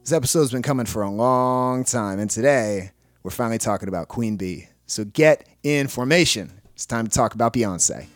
This 0.02 0.12
episode's 0.12 0.50
been 0.50 0.62
coming 0.62 0.86
for 0.86 1.02
a 1.02 1.10
long 1.10 1.84
time, 1.84 2.18
and 2.18 2.30
today 2.30 2.90
we're 3.22 3.30
finally 3.30 3.58
talking 3.58 3.88
about 3.88 4.08
Queen 4.08 4.36
Bey. 4.36 4.68
So 4.86 5.04
get 5.04 5.46
in 5.62 5.86
formation. 5.86 6.59
It's 6.80 6.86
time 6.86 7.06
to 7.06 7.10
talk 7.10 7.34
about 7.34 7.52
Beyonce. 7.52 8.06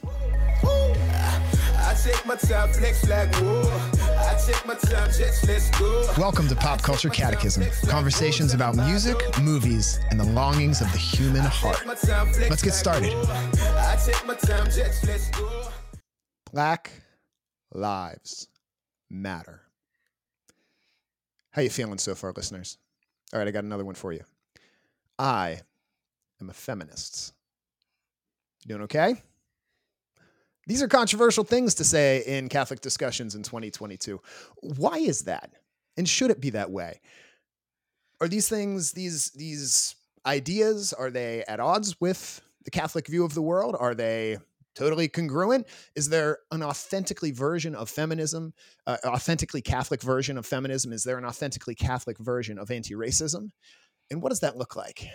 Welcome 6.17 6.49
to 6.49 6.57
Pop 6.57 6.81
Culture 6.81 7.11
Catechism 7.11 7.65
conversations 7.91 8.55
about 8.55 8.75
music, 8.75 9.19
movies, 9.43 10.01
and 10.11 10.19
the 10.19 10.25
longings 10.25 10.81
of 10.81 10.91
the 10.93 10.97
human 10.97 11.43
heart. 11.43 11.85
Let's 11.85 12.63
get 12.63 12.73
started. 12.73 13.13
Black 16.51 16.91
lives 17.75 18.49
matter. 19.11 19.61
How 21.51 21.61
you 21.61 21.69
feeling 21.69 21.99
so 21.99 22.15
far, 22.15 22.33
listeners? 22.35 22.79
All 23.35 23.41
right, 23.41 23.47
I 23.47 23.51
got 23.51 23.65
another 23.65 23.85
one 23.85 23.95
for 23.95 24.15
you. 24.15 24.23
I 25.19 25.61
am 26.41 26.49
a 26.49 26.55
feminist. 26.55 27.34
You 28.65 28.69
doing 28.69 28.83
okay? 28.83 29.15
These 30.67 30.83
are 30.83 30.89
controversial 30.89 31.45
things 31.45 31.75
to 31.75 31.85
say 31.85 32.25
in 32.27 32.49
Catholic 32.49 32.81
discussions 32.81 33.35
in 33.35 33.43
2022. 33.43 34.21
Why 34.63 34.97
is 34.97 35.25
that? 35.25 35.51
And 35.97 36.09
should 36.09 36.31
it 36.31 36.41
be 36.41 36.51
that 36.51 36.71
way? 36.71 37.01
Are 38.21 38.29
these 38.29 38.49
things, 38.49 38.93
these 38.93 39.31
these 39.33 39.95
ideas, 40.25 40.93
are 40.95 41.11
they 41.11 41.45
at 41.47 41.61
odds 41.61 42.01
with 42.01 42.41
the 42.65 42.71
Catholic 42.71 43.07
view 43.07 43.25
of 43.25 43.35
the 43.35 43.43
world? 43.43 43.77
Are 43.79 43.95
they 43.95 44.39
totally 44.75 45.09
congruent? 45.09 45.67
Is 45.95 46.09
there 46.09 46.39
an 46.51 46.63
authentically 46.63 47.31
version 47.31 47.75
of 47.75 47.91
feminism, 47.91 48.55
uh, 48.87 48.97
authentically 49.05 49.61
Catholic 49.61 50.03
version 50.03 50.39
of 50.39 50.47
feminism? 50.47 50.93
Is 50.93 51.05
there 51.05 51.19
an 51.19 51.27
authentically 51.27 51.75
Catholic 51.75 52.19
version 52.19 52.59
of 52.59 52.71
anti-racism? 52.71 53.51
And 54.11 54.23
what 54.23 54.31
does 54.31 54.41
that 54.41 54.57
look 54.57 54.75
like? 54.75 55.07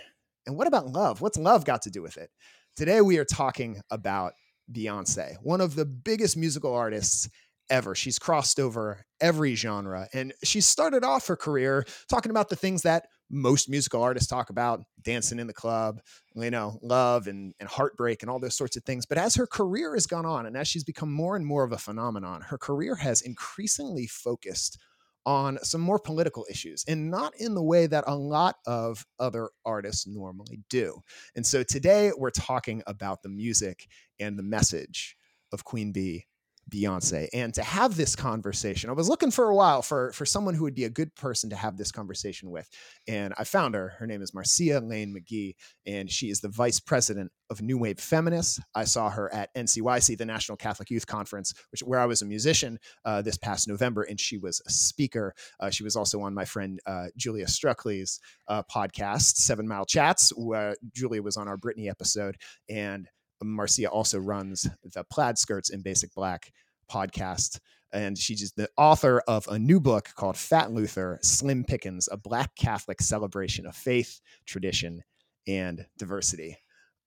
And 0.46 0.56
what 0.56 0.66
about 0.66 0.86
love? 0.86 1.20
What's 1.20 1.36
love 1.36 1.64
got 1.64 1.82
to 1.82 1.90
do 1.90 2.02
with 2.02 2.16
it? 2.16 2.30
Today, 2.76 3.00
we 3.00 3.18
are 3.18 3.24
talking 3.24 3.80
about 3.90 4.32
Beyonce, 4.72 5.36
one 5.42 5.60
of 5.60 5.74
the 5.74 5.84
biggest 5.84 6.36
musical 6.36 6.72
artists 6.72 7.28
ever. 7.68 7.94
She's 7.94 8.18
crossed 8.18 8.58
over 8.58 9.04
every 9.20 9.54
genre. 9.54 10.08
And 10.12 10.32
she 10.44 10.60
started 10.60 11.04
off 11.04 11.26
her 11.28 11.36
career 11.36 11.84
talking 12.08 12.30
about 12.30 12.48
the 12.48 12.56
things 12.56 12.82
that 12.82 13.06
most 13.30 13.68
musical 13.68 14.02
artists 14.02 14.28
talk 14.28 14.50
about 14.50 14.82
dancing 15.02 15.38
in 15.38 15.46
the 15.46 15.52
club, 15.52 16.00
you 16.34 16.50
know, 16.50 16.78
love 16.82 17.28
and, 17.28 17.54
and 17.60 17.68
heartbreak 17.68 18.22
and 18.22 18.30
all 18.30 18.40
those 18.40 18.56
sorts 18.56 18.76
of 18.76 18.84
things. 18.84 19.06
But 19.06 19.18
as 19.18 19.36
her 19.36 19.46
career 19.46 19.94
has 19.94 20.06
gone 20.06 20.26
on 20.26 20.46
and 20.46 20.56
as 20.56 20.66
she's 20.66 20.84
become 20.84 21.12
more 21.12 21.36
and 21.36 21.46
more 21.46 21.62
of 21.62 21.72
a 21.72 21.78
phenomenon, 21.78 22.42
her 22.42 22.58
career 22.58 22.96
has 22.96 23.20
increasingly 23.20 24.06
focused 24.08 24.78
on 25.26 25.58
some 25.62 25.80
more 25.80 25.98
political 25.98 26.46
issues 26.50 26.84
and 26.88 27.10
not 27.10 27.34
in 27.38 27.54
the 27.54 27.62
way 27.62 27.86
that 27.86 28.04
a 28.06 28.14
lot 28.14 28.56
of 28.66 29.04
other 29.18 29.50
artists 29.64 30.06
normally 30.06 30.60
do. 30.68 31.00
And 31.34 31.46
so 31.46 31.62
today 31.62 32.12
we're 32.16 32.30
talking 32.30 32.82
about 32.86 33.22
the 33.22 33.28
music 33.28 33.86
and 34.18 34.38
the 34.38 34.42
message 34.42 35.16
of 35.52 35.64
Queen 35.64 35.92
Bey 35.92 36.26
Beyonce. 36.70 37.28
And 37.32 37.52
to 37.54 37.62
have 37.62 37.96
this 37.96 38.16
conversation, 38.16 38.90
I 38.90 38.94
was 38.94 39.08
looking 39.08 39.30
for 39.30 39.46
a 39.46 39.54
while 39.54 39.82
for, 39.82 40.12
for 40.12 40.24
someone 40.24 40.54
who 40.54 40.64
would 40.64 40.74
be 40.74 40.84
a 40.84 40.90
good 40.90 41.14
person 41.16 41.50
to 41.50 41.56
have 41.56 41.76
this 41.76 41.92
conversation 41.92 42.50
with. 42.50 42.68
And 43.08 43.34
I 43.36 43.44
found 43.44 43.74
her. 43.74 43.94
Her 43.98 44.06
name 44.06 44.22
is 44.22 44.34
Marcia 44.34 44.80
Lane 44.80 45.14
McGee, 45.14 45.54
and 45.86 46.10
she 46.10 46.30
is 46.30 46.40
the 46.40 46.48
vice 46.48 46.80
president 46.80 47.32
of 47.50 47.60
New 47.60 47.78
Wave 47.78 47.98
Feminists. 47.98 48.60
I 48.74 48.84
saw 48.84 49.10
her 49.10 49.32
at 49.34 49.54
NCYC, 49.54 50.16
the 50.16 50.24
National 50.24 50.56
Catholic 50.56 50.90
Youth 50.90 51.06
Conference, 51.06 51.52
which 51.72 51.82
where 51.82 52.00
I 52.00 52.06
was 52.06 52.22
a 52.22 52.26
musician 52.26 52.78
uh, 53.04 53.22
this 53.22 53.36
past 53.36 53.68
November, 53.68 54.02
and 54.02 54.18
she 54.18 54.38
was 54.38 54.62
a 54.66 54.70
speaker. 54.70 55.34
Uh, 55.58 55.70
she 55.70 55.82
was 55.82 55.96
also 55.96 56.20
on 56.20 56.32
my 56.32 56.44
friend 56.44 56.80
uh, 56.86 57.06
Julia 57.16 57.46
Struckley's 57.46 58.20
uh, 58.48 58.62
podcast, 58.72 59.36
Seven 59.36 59.66
Mile 59.66 59.84
Chats, 59.84 60.30
where 60.36 60.76
Julia 60.94 61.22
was 61.22 61.36
on 61.36 61.48
our 61.48 61.56
Brittany 61.56 61.90
episode. 61.90 62.36
And 62.68 63.08
Marcia 63.42 63.88
also 63.88 64.18
runs 64.18 64.68
the 64.82 65.04
Plaid 65.04 65.38
Skirts 65.38 65.70
in 65.70 65.82
Basic 65.82 66.14
Black 66.14 66.52
podcast. 66.90 67.58
And 67.92 68.16
she's 68.16 68.52
the 68.52 68.68
author 68.76 69.20
of 69.26 69.48
a 69.48 69.58
new 69.58 69.80
book 69.80 70.10
called 70.14 70.36
Fat 70.36 70.70
Luther 70.70 71.18
Slim 71.22 71.64
Pickens, 71.64 72.08
a 72.10 72.16
Black 72.16 72.54
Catholic 72.54 73.00
celebration 73.00 73.66
of 73.66 73.74
faith, 73.74 74.20
tradition, 74.46 75.02
and 75.48 75.86
diversity. 75.98 76.58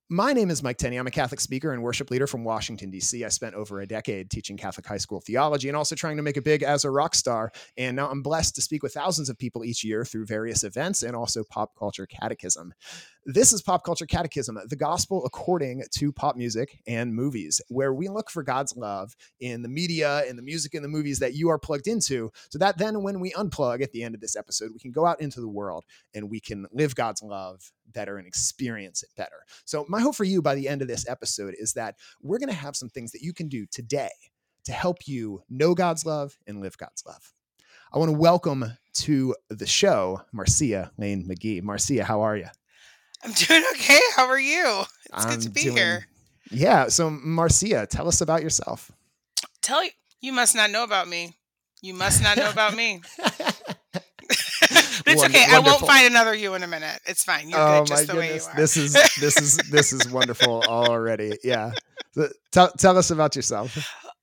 My 0.09 0.33
name 0.33 0.51
is 0.51 0.61
Mike 0.61 0.77
Tenney. 0.77 0.97
I'm 0.97 1.07
a 1.07 1.11
Catholic 1.11 1.39
speaker 1.39 1.71
and 1.71 1.81
worship 1.81 2.11
leader 2.11 2.27
from 2.27 2.44
Washington, 2.44 2.91
D.C. 2.91 3.23
I 3.23 3.29
spent 3.29 3.55
over 3.55 3.79
a 3.79 3.88
decade 3.88 4.29
teaching 4.29 4.57
Catholic 4.57 4.85
high 4.85 4.97
school 4.97 5.21
theology 5.21 5.69
and 5.69 5.77
also 5.77 5.95
trying 5.95 6.17
to 6.17 6.21
make 6.21 6.35
it 6.35 6.44
big 6.44 6.61
as 6.61 6.83
a 6.83 6.91
rock 6.91 7.15
star. 7.15 7.51
And 7.77 7.95
now 7.95 8.09
I'm 8.09 8.21
blessed 8.21 8.53
to 8.55 8.61
speak 8.61 8.83
with 8.83 8.94
thousands 8.94 9.29
of 9.29 9.39
people 9.39 9.63
each 9.63 9.83
year 9.83 10.03
through 10.03 10.25
various 10.25 10.65
events 10.65 11.03
and 11.03 11.15
also 11.15 11.44
pop 11.50 11.71
culture 11.79 12.05
catechism. 12.05 12.73
This 13.25 13.53
is 13.53 13.61
Pop 13.61 13.85
Culture 13.85 14.06
Catechism, 14.06 14.59
the 14.67 14.75
gospel 14.75 15.25
according 15.25 15.81
to 15.91 16.11
pop 16.11 16.35
music 16.35 16.81
and 16.85 17.16
movies, 17.16 17.61
where 17.69 17.94
we 17.94 18.09
look 18.09 18.29
for 18.29 18.44
God's 18.44 18.75
love 18.75 19.16
in 19.39 19.61
the 19.61 19.69
media, 19.69 20.25
in 20.25 20.35
the 20.35 20.41
music, 20.41 20.73
and 20.73 20.84
the 20.84 20.89
movies 20.89 21.19
that 21.19 21.33
you 21.33 21.47
are 21.47 21.57
plugged 21.57 21.88
into, 21.88 22.33
so 22.50 22.59
that 22.59 22.78
then 22.78 23.01
when 23.01 23.22
we 23.22 23.31
unplug 23.31 23.81
at 23.81 23.94
the 23.94 24.03
end 24.03 24.13
of 24.13 24.19
this 24.19 24.35
episode, 24.35 24.72
we 24.73 24.79
can 24.79 24.91
go 24.91 25.06
out 25.06 25.22
into 25.22 25.39
the 25.39 25.47
world 25.47 25.85
and 26.13 26.29
we 26.29 26.41
can 26.41 26.66
live 26.73 26.95
God's 26.95 27.23
love 27.23 27.72
better 27.94 28.17
and 28.17 28.28
experience 28.28 29.03
it 29.03 29.09
better. 29.16 29.45
So, 29.63 29.85
my 29.88 30.01
hope 30.01 30.16
for 30.16 30.25
you 30.25 30.41
by 30.41 30.56
the 30.56 30.67
end 30.67 30.81
of 30.81 30.89
this 30.89 31.07
episode 31.07 31.56
is 31.57 31.72
that 31.73 31.95
we're 32.22 32.39
going 32.39 32.50
to 32.50 32.56
have 32.56 32.75
some 32.75 32.89
things 32.89 33.13
that 33.13 33.22
you 33.22 33.31
can 33.31 33.47
do 33.47 33.66
today 33.72 34.12
to 34.66 34.73
help 34.73 35.07
you 35.07 35.41
know 35.50 35.73
God's 35.73 36.06
love 36.06 36.38
and 36.45 36.59
live 36.59 36.78
God's 36.78 37.06
love. 37.07 37.33
I 37.94 38.00
want 38.00 38.09
to 38.09 38.17
welcome 38.17 38.66
to 38.95 39.33
the 39.50 39.66
show 39.66 40.23
Marcia 40.33 40.91
Lane 40.97 41.25
McGee. 41.25 41.63
Marcia, 41.63 42.03
how 42.03 42.19
are 42.19 42.35
you? 42.35 42.47
I'm 43.23 43.31
doing 43.31 43.63
okay. 43.73 44.00
How 44.16 44.28
are 44.28 44.39
you? 44.39 44.84
It's 45.06 45.25
I'm 45.25 45.29
good 45.31 45.41
to 45.41 45.50
be 45.50 45.63
doing- 45.63 45.78
here. 45.78 46.07
Yeah. 46.51 46.88
So, 46.89 47.09
Marcia, 47.09 47.88
tell 47.88 48.07
us 48.07 48.22
about 48.22 48.44
yourself. 48.44 48.91
Tell 49.61 49.84
you, 49.84 49.91
you 50.22 50.34
must 50.34 50.56
not 50.56 50.69
know 50.72 50.84
about 50.84 51.07
me. 51.07 51.35
You 51.81 51.94
must 51.94 52.22
not 52.22 52.38
know 52.38 52.50
about 52.50 52.75
me. 52.75 53.01
but 53.19 54.06
it's 55.07 55.22
Won- 55.22 55.29
okay. 55.31 55.45
I 55.50 55.59
won't 55.59 55.81
find 55.81 56.07
another 56.07 56.33
you 56.35 56.53
in 56.56 56.63
a 56.63 56.67
minute. 56.67 57.00
It's 57.06 57.23
fine. 57.23 57.50
You're 57.50 57.59
oh 57.59 57.79
good 57.81 57.88
just 57.88 58.07
my 58.07 58.13
the 58.13 58.19
goodness! 58.22 58.45
way 58.47 58.51
you 58.51 58.57
are. 58.57 58.62
This 58.62 58.78
is 58.78 58.94
this 59.19 59.41
is 59.41 59.57
this 59.69 59.94
is 59.94 60.09
wonderful 60.09 60.63
already. 60.67 61.38
Yeah. 61.44 61.72
So, 62.12 62.30
tell 62.51 62.71
tell 62.71 62.97
us 62.97 63.09
about 63.12 63.36
yourself. 63.36 63.75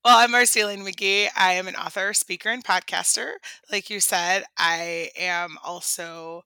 Well, 0.04 0.16
I'm 0.18 0.30
Marcia 0.30 0.64
Lane 0.64 0.80
McGee. 0.84 1.28
I 1.36 1.52
am 1.54 1.68
an 1.68 1.76
author, 1.76 2.14
speaker, 2.14 2.48
and 2.48 2.64
podcaster. 2.64 3.32
Like 3.70 3.90
you 3.90 4.00
said, 4.00 4.44
I 4.56 5.10
am 5.18 5.58
also 5.62 6.44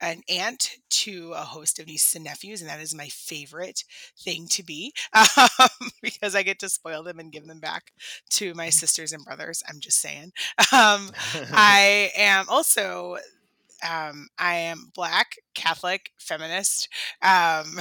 an 0.00 0.22
aunt 0.28 0.76
to 0.90 1.32
a 1.34 1.40
host 1.42 1.78
of 1.78 1.86
nieces 1.86 2.14
and 2.14 2.24
nephews, 2.24 2.60
and 2.60 2.70
that 2.70 2.80
is 2.80 2.94
my 2.94 3.08
favorite 3.08 3.84
thing 4.18 4.46
to 4.48 4.62
be 4.62 4.92
um, 5.12 5.68
because 6.02 6.34
I 6.34 6.42
get 6.42 6.58
to 6.60 6.68
spoil 6.68 7.02
them 7.02 7.18
and 7.18 7.32
give 7.32 7.46
them 7.46 7.60
back 7.60 7.92
to 8.30 8.54
my 8.54 8.70
sisters 8.70 9.12
and 9.12 9.24
brothers. 9.24 9.62
I'm 9.68 9.80
just 9.80 10.00
saying. 10.00 10.32
Um, 10.72 11.10
I 11.52 12.12
am 12.16 12.44
also 12.48 13.16
um, 13.88 14.28
I 14.38 14.56
am 14.56 14.90
black, 14.94 15.36
Catholic, 15.54 16.10
feminist. 16.18 16.88
Um, 17.22 17.78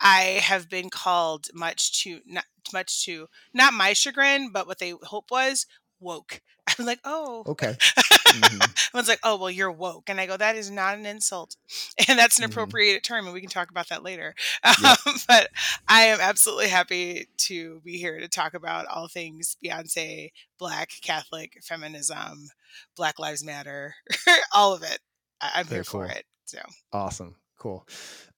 I 0.00 0.40
have 0.42 0.68
been 0.70 0.88
called 0.90 1.48
much 1.54 2.02
to 2.04 2.20
not 2.26 2.44
much 2.72 3.04
to 3.04 3.26
not 3.52 3.74
my 3.74 3.92
chagrin, 3.92 4.50
but 4.52 4.66
what 4.66 4.78
they 4.78 4.94
hope 5.02 5.30
was 5.30 5.66
woke. 6.00 6.40
I'm 6.78 6.84
like, 6.86 7.00
oh, 7.04 7.44
okay. 7.46 7.76
Mm-hmm. 7.78 8.60
Everyone's 8.90 9.08
like, 9.08 9.20
oh, 9.22 9.36
well, 9.36 9.50
you're 9.50 9.70
woke. 9.72 10.08
And 10.08 10.20
I 10.20 10.26
go, 10.26 10.36
that 10.36 10.56
is 10.56 10.70
not 10.70 10.98
an 10.98 11.06
insult. 11.06 11.56
And 12.08 12.18
that's 12.18 12.38
an 12.38 12.44
Mhm. 12.44 12.50
appropriate 12.50 13.02
term. 13.02 13.24
And 13.24 13.32
we 13.34 13.40
can 13.40 13.48
talk 13.50 13.70
about 13.70 13.88
that 13.88 14.02
later. 14.02 14.34
Yep. 14.64 14.98
Um, 15.06 15.14
but 15.28 15.48
I 15.88 16.02
am 16.02 16.18
absolutely 16.20 16.68
happy 16.68 17.28
to 17.38 17.80
be 17.84 17.96
here 17.98 18.18
to 18.20 18.28
talk 18.28 18.54
about 18.54 18.86
all 18.86 19.08
things 19.08 19.56
Beyonce, 19.64 20.30
Black, 20.58 20.90
Catholic, 21.02 21.58
feminism, 21.62 22.48
Black 22.96 23.18
Lives 23.18 23.44
Matter, 23.44 23.94
all 24.54 24.74
of 24.74 24.82
it. 24.82 24.98
I- 25.40 25.52
I'm 25.56 25.66
Very 25.66 25.78
here 25.78 25.84
for 25.84 26.06
it. 26.06 26.24
So, 26.44 26.58
Awesome. 26.92 27.36
Cool. 27.58 27.86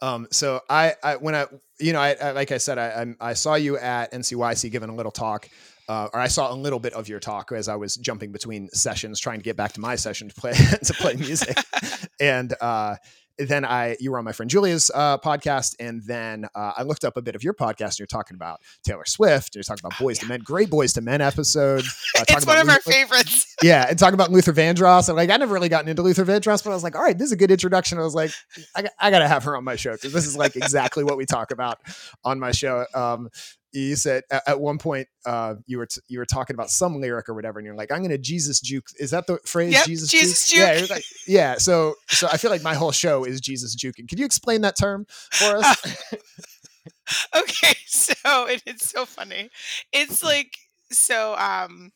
Um, 0.01 0.29
so 0.31 0.61
I, 0.71 0.95
I, 1.03 1.17
when 1.17 1.35
I, 1.35 1.47
you 1.81 1.93
know, 1.93 2.01
I, 2.01 2.13
I 2.15 2.31
like 2.31 2.53
I 2.53 2.59
said, 2.59 2.79
I, 2.79 3.15
I 3.21 3.35
saw 3.35 3.57
you 3.57 3.77
at 3.77 4.13
NCYC 4.13 4.71
giving 4.71 4.89
a 4.91 4.95
little 4.95 5.11
talk, 5.13 5.49
uh, 5.89 6.09
or 6.13 6.21
I 6.21 6.29
saw 6.29 6.53
a 6.53 6.55
little 6.57 6.79
bit 6.79 6.93
of 6.93 7.09
your 7.09 7.21
talk 7.21 7.51
as 7.53 7.69
I 7.69 7.77
was 7.77 7.97
jumping 7.97 8.33
between 8.33 8.69
sessions, 8.71 9.19
trying 9.21 9.39
to 9.39 9.45
get 9.45 9.57
back 9.57 9.73
to 9.73 9.81
my 9.81 9.97
session 9.97 10.29
to 10.29 10.35
play 10.35 10.53
to 10.85 10.95
play 10.95 11.15
music, 11.15 11.57
and 12.21 12.55
uh, 12.61 12.97
then 13.41 13.65
I, 13.65 13.97
you 14.01 14.11
were 14.11 14.19
on 14.19 14.25
my 14.25 14.33
friend 14.33 14.51
Julia's 14.51 14.91
uh, 14.93 15.17
podcast, 15.19 15.77
and 15.79 16.03
then 16.05 16.47
uh, 16.57 16.73
I 16.77 16.83
looked 16.83 17.05
up 17.05 17.17
a 17.17 17.23
bit 17.23 17.37
of 17.37 17.45
your 17.45 17.55
podcast. 17.55 17.91
And 17.91 17.99
you're 18.01 18.07
talking 18.09 18.35
about 18.35 18.59
Taylor 18.83 19.05
Swift. 19.07 19.55
You're 19.55 19.63
talking 19.63 19.83
about 19.85 19.93
Boyz 19.97 20.21
II 20.25 20.29
Men, 20.29 20.41
great 20.41 20.71
Boyz 20.71 20.99
II 20.99 21.05
Men 21.05 21.21
episode. 21.21 21.85
Uh, 22.19 22.25
it's 22.31 22.47
one 22.47 22.59
of 22.59 22.69
our 22.69 22.75
Luther- 22.75 22.91
favorites. 22.91 23.55
yeah, 23.63 23.87
and 23.89 23.97
talking 23.97 24.15
about 24.15 24.33
Luther 24.33 24.53
Vandross. 24.53 25.09
And 25.09 25.17
like, 25.17 25.31
I 25.31 25.37
never 25.37 25.55
really 25.55 25.69
gotten 25.69 25.89
into 25.89 26.03
Luther 26.03 26.25
Vandross, 26.25 26.65
but 26.65 26.71
I 26.71 26.75
was 26.75 26.83
like, 26.83 26.97
all 26.97 27.03
right, 27.03 27.17
this 27.17 27.27
is 27.27 27.33
a 27.33 27.37
good 27.37 27.53
introduction. 27.53 27.97
I 27.99 28.03
was 28.03 28.15
like, 28.15 28.33
I, 28.75 28.83
got- 28.83 28.93
I 28.99 29.11
got 29.13 29.21
to 29.21 29.29
have 29.29 29.45
her 29.45 29.57
on 29.57 29.63
my 29.63 29.77
show 29.77 29.93
because 29.93 30.13
this 30.13 30.27
is 30.27 30.37
like 30.37 30.57
exactly 30.57 31.05
what 31.05 31.17
we 31.17 31.27
talk 31.27 31.53
about 31.53 31.79
on 32.25 32.41
my 32.41 32.51
show. 32.51 32.87
Um, 32.93 33.29
you 33.73 33.97
said 33.97 34.23
at, 34.31 34.43
at 34.47 34.61
one 34.61 34.79
point 34.79 35.09
uh, 35.27 35.55
you 35.67 35.79
were 35.79 35.87
t- 35.87 36.01
you 36.09 36.19
were 36.19 36.27
talking 36.27 36.55
about 36.55 36.71
some 36.71 37.01
lyric 37.01 37.29
or 37.29 37.35
whatever, 37.35 37.59
and 37.59 37.67
you're 37.67 37.75
like, 37.75 37.93
I'm 37.93 37.99
going 37.99 38.11
to 38.11 38.19
Jesus 38.19 38.61
juke. 38.61 38.87
Is 38.99 39.11
that 39.11 39.27
the 39.27 39.39
phrase? 39.45 39.73
Yep, 39.75 39.85
Jesus, 39.87 40.11
Jesus 40.11 40.55
Yeah, 40.55 40.73
juke. 40.75 40.89
you're 40.89 40.97
like- 40.97 41.05
yeah. 41.27 41.57
So 41.59 41.95
so 42.09 42.29
I 42.33 42.37
feel 42.39 42.51
like 42.51 42.63
my 42.63 42.75
whole 42.75 42.93
show 42.93 43.25
is 43.25 43.41
Jesus 43.41 43.77
juking. 43.77 44.09
Can 44.09 44.19
you 44.19 44.25
explain 44.25 44.63
that 44.63 44.77
term 44.79 45.07
for 45.33 45.57
us? 45.59 46.13
okay 47.37 47.75
so 47.87 48.47
it, 48.47 48.63
it's 48.67 48.91
so 48.91 49.07
funny 49.07 49.49
it's 49.93 50.23
like 50.23 50.57
so 50.91 51.35
um 51.37 51.91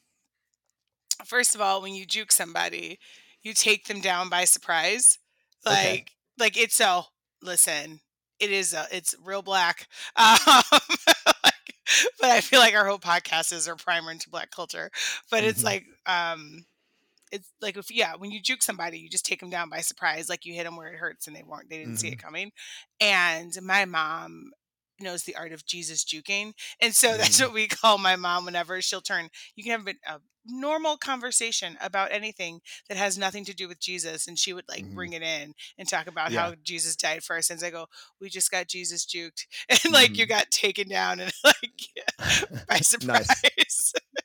first 1.24 1.54
of 1.54 1.60
all 1.60 1.82
when 1.82 1.94
you 1.94 2.06
juke 2.06 2.32
somebody 2.32 2.98
you 3.42 3.52
take 3.52 3.86
them 3.86 4.00
down 4.00 4.28
by 4.28 4.44
surprise 4.44 5.18
like 5.66 5.76
Okay. 5.76 6.04
like 6.38 6.56
it's 6.56 6.74
so 6.76 7.04
listen 7.42 8.00
it 8.40 8.50
is 8.50 8.72
a 8.74 8.86
it's 8.90 9.14
real 9.22 9.42
black 9.42 9.86
um 10.16 10.62
but 12.20 12.30
i 12.30 12.40
feel 12.40 12.60
like 12.60 12.74
our 12.74 12.86
whole 12.86 12.98
podcast 12.98 13.52
is 13.52 13.68
our 13.68 13.76
primer 13.76 14.10
into 14.10 14.30
black 14.30 14.50
culture 14.50 14.90
but 15.30 15.44
it's 15.44 15.62
Mhm. 15.62 15.64
like 15.64 15.84
um 16.06 16.64
it's 17.32 17.50
like 17.60 17.76
if 17.76 17.90
yeah 17.90 18.14
when 18.16 18.30
you 18.30 18.40
juke 18.40 18.62
somebody 18.62 18.98
you 18.98 19.08
just 19.08 19.26
take 19.26 19.40
them 19.40 19.50
down 19.50 19.68
by 19.70 19.80
surprise 19.80 20.28
like 20.28 20.44
you 20.44 20.54
hit 20.54 20.64
them 20.64 20.76
where 20.76 20.92
it 20.92 20.96
hurts 20.98 21.26
and 21.26 21.36
they 21.36 21.42
weren't 21.42 21.68
they 21.70 21.78
didn't 21.78 21.98
see 21.98 22.08
it 22.08 22.18
coming 22.18 22.50
and 23.00 23.52
my 23.62 23.84
mom 23.84 24.50
knows 25.00 25.24
the 25.24 25.36
art 25.36 25.52
of 25.52 25.64
jesus 25.66 26.04
juking 26.04 26.52
and 26.80 26.94
so 26.94 27.16
that's 27.16 27.40
Mhm. 27.40 27.44
what 27.46 27.52
we 27.54 27.66
call 27.66 27.98
my 27.98 28.16
mom 28.16 28.44
whenever 28.44 28.80
she'll 28.80 29.00
turn 29.00 29.28
you 29.56 29.64
can 29.64 29.72
have 29.72 29.86
a, 29.88 30.14
a 30.14 30.20
normal 30.46 30.96
conversation 30.96 31.76
about 31.80 32.10
anything 32.12 32.60
that 32.88 32.96
has 32.98 33.16
nothing 33.16 33.44
to 33.44 33.54
do 33.54 33.68
with 33.68 33.78
jesus 33.80 34.26
and 34.26 34.38
she 34.38 34.52
would 34.52 34.64
like 34.68 34.84
Mhm. 34.84 34.94
bring 34.94 35.12
it 35.12 35.22
in 35.22 35.54
and 35.78 35.88
talk 35.88 36.06
about 36.06 36.30
Yeah. 36.32 36.40
how 36.50 36.54
jesus 36.64 36.96
died 36.96 37.22
for 37.22 37.36
our 37.36 37.42
sins 37.42 37.62
i 37.62 37.70
go 37.70 37.86
we 38.20 38.28
just 38.28 38.50
got 38.50 38.66
jesus 38.68 39.06
juked 39.06 39.46
and 39.68 39.92
like 39.92 40.16
you 40.16 40.26
Mhm. 40.26 40.30
got 40.30 40.50
taken 40.50 40.88
down 40.88 41.20
and 41.20 41.32
like 41.44 42.66
by 42.68 42.78
surprise 42.78 43.28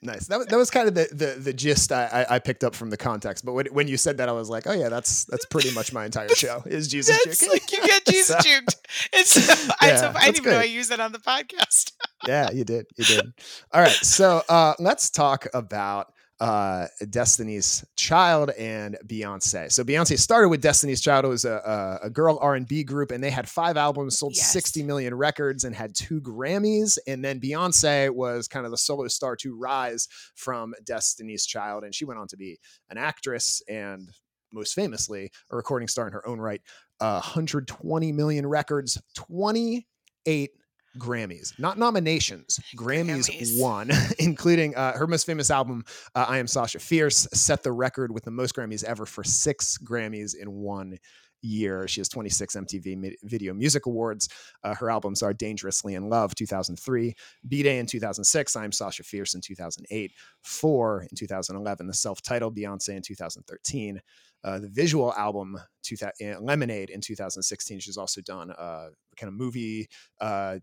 nice. 0.04 0.28
That, 0.28 0.38
was- 0.38 0.48
that 0.48 0.58
was 0.58 0.70
kind 0.70 0.88
of 0.88 0.96
the 0.96 1.08
the, 1.12 1.40
the 1.40 1.54
gist 1.54 1.92
I, 1.92 2.06
I, 2.30 2.36
I 2.36 2.40
picked 2.40 2.64
up 2.64 2.76
from 2.76 2.90
the 2.92 2.98
context. 2.98 3.44
But 3.44 3.54
when, 3.54 3.66
when 3.68 3.88
you 3.88 3.98
said 3.98 4.18
that, 4.18 4.30
I 4.30 4.32
was 4.32 4.48
like, 4.50 4.66
oh 4.68 4.72
yeah, 4.74 4.90
that's 4.90 5.26
that's 5.26 5.46
pretty 5.48 5.72
much 5.72 5.92
my 5.92 6.06
entire 6.06 6.30
show 6.30 6.62
is 6.66 6.88
Jesus 6.88 7.20
That's 7.26 7.42
juking. 7.44 7.50
like 7.50 7.72
you 7.72 7.82
get 7.86 8.06
Jesus 8.06 8.28
So- 8.28 8.38
juked. 8.38 8.76
And 9.14 9.26
so, 9.26 9.74
I, 9.82 9.88
Yeah, 9.88 9.96
so 9.98 10.14
I 10.16 10.26
didn't 10.26 10.38
even 10.38 10.52
know 10.54 10.60
I 10.60 10.64
used 10.64 10.92
that 10.92 11.00
on 11.00 11.12
the 11.12 11.20
podcast. 11.20 11.92
Yeah, 12.26 12.50
you 12.52 12.64
did. 12.64 12.88
You 12.98 13.06
did. 13.06 13.34
All 13.72 13.82
right. 13.82 13.92
So 13.92 14.42
uh, 14.50 14.74
let's 14.80 15.10
talk 15.10 15.48
about 15.54 16.14
uh, 16.40 16.86
Destiny's 17.10 17.84
Child 17.96 18.52
and 18.52 18.98
Beyonce. 19.06 19.72
So 19.72 19.84
Beyonce 19.84 20.20
started 20.20 20.50
with 20.50 20.62
Destiny's 20.62 21.02
Child. 21.02 21.26
It 21.26 21.30
was 21.30 21.46
a, 21.46 22.00
a, 22.04 22.08
a 22.08 22.10
girl 22.10 22.38
R 22.42 22.56
and 22.56 22.68
B 22.68 22.84
group, 22.84 23.12
and 23.12 23.24
they 23.24 23.32
had 23.32 23.50
five 23.50 23.76
albums, 23.78 24.20
sold 24.20 24.36
Yes. 24.36 24.52
60 24.52 24.84
million 24.84 25.16
records, 25.16 25.64
and 25.64 25.76
had 25.76 25.96
two 25.96 26.22
Grammys. 26.22 26.98
And 27.08 27.24
then 27.26 27.40
Beyonce 27.40 28.10
was 28.12 28.48
kind 28.48 28.66
of 28.66 28.72
the 28.72 28.78
solo 28.78 29.08
star 29.08 29.36
to 29.38 29.56
rise 29.56 30.08
from 30.36 30.74
Destiny's 30.86 31.46
Child, 31.46 31.84
and 31.84 31.94
she 31.94 32.06
went 32.06 32.20
on 32.20 32.28
to 32.28 32.38
be 32.38 32.60
an 32.90 32.98
actress 32.98 33.62
and 33.68 34.10
most 34.54 34.74
famously 34.74 35.32
a 35.52 35.56
recording 35.56 35.88
star 35.88 36.08
in 36.08 36.14
her 36.14 36.28
own 36.28 36.40
right. 36.40 36.62
Uh, 37.00 37.20
120 37.22 38.12
million 38.12 38.46
records, 38.46 39.02
28 39.16 40.52
Grammys, 40.98 41.58
not 41.60 41.78
nominations. 41.78 42.60
Grammys, 42.76 43.30
Grammys. 43.30 43.60
won, 43.60 43.92
including 44.20 44.76
uh, 44.76 44.98
her 44.98 45.08
most 45.08 45.26
famous 45.26 45.50
album, 45.50 45.84
uh, 46.16 46.26
"I 46.28 46.38
Am 46.38 46.48
Sasha 46.48 46.80
Fierce," 46.80 47.28
set 47.34 47.64
the 47.64 47.72
record 47.72 48.12
with 48.12 48.24
the 48.24 48.32
most 48.32 48.56
Grammys 48.56 48.84
ever 48.84 49.06
for 49.06 49.24
six 49.24 49.78
Grammys 49.78 50.36
in 50.36 50.52
one 50.52 50.98
year. 51.42 51.88
She 51.88 52.00
has 52.00 52.10
26 52.10 52.56
MTV 52.56 53.14
Video 53.24 53.54
Music 53.54 53.86
Awards. 53.86 54.28
Uh, 54.64 54.76
her 54.76 54.90
albums 54.90 55.22
are 55.22 55.34
"Dangerously 55.34 55.96
in 55.96 56.10
Love" 56.10 56.36
2003, 56.36 57.16
"B 57.48 57.64
Day" 57.64 57.80
in 57.80 57.86
2006, 57.86 58.56
"I 58.56 58.64
Am 58.64 58.72
Sasha 58.72 59.04
Fierce" 59.04 59.36
in 59.36 59.42
2008, 59.42 60.12
"Four" 60.42 61.04
in 61.04 61.16
2011, 61.16 61.88
the 61.88 61.94
self-titled 61.94 62.56
Beyonce 62.56 62.96
in 62.96 63.02
2013. 63.02 64.02
Uh, 64.44 64.60
the 64.60 64.70
visual 64.70 65.14
album 65.14 65.58
two 65.84 65.96
uh, 66.04 66.40
Lemonade 66.40 66.90
in 66.90 67.02
2016. 67.02 67.80
She's 67.80 67.98
also 67.98 68.22
done 68.22 68.52
a 68.52 68.90
kind 69.18 69.28
of 69.28 69.34
movie 69.34 69.88
uh, 70.22 70.60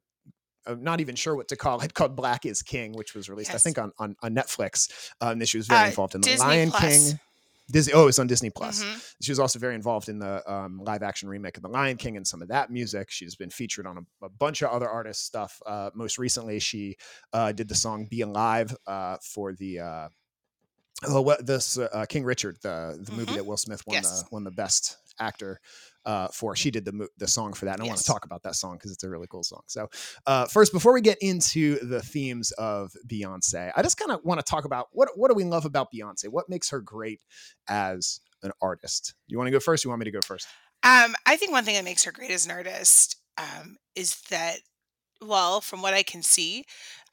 I'm 0.66 0.82
not 0.82 1.00
even 1.00 1.14
sure 1.14 1.34
what 1.36 1.48
to 1.48 1.56
call 1.56 1.80
it, 1.80 1.92
called 1.98 2.16
Black 2.16 2.46
is 2.46 2.62
King, 2.62 2.92
which 2.92 3.14
was 3.14 3.28
released, 3.28 3.54
I 3.54 3.58
think, 3.58 3.78
on 3.78 3.92
on, 3.98 4.16
on 4.22 4.34
Netflix. 4.34 5.10
Um, 5.20 5.32
and 5.40 5.48
she 5.48 5.56
was 5.58 5.66
very 5.66 5.84
Uh, 5.84 5.86
involved 5.88 6.14
in 6.14 6.20
the 6.20 6.28
Disney 6.28 6.46
Lion 6.46 6.70
Plus. 6.70 7.10
King. 7.10 7.20
Disney, 7.70 7.94
oh, 7.94 8.08
it's 8.08 8.18
on 8.18 8.26
Disney 8.26 8.50
Plus. 8.50 8.84
Mhm. 8.84 9.14
She 9.22 9.30
was 9.32 9.40
also 9.40 9.58
very 9.58 9.74
involved 9.74 10.10
in 10.10 10.18
the 10.18 10.42
um, 10.52 10.78
live 10.84 11.02
action 11.02 11.30
remake 11.30 11.56
of 11.56 11.62
The 11.62 11.70
Lion 11.70 11.96
King 11.96 12.18
and 12.18 12.26
some 12.26 12.42
of 12.42 12.48
that 12.48 12.70
music. 12.70 13.10
She's 13.10 13.36
been 13.36 13.48
featured 13.48 13.86
on 13.86 13.96
a, 13.96 14.26
a 14.26 14.28
bunch 14.28 14.60
of 14.60 14.68
other 14.70 14.86
artists' 14.88 15.24
stuff. 15.24 15.62
Uh, 15.64 15.88
most 15.94 16.18
recently, 16.18 16.58
she 16.58 16.96
uh, 17.32 17.52
did 17.52 17.68
the 17.68 17.74
song 17.74 18.06
"Be 18.10 18.20
Alive" 18.20 18.76
uh, 18.86 19.16
for 19.22 19.52
the. 19.54 19.80
Uh, 19.80 20.08
Oh, 21.06 21.20
what 21.22 21.44
this 21.44 21.76
uh, 21.76 22.06
King 22.08 22.24
Richard, 22.24 22.56
the 22.62 22.96
the 23.02 23.12
movie 23.12 23.32
Mhm. 23.32 23.36
that 23.36 23.46
Will 23.46 23.56
Smith 23.56 23.82
won 23.86 23.94
Yes. 23.94 24.22
the 24.22 24.28
won 24.30 24.44
the 24.44 24.50
best 24.52 24.96
actor 25.18 25.60
uh, 26.06 26.28
for. 26.28 26.54
She 26.56 26.70
did 26.70 26.84
the 26.84 27.08
the 27.18 27.26
song 27.28 27.52
for 27.52 27.64
that, 27.66 27.74
and 27.74 27.82
I 27.82 27.86
want 27.86 27.98
to 27.98 28.04
talk 28.04 28.24
about 28.24 28.42
that 28.42 28.56
song 28.56 28.76
because 28.76 28.92
it's 28.92 29.04
a 29.04 29.10
really 29.10 29.26
cool 29.28 29.42
song. 29.42 29.62
So, 29.66 29.88
uh, 30.26 30.46
first, 30.46 30.72
before 30.72 30.92
we 30.92 31.00
get 31.00 31.18
into 31.20 31.78
the 31.80 32.00
themes 32.00 32.50
of 32.52 32.92
Beyonce, 33.06 33.72
I 33.76 33.82
just 33.82 33.96
kind 33.96 34.10
of 34.10 34.20
want 34.24 34.38
to 34.38 34.44
talk 34.44 34.64
about 34.64 34.88
what 34.92 35.10
what 35.16 35.28
do 35.28 35.34
we 35.34 35.44
love 35.44 35.64
about 35.64 35.88
Beyonce? 35.92 36.28
What 36.28 36.48
makes 36.48 36.70
her 36.70 36.80
great 36.80 37.20
as 37.68 38.20
an 38.42 38.52
artist? 38.60 39.14
You 39.26 39.38
want 39.38 39.48
to 39.48 39.52
go 39.52 39.60
first? 39.60 39.84
You 39.84 39.90
want 39.90 40.00
me 40.00 40.04
to 40.04 40.10
go 40.10 40.20
first? 40.24 40.46
Um, 40.82 41.14
I 41.26 41.36
think 41.36 41.52
one 41.52 41.64
thing 41.64 41.76
that 41.76 41.84
makes 41.84 42.04
her 42.04 42.12
great 42.12 42.30
as 42.30 42.44
an 42.44 42.52
artist 42.52 43.16
um, 43.38 43.76
is 43.96 44.20
that, 44.28 44.58
well, 45.22 45.62
from 45.62 45.80
what 45.80 45.94
I 45.94 46.02
can 46.02 46.22
see, 46.22 46.64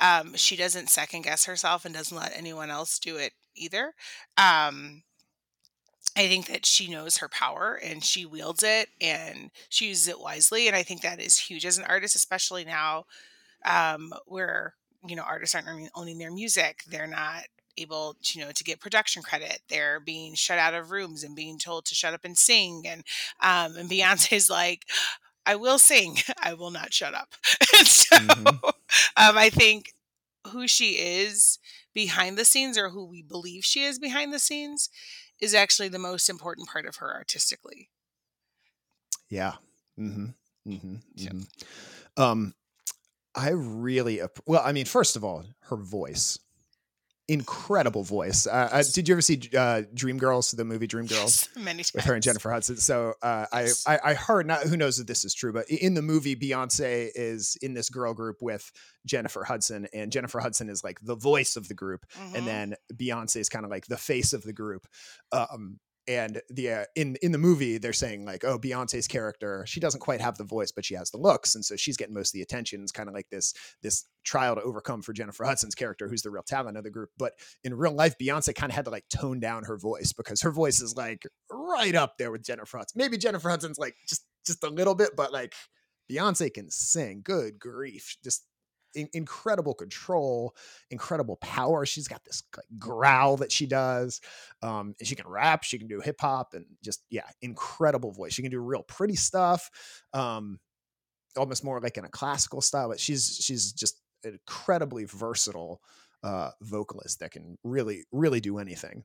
um, 0.02 0.36
she 0.36 0.58
doesn't 0.58 0.90
second 0.90 1.22
guess 1.22 1.46
herself 1.46 1.86
and 1.86 1.96
doesn't 1.96 2.18
let 2.18 2.36
anyone 2.36 2.70
else 2.70 3.00
do 3.00 3.16
it 3.16 3.32
either. 3.56 3.94
Um, 4.38 5.04
I 6.22 6.28
think 6.28 6.48
that 6.48 6.66
she 6.66 6.88
knows 6.90 7.18
her 7.18 7.30
power 7.30 7.80
and 7.84 8.04
she 8.04 8.26
wields 8.26 8.64
it 8.64 8.90
and 9.02 9.52
she 9.70 9.88
uses 9.88 10.08
it 10.08 10.20
wisely. 10.20 10.68
And 10.68 10.76
I 10.76 10.84
think 10.84 11.02
that 11.02 11.20
is 11.22 11.38
huge 11.38 11.66
as 11.66 11.78
an 11.78 11.86
artist, 11.86 12.16
especially 12.16 12.66
now 12.66 13.06
um, 13.66 14.14
where, 14.26 14.76
you 15.08 15.16
know, 15.16 15.24
artists 15.24 15.56
aren't 15.56 15.68
owning- 15.68 15.90
owning 15.96 16.18
their 16.20 16.32
music. 16.32 16.84
They're 16.90 17.08
not 17.08 17.44
able 17.78 18.16
to, 18.24 18.40
you 18.40 18.46
know, 18.46 18.52
to 18.52 18.64
get 18.64 18.80
production 18.80 19.24
credit. 19.24 19.60
They're 19.70 20.00
being 20.00 20.36
shut 20.36 20.60
out 20.60 20.74
of 20.74 20.92
rooms 20.92 21.24
and 21.24 21.36
being 21.36 21.58
told 21.60 21.86
to 21.86 21.96
shut 21.96 22.14
up 22.14 22.26
and 22.26 22.38
sing. 22.38 22.84
And, 22.88 23.04
um, 23.42 23.78
and 23.78 23.90
Beyonce's 23.90 24.50
like, 24.50 24.86
I 25.46 25.56
will 25.56 25.80
sing. 25.80 26.18
I 26.42 26.54
will 26.54 26.72
not 26.72 26.94
shut 26.94 27.14
up. 27.14 27.34
and 27.78 27.88
so 27.88 28.18
Mhm. 28.18 28.60
um, 29.18 29.38
I 29.38 29.50
think 29.50 29.94
who 30.48 30.68
she 30.68 30.92
is 30.94 31.60
behind 31.94 32.38
the 32.38 32.46
scenes 32.46 32.78
or 32.78 32.90
who 32.90 33.06
we 33.06 33.22
believe 33.22 33.64
she 33.66 33.84
is 33.84 34.00
behind 34.00 34.34
the 34.34 34.40
scenes 34.40 34.90
is 35.42 35.54
actually 35.54 35.90
the 35.90 36.00
most 36.00 36.30
important 36.30 36.68
part 36.70 36.86
of 36.86 36.98
her 36.98 37.14
artistically. 37.14 37.90
Yeah. 39.30 39.54
Mm-hmm. 40.00 40.26
Mm-hmm. 40.72 40.96
So- 41.18 42.24
Um, 42.24 42.54
I 43.34 43.50
really 43.52 44.22
well. 44.46 44.62
I 44.64 44.74
mean, 44.74 44.86
first 44.86 45.16
of 45.16 45.24
all, 45.24 45.46
her 45.70 45.78
voice. 45.78 46.38
Incredible 47.34 48.04
voice. 48.04 48.46
Uh, 48.48 48.70
uh, 48.72 48.84
did 48.94 49.08
you 49.08 49.14
ever 49.16 49.22
see 49.22 49.36
uh, 49.58 49.84
Dreamgirls, 49.96 50.56
the 50.56 50.66
movie 50.66 50.88
Dreamgirls, 50.88 51.12
Yes, 51.12 51.50
many 51.56 51.78
times. 51.84 51.92
with 51.94 52.04
her 52.06 52.14
and 52.14 52.24
Jennifer 52.24 52.52
Hudson? 52.52 52.78
So 52.78 53.14
uh, 53.22 53.46
Yes. 53.54 53.84
I, 53.88 53.96
I 53.96 54.00
I 54.12 54.14
heard 54.14 54.46
not 54.48 54.64
who 54.64 54.76
knows 54.78 55.00
if 55.00 55.08
this 55.08 55.24
is 55.24 55.34
true, 55.34 55.54
but 55.54 55.70
in 55.70 55.94
the 55.94 56.02
movie, 56.02 56.36
Beyonce 56.36 57.10
is 57.16 57.58
in 57.62 57.74
this 57.74 57.90
girl 57.90 58.14
group 58.14 58.38
with 58.42 58.72
Jennifer 59.06 59.44
Hudson, 59.44 59.88
and 59.94 60.12
Jennifer 60.12 60.40
Hudson 60.40 60.70
is 60.70 60.84
like 60.84 61.00
the 61.02 61.16
voice 61.16 61.56
of 61.56 61.68
the 61.68 61.74
group, 61.74 62.06
Mhm. 62.20 62.36
and 62.36 62.48
then 62.48 62.76
Beyonce 62.94 63.38
is 63.38 63.50
kind 63.50 63.66
of 63.66 63.72
like 63.72 63.86
the 63.88 63.98
face 63.98 64.34
of 64.34 64.44
the 64.44 64.54
group. 64.54 64.86
Um, 65.32 65.80
and 66.18 66.42
the 66.50 66.72
uh, 66.72 66.86
in 66.96 67.16
in 67.22 67.32
the 67.32 67.38
movie, 67.38 67.78
they're 67.78 67.94
saying 67.94 68.26
like, 68.26 68.44
oh, 68.44 68.58
Beyonce's 68.58 69.08
character, 69.08 69.64
she 69.68 69.80
doesn't 69.80 70.00
quite 70.00 70.22
have 70.22 70.38
the 70.38 70.44
voice, 70.44 70.72
but 70.72 70.86
she 70.86 70.96
has 70.96 71.12
the 71.12 71.18
looks, 71.18 71.56
and 71.56 71.64
so 71.64 71.76
she's 71.76 71.98
getting 71.98 72.14
most 72.14 72.30
of 72.30 72.34
the 72.34 72.42
attention. 72.42 72.82
It's 72.82 72.92
kind 72.92 73.10
of 73.10 73.16
like 73.16 73.30
this 73.30 73.54
this 73.82 74.06
trial 74.24 74.56
to 74.56 74.62
overcome 74.62 75.02
for 75.02 75.14
Jennifer 75.14 75.44
Hudson's 75.44 75.76
character, 75.76 76.08
who's 76.08 76.22
the 76.22 76.30
real 76.30 76.44
talent 76.44 76.78
of 76.78 76.84
the 76.84 76.90
group. 76.90 77.10
But 77.18 77.34
in 77.64 77.74
real 77.74 77.94
life, 77.94 78.16
Beyonce 78.22 78.54
kind 78.54 78.72
of 78.72 78.76
had 78.76 78.86
to 78.86 78.92
like 78.92 79.06
tone 79.10 79.40
down 79.40 79.64
her 79.66 79.78
voice 79.78 80.14
because 80.14 80.42
her 80.42 80.52
voice 80.52 80.82
is 80.82 80.96
like 80.96 81.24
right 81.52 81.96
up 81.96 82.18
there 82.18 82.32
with 82.32 82.44
Jennifer 82.44 82.78
Hudson. 82.78 83.00
Maybe 83.00 83.18
Jennifer 83.18 83.50
Hudson's 83.50 83.80
like 83.80 83.96
just 84.08 84.26
just 84.46 84.64
a 84.64 84.70
little 84.70 84.96
bit, 84.96 85.12
but 85.16 85.32
like 85.32 85.54
Beyonce 86.12 86.54
can 86.54 86.70
sing. 86.70 87.22
Good 87.24 87.60
grief, 87.60 88.18
just 88.24 88.46
in- 88.96 89.10
incredible 89.14 89.74
control, 89.74 90.56
incredible 90.90 91.38
power. 91.38 91.86
She's 91.86 92.08
got 92.08 92.24
this 92.24 92.44
like 92.56 92.66
growl 92.80 93.38
that 93.38 93.52
she 93.52 93.66
does. 93.66 94.22
Um, 94.62 94.96
she 95.02 95.16
can 95.16 95.28
rap, 95.28 95.64
she 95.64 95.78
can 95.80 95.88
do 95.88 96.00
hip 96.02 96.20
hop, 96.22 96.54
and 96.54 96.66
just 96.84 97.04
yeah, 97.10 97.28
incredible 97.42 98.12
voice. 98.12 98.34
She 98.34 98.42
can 98.42 98.52
do 98.52 98.60
real 98.60 98.84
pretty 98.84 99.16
stuff. 99.16 99.70
Um, 100.14 100.60
almost 101.38 101.64
more 101.64 101.80
like 101.80 101.98
in 101.98 102.06
a 102.06 102.10
classical 102.10 102.62
style, 102.62 102.90
but 102.90 103.00
she's 103.00 103.38
she's 103.42 103.72
just 103.72 104.02
an 104.24 104.34
incredibly 104.34 105.06
versatile 105.06 105.82
uh 106.24 106.52
vocalist 106.62 107.20
that 107.20 107.32
can 107.32 107.58
really 107.64 108.04
really 108.12 108.40
do 108.40 108.60
anything. 108.60 109.04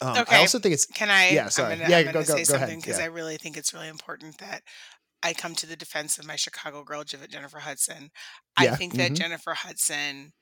Um, 0.00 0.18
Okay. 0.18 0.36
I 0.36 0.40
also 0.40 0.58
think 0.58 0.74
it's 0.74 0.86
Can 0.86 1.08
I? 1.10 1.30
Yeah, 1.30 1.48
sorry. 1.48 1.72
I'm 1.72 1.78
gonna, 1.78 1.90
Yeah, 1.90 1.98
I'm 1.98 2.04
go- 2.06 2.12
gonna 2.12 2.26
go- 2.26 2.36
say 2.36 2.44
go 2.44 2.54
ahead. 2.54 2.68
something 2.68 2.80
because 2.80 2.98
Yeah. 2.98 3.04
I 3.04 3.08
really 3.08 3.36
think 3.38 3.56
it's 3.56 3.72
really 3.72 3.88
important 3.88 4.38
that 4.38 4.62
I 5.22 5.32
come 5.32 5.54
to 5.56 5.66
the 5.66 5.76
defense 5.76 6.18
of 6.18 6.26
my 6.26 6.36
Chicago 6.36 6.84
girl, 6.84 7.04
Jennifer 7.04 7.58
Hudson. 7.60 8.10
I 8.56 8.68
think 8.68 8.94
that 8.94 9.12
mhm. 9.12 9.16
Jennifer 9.16 9.54
Hudson 9.54 10.32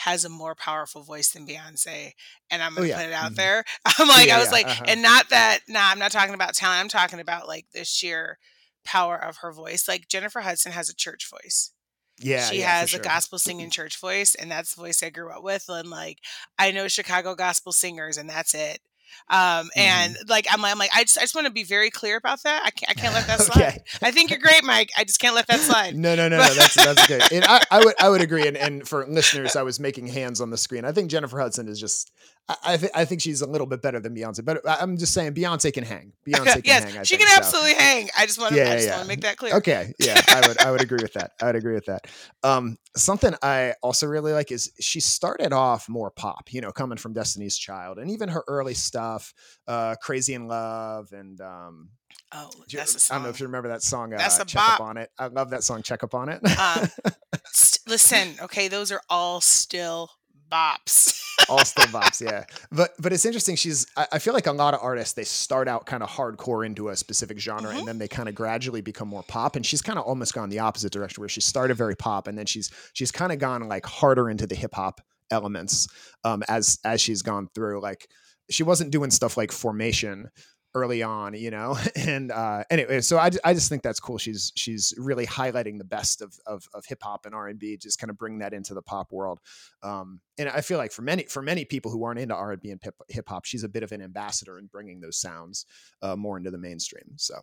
has 0.00 0.24
a 0.24 0.28
more 0.28 0.54
powerful 0.54 1.02
voice 1.02 1.30
than 1.30 1.46
Beyonce, 1.46 2.12
and 2.50 2.62
I'm 2.62 2.72
Oh, 2.72 2.76
gonna 2.76 2.88
yeah, 2.88 2.96
put 2.96 3.06
it 3.06 3.12
out 3.12 3.32
mhm. 3.32 3.36
there. 3.36 3.64
I'm 3.98 4.08
like, 4.08 4.28
Yeah, 4.28 4.36
I 4.36 4.38
was 4.38 4.48
yeah, 4.48 4.52
like, 4.52 4.66
uh-huh. 4.66 4.84
and 4.88 5.02
not 5.02 5.30
that. 5.30 5.60
Nah, 5.68 5.80
I'm 5.90 5.98
not 5.98 6.12
talking 6.12 6.34
about 6.34 6.54
talent. 6.54 6.80
I'm 6.80 6.88
talking 6.88 7.20
about 7.20 7.48
like 7.48 7.66
the 7.72 7.84
sheer 7.84 8.38
power 8.84 9.16
of 9.16 9.38
her 9.38 9.52
voice. 9.52 9.88
Like 9.88 10.08
Jennifer 10.08 10.40
Hudson 10.40 10.72
has 10.72 10.88
a 10.90 10.94
church 10.94 11.28
voice 11.30 11.72
yeah, 12.18 12.50
she 12.50 12.60
yeah, 12.60 12.80
has 12.80 12.90
sure. 12.90 13.00
a 13.00 13.02
gospel 13.02 13.38
singing 13.38 13.70
church 13.70 14.00
voice 14.00 14.34
and 14.34 14.50
that's 14.50 14.74
the 14.74 14.80
voice 14.80 15.02
i 15.02 15.10
grew 15.10 15.30
up 15.30 15.42
with 15.42 15.64
and 15.68 15.90
like 15.90 16.18
i 16.58 16.70
know 16.70 16.88
chicago 16.88 17.34
gospel 17.34 17.72
singers 17.72 18.16
and 18.16 18.28
that's 18.28 18.54
it 18.54 18.80
um 19.28 19.36
Mm-hmm. 19.76 19.80
and 19.80 20.16
like 20.28 20.46
i'm, 20.50 20.64
I'm 20.64 20.78
like 20.78 20.90
i 20.94 21.02
just 21.02 21.18
i 21.18 21.22
just 21.22 21.34
want 21.34 21.46
to 21.46 21.52
be 21.52 21.64
very 21.64 21.90
clear 21.90 22.16
about 22.16 22.42
that 22.44 22.62
i 22.64 22.70
can't 22.70 22.90
i 22.90 22.94
can't 22.94 23.14
let 23.14 23.26
that 23.26 23.40
slide 23.40 23.62
okay. 23.62 23.78
i 24.02 24.10
think 24.10 24.30
you're 24.30 24.38
great 24.38 24.64
mike 24.64 24.90
i 24.96 25.04
just 25.04 25.18
can't 25.20 25.34
let 25.34 25.46
that 25.48 25.60
slide 25.60 25.94
No, 25.96 26.14
no, 26.14 26.28
no, 26.28 26.38
no. 26.38 26.54
That's 26.54 26.74
that's 26.74 27.06
good. 27.06 27.22
And 27.32 27.44
I, 27.44 27.62
I 27.70 27.84
would 27.84 27.94
I 28.00 28.08
would 28.08 28.20
agree. 28.20 28.46
And, 28.46 28.56
and 28.56 28.86
for 28.86 29.06
listeners, 29.06 29.56
I 29.56 29.62
was 29.62 29.80
making 29.80 30.06
hands 30.08 30.40
on 30.40 30.50
the 30.50 30.56
screen. 30.56 30.84
I 30.84 30.92
think 30.92 31.10
Jennifer 31.10 31.38
Hudson 31.40 31.68
is 31.68 31.80
just. 31.80 32.12
I 32.48 32.56
I, 32.64 32.76
th- 32.76 32.92
I 32.94 33.04
think 33.04 33.20
she's 33.20 33.40
a 33.42 33.46
little 33.46 33.66
bit 33.66 33.82
better 33.82 33.98
than 34.00 34.14
Beyonce, 34.14 34.44
but 34.44 34.60
I'm 34.66 34.96
just 34.96 35.12
saying 35.12 35.34
Beyonce 35.34 35.72
can 35.72 35.84
hang. 35.84 36.12
Beyonce 36.26 36.52
can 36.52 36.62
yes 36.64 36.84
hang. 36.84 36.98
I 36.98 37.02
she 37.02 37.16
can 37.16 37.26
so. 37.28 37.34
absolutely 37.36 37.74
hang 37.74 38.08
i 38.16 38.26
just 38.26 38.38
want 38.40 38.52
to 38.52 38.56
Yeah, 38.58 38.78
yeah, 38.80 39.02
to 39.02 39.08
make 39.08 39.20
that 39.22 39.36
clear 39.36 39.54
Okay, 39.56 39.92
yeah, 39.98 40.20
I 40.28 40.46
would 40.46 40.58
I 40.60 40.70
would 40.70 40.80
agree 40.82 41.00
with 41.02 41.12
that. 41.14 41.32
I 41.42 41.46
would 41.46 41.56
agree 41.56 41.74
with 41.74 41.86
that. 41.86 42.06
Um, 42.42 42.78
something 42.96 43.34
I 43.42 43.74
also 43.82 44.06
really 44.06 44.32
like 44.32 44.50
is 44.52 44.70
she 44.80 45.00
started 45.00 45.52
off 45.52 45.88
more 45.88 46.10
pop, 46.10 46.52
you 46.52 46.60
know, 46.60 46.72
coming 46.72 46.98
from 46.98 47.12
Destiny's 47.12 47.56
Child, 47.56 47.98
and 47.98 48.10
even 48.10 48.28
her 48.28 48.44
early 48.48 48.74
stuff, 48.74 49.32
uh, 49.66 49.94
"Crazy 50.00 50.34
in 50.34 50.46
Love," 50.48 51.12
and 51.12 51.40
um, 51.40 51.90
oh 52.32 52.50
you- 52.68 52.78
that's 52.78 53.10
a 53.10 53.12
I 53.12 53.16
don't 53.16 53.24
know 53.24 53.30
if 53.30 53.40
you 53.40 53.46
remember 53.46 53.68
that 53.70 53.82
song. 53.82 54.12
Uh, 54.14 54.18
That's 54.18 54.38
a 54.38 54.44
Check 54.44 54.62
Up 54.62 54.80
on 54.80 54.96
it. 54.96 55.10
I 55.18 55.26
love 55.26 55.50
that 55.50 55.64
song. 55.64 55.82
Check 55.82 56.02
up 56.04 56.14
on 56.14 56.28
it. 56.28 56.40
Um, 56.58 56.88
St- 57.46 57.88
listen 57.88 58.34
okay 58.42 58.66
those 58.68 58.90
are 58.90 59.00
all 59.08 59.40
still 59.40 60.10
bops 60.50 61.20
all 61.48 61.64
still 61.64 61.84
bops 61.86 62.20
yeah 62.24 62.44
but 62.72 62.92
but 62.98 63.12
it's 63.12 63.24
interesting 63.24 63.56
she's 63.56 63.86
I, 63.96 64.06
I 64.12 64.18
feel 64.18 64.32
like 64.34 64.46
a 64.46 64.52
lot 64.52 64.74
of 64.74 64.80
artists 64.82 65.14
they 65.14 65.24
start 65.24 65.68
out 65.68 65.86
kind 65.86 66.02
of 66.02 66.08
hardcore 66.08 66.64
into 66.64 66.88
a 66.88 66.96
specific 66.96 67.38
genre 67.38 67.72
Mhm. 67.72 67.78
and 67.80 67.88
then 67.88 67.98
they 67.98 68.08
kind 68.08 68.28
of 68.28 68.34
gradually 68.34 68.80
become 68.80 69.08
more 69.08 69.22
pop 69.28 69.56
and 69.56 69.64
she's 69.66 69.82
kind 69.82 69.98
of 69.98 70.04
almost 70.04 70.34
gone 70.34 70.48
the 70.48 70.60
opposite 70.60 70.92
direction 70.92 71.20
where 71.20 71.28
she 71.28 71.40
started 71.40 71.74
very 71.76 71.94
pop 71.96 72.26
and 72.28 72.38
then 72.38 72.46
she's 72.46 72.70
she's 72.94 73.12
kind 73.12 73.32
of 73.32 73.38
gone 73.38 73.68
like 73.68 73.84
harder 73.86 74.30
into 74.30 74.46
the 74.46 74.54
hip 74.54 74.74
hop 74.74 75.00
elements 75.30 75.88
um 76.24 76.42
as 76.48 76.78
as 76.84 77.00
she's 77.00 77.22
gone 77.22 77.48
through 77.54 77.80
like 77.80 78.06
she 78.48 78.62
wasn't 78.62 78.90
doing 78.92 79.10
stuff 79.10 79.36
like 79.36 79.50
formation 79.52 80.28
early 80.76 81.02
on 81.02 81.32
you 81.32 81.50
know 81.50 81.76
and 81.96 82.30
uh 82.30 82.62
anyway 82.70 83.00
so 83.00 83.16
I, 83.16 83.30
I 83.44 83.54
just 83.54 83.70
think 83.70 83.82
that's 83.82 83.98
cool 83.98 84.18
she's 84.18 84.52
she's 84.54 84.92
really 84.98 85.26
highlighting 85.26 85.78
the 85.78 85.84
best 85.84 86.20
of 86.20 86.38
of, 86.46 86.68
of 86.74 86.84
hip 86.84 87.02
hop 87.02 87.24
and 87.24 87.34
r&b 87.34 87.78
just 87.78 87.98
kind 87.98 88.10
of 88.10 88.18
bring 88.18 88.38
that 88.40 88.52
into 88.52 88.74
the 88.74 88.82
pop 88.82 89.10
world 89.10 89.40
um 89.82 90.20
and 90.36 90.50
i 90.50 90.60
feel 90.60 90.76
like 90.76 90.92
for 90.92 91.00
many 91.00 91.24
for 91.24 91.40
many 91.40 91.64
people 91.64 91.90
who 91.90 92.04
aren't 92.04 92.20
into 92.20 92.34
r&b 92.34 92.70
and 92.70 92.82
hip 93.08 93.28
hop 93.28 93.46
she's 93.46 93.64
a 93.64 93.68
bit 93.68 93.82
of 93.82 93.92
an 93.92 94.02
ambassador 94.02 94.58
in 94.58 94.66
bringing 94.66 95.00
those 95.00 95.16
sounds 95.16 95.64
uh, 96.02 96.14
more 96.14 96.36
into 96.36 96.50
the 96.50 96.58
mainstream 96.58 97.12
so 97.16 97.34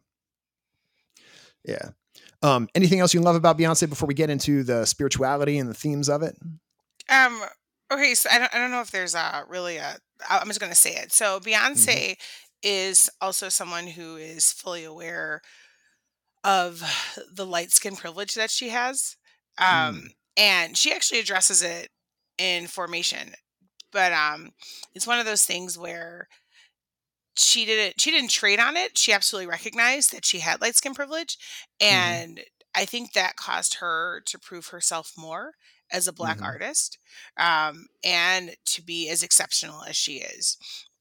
yeah 1.65 1.89
um 2.43 2.69
anything 2.75 2.99
else 2.99 3.15
you 3.15 3.19
love 3.21 3.35
about 3.35 3.57
beyonce 3.57 3.89
before 3.89 4.07
we 4.07 4.13
get 4.13 4.29
into 4.29 4.63
the 4.63 4.85
spirituality 4.85 5.57
and 5.57 5.67
the 5.67 5.73
themes 5.73 6.07
of 6.07 6.21
it 6.21 6.37
Um. 7.09 7.41
Okay, 7.91 8.15
so 8.15 8.29
I 8.31 8.39
don't. 8.39 8.55
I 8.55 8.57
don't 8.57 8.71
know 8.71 8.81
if 8.81 8.91
there's 8.91 9.13
a 9.13 9.43
really 9.47 9.77
a. 9.77 9.95
I'm 10.29 10.47
just 10.47 10.59
gonna 10.59 10.73
say 10.73 10.95
it. 10.95 11.11
So 11.13 11.39
Beyonce 11.39 12.15
is 12.63 13.09
also 13.21 13.49
someone 13.49 13.87
who 13.87 14.17
is 14.17 14.51
fully 14.53 14.83
aware 14.85 15.41
of 16.43 16.83
the 17.31 17.45
light 17.45 17.71
skin 17.71 17.95
privilege 17.95 18.35
that 18.35 18.51
she 18.51 18.69
has, 18.69 19.15
um, 19.57 20.09
and 20.37 20.77
she 20.77 20.91
actually 20.93 21.19
addresses 21.19 21.61
it 21.61 21.89
in 22.37 22.67
Formation. 22.67 23.33
But 23.91 24.13
um, 24.13 24.51
it's 24.93 25.07
one 25.07 25.19
of 25.19 25.25
those 25.25 25.45
things 25.45 25.77
where 25.77 26.27
she 27.35 27.65
didn't. 27.65 27.99
She 27.99 28.11
didn't 28.11 28.29
trade 28.29 28.59
on 28.59 28.77
it. 28.77 28.97
She 28.97 29.11
absolutely 29.13 29.47
recognized 29.47 30.11
that 30.11 30.25
she 30.25 30.39
had 30.39 30.61
light 30.61 30.75
skin 30.75 30.93
privilege, 30.93 31.37
and 31.79 32.41
I 32.75 32.85
think 32.85 33.13
that 33.13 33.35
caused 33.35 33.75
her 33.75 34.21
to 34.27 34.39
prove 34.39 34.67
herself 34.67 35.13
more 35.17 35.53
as 35.91 36.07
a 36.07 36.13
black 36.13 36.39
Mhm. 36.39 36.43
artist 36.43 36.97
um, 37.37 37.87
and 38.03 38.55
to 38.65 38.81
be 38.81 39.09
as 39.09 39.23
exceptional 39.23 39.83
as 39.83 39.95
she 39.95 40.17
is. 40.17 40.57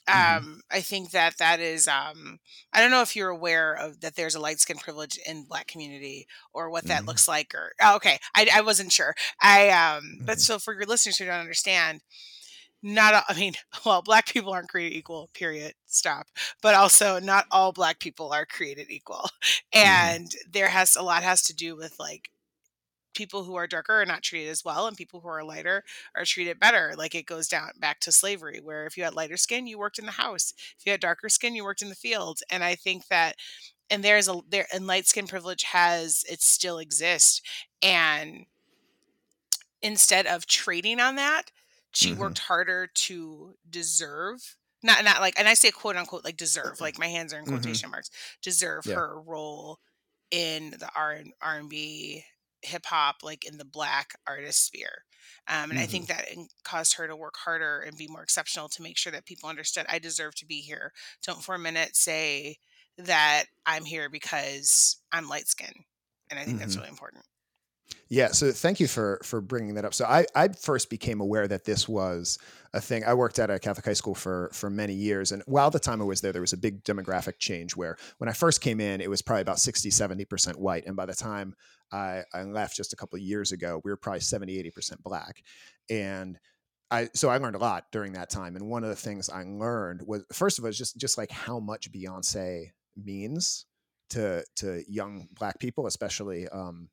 Mhm. 0.09 0.37
Um, 0.38 0.61
I 0.71 0.80
think 0.80 1.11
that 1.12 1.38
that 1.38 1.61
is. 1.61 1.87
Um, 1.88 2.40
I 2.73 2.80
don't 2.80 2.90
know 2.90 3.02
if 3.02 3.14
you're 3.16 3.28
aware 3.30 3.75
of 3.75 4.00
that. 4.00 4.16
There's 4.16 4.35
a 4.35 4.40
light 4.40 4.61
skin 4.61 4.78
privilege 4.78 5.18
in 5.26 5.44
Black 5.44 5.68
community, 5.68 6.26
or 6.52 6.71
what 6.71 6.87
that 6.87 7.02
Mhm. 7.02 7.06
looks 7.06 7.28
like. 7.28 7.54
Or 7.54 7.73
oh, 7.80 7.97
okay, 7.97 8.18
I, 8.35 8.49
I 8.54 8.61
wasn't 8.62 8.92
sure. 8.92 9.14
I 9.40 9.71
um, 9.71 10.18
but 10.23 10.38
Mhm. 10.38 10.40
so 10.40 10.59
for 10.59 10.75
your 10.75 10.87
listeners 10.87 11.18
who 11.18 11.25
don't 11.26 11.40
understand, 11.40 12.00
not. 12.82 13.14
all- 13.14 13.25
I 13.28 13.35
mean, 13.38 13.54
well, 13.87 14.02
Black 14.02 14.26
people 14.28 14.52
aren't 14.52 14.71
created 14.71 14.97
equal. 14.99 15.30
Period. 15.35 15.75
Stop. 15.87 16.28
But 16.62 16.75
also, 16.76 17.21
not 17.21 17.47
all 17.52 17.73
Black 17.73 18.00
people 18.00 18.32
are 18.32 18.47
created 18.47 18.90
equal, 18.90 19.30
and 19.73 20.32
there 20.50 20.68
has 20.71 20.97
a 20.97 21.02
lot 21.02 21.23
has 21.25 21.42
to 21.44 21.54
do 21.54 21.76
with 21.76 21.99
like 22.00 22.30
people 23.14 23.45
who 23.45 23.54
are 23.57 23.66
darker 23.66 24.00
are 24.00 24.07
not 24.07 24.23
treated 24.23 24.49
as 24.50 24.64
well 24.64 24.87
and 24.87 24.97
people 24.97 25.21
who 25.21 25.28
are 25.28 25.45
lighter 25.45 25.85
are 26.14 26.25
treated 26.25 26.59
better 26.61 26.95
like 26.97 27.14
it 27.14 27.26
goes 27.26 27.49
down 27.49 27.71
back 27.78 28.00
to 28.00 28.12
slavery 28.12 28.61
where 28.61 28.87
if 28.87 28.97
you 28.97 29.04
had 29.04 29.14
lighter 29.14 29.37
skin 29.37 29.66
you 29.66 29.78
worked 29.78 29.99
in 29.99 30.07
the 30.07 30.12
house 30.12 30.52
if 30.78 30.87
you 30.87 30.92
had 30.92 31.00
darker 31.00 31.28
skin 31.28 31.54
you 31.54 31.64
worked 31.64 31.83
in 31.83 31.88
the 31.88 31.95
fields 31.95 32.42
and 32.50 32.64
i 32.64 32.75
think 32.75 33.09
that 33.09 33.37
and 33.90 34.02
there's 34.04 34.28
a 34.28 34.40
there 34.49 34.66
and 34.73 34.87
light 34.87 35.07
skin 35.07 35.26
privilege 35.26 35.62
has 35.64 36.25
it 36.31 36.40
still 36.42 36.78
exists 36.78 37.42
and 37.83 38.47
instead 39.83 40.26
of 40.26 40.47
trading 40.47 41.00
on 41.00 41.16
that 41.16 41.50
she 41.92 42.12
Mhm. 42.12 42.12
worked 42.12 42.38
harder 42.38 42.87
to 42.87 43.54
deserve 43.69 44.57
not 44.83 45.04
not 45.04 45.21
like 45.21 45.38
and 45.38 45.49
i 45.49 45.54
say 45.54 45.71
quote 45.71 45.97
unquote 45.97 46.25
like 46.25 46.37
deserve 46.37 46.81
like 46.81 46.99
my 46.99 47.09
hands 47.09 47.33
are 47.33 47.38
in 47.38 47.47
Mhm. 47.47 47.47
quotation 47.47 47.90
marks 47.90 48.11
deserve 48.42 48.87
Yeah. 48.87 48.95
her 48.95 49.21
role 49.21 49.78
in 50.31 50.71
the 50.71 50.88
R 50.97 51.12
and 51.12 51.33
R 51.42 51.59
and 51.59 51.69
B 51.69 52.25
hip 52.62 52.87
hop, 52.87 53.16
like 53.23 53.45
in 53.45 53.59
the 53.59 53.64
black 53.64 54.12
artist 54.26 54.64
sphere. 54.66 55.04
Um, 55.49 55.71
and 55.71 55.78
I 55.78 55.87
think 55.87 56.09
that 56.09 56.28
it 56.28 56.38
caused 56.64 56.95
her 56.97 57.07
to 57.07 57.16
work 57.16 57.37
harder 57.37 57.81
and 57.81 57.97
be 57.97 58.09
more 58.09 58.23
exceptional 58.23 58.69
to 58.71 58.83
make 58.83 58.97
sure 58.99 59.12
that 59.12 59.25
people 59.26 59.49
understood 59.49 59.87
I 59.88 59.99
deserve 59.99 60.35
to 60.37 60.47
be 60.47 60.61
here. 60.61 60.92
Don't 61.23 61.42
for 61.42 61.54
a 61.54 61.59
minute 61.59 61.97
say 61.97 62.59
that 62.99 63.45
I'm 63.66 63.85
here 63.85 64.09
because 64.11 64.99
I'm 65.12 65.28
light 65.28 65.49
skinned. 65.49 65.85
And 66.31 66.38
I 66.38 66.45
think 66.45 66.59
that's 66.59 66.76
Mhm. 66.76 66.78
really 66.78 66.88
important. 66.88 67.25
Yeah, 68.12 68.28
so 68.28 68.52
thank 68.52 68.78
you 68.78 68.88
for 68.88 69.19
for 69.25 69.40
bringing 69.40 69.73
that 69.76 69.87
up. 69.87 69.95
So 69.95 70.04
I 70.04 70.26
I 70.35 70.49
first 70.49 70.90
became 70.90 71.23
aware 71.23 71.49
that 71.49 71.64
this 71.64 71.88
was 71.88 72.38
a 72.75 72.81
thing. 72.81 73.04
I 73.04 73.14
worked 73.14 73.38
at 73.38 73.49
a 73.49 73.59
Catholic 73.59 73.87
high 73.87 73.95
school 73.95 74.14
for 74.14 74.50
for 74.52 74.69
many 74.69 74.92
years 74.92 75.33
and 75.33 75.42
while 75.47 75.71
the 75.71 75.81
time 75.81 76.02
I 76.02 76.04
was 76.04 76.21
there 76.21 76.31
there 76.31 76.42
was 76.42 76.52
a 76.52 76.59
big 76.59 76.85
demographic 76.85 77.38
change 77.38 77.75
where 77.75 77.97
when 78.19 78.28
I 78.28 78.35
first 78.35 78.61
came 78.61 78.81
in 78.81 79.00
it 79.00 79.09
was 79.09 79.23
probably 79.23 79.40
about 79.40 79.61
60 79.61 79.88
70% 79.88 80.57
white 80.57 80.85
and 80.85 80.95
by 80.95 81.07
the 81.07 81.14
time 81.14 81.54
I 81.90 82.25
I 82.35 82.42
left 82.42 82.76
just 82.76 82.92
a 82.92 82.97
couple 82.97 83.16
of 83.16 83.23
years 83.23 83.50
ago 83.50 83.81
we 83.83 83.90
were 83.90 83.97
probably 83.97 84.21
70 84.21 84.62
80% 84.62 85.02
black. 85.02 85.42
And 85.88 86.38
I 86.90 87.09
so 87.14 87.31
I 87.31 87.38
learned 87.38 87.57
a 87.57 87.61
lot 87.61 87.87
during 87.92 88.12
that 88.12 88.28
time, 88.28 88.57
and 88.57 88.69
one 88.69 88.85
of 88.85 88.90
the 88.90 88.97
things 88.97 89.31
I 89.31 89.42
learned 89.45 90.02
was 90.07 90.23
first 90.35 90.59
of 90.59 90.66
all 90.66 90.71
just 90.71 90.99
just 90.99 91.16
like 91.16 91.31
how 91.31 91.61
much 91.61 91.90
Beyonce 91.90 92.73
means 92.95 93.64
to 94.11 94.45
to 94.57 94.83
young 94.87 95.28
black 95.33 95.59
people, 95.59 95.87
especially 95.87 96.47
um, 96.50 96.90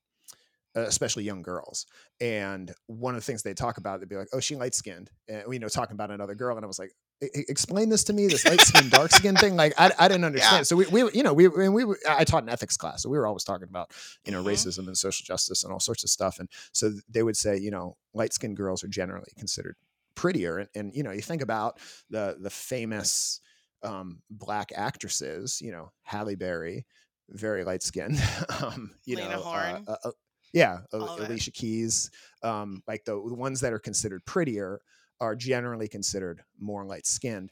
especially 0.76 1.24
young 1.24 1.42
girls. 1.42 1.86
And 2.22 2.74
one 2.88 3.16
of 3.16 3.22
the 3.22 3.26
things 3.26 3.44
they 3.44 3.54
talk 3.54 3.78
about, 3.78 4.00
they'd 4.00 4.10
be 4.10 4.16
like, 4.16 4.30
"Oh, 4.34 4.40
she 4.40 4.56
light 4.56 4.76
skinned," 4.76 5.10
and 5.28 5.44
you 5.52 5.60
know, 5.60 5.68
talking 5.68 5.94
about 5.94 6.12
another 6.12 6.36
girl, 6.36 6.56
and 6.56 6.66
I 6.66 6.68
was 6.68 6.80
like, 6.80 6.92
explain 7.22 7.90
this 7.90 8.06
to 8.06 8.14
me 8.14 8.28
this 8.28 8.46
light 8.46 8.62
skin 8.62 8.90
dark 8.90 9.12
skin 9.12 9.36
thing 9.36 9.56
like 9.56 9.74
I, 9.78 9.92
I 10.00 10.08
didn't 10.08 10.24
understand 10.24 10.60
yeah. 10.60 10.64
so 10.64 10.76
we, 10.78 10.86
we 10.86 11.12
you 11.12 11.24
know 11.24 11.34
we 11.34 11.46
and 11.48 11.74
we 11.74 11.84
i 12.08 12.24
taught 12.24 12.44
an 12.44 12.50
ethics 12.50 12.78
class 12.78 13.04
so 13.04 13.10
we 13.10 13.18
were 13.18 13.28
always 13.28 13.44
talking 13.44 13.68
about 13.68 13.92
you 14.26 14.32
know 14.32 14.40
mm-hmm. 14.40 14.50
racism 14.50 14.88
and 14.88 14.98
social 14.98 15.26
justice 15.26 15.64
and 15.64 15.74
all 15.74 15.82
sorts 15.82 16.04
of 16.04 16.10
stuff 16.10 16.40
and 16.40 16.48
so 16.72 16.94
they 17.10 17.22
would 17.22 17.36
say 17.36 17.58
you 17.58 17.72
know 17.72 17.98
light 18.14 18.34
skinned 18.34 18.56
girls 18.56 18.84
are 18.84 18.88
generally 18.88 19.32
considered 19.38 19.76
prettier 20.16 20.60
and, 20.60 20.70
and 20.76 20.96
you 20.96 21.04
know 21.04 21.12
you 21.12 21.22
think 21.22 21.42
about 21.42 21.80
the 22.10 22.38
the 22.40 22.50
famous 22.50 23.42
um, 23.84 24.22
black 24.30 24.72
actresses 24.76 25.62
you 25.62 25.72
know 25.72 25.92
halle 26.04 26.36
berry 26.36 26.86
very 27.30 27.64
light 27.64 27.84
skinned 27.84 28.22
um, 28.62 28.92
you 29.06 29.18
Lena 29.18 29.30
know 29.32 29.42
uh, 29.44 29.80
uh, 29.88 29.96
uh, 30.06 30.12
yeah 30.54 30.80
alicia 30.94 31.52
keys 31.52 32.10
um, 32.44 32.82
like 32.88 33.04
the, 33.06 33.12
the 33.12 33.36
ones 33.36 33.60
that 33.60 33.74
are 33.74 33.80
considered 33.80 34.24
prettier 34.26 34.82
are 35.22 35.36
generally 35.36 35.88
considered 35.88 36.44
more 36.60 36.86
light 36.86 37.06
skinned. 37.06 37.52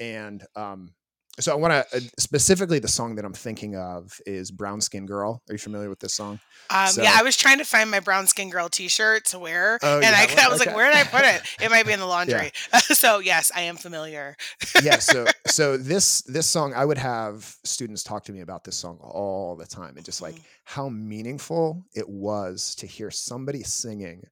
And 0.00 0.44
um, 0.54 0.94
so 1.40 1.52
I 1.52 1.54
want 1.56 1.72
to 1.72 1.96
uh, 1.96 2.00
specifically 2.18 2.78
the 2.78 2.88
song 2.88 3.14
that 3.16 3.24
I'm 3.24 3.32
thinking 3.32 3.76
of 3.76 4.20
is 4.26 4.50
Brown 4.50 4.80
Skin 4.80 5.06
Girl. 5.06 5.42
Are 5.48 5.52
you 5.52 5.58
familiar 5.58 5.88
with 5.88 6.00
this 6.00 6.14
song? 6.14 6.40
Um, 6.70 6.88
so, 6.88 7.02
yeah, 7.02 7.14
I 7.14 7.22
was 7.22 7.36
trying 7.36 7.58
to 7.58 7.64
find 7.64 7.90
my 7.90 8.00
Brown 8.00 8.26
Skin 8.26 8.50
Girl 8.50 8.68
T-shirt 8.68 9.26
to 9.26 9.38
wear, 9.38 9.78
oh, 9.82 9.96
and 9.96 10.06
I, 10.06 10.22
I, 10.44 10.48
was 10.48 10.60
okay. 10.60 10.70
like, 10.70 10.76
where 10.76 10.90
did 10.90 10.96
I 10.96 11.04
put 11.04 11.24
it? 11.24 11.42
It 11.60 11.70
might 11.70 11.86
be 11.86 11.92
in 11.92 12.00
the 12.00 12.06
laundry. 12.06 12.52
Yeah. 12.72 12.78
so 12.80 13.18
yes, 13.18 13.50
I 13.54 13.62
am 13.62 13.76
familiar. 13.76 14.36
yeah. 14.82 14.98
So 14.98 15.26
so 15.46 15.76
this 15.76 16.22
this 16.22 16.46
song, 16.46 16.72
I 16.74 16.84
would 16.84 16.98
have 16.98 17.56
students 17.64 18.02
talk 18.02 18.24
to 18.24 18.32
me 18.32 18.40
about 18.40 18.64
this 18.64 18.76
song 18.76 18.98
all 19.00 19.56
the 19.56 19.66
time, 19.66 19.96
and 19.96 20.04
just 20.04 20.22
like 20.22 20.34
mm-hmm. 20.34 20.44
how 20.64 20.88
meaningful 20.88 21.84
it 21.94 22.08
was 22.08 22.74
to 22.76 22.86
hear 22.86 23.10
somebody 23.10 23.62
singing 23.62 24.22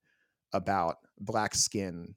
about 0.52 0.96
black 1.18 1.54
skin 1.54 2.14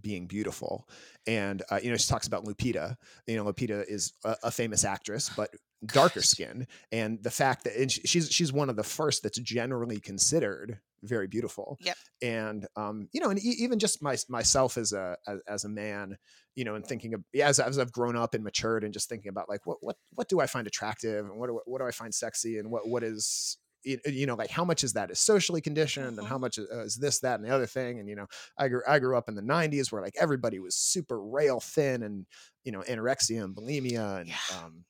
being 0.00 0.26
beautiful. 0.26 0.88
And 1.26 1.62
uh, 1.70 1.80
you 1.82 1.90
know, 1.90 1.96
she 1.96 2.08
talks 2.08 2.26
about 2.26 2.44
Lupita. 2.44 2.96
You 3.26 3.36
know, 3.36 3.44
Lupita 3.44 3.84
is 3.88 4.12
a, 4.24 4.36
a 4.44 4.50
famous 4.50 4.84
actress, 4.84 5.30
but 5.36 5.50
darker 5.84 6.22
skinned, 6.22 6.66
and 6.90 7.22
the 7.22 7.30
fact 7.30 7.64
that 7.64 7.76
and 7.76 7.90
she's 7.90 8.30
she's 8.30 8.52
one 8.52 8.70
of 8.70 8.76
the 8.76 8.84
first 8.84 9.22
that's 9.22 9.38
generally 9.38 10.00
considered 10.00 10.78
very 11.02 11.26
beautiful. 11.26 11.78
Yep. 11.80 11.96
And 12.22 12.66
um, 12.76 13.08
you 13.12 13.20
know, 13.20 13.30
and 13.30 13.38
even 13.40 13.78
just 13.78 14.02
my 14.02 14.16
myself 14.28 14.78
as 14.78 14.92
a 14.92 15.16
as, 15.26 15.40
as 15.48 15.64
a 15.64 15.68
man, 15.68 16.16
you 16.54 16.64
know, 16.64 16.74
and 16.74 16.86
thinking 16.86 17.14
of 17.14 17.24
as 17.40 17.58
as 17.58 17.78
I've 17.78 17.92
grown 17.92 18.16
up 18.16 18.34
and 18.34 18.44
matured, 18.44 18.84
and 18.84 18.92
just 18.92 19.08
thinking 19.08 19.28
about 19.28 19.48
like 19.48 19.66
what 19.66 19.78
what 19.80 19.96
what 20.14 20.28
do 20.28 20.40
I 20.40 20.46
find 20.46 20.66
attractive, 20.66 21.24
and 21.24 21.36
what 21.36 21.48
do, 21.48 21.60
what 21.64 21.80
do 21.80 21.86
I 21.86 21.90
find 21.90 22.14
sexy, 22.14 22.58
and 22.58 22.70
what 22.70 22.88
what 22.88 23.02
is 23.02 23.58
you 23.84 24.26
know 24.26 24.34
like 24.34 24.50
how 24.50 24.64
much 24.64 24.84
is 24.84 24.92
that 24.92 25.10
is 25.10 25.18
socially 25.18 25.60
conditioned 25.60 26.06
and 26.06 26.18
mm-hmm. 26.18 26.26
how 26.26 26.38
much 26.38 26.58
uh, 26.58 26.80
is 26.80 26.96
this 26.96 27.20
that 27.20 27.40
and 27.40 27.44
the 27.48 27.54
other 27.54 27.66
thing 27.66 27.98
and 27.98 28.08
you 28.08 28.14
know 28.14 28.26
i 28.58 28.68
grew 28.68 28.80
i 28.86 28.98
grew 28.98 29.16
up 29.16 29.28
in 29.28 29.34
the 29.34 29.42
90s 29.42 29.90
where 29.90 30.02
like 30.02 30.14
everybody 30.20 30.58
was 30.58 30.76
super 30.76 31.20
rail 31.20 31.60
thin 31.60 32.02
and 32.02 32.26
you 32.64 32.72
know 32.72 32.80
anorexia 32.82 33.42
and 33.42 33.54
bulimia 33.54 34.20
and 34.20 34.28
yeah. 34.28 34.34
um 34.64 34.84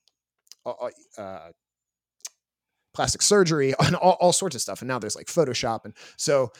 uh, 1.18 1.48
plastic 2.94 3.20
surgery 3.20 3.74
and 3.80 3.96
all, 3.96 4.16
all 4.20 4.32
sorts 4.32 4.54
of 4.54 4.62
stuff 4.62 4.80
and 4.80 4.88
now 4.88 4.98
there's 4.98 5.16
like 5.16 5.26
photoshop 5.26 5.84
and 5.84 5.94
so 6.16 6.52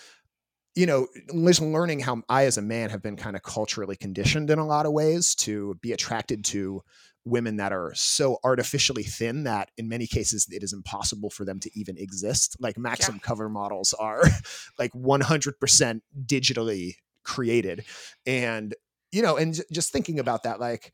you 0.74 0.86
know, 0.86 1.06
just 1.44 1.60
learning 1.60 2.00
how 2.00 2.22
I, 2.28 2.46
as 2.46 2.56
a 2.56 2.62
man, 2.62 2.90
have 2.90 3.02
been 3.02 3.16
kind 3.16 3.36
of 3.36 3.42
culturally 3.42 3.96
conditioned 3.96 4.48
in 4.50 4.58
a 4.58 4.66
lot 4.66 4.86
of 4.86 4.92
ways 4.92 5.34
to 5.36 5.74
be 5.82 5.92
attracted 5.92 6.44
to 6.46 6.82
women 7.24 7.56
that 7.56 7.72
are 7.72 7.92
so 7.94 8.38
artificially 8.42 9.04
thin 9.04 9.44
that 9.44 9.70
in 9.76 9.88
many 9.88 10.06
cases 10.06 10.46
it 10.50 10.62
is 10.62 10.72
impossible 10.72 11.30
for 11.30 11.44
them 11.44 11.60
to 11.60 11.70
even 11.78 11.96
exist. 11.96 12.56
Like 12.58 12.76
Maxim 12.76 13.16
yeah. 13.16 13.20
cover 13.26 13.48
models 13.48 13.94
are 13.94 14.22
like 14.78 14.92
100% 14.92 16.00
digitally 16.26 16.94
created. 17.24 17.84
And, 18.26 18.74
you 19.12 19.22
know, 19.22 19.36
and 19.36 19.60
just 19.70 19.92
thinking 19.92 20.18
about 20.18 20.42
that, 20.44 20.58
like, 20.58 20.92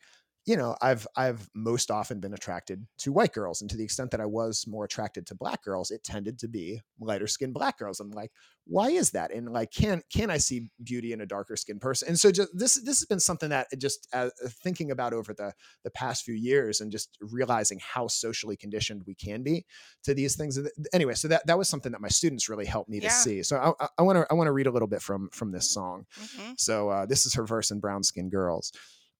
you 0.49 0.57
know, 0.57 0.75
I've 0.81 1.07
I've 1.14 1.47
most 1.55 1.90
often 1.90 2.21
been 2.21 2.33
attracted 2.33 2.87
to 3.00 3.12
white 3.12 3.35
girls, 3.35 3.61
and 3.61 3.69
to 3.69 3.76
the 3.76 3.85
extent 3.85 4.12
that 4.12 4.21
I 4.21 4.25
was 4.25 4.64
more 4.67 4.87
attracted 4.87 5.26
to 5.26 5.35
black 5.35 5.62
girls, 5.62 5.90
it 5.90 6.02
tended 6.02 6.38
to 6.38 6.49
be 6.49 6.81
lighter 6.99 7.26
skinned 7.26 7.52
black 7.52 7.78
girls. 7.78 8.00
I'm 8.00 8.11
like, 8.12 8.33
why 8.64 8.88
is 8.88 9.11
that? 9.11 9.31
And 9.31 9.52
like, 9.52 9.71
can 9.71 10.00
can 10.11 10.31
I 10.31 10.38
see 10.38 10.71
beauty 10.83 11.12
in 11.12 11.21
a 11.21 11.26
darker 11.26 11.55
skinned 11.55 11.83
person? 11.83 12.09
And 12.09 12.19
so 12.19 12.33
just 12.33 12.49
this 12.55 12.76
this 12.76 12.99
has 12.99 13.05
been 13.05 13.21
something 13.21 13.51
that 13.51 13.66
just 13.77 14.09
uh, 14.14 14.31
thinking 14.62 14.90
about 14.90 15.12
over 15.12 15.35
the 15.35 15.53
the 15.85 15.90
past 15.90 16.25
few 16.25 16.35
years, 16.35 16.81
and 16.81 16.90
just 16.90 17.18
realizing 17.20 17.79
how 17.83 18.07
socially 18.07 18.57
conditioned 18.57 19.03
we 19.07 19.14
can 19.14 19.42
be 19.42 19.66
to 20.05 20.14
these 20.14 20.35
things. 20.35 20.59
Anyway, 20.94 21.12
so 21.12 21.29
that 21.29 21.46
that 21.46 21.59
was 21.59 21.68
something 21.68 21.92
that 21.92 22.01
my 22.01 22.09
students 22.09 22.49
really 22.49 22.64
helped 22.64 22.88
me 22.88 23.01
yeah. 23.03 23.11
to 23.11 23.14
see. 23.14 23.42
So 23.42 23.77
I 23.99 24.03
want 24.03 24.16
to 24.16 24.27
I 24.31 24.35
want 24.35 24.46
to 24.46 24.53
read 24.53 24.66
a 24.66 24.72
little 24.72 24.88
bit 24.88 25.03
from 25.03 25.29
from 25.31 25.53
this 25.53 25.70
song. 25.70 26.07
Mm-hmm. 26.18 26.53
So 26.57 26.88
uh, 26.88 27.05
this 27.05 27.27
is 27.27 27.35
her 27.35 27.44
verse 27.44 27.70
in 27.70 27.81
Brown 27.81 28.03
Skin 28.03 28.31
Girls. 28.31 28.72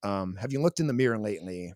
Um, 0.03 0.37
have 0.37 0.53
you 0.53 0.61
looked 0.61 0.81
in 0.81 0.87
the 0.87 0.93
mirror 0.93 1.19
lately? 1.19 1.73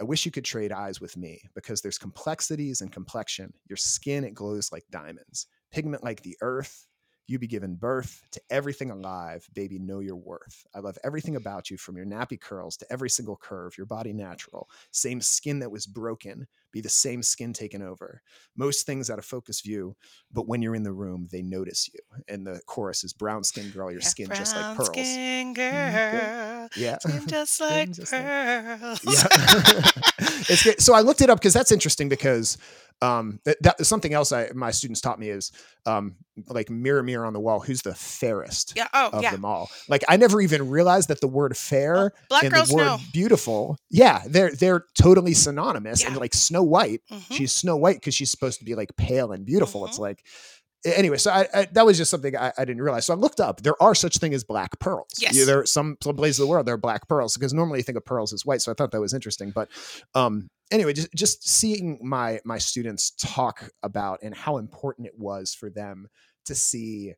I 0.00 0.04
wish 0.04 0.26
you 0.26 0.32
could 0.32 0.44
trade 0.44 0.72
eyes 0.72 1.00
with 1.00 1.16
me 1.16 1.40
because 1.54 1.80
there's 1.80 1.98
complexities 1.98 2.80
and 2.80 2.90
complexion. 2.90 3.52
Your 3.68 3.76
skin, 3.76 4.24
it 4.24 4.34
glows 4.34 4.72
like 4.72 4.84
diamonds. 4.90 5.46
Pigment 5.70 6.02
like 6.02 6.22
the 6.22 6.36
earth, 6.40 6.86
you 7.26 7.38
be 7.38 7.46
given 7.46 7.76
birth 7.76 8.22
to 8.32 8.40
everything 8.50 8.90
alive. 8.90 9.48
Baby, 9.54 9.78
know 9.78 10.00
your 10.00 10.16
worth. 10.16 10.66
I 10.74 10.80
love 10.80 10.98
everything 11.04 11.36
about 11.36 11.70
you 11.70 11.76
from 11.76 11.96
your 11.96 12.06
nappy 12.06 12.40
curls 12.40 12.76
to 12.78 12.92
every 12.92 13.08
single 13.08 13.36
curve, 13.36 13.78
your 13.78 13.86
body 13.86 14.12
natural. 14.12 14.68
Same 14.90 15.20
skin 15.20 15.60
that 15.60 15.70
was 15.70 15.86
broken, 15.86 16.46
be 16.74 16.80
the 16.80 16.88
same 16.88 17.22
skin 17.22 17.52
taken 17.52 17.80
over. 17.80 18.20
Most 18.56 18.84
things 18.84 19.08
out 19.08 19.18
of 19.20 19.24
focus 19.24 19.60
view, 19.60 19.94
but 20.32 20.48
when 20.48 20.60
you're 20.60 20.74
in 20.74 20.82
the 20.82 20.92
room, 20.92 21.28
they 21.30 21.40
notice 21.40 21.88
you. 21.88 22.00
And 22.28 22.44
the 22.44 22.60
chorus 22.66 23.04
is 23.04 23.12
brown 23.12 23.44
skin 23.44 23.70
girl, 23.70 23.92
your 23.92 24.00
skin 24.00 24.28
just 24.34 24.56
like 24.56 24.76
pearls. 24.76 24.88
Skin 24.88 25.54
girl, 25.54 26.68
yeah, 26.76 26.98
skin 26.98 27.26
just 27.28 27.60
like 27.60 27.92
just 27.92 28.10
pearls. 28.10 29.04
Like, 29.04 29.16
yeah. 29.16 30.74
So 30.78 30.94
I 30.94 31.00
looked 31.00 31.22
it 31.22 31.30
up 31.30 31.38
because 31.38 31.54
that's 31.54 31.72
interesting 31.72 32.08
because 32.08 32.58
um, 33.02 33.40
that, 33.44 33.62
that 33.62 33.86
something 33.86 34.12
else 34.12 34.32
I 34.32 34.50
my 34.54 34.70
students 34.70 35.00
taught 35.00 35.18
me 35.18 35.28
is 35.28 35.52
um, 35.86 36.16
like 36.48 36.70
mirror 36.70 37.02
mirror 37.02 37.26
on 37.26 37.32
the 37.32 37.40
wall 37.40 37.60
who's 37.60 37.82
the 37.82 37.94
fairest 37.94 38.72
yeah. 38.76 38.88
oh, 38.92 39.10
of 39.12 39.22
yeah. 39.22 39.30
them 39.30 39.44
all 39.44 39.70
like 39.88 40.02
i 40.08 40.16
never 40.16 40.40
even 40.40 40.68
realized 40.68 41.08
that 41.08 41.20
the 41.20 41.28
word 41.28 41.56
fair 41.56 42.12
and 42.42 42.52
the 42.52 42.74
word 42.74 42.84
know. 42.84 42.98
beautiful 43.12 43.76
yeah 43.90 44.22
they're 44.26 44.50
they're 44.50 44.84
totally 45.00 45.32
synonymous 45.32 46.02
yeah. 46.02 46.08
and 46.08 46.16
like 46.16 46.34
snow 46.34 46.63
white 46.64 47.00
mm-hmm. 47.10 47.34
she's 47.34 47.52
snow 47.52 47.76
white 47.76 47.96
because 47.96 48.14
she's 48.14 48.30
supposed 48.30 48.58
to 48.58 48.64
be 48.64 48.74
like 48.74 48.96
pale 48.96 49.32
and 49.32 49.44
beautiful 49.44 49.82
mm-hmm. 49.82 49.90
it's 49.90 49.98
like 49.98 50.24
anyway, 50.84 51.16
so 51.16 51.30
I, 51.30 51.48
I, 51.54 51.64
that 51.72 51.86
was 51.86 51.96
just 51.96 52.10
something 52.10 52.36
I, 52.36 52.52
I, 52.58 52.64
didn't 52.64 52.82
realize. 52.82 53.06
So 53.06 53.14
I 53.14 53.16
looked 53.16 53.40
up. 53.40 53.62
There 53.62 53.80
are 53.82 53.94
such 53.94 54.18
thing 54.18 54.34
as 54.34 54.44
black 54.44 54.78
pearls. 54.78 55.08
Yes. 55.18 55.36
Yeah, 55.36 55.44
there 55.44 55.60
are 55.60 55.66
some, 55.66 55.96
some 56.02 56.16
places 56.16 56.40
of 56.40 56.46
the 56.46 56.50
world 56.50 56.66
there 56.66 56.74
are 56.74 56.78
black 56.78 57.08
pearls 57.08 57.34
because 57.34 57.54
normally 57.54 57.78
you 57.78 57.82
think 57.82 57.96
of 57.96 58.04
pearls 58.04 58.32
as 58.32 58.44
white. 58.44 58.62
So 58.62 58.70
I 58.70 58.74
thought 58.74 58.90
that 58.92 59.00
was 59.00 59.14
interesting. 59.14 59.50
But 59.50 59.68
um, 60.14 60.48
anyway, 60.70 60.92
just 60.92 61.12
just 61.14 61.48
seeing 61.48 61.98
my 62.02 62.40
my 62.44 62.58
students 62.58 63.12
talk 63.12 63.70
about 63.82 64.20
and 64.22 64.34
how 64.34 64.58
important 64.58 65.06
it 65.06 65.14
was 65.18 65.54
for 65.54 65.70
them 65.70 66.08
to 66.46 66.54
see. 66.54 67.14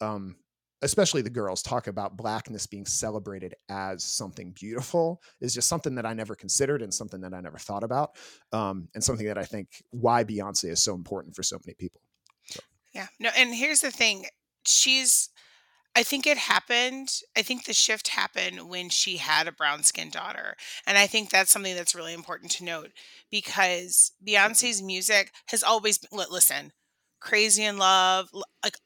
Um, 0.00 0.36
especially 0.82 1.22
the 1.22 1.30
girls 1.30 1.62
talk 1.62 1.86
about 1.86 2.16
blackness 2.16 2.66
being 2.66 2.84
celebrated 2.84 3.54
as 3.68 4.04
something 4.04 4.50
beautiful 4.50 5.22
is 5.40 5.54
just 5.54 5.68
something 5.68 5.94
that 5.94 6.04
I 6.04 6.12
never 6.12 6.34
considered 6.34 6.82
and 6.82 6.92
something 6.92 7.20
that 7.20 7.32
I 7.32 7.40
never 7.40 7.58
thought 7.58 7.84
about. 7.84 8.16
Um, 8.52 8.88
and 8.94 9.02
something 9.02 9.26
that 9.26 9.38
I 9.38 9.44
think 9.44 9.82
why 9.90 10.24
Beyonce 10.24 10.70
is 10.70 10.82
so 10.82 10.94
important 10.94 11.34
for 11.34 11.42
so 11.42 11.58
many 11.64 11.74
people. 11.74 12.00
Yeah. 12.92 13.06
No, 13.18 13.30
and 13.36 13.54
here's 13.54 13.80
the 13.80 13.90
thing. 13.90 14.26
She's 14.66 15.30
I 15.94 16.02
think 16.02 16.26
it 16.26 16.38
happened. 16.38 17.10
I 17.36 17.42
think 17.42 17.64
the 17.64 17.74
shift 17.74 18.08
happened 18.08 18.68
when 18.68 18.88
she 18.88 19.18
had 19.18 19.46
a 19.46 19.52
brown 19.52 19.82
skinned 19.82 20.12
daughter. 20.12 20.56
And 20.86 20.96
I 20.96 21.06
think 21.06 21.28
that's 21.28 21.50
something 21.50 21.74
that's 21.74 21.94
really 21.94 22.14
important 22.14 22.50
to 22.52 22.64
note 22.64 22.92
because 23.30 24.12
Beyonce's 24.26 24.82
music 24.82 25.32
has 25.48 25.62
always 25.62 25.98
been 25.98 26.18
listen, 26.30 26.72
Crazy 27.20 27.64
in 27.64 27.76
Love, 27.76 28.30
like 28.64 28.78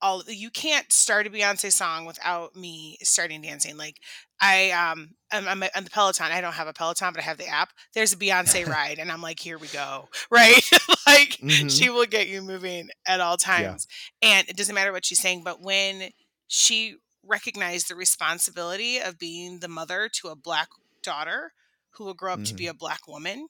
all 0.00 0.22
you 0.26 0.50
can't 0.50 0.90
start 0.92 1.26
a 1.26 1.30
Beyonce 1.30 1.72
song 1.72 2.04
without 2.04 2.54
me 2.54 2.98
starting 3.02 3.42
dancing. 3.42 3.76
Like 3.76 3.96
I 4.40 4.70
um 4.70 5.10
I'm, 5.30 5.48
I'm 5.48 5.62
on 5.74 5.84
the 5.84 5.90
Peloton. 5.90 6.30
I 6.30 6.40
don't 6.40 6.54
have 6.54 6.68
a 6.68 6.72
Peloton, 6.72 7.12
but 7.12 7.20
I 7.20 7.24
have 7.24 7.38
the 7.38 7.48
app. 7.48 7.70
There's 7.94 8.12
a 8.12 8.16
Beyonce 8.16 8.66
ride, 8.68 8.98
and 8.98 9.10
I'm 9.10 9.22
like, 9.22 9.40
here 9.40 9.58
we 9.58 9.68
go, 9.68 10.08
right? 10.30 10.68
like 11.06 11.38
mm-hmm. 11.42 11.68
she 11.68 11.90
will 11.90 12.06
get 12.06 12.28
you 12.28 12.42
moving 12.42 12.90
at 13.06 13.20
all 13.20 13.36
times, 13.36 13.86
yeah. 14.22 14.28
and 14.30 14.48
it 14.48 14.56
doesn't 14.56 14.74
matter 14.74 14.92
what 14.92 15.04
she's 15.04 15.20
saying. 15.20 15.42
But 15.44 15.62
when 15.62 16.10
she 16.46 16.96
recognized 17.24 17.88
the 17.88 17.94
responsibility 17.94 18.98
of 18.98 19.18
being 19.18 19.58
the 19.58 19.68
mother 19.68 20.08
to 20.20 20.28
a 20.28 20.36
black 20.36 20.68
daughter 21.02 21.52
who 21.90 22.04
will 22.04 22.14
grow 22.14 22.32
up 22.32 22.38
mm-hmm. 22.38 22.44
to 22.44 22.54
be 22.54 22.64
mm-hmm. 22.64 22.70
a 22.70 22.78
black 22.78 23.08
woman, 23.08 23.48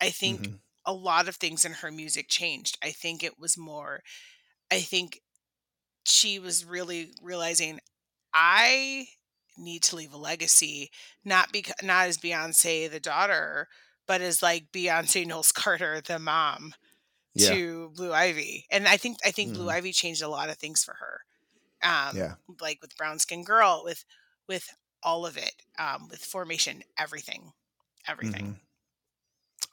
I 0.00 0.10
think 0.10 0.40
mm-hmm. 0.40 0.54
a 0.84 0.92
lot 0.92 1.28
of 1.28 1.36
things 1.36 1.64
in 1.64 1.72
her 1.72 1.90
music 1.90 2.28
changed. 2.28 2.78
I 2.82 2.90
think 2.90 3.22
it 3.22 3.38
was 3.38 3.56
more. 3.56 4.02
I 4.70 4.80
think 4.80 5.20
she 6.04 6.38
was 6.38 6.64
really 6.64 7.12
realizing 7.22 7.80
I 8.34 9.08
need 9.58 9.82
to 9.84 9.96
leave 9.96 10.12
a 10.14 10.18
legacy, 10.18 10.90
not 11.24 11.52
because 11.52 11.76
not 11.82 12.08
as 12.08 12.18
Beyonce 12.18 12.90
the 12.90 13.00
daughter, 13.00 13.68
but 14.06 14.20
as 14.22 14.42
like 14.42 14.72
Beyonce 14.72 15.26
Knowles 15.26 15.52
Carter 15.52 16.00
the 16.02 16.18
mom 16.18 16.74
Yeah. 17.34 17.58
to 17.60 17.90
Blue 17.96 18.12
Ivy. 18.12 18.66
And 18.70 18.88
I 18.88 18.96
think 18.98 19.18
I 19.24 19.30
think 19.32 19.54
Blue 19.54 19.68
Mhm. 19.68 19.70
Ivy 19.70 19.92
changed 19.92 20.22
a 20.22 20.28
lot 20.28 20.50
of 20.50 20.58
things 20.58 20.84
for 20.84 20.94
her. 20.94 21.22
Um 21.82 22.14
Yeah. 22.14 22.36
like 22.60 22.80
with 22.82 22.96
Brown 22.96 23.18
Skin 23.20 23.44
Girl, 23.44 23.82
with 23.84 24.04
with 24.48 24.68
all 25.02 25.26
of 25.26 25.36
it, 25.38 25.54
um, 25.78 26.08
with 26.10 26.24
formation, 26.24 26.82
everything. 26.98 27.52
Everything. 28.08 28.44
Mhm. 28.44 28.60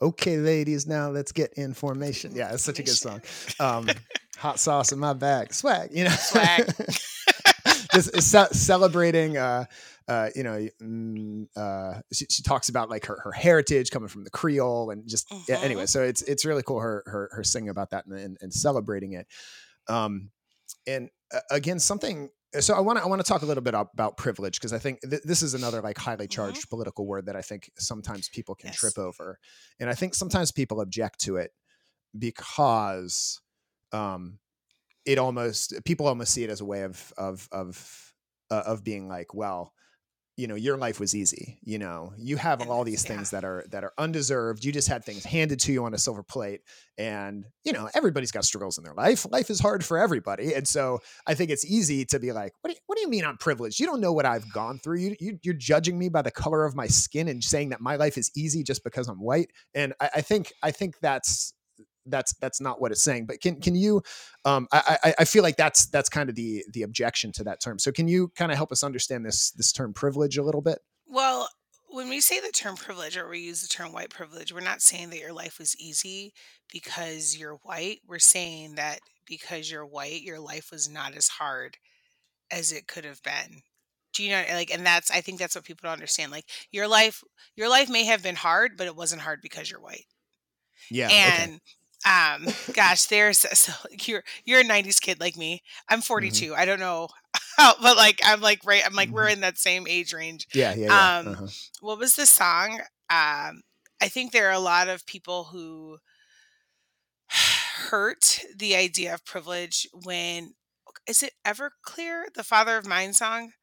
Okay, 0.01 0.37
ladies, 0.37 0.87
now 0.87 1.09
let's 1.09 1.31
get 1.31 1.53
in 1.53 1.73
formation. 1.73 2.33
Yeah, 2.35 2.53
it's 2.53 2.63
such 2.63 2.79
a 2.79 2.83
good 2.83 2.95
song. 2.95 3.21
Um, 3.59 3.87
hot 4.37 4.59
sauce 4.59 4.91
in 4.91 4.99
my 4.99 5.13
bag, 5.13 5.53
swag. 5.53 5.89
You 5.93 6.05
know, 6.05 6.09
Swag. 6.11 6.73
just 7.93 8.21
ce- 8.21 8.51
celebrating. 8.57 9.37
Uh, 9.37 9.65
uh, 10.07 10.29
you 10.35 10.43
know, 10.43 10.67
mm, 10.81 11.45
uh, 11.55 12.01
she, 12.11 12.25
she 12.29 12.41
talks 12.43 12.69
about 12.69 12.89
like 12.89 13.05
her, 13.05 13.19
her 13.23 13.31
heritage 13.31 13.91
coming 13.91 14.09
from 14.09 14.23
the 14.23 14.29
Creole 14.31 14.89
and 14.89 15.07
just 15.07 15.31
yeah, 15.47 15.57
Mhm. 15.57 15.63
anyway. 15.63 15.85
So 15.85 16.01
it's 16.03 16.21
it's 16.23 16.43
really 16.45 16.63
cool 16.63 16.79
her 16.79 17.03
her 17.05 17.29
her 17.33 17.43
singing 17.43 17.69
about 17.69 17.91
that 17.91 18.05
and, 18.07 18.17
and, 18.17 18.37
and 18.41 18.51
celebrating 18.53 19.13
it. 19.13 19.27
Um, 19.87 20.31
and 20.87 21.09
uh, 21.33 21.39
again, 21.51 21.79
something. 21.79 22.29
So 22.59 22.73
I 22.73 22.81
want 22.81 22.97
to 22.99 23.03
I 23.03 23.07
want 23.07 23.23
to 23.23 23.27
talk 23.27 23.43
a 23.43 23.45
little 23.45 23.63
bit 23.63 23.73
about 23.73 24.17
privilege 24.17 24.59
because 24.59 24.73
I 24.73 24.79
think 24.79 24.99
th- 25.01 25.21
this 25.23 25.41
is 25.41 25.53
another 25.53 25.81
like 25.81 25.97
highly 25.97 26.27
charged 26.27 26.69
political 26.69 27.05
word 27.07 27.27
that 27.27 27.35
I 27.35 27.41
think 27.41 27.71
sometimes 27.77 28.27
people 28.27 28.55
can 28.55 28.67
Yes. 28.67 28.77
trip 28.77 28.97
over, 28.97 29.39
and 29.79 29.89
I 29.89 29.93
think 29.93 30.15
sometimes 30.15 30.51
people 30.51 30.81
object 30.81 31.19
to 31.21 31.37
it 31.37 31.51
because 32.17 33.41
um, 33.91 34.39
it 35.05 35.17
almost 35.19 35.73
people 35.85 36.07
almost 36.07 36.33
see 36.33 36.43
it 36.43 36.49
as 36.49 36.61
a 36.61 36.65
way 36.65 36.83
of 36.83 37.13
of 37.17 37.49
of 37.51 38.15
uh, 38.51 38.63
of 38.65 38.83
being 38.83 39.07
like, 39.07 39.33
well, 39.33 39.73
you 40.37 40.47
know, 40.47 40.55
your 40.55 40.77
life 40.77 40.99
was 40.99 41.13
easy. 41.13 41.59
You 41.63 41.77
know, 41.77 42.13
you 42.17 42.37
have 42.37 42.67
all 42.69 42.83
these 42.83 43.03
things 43.03 43.31
yeah. 43.31 43.39
that 43.39 43.47
are 43.47 43.65
that 43.71 43.83
are 43.83 43.93
undeserved. 43.97 44.63
You 44.63 44.71
just 44.71 44.87
had 44.87 45.03
things 45.03 45.23
handed 45.23 45.59
to 45.61 45.73
you 45.73 45.83
on 45.85 45.93
a 45.93 45.97
silver 45.97 46.23
plate, 46.23 46.61
and 46.97 47.45
you 47.63 47.73
know, 47.73 47.89
everybody's 47.93 48.31
got 48.31 48.45
struggles 48.45 48.77
in 48.77 48.83
their 48.83 48.93
life. 48.93 49.25
Life 49.29 49.49
is 49.49 49.59
hard 49.59 49.83
for 49.83 49.97
everybody, 49.97 50.53
and 50.53 50.67
so 50.67 50.99
I 51.27 51.33
think 51.33 51.51
it's 51.51 51.65
easy 51.65 52.05
to 52.05 52.19
be 52.19 52.31
like, 52.31 52.53
what 52.61 52.69
do 52.69 52.73
you, 52.73 52.79
what 52.87 52.95
do 52.95 53.01
you 53.01 53.09
mean 53.09 53.25
I'm 53.25 53.37
privileged? 53.37 53.79
You 53.79 53.85
don't 53.85 54.01
know 54.01 54.13
what 54.13 54.25
I've 54.25 54.51
gone 54.53 54.79
through. 54.79 54.99
You, 54.99 55.15
you 55.19 55.39
you're 55.43 55.53
judging 55.53 55.99
me 55.99 56.09
by 56.09 56.21
the 56.21 56.31
color 56.31 56.65
of 56.65 56.75
my 56.75 56.87
skin 56.87 57.27
and 57.27 57.43
saying 57.43 57.69
that 57.69 57.81
my 57.81 57.97
life 57.97 58.17
is 58.17 58.31
easy 58.35 58.63
just 58.63 58.83
because 58.83 59.07
I'm 59.07 59.21
white. 59.21 59.51
And 59.73 59.93
I, 59.99 60.09
I 60.15 60.21
think 60.21 60.53
I 60.63 60.71
think 60.71 60.99
that's 61.01 61.53
that's 62.07 62.33
that's 62.35 62.59
not 62.59 62.81
what 62.81 62.91
it's 62.91 63.03
saying 63.03 63.25
but 63.25 63.39
can 63.39 63.59
can 63.61 63.75
you 63.75 64.01
um 64.45 64.67
I, 64.71 64.97
I 65.03 65.13
i 65.19 65.25
feel 65.25 65.43
like 65.43 65.55
that's 65.55 65.85
that's 65.85 66.09
kind 66.09 66.29
of 66.29 66.35
the 66.35 66.65
the 66.73 66.83
objection 66.83 67.31
to 67.33 67.43
that 67.43 67.61
term 67.61 67.77
so 67.77 67.91
can 67.91 68.07
you 68.07 68.29
kind 68.29 68.51
of 68.51 68.57
help 68.57 68.71
us 68.71 68.83
understand 68.83 69.25
this 69.25 69.51
this 69.51 69.71
term 69.71 69.93
privilege 69.93 70.37
a 70.37 70.43
little 70.43 70.61
bit 70.61 70.79
Well, 71.07 71.49
when 71.91 72.09
we 72.09 72.21
say 72.21 72.39
the 72.39 72.51
term 72.51 72.75
privilege 72.75 73.17
or 73.17 73.27
we 73.27 73.39
use 73.39 73.61
the 73.61 73.67
term 73.67 73.91
white 73.91 74.09
privilege, 74.09 74.53
we're 74.53 74.61
not 74.61 74.81
saying 74.81 75.09
that 75.09 75.19
your 75.19 75.33
life 75.33 75.59
was 75.59 75.75
easy 75.77 76.33
because 76.71 77.37
you're 77.37 77.59
white. 77.63 77.99
We're 78.07 78.19
saying 78.19 78.75
that 78.75 78.99
because 79.27 79.69
you're 79.69 79.85
white, 79.85 80.21
your 80.21 80.39
life 80.39 80.71
was 80.71 80.89
not 80.89 81.15
as 81.15 81.27
hard 81.27 81.77
as 82.49 82.71
it 82.71 82.87
could 82.87 83.05
have 83.05 83.21
been. 83.23 83.61
Do 84.13 84.23
you 84.23 84.31
know 84.31 84.43
like 84.53 84.73
and 84.73 84.85
that's 84.85 85.11
I 85.11 85.21
think 85.21 85.39
that's 85.39 85.55
what 85.55 85.63
people 85.63 85.81
don't 85.83 85.93
understand. 85.93 86.31
Like 86.31 86.45
your 86.71 86.87
life 86.87 87.23
your 87.55 87.69
life 87.69 87.89
may 87.89 88.05
have 88.05 88.23
been 88.23 88.35
hard, 88.35 88.71
but 88.77 88.87
it 88.87 88.95
wasn't 88.95 89.21
hard 89.21 89.39
because 89.41 89.69
you're 89.69 89.81
white. 89.81 90.05
yeah 90.89 91.07
okay. 91.07 91.59
Um 92.05 92.47
gosh 92.73 93.05
there's 93.05 93.39
so 93.39 93.73
you're 94.05 94.23
you're 94.45 94.61
a 94.61 94.63
90s 94.63 94.99
kid 94.99 95.19
like 95.19 95.37
me. 95.37 95.61
I'm 95.89 96.01
42 96.01 96.55
i 96.55 96.65
don't 96.65 96.79
know 96.79 97.09
how 97.57 97.73
but 97.81 97.97
like 97.97 98.19
i'm 98.23 98.41
like 98.41 98.61
right 98.65 98.83
i'm 98.85 98.95
like 98.95 99.09
we're 99.09 99.27
in 99.27 99.41
that 99.41 99.57
same 99.57 99.87
age 99.87 100.13
range. 100.13 100.47
Yeah 100.53 100.73
yeah, 100.73 100.87
yeah. 100.87 101.19
um, 101.19 101.27
uh-huh. 101.27 101.47
what 101.81 101.99
was 101.99 102.15
the 102.15 102.25
song? 102.25 102.79
Um 103.09 103.61
i 104.01 104.07
think 104.07 104.31
there 104.31 104.47
are 104.47 104.53
a 104.53 104.59
lot 104.59 104.87
of 104.87 105.05
people 105.05 105.45
who 105.45 105.97
hurt 107.89 108.41
the 108.55 108.75
idea 108.75 109.13
of 109.13 109.25
privilege 109.25 109.87
when 109.93 110.53
is 111.07 111.23
it 111.23 111.33
everclear? 111.45 112.25
The 112.33 112.43
father 112.43 112.77
of 112.77 112.85
mine 112.85 113.13
song 113.13 113.53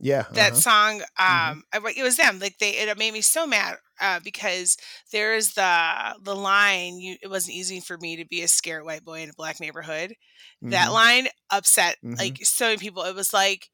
yeah 0.00 0.26
that 0.30 0.56
uh-huh. 0.56 0.56
song 0.56 1.00
Mhm. 1.28 1.58
um 1.58 1.62
I- 1.72 1.94
it 1.96 2.02
was 2.02 2.16
them 2.16 2.38
like 2.38 2.58
they 2.58 2.72
it 2.78 2.98
made 2.98 3.12
me 3.12 3.20
so 3.22 3.46
mad 3.46 3.76
uh 4.00 4.20
because 4.22 4.76
there's 5.12 5.54
the 5.54 6.16
the 6.22 6.36
line 6.36 6.98
you 6.98 7.16
it 7.22 7.28
wasn't 7.28 7.56
easy 7.56 7.80
for 7.80 7.96
me 7.98 8.16
to 8.16 8.24
be 8.26 8.42
a 8.42 8.48
scared 8.48 8.84
white 8.84 9.04
boy 9.04 9.20
in 9.22 9.30
a 9.30 9.34
black 9.34 9.60
neighborhood 9.60 10.14
that 10.70 10.88
Mhm. 10.88 10.92
line 10.92 11.28
upset 11.50 11.96
Mhm. 12.02 12.16
like 12.18 12.38
so 12.42 12.66
many 12.66 12.78
people 12.78 13.04
it 13.04 13.14
was 13.14 13.32
like 13.32 13.70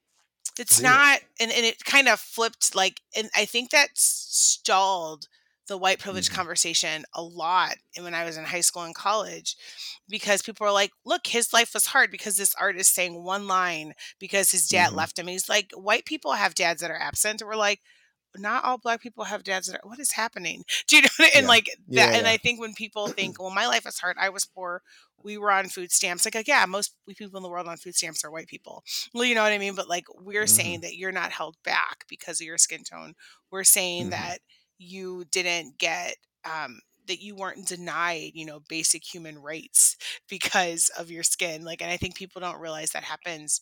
it's 0.59 0.83
not 0.83 1.21
and, 1.41 1.51
and 1.53 1.65
it 1.67 1.85
kind 1.85 2.09
of 2.09 2.21
flipped 2.21 2.75
like 2.75 3.01
and 3.17 3.31
i 3.37 3.45
think 3.45 3.71
that 3.71 3.89
stalled 3.95 5.27
the 5.67 5.79
white 5.79 5.99
privilege 5.99 6.29
Mhm. 6.29 6.35
conversation 6.35 7.05
a 7.15 7.23
lot 7.23 7.77
when 7.99 8.15
i 8.15 8.25
was 8.25 8.37
in 8.37 8.45
high 8.45 8.61
school 8.61 8.83
and 8.83 8.95
college 8.95 9.57
because 10.09 10.43
people 10.43 10.65
were 10.67 10.73
like 10.73 10.93
look 11.05 11.27
his 11.27 11.53
life 11.53 11.73
was 11.75 11.87
hard 11.87 12.11
because 12.11 12.37
this 12.37 12.55
artist 12.57 12.95
saying 12.95 13.23
one 13.25 13.47
line 13.47 13.95
because 14.19 14.51
his 14.51 14.69
dad 14.69 14.91
Mhm. 14.91 14.97
left 14.97 15.19
him 15.19 15.27
he's 15.27 15.49
like 15.49 15.71
white 15.75 16.05
people 16.05 16.33
have 16.33 16.55
dads 16.55 16.81
that 16.83 16.91
are 16.91 17.01
absent 17.01 17.41
and 17.41 17.49
we're 17.49 17.57
like 17.57 17.81
not 18.37 18.65
all 18.65 18.79
black 18.79 19.01
people 19.01 19.25
have 19.25 19.45
dads 19.45 19.69
that 19.69 19.77
are 19.83 19.89
what 19.89 20.01
is 20.01 20.13
happening 20.13 20.65
do 20.89 20.97
you 20.97 21.03
know 21.03 21.09
what 21.19 21.27
I- 21.35 21.39
and 21.39 21.45
Yeah. 21.45 21.49
like 21.49 21.65
that 21.67 21.77
Yeah, 21.89 22.07
and 22.17 22.27
yeah. 22.27 22.33
i 22.33 22.37
think 22.37 22.61
when 22.61 22.75
people 22.75 23.09
think 23.09 23.39
well 23.41 23.51
my 23.51 23.67
life 23.67 23.87
is 23.87 23.99
hard 23.99 24.17
i 24.19 24.29
was 24.29 24.45
poor 24.45 24.83
we 25.23 25.39
were 25.39 25.51
on 25.53 25.69
food 25.71 25.91
stamps 25.93 26.25
like, 26.27 26.35
like 26.35 26.49
yeah 26.49 26.67
most 26.67 26.95
people 27.17 27.37
in 27.39 27.43
the 27.43 27.49
world 27.49 27.69
on 27.69 27.77
food 27.79 27.95
stamps 27.95 28.25
are 28.25 28.31
white 28.33 28.49
people 28.49 28.83
well 29.15 29.25
you 29.25 29.35
know 29.37 29.43
what 29.43 29.53
i 29.53 29.59
mean 29.59 29.75
but 29.75 29.89
like 29.89 30.05
we're 30.21 30.45
Mhm. 30.45 30.49
saying 30.49 30.81
that 30.81 30.97
you're 30.97 31.13
not 31.13 31.31
held 31.33 31.57
back 31.65 32.05
because 32.09 32.41
of 32.41 32.47
your 32.47 32.59
skin 32.59 32.83
tone 32.85 33.15
we're 33.53 33.65
saying 33.65 34.09
Mhm. 34.09 34.11
that 34.11 34.41
you 34.79 35.25
didn't 35.27 35.79
get 35.79 36.17
um 36.45 36.81
that 37.07 37.21
you 37.23 37.35
weren't 37.37 37.67
denied 37.69 38.33
you 38.35 38.45
know 38.47 38.61
basic 38.69 39.03
human 39.05 39.39
rights 39.39 39.97
because 40.29 40.91
of 40.99 41.11
your 41.11 41.23
skin 41.23 41.65
like 41.65 41.83
and 41.83 41.91
i 41.91 41.97
think 41.97 42.17
people 42.17 42.41
don't 42.41 42.61
realize 42.61 42.91
that 42.91 43.05
happens 43.05 43.61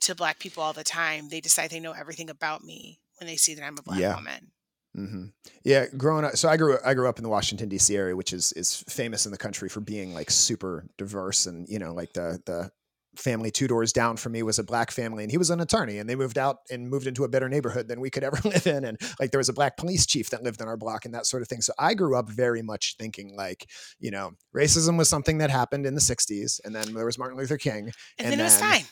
to 0.00 0.14
black 0.14 0.38
people 0.40 0.62
all 0.62 0.72
the 0.72 0.84
time 0.84 1.28
they 1.28 1.40
decide 1.40 1.70
they 1.70 1.80
know 1.80 1.92
everything 1.92 2.30
about 2.30 2.62
me 2.64 3.00
when 3.20 3.26
they 3.28 3.36
see 3.36 3.54
that 3.54 3.64
i'm 3.64 3.78
a 3.78 3.82
black 3.82 4.04
Yeah. 4.04 4.16
woman 4.16 4.52
hmm 4.94 5.26
Yeah, 5.64 5.86
growing 5.96 6.24
up. 6.24 6.36
So 6.36 6.48
I 6.48 6.56
grew 6.58 6.78
I 6.84 6.94
grew 6.94 7.08
up 7.08 7.18
in 7.18 7.24
the 7.24 7.30
Washington 7.30 7.68
D.C. 7.68 7.96
area, 7.96 8.16
which 8.16 8.32
is 8.32 8.52
is 8.54 8.82
famous 8.88 9.26
in 9.26 9.32
the 9.32 9.38
country 9.38 9.68
for 9.68 9.80
being 9.80 10.14
like 10.14 10.30
super 10.30 10.86
diverse, 10.98 11.46
and 11.46 11.68
you 11.68 11.78
know, 11.80 11.94
like 11.94 12.14
the 12.14 12.42
the 12.46 12.72
family 13.18 13.50
two 13.50 13.66
doors 13.66 13.92
down 13.92 14.16
from 14.16 14.32
me 14.32 14.42
was 14.42 14.58
a 14.58 14.64
black 14.64 14.90
family, 14.90 15.22
and 15.22 15.30
he 15.30 15.38
was 15.38 15.50
an 15.50 15.60
attorney, 15.60 15.98
and 15.98 16.08
they 16.08 16.14
moved 16.14 16.38
out 16.38 16.58
and 16.70 16.88
moved 16.88 17.06
into 17.06 17.24
a 17.24 17.28
better 17.28 17.48
neighborhood 17.48 17.88
than 17.88 18.00
we 18.00 18.10
could 18.10 18.24
ever 18.24 18.38
live 18.44 18.66
in, 18.66 18.84
and 18.84 18.98
like 19.20 19.30
there 19.30 19.38
was 19.38 19.48
a 19.48 19.54
black 19.54 19.76
police 19.76 20.06
chief 20.06 20.30
that 20.30 20.42
lived 20.42 20.60
in 20.60 20.68
our 20.68 20.76
block, 20.76 21.04
and 21.04 21.14
that 21.14 21.26
sort 21.26 21.42
of 21.42 21.48
thing. 21.48 21.60
So 21.60 21.72
I 21.78 21.94
grew 21.94 22.16
up 22.16 22.28
very 22.28 22.62
much 22.62 22.96
thinking 22.98 23.34
like, 23.36 23.68
you 23.98 24.10
know, 24.10 24.32
racism 24.54 24.98
was 24.98 25.08
something 25.08 25.38
that 25.38 25.50
happened 25.50 25.86
in 25.86 25.94
the 25.94 26.00
'60s, 26.00 26.60
and 26.64 26.74
then 26.74 26.94
there 26.94 27.06
was 27.06 27.18
Martin 27.18 27.38
Luther 27.38 27.58
King, 27.58 27.86
and, 27.86 27.92
And 28.18 28.32
then, 28.32 28.40
it 28.40 28.44
was 28.44 28.58
fine 28.58 28.84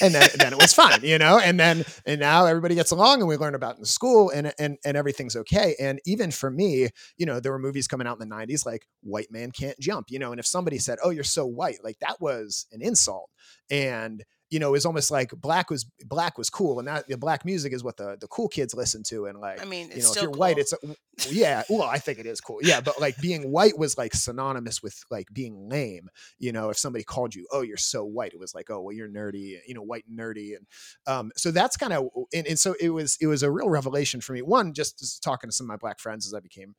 and 0.00 0.14
then, 0.14 0.28
then 0.38 0.52
it 0.52 0.58
was 0.58 0.72
fine, 0.72 1.00
you 1.02 1.18
know. 1.18 1.38
And 1.38 1.58
then 1.58 1.84
and 2.06 2.20
now 2.20 2.46
everybody 2.46 2.74
gets 2.74 2.90
along, 2.90 3.20
and 3.20 3.28
we 3.28 3.36
learn 3.36 3.54
about 3.54 3.78
in 3.78 3.84
school, 3.84 4.30
and 4.30 4.52
and 4.58 4.78
and 4.84 4.96
everything's 4.96 5.36
okay. 5.36 5.74
And 5.80 6.00
even 6.06 6.30
for 6.30 6.50
me, 6.50 6.88
you 7.16 7.26
know, 7.26 7.40
there 7.40 7.52
were 7.52 7.58
movies 7.58 7.86
coming 7.88 8.06
out 8.06 8.20
in 8.20 8.28
the 8.28 8.34
'90s 8.34 8.66
like 8.66 8.86
"White 9.02 9.30
Man 9.30 9.50
Can't 9.50 9.78
Jump," 9.78 10.06
you 10.10 10.18
know. 10.18 10.30
And 10.30 10.40
if 10.40 10.46
somebody 10.46 10.78
said, 10.78 10.98
"Oh, 11.02 11.10
you're 11.10 11.24
so 11.24 11.46
white," 11.46 11.78
like 11.82 11.98
that 12.00 12.20
was 12.20 12.66
an 12.72 12.82
insult, 12.82 13.30
and 13.70 14.24
you 14.50 14.58
know, 14.58 14.68
it 14.68 14.72
was 14.72 14.86
almost 14.86 15.10
like 15.10 15.30
black 15.30 15.70
was 15.70 15.84
black 16.04 16.38
was 16.38 16.50
cool, 16.50 16.78
and 16.78 16.86
that 16.86 17.08
the 17.08 17.16
black 17.16 17.44
music 17.44 17.72
is 17.72 17.82
what 17.82 17.96
the 17.96 18.16
the 18.20 18.28
cool 18.28 18.48
kids 18.48 18.74
listen 18.74 19.02
to, 19.04 19.26
and 19.26 19.40
like 19.40 19.60
i 19.60 19.64
mean 19.64 19.90
you 19.90 20.02
know, 20.02 20.12
if 20.12 20.22
you're 20.22 20.30
white, 20.30 20.58
it's 20.58 20.72
a, 20.72 20.76
yeah. 21.28 21.62
Well, 21.68 21.82
I 21.82 21.98
think 21.98 22.18
it 22.18 22.26
is 22.26 22.40
cool, 22.40 22.58
yeah. 22.62 22.80
But 22.80 23.00
like 23.00 23.16
being 23.18 23.50
white 23.50 23.78
was 23.78 23.96
like 23.96 24.14
synonymous 24.14 24.82
with 24.82 25.02
like 25.10 25.28
being 25.32 25.68
lame. 25.68 26.08
You 26.38 26.52
know, 26.52 26.70
if 26.70 26.78
somebody 26.78 27.04
called 27.04 27.34
you, 27.34 27.46
"Oh, 27.52 27.62
you're 27.62 27.76
so 27.76 28.04
white," 28.04 28.32
it 28.32 28.38
was 28.38 28.54
like, 28.54 28.70
"Oh, 28.70 28.80
well, 28.80 28.94
you're 28.94 29.08
nerdy," 29.08 29.58
you 29.66 29.74
know, 29.74 29.82
white 29.82 30.04
and 30.08 30.18
nerdy, 30.18 30.56
and 30.56 30.66
um, 31.06 31.32
so 31.36 31.50
that's 31.50 31.76
kind 31.76 31.92
of 31.92 32.08
and, 32.32 32.46
and 32.46 32.58
so 32.58 32.74
it 32.80 32.90
was 32.90 33.16
it 33.20 33.26
was 33.26 33.42
a 33.42 33.50
real 33.50 33.70
revelation 33.70 34.20
for 34.20 34.34
me. 34.34 34.42
One, 34.42 34.72
just, 34.72 34.98
just 34.98 35.22
talking 35.22 35.48
to 35.48 35.54
some 35.54 35.66
of 35.66 35.68
my 35.68 35.76
black 35.76 35.98
friends 35.98 36.26
as 36.26 36.34
I 36.34 36.40
became, 36.40 36.74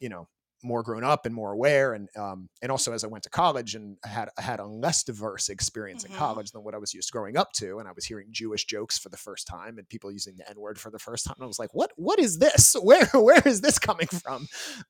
you 0.00 0.08
know, 0.08 0.28
more 0.62 0.82
grown 0.82 1.04
up 1.04 1.26
and 1.26 1.34
more 1.34 1.52
aware, 1.52 1.94
and 1.94 2.08
um, 2.16 2.48
and 2.62 2.70
also 2.72 2.92
as 2.92 3.04
I 3.04 3.06
went 3.08 3.24
to 3.24 3.30
college 3.30 3.74
and 3.74 3.96
had 4.04 4.28
had 4.38 4.60
a 4.60 4.66
less 4.66 5.02
diverse 5.04 5.48
experience 5.48 6.04
Mhm. 6.04 6.10
in 6.10 6.16
college 6.16 6.50
than 6.52 6.62
what 6.64 6.74
I 6.74 6.78
was 6.78 6.94
used 6.94 7.08
to 7.08 7.12
growing 7.12 7.36
up 7.36 7.52
to, 7.54 7.78
and 7.78 7.88
I 7.88 7.92
was 7.92 8.04
hearing 8.04 8.28
Jewish 8.30 8.64
jokes 8.66 8.98
for 8.98 9.08
the 9.08 9.16
first 9.16 9.46
time 9.46 9.78
and 9.78 9.88
people 9.88 10.10
using 10.12 10.36
the 10.36 10.48
N 10.48 10.58
word 10.58 10.78
for 10.78 10.90
the 10.90 10.98
first 10.98 11.24
time. 11.26 11.34
And 11.38 11.44
I 11.44 11.46
was 11.46 11.58
like, 11.58 11.74
what 11.74 11.90
What 11.96 12.18
is 12.18 12.38
this? 12.38 12.74
Where 12.82 13.06
Where 13.12 13.42
is 13.46 13.60
this 13.60 13.78
coming 13.78 14.06
from? 14.08 14.46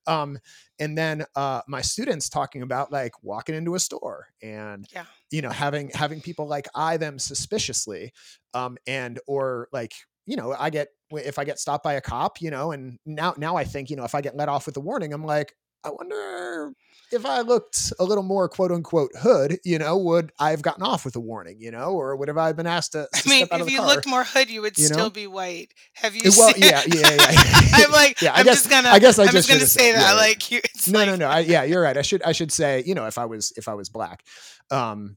Um, 0.06 0.38
and 0.78 0.96
then 0.96 1.24
uh, 1.36 1.62
my 1.68 1.80
students 1.82 2.28
talking 2.28 2.62
about 2.62 2.90
like 2.92 3.12
walking 3.22 3.54
into 3.54 3.74
a 3.74 3.80
store 3.80 4.28
and 4.42 4.86
Yeah. 4.92 5.04
you 5.30 5.42
know 5.42 5.50
having 5.50 5.90
having 5.94 6.20
people 6.20 6.46
like 6.46 6.66
eye 6.74 6.96
them 6.96 7.18
suspiciously, 7.18 8.12
um, 8.54 8.76
and 8.86 9.20
or 9.26 9.68
like 9.72 9.92
you 10.26 10.36
know 10.36 10.54
I 10.58 10.70
get 10.70 10.88
if 11.14 11.38
I 11.38 11.44
get 11.44 11.58
stopped 11.58 11.84
by 11.84 11.94
a 11.94 12.00
cop, 12.00 12.40
you 12.40 12.50
know, 12.50 12.72
and 12.72 12.98
now 13.06 13.34
now 13.36 13.56
I 13.56 13.64
think 13.64 13.90
you 13.90 13.96
know 13.96 14.04
if 14.04 14.14
I 14.14 14.20
get 14.20 14.36
let 14.36 14.48
off 14.48 14.66
with 14.66 14.76
a 14.76 14.80
warning, 14.80 15.12
I'm 15.12 15.24
like 15.24 15.54
I 15.84 15.90
wonder 15.90 16.72
if 17.10 17.26
I 17.26 17.40
looked 17.40 17.92
a 17.98 18.04
little 18.04 18.22
more 18.24 18.48
quote 18.48 18.70
unquote 18.72 19.10
hood, 19.18 19.58
you 19.64 19.78
know, 19.78 19.96
would 19.98 20.32
I 20.38 20.50
have 20.50 20.62
gotten 20.62 20.82
off 20.82 21.04
with 21.04 21.16
a 21.16 21.20
warning, 21.20 21.56
you 21.60 21.70
know, 21.70 21.92
or 21.92 22.16
would 22.16 22.28
have 22.28 22.38
I 22.38 22.52
been 22.52 22.66
asked 22.66 22.92
to, 22.92 23.08
to 23.12 23.22
I 23.26 23.28
mean, 23.28 23.48
if 23.50 23.70
you 23.70 23.78
car? 23.78 23.86
looked 23.88 24.06
more 24.06 24.24
hood, 24.24 24.48
you 24.48 24.62
would 24.62 24.78
you 24.78 24.88
know? 24.88 24.94
still 24.94 25.10
be 25.10 25.26
white. 25.26 25.74
Have 25.94 26.14
you 26.14 26.30
well, 26.36 26.52
seen? 26.54 26.62
yeah, 26.62 26.82
yeah, 26.86 27.10
yeah. 27.10 27.62
I'm 27.74 27.90
like, 27.92 28.20
Yeah, 28.22 28.32
I 28.32 28.38
I'm 28.38 28.44
guess- 28.44 28.62
just 28.62 28.70
gonna. 28.70 28.88
I 28.88 28.98
guess 28.98 29.18
I 29.18 29.24
I'm 29.24 29.28
just 29.30 29.48
just 29.48 29.48
gonna 29.48 29.66
say 29.66 29.92
that. 29.92 30.12
yeah. 30.12 30.14
Like, 30.14 30.50
you, 30.50 30.60
no, 30.88 30.98
like, 31.00 31.08
no, 31.08 31.16
no. 31.16 31.26
I, 31.28 31.40
yeah, 31.40 31.64
you're 31.64 31.82
right. 31.82 31.96
I 31.96 32.02
should, 32.02 32.22
I 32.22 32.32
should 32.32 32.52
say, 32.52 32.82
you 32.86 32.94
know, 32.94 33.06
if 33.06 33.18
I 33.18 33.26
was, 33.26 33.52
if 33.56 33.68
I 33.68 33.74
was 33.74 33.88
black. 33.88 34.22
Um, 34.70 35.16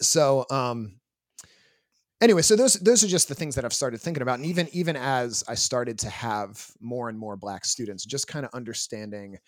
so, 0.00 0.46
um, 0.50 0.96
anyway, 2.20 2.42
so 2.42 2.56
those, 2.56 2.74
those 2.74 3.04
are 3.04 3.08
just 3.08 3.28
the 3.28 3.34
things 3.34 3.54
that 3.54 3.64
I've 3.64 3.72
started 3.72 4.00
thinking 4.00 4.22
about, 4.22 4.38
and 4.38 4.46
even, 4.46 4.68
even 4.72 4.96
as 4.96 5.44
I 5.48 5.54
started 5.54 5.98
to 6.00 6.10
have 6.10 6.70
more 6.80 7.08
and 7.08 7.18
more 7.18 7.36
black 7.36 7.64
students, 7.64 8.04
just 8.04 8.26
kind 8.28 8.44
of 8.46 8.52
understanding, 8.54 9.38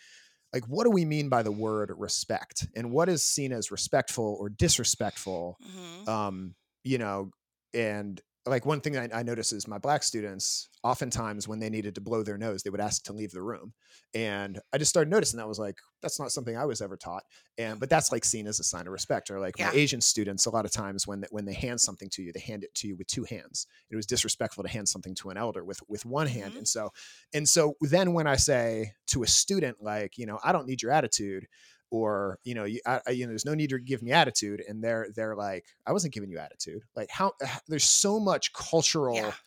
like, 0.53 0.65
what 0.67 0.85
do 0.85 0.91
we 0.91 1.05
mean 1.05 1.29
by 1.29 1.43
the 1.43 1.53
word 1.53 1.93
respect, 1.97 2.67
and 2.77 2.91
what 2.93 3.09
is 3.09 3.23
seen 3.25 3.53
as 3.53 3.71
respectful 3.71 4.37
or 4.41 4.49
disrespectful 4.49 5.59
Mhm. 5.61 6.09
um, 6.09 6.55
you 6.85 6.99
know, 6.99 7.31
and 7.75 8.21
like 8.49 8.67
one 8.67 8.81
thing 8.81 8.97
I, 8.97 9.09
I 9.13 9.23
notice 9.23 9.53
is 9.53 9.69
my 9.69 9.79
black 9.79 10.03
students, 10.03 10.69
oftentimes 10.83 11.47
when 11.47 11.59
they 11.59 11.71
needed 11.71 11.95
to 11.95 12.01
blow 12.01 12.23
their 12.23 12.39
nose, 12.39 12.63
they 12.63 12.71
would 12.71 12.81
ask 12.81 13.05
to 13.05 13.13
leave 13.13 13.31
the 13.33 13.43
room. 13.43 13.73
And 14.15 14.59
I 14.73 14.79
just 14.79 14.89
started 14.91 15.11
noticing 15.11 15.39
that 15.39 15.49
was 15.49 15.59
like, 15.59 15.77
that's 16.03 16.19
not 16.21 16.31
something 16.33 16.57
I 16.57 16.65
was 16.65 16.81
ever 16.81 16.97
taught. 16.97 17.25
And, 17.59 17.79
but 17.81 17.91
that's 17.91 18.11
like 18.13 18.25
seen 18.25 18.47
as 18.47 18.61
a 18.61 18.65
sign 18.65 18.87
of 18.87 18.93
respect 18.93 19.31
or 19.31 19.39
like 19.41 19.59
Yeah. 19.59 19.69
my 19.69 19.75
Asian 19.75 20.01
students, 20.01 20.47
a 20.47 20.51
lot 20.51 20.65
of 20.65 20.71
times 20.73 21.07
when, 21.07 21.21
they- 21.21 21.29
when 21.31 21.45
they 21.45 21.53
hand 21.55 21.81
something 21.81 22.09
to 22.11 22.23
you, 22.23 22.33
they 22.33 22.41
hand 22.41 22.65
it 22.65 22.75
to 22.77 22.89
you 22.89 22.97
with 22.97 23.07
two 23.09 23.25
hands. 23.25 23.67
It 23.91 23.97
was 23.97 24.07
disrespectful 24.07 24.63
to 24.65 24.71
hand 24.71 24.89
something 24.89 25.15
to 25.17 25.31
an 25.31 25.37
elder 25.37 25.65
with, 25.65 25.81
with 25.89 26.05
one 26.07 26.27
hand. 26.27 26.55
Mhm. 26.55 26.59
And 26.59 26.69
so, 26.69 26.91
and 27.35 27.49
so 27.49 27.75
then 27.81 28.13
when 28.13 28.27
I 28.27 28.37
say 28.37 28.93
to 29.09 29.23
a 29.23 29.27
student, 29.27 29.79
like, 29.83 30.17
you 30.19 30.27
know, 30.27 30.39
I 30.45 30.53
don't 30.53 30.67
need 30.67 30.83
your 30.83 30.93
attitude, 30.93 31.47
or 31.91 32.39
you 32.45 32.55
know, 32.55 32.65
you, 32.65 32.81
I, 32.87 33.01
you 33.11 33.25
know, 33.27 33.31
there's 33.31 33.45
no 33.45 33.55
need 33.55 33.71
to 33.71 33.79
give 33.79 34.03
me 34.03 34.13
attitude, 34.13 34.63
and 34.67 34.83
they're 34.83 35.09
they're 35.15 35.37
like, 35.37 35.67
I 35.87 35.93
wasn't 35.93 36.15
giving 36.15 36.31
you 36.31 36.39
attitude. 36.39 36.83
Like 36.97 37.11
how 37.11 37.33
there's 37.69 37.85
so 37.85 38.21
much 38.21 38.53
cultural 38.53 39.35
Yeah. 39.35 39.39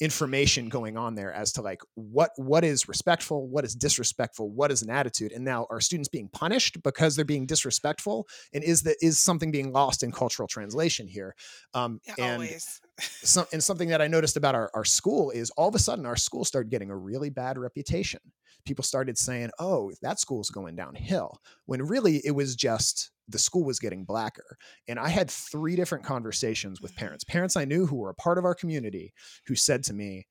information 0.00 0.68
going 0.68 0.96
on 0.96 1.16
there 1.16 1.32
as 1.32 1.52
to 1.52 1.60
like 1.60 1.82
what 1.94 2.30
what 2.36 2.62
is 2.64 2.86
respectful, 2.88 3.48
what 3.48 3.64
is 3.64 3.74
disrespectful, 3.74 4.48
what 4.50 4.70
is 4.70 4.80
an 4.82 4.90
attitude, 4.90 5.32
and 5.32 5.44
now 5.44 5.66
are 5.70 5.80
students 5.80 6.08
being 6.08 6.28
punished 6.28 6.80
because 6.84 7.16
they're 7.16 7.24
being 7.24 7.46
disrespectful, 7.46 8.28
and 8.52 8.62
is 8.62 8.82
that 8.82 8.96
is 9.00 9.18
something 9.18 9.50
being 9.50 9.72
lost 9.72 10.02
in 10.04 10.12
cultural 10.12 10.46
translation 10.46 11.08
here? 11.08 11.34
Um, 11.74 12.00
Yeah, 12.06 12.16
and 12.16 12.20
always. 12.20 12.80
some, 13.24 13.46
and 13.52 13.62
something 13.62 13.88
that 13.88 14.00
I 14.00 14.06
noticed 14.06 14.36
about 14.36 14.54
our, 14.54 14.70
our 14.74 14.84
school 14.84 15.30
is 15.30 15.50
all 15.52 15.68
of 15.68 15.74
a 15.74 15.78
sudden 15.78 16.06
our 16.06 16.16
school 16.16 16.44
started 16.44 16.70
getting 16.70 16.90
a 16.90 16.96
really 16.96 17.30
bad 17.30 17.58
reputation. 17.58 18.20
People 18.68 18.84
started 18.84 19.16
saying, 19.16 19.48
oh, 19.58 19.90
that 20.02 20.20
school's 20.20 20.50
going 20.50 20.76
downhill, 20.76 21.40
when 21.64 21.80
really 21.86 22.18
it 22.18 22.32
was 22.32 22.54
just 22.54 23.10
the 23.26 23.38
school 23.38 23.64
was 23.64 23.78
getting 23.78 24.04
blacker. 24.04 24.58
And 24.86 24.98
I 24.98 25.08
had 25.08 25.30
three 25.30 25.74
different 25.74 26.04
conversations 26.04 26.82
with 26.82 26.94
parents, 26.94 27.24
mm. 27.24 27.28
parents 27.28 27.56
I 27.56 27.64
knew 27.64 27.86
who 27.86 27.96
were 27.96 28.10
a 28.10 28.14
part 28.14 28.36
of 28.36 28.44
our 28.44 28.54
community, 28.54 29.14
who 29.46 29.54
said 29.54 29.84
to 29.84 29.94
me, 29.94 30.26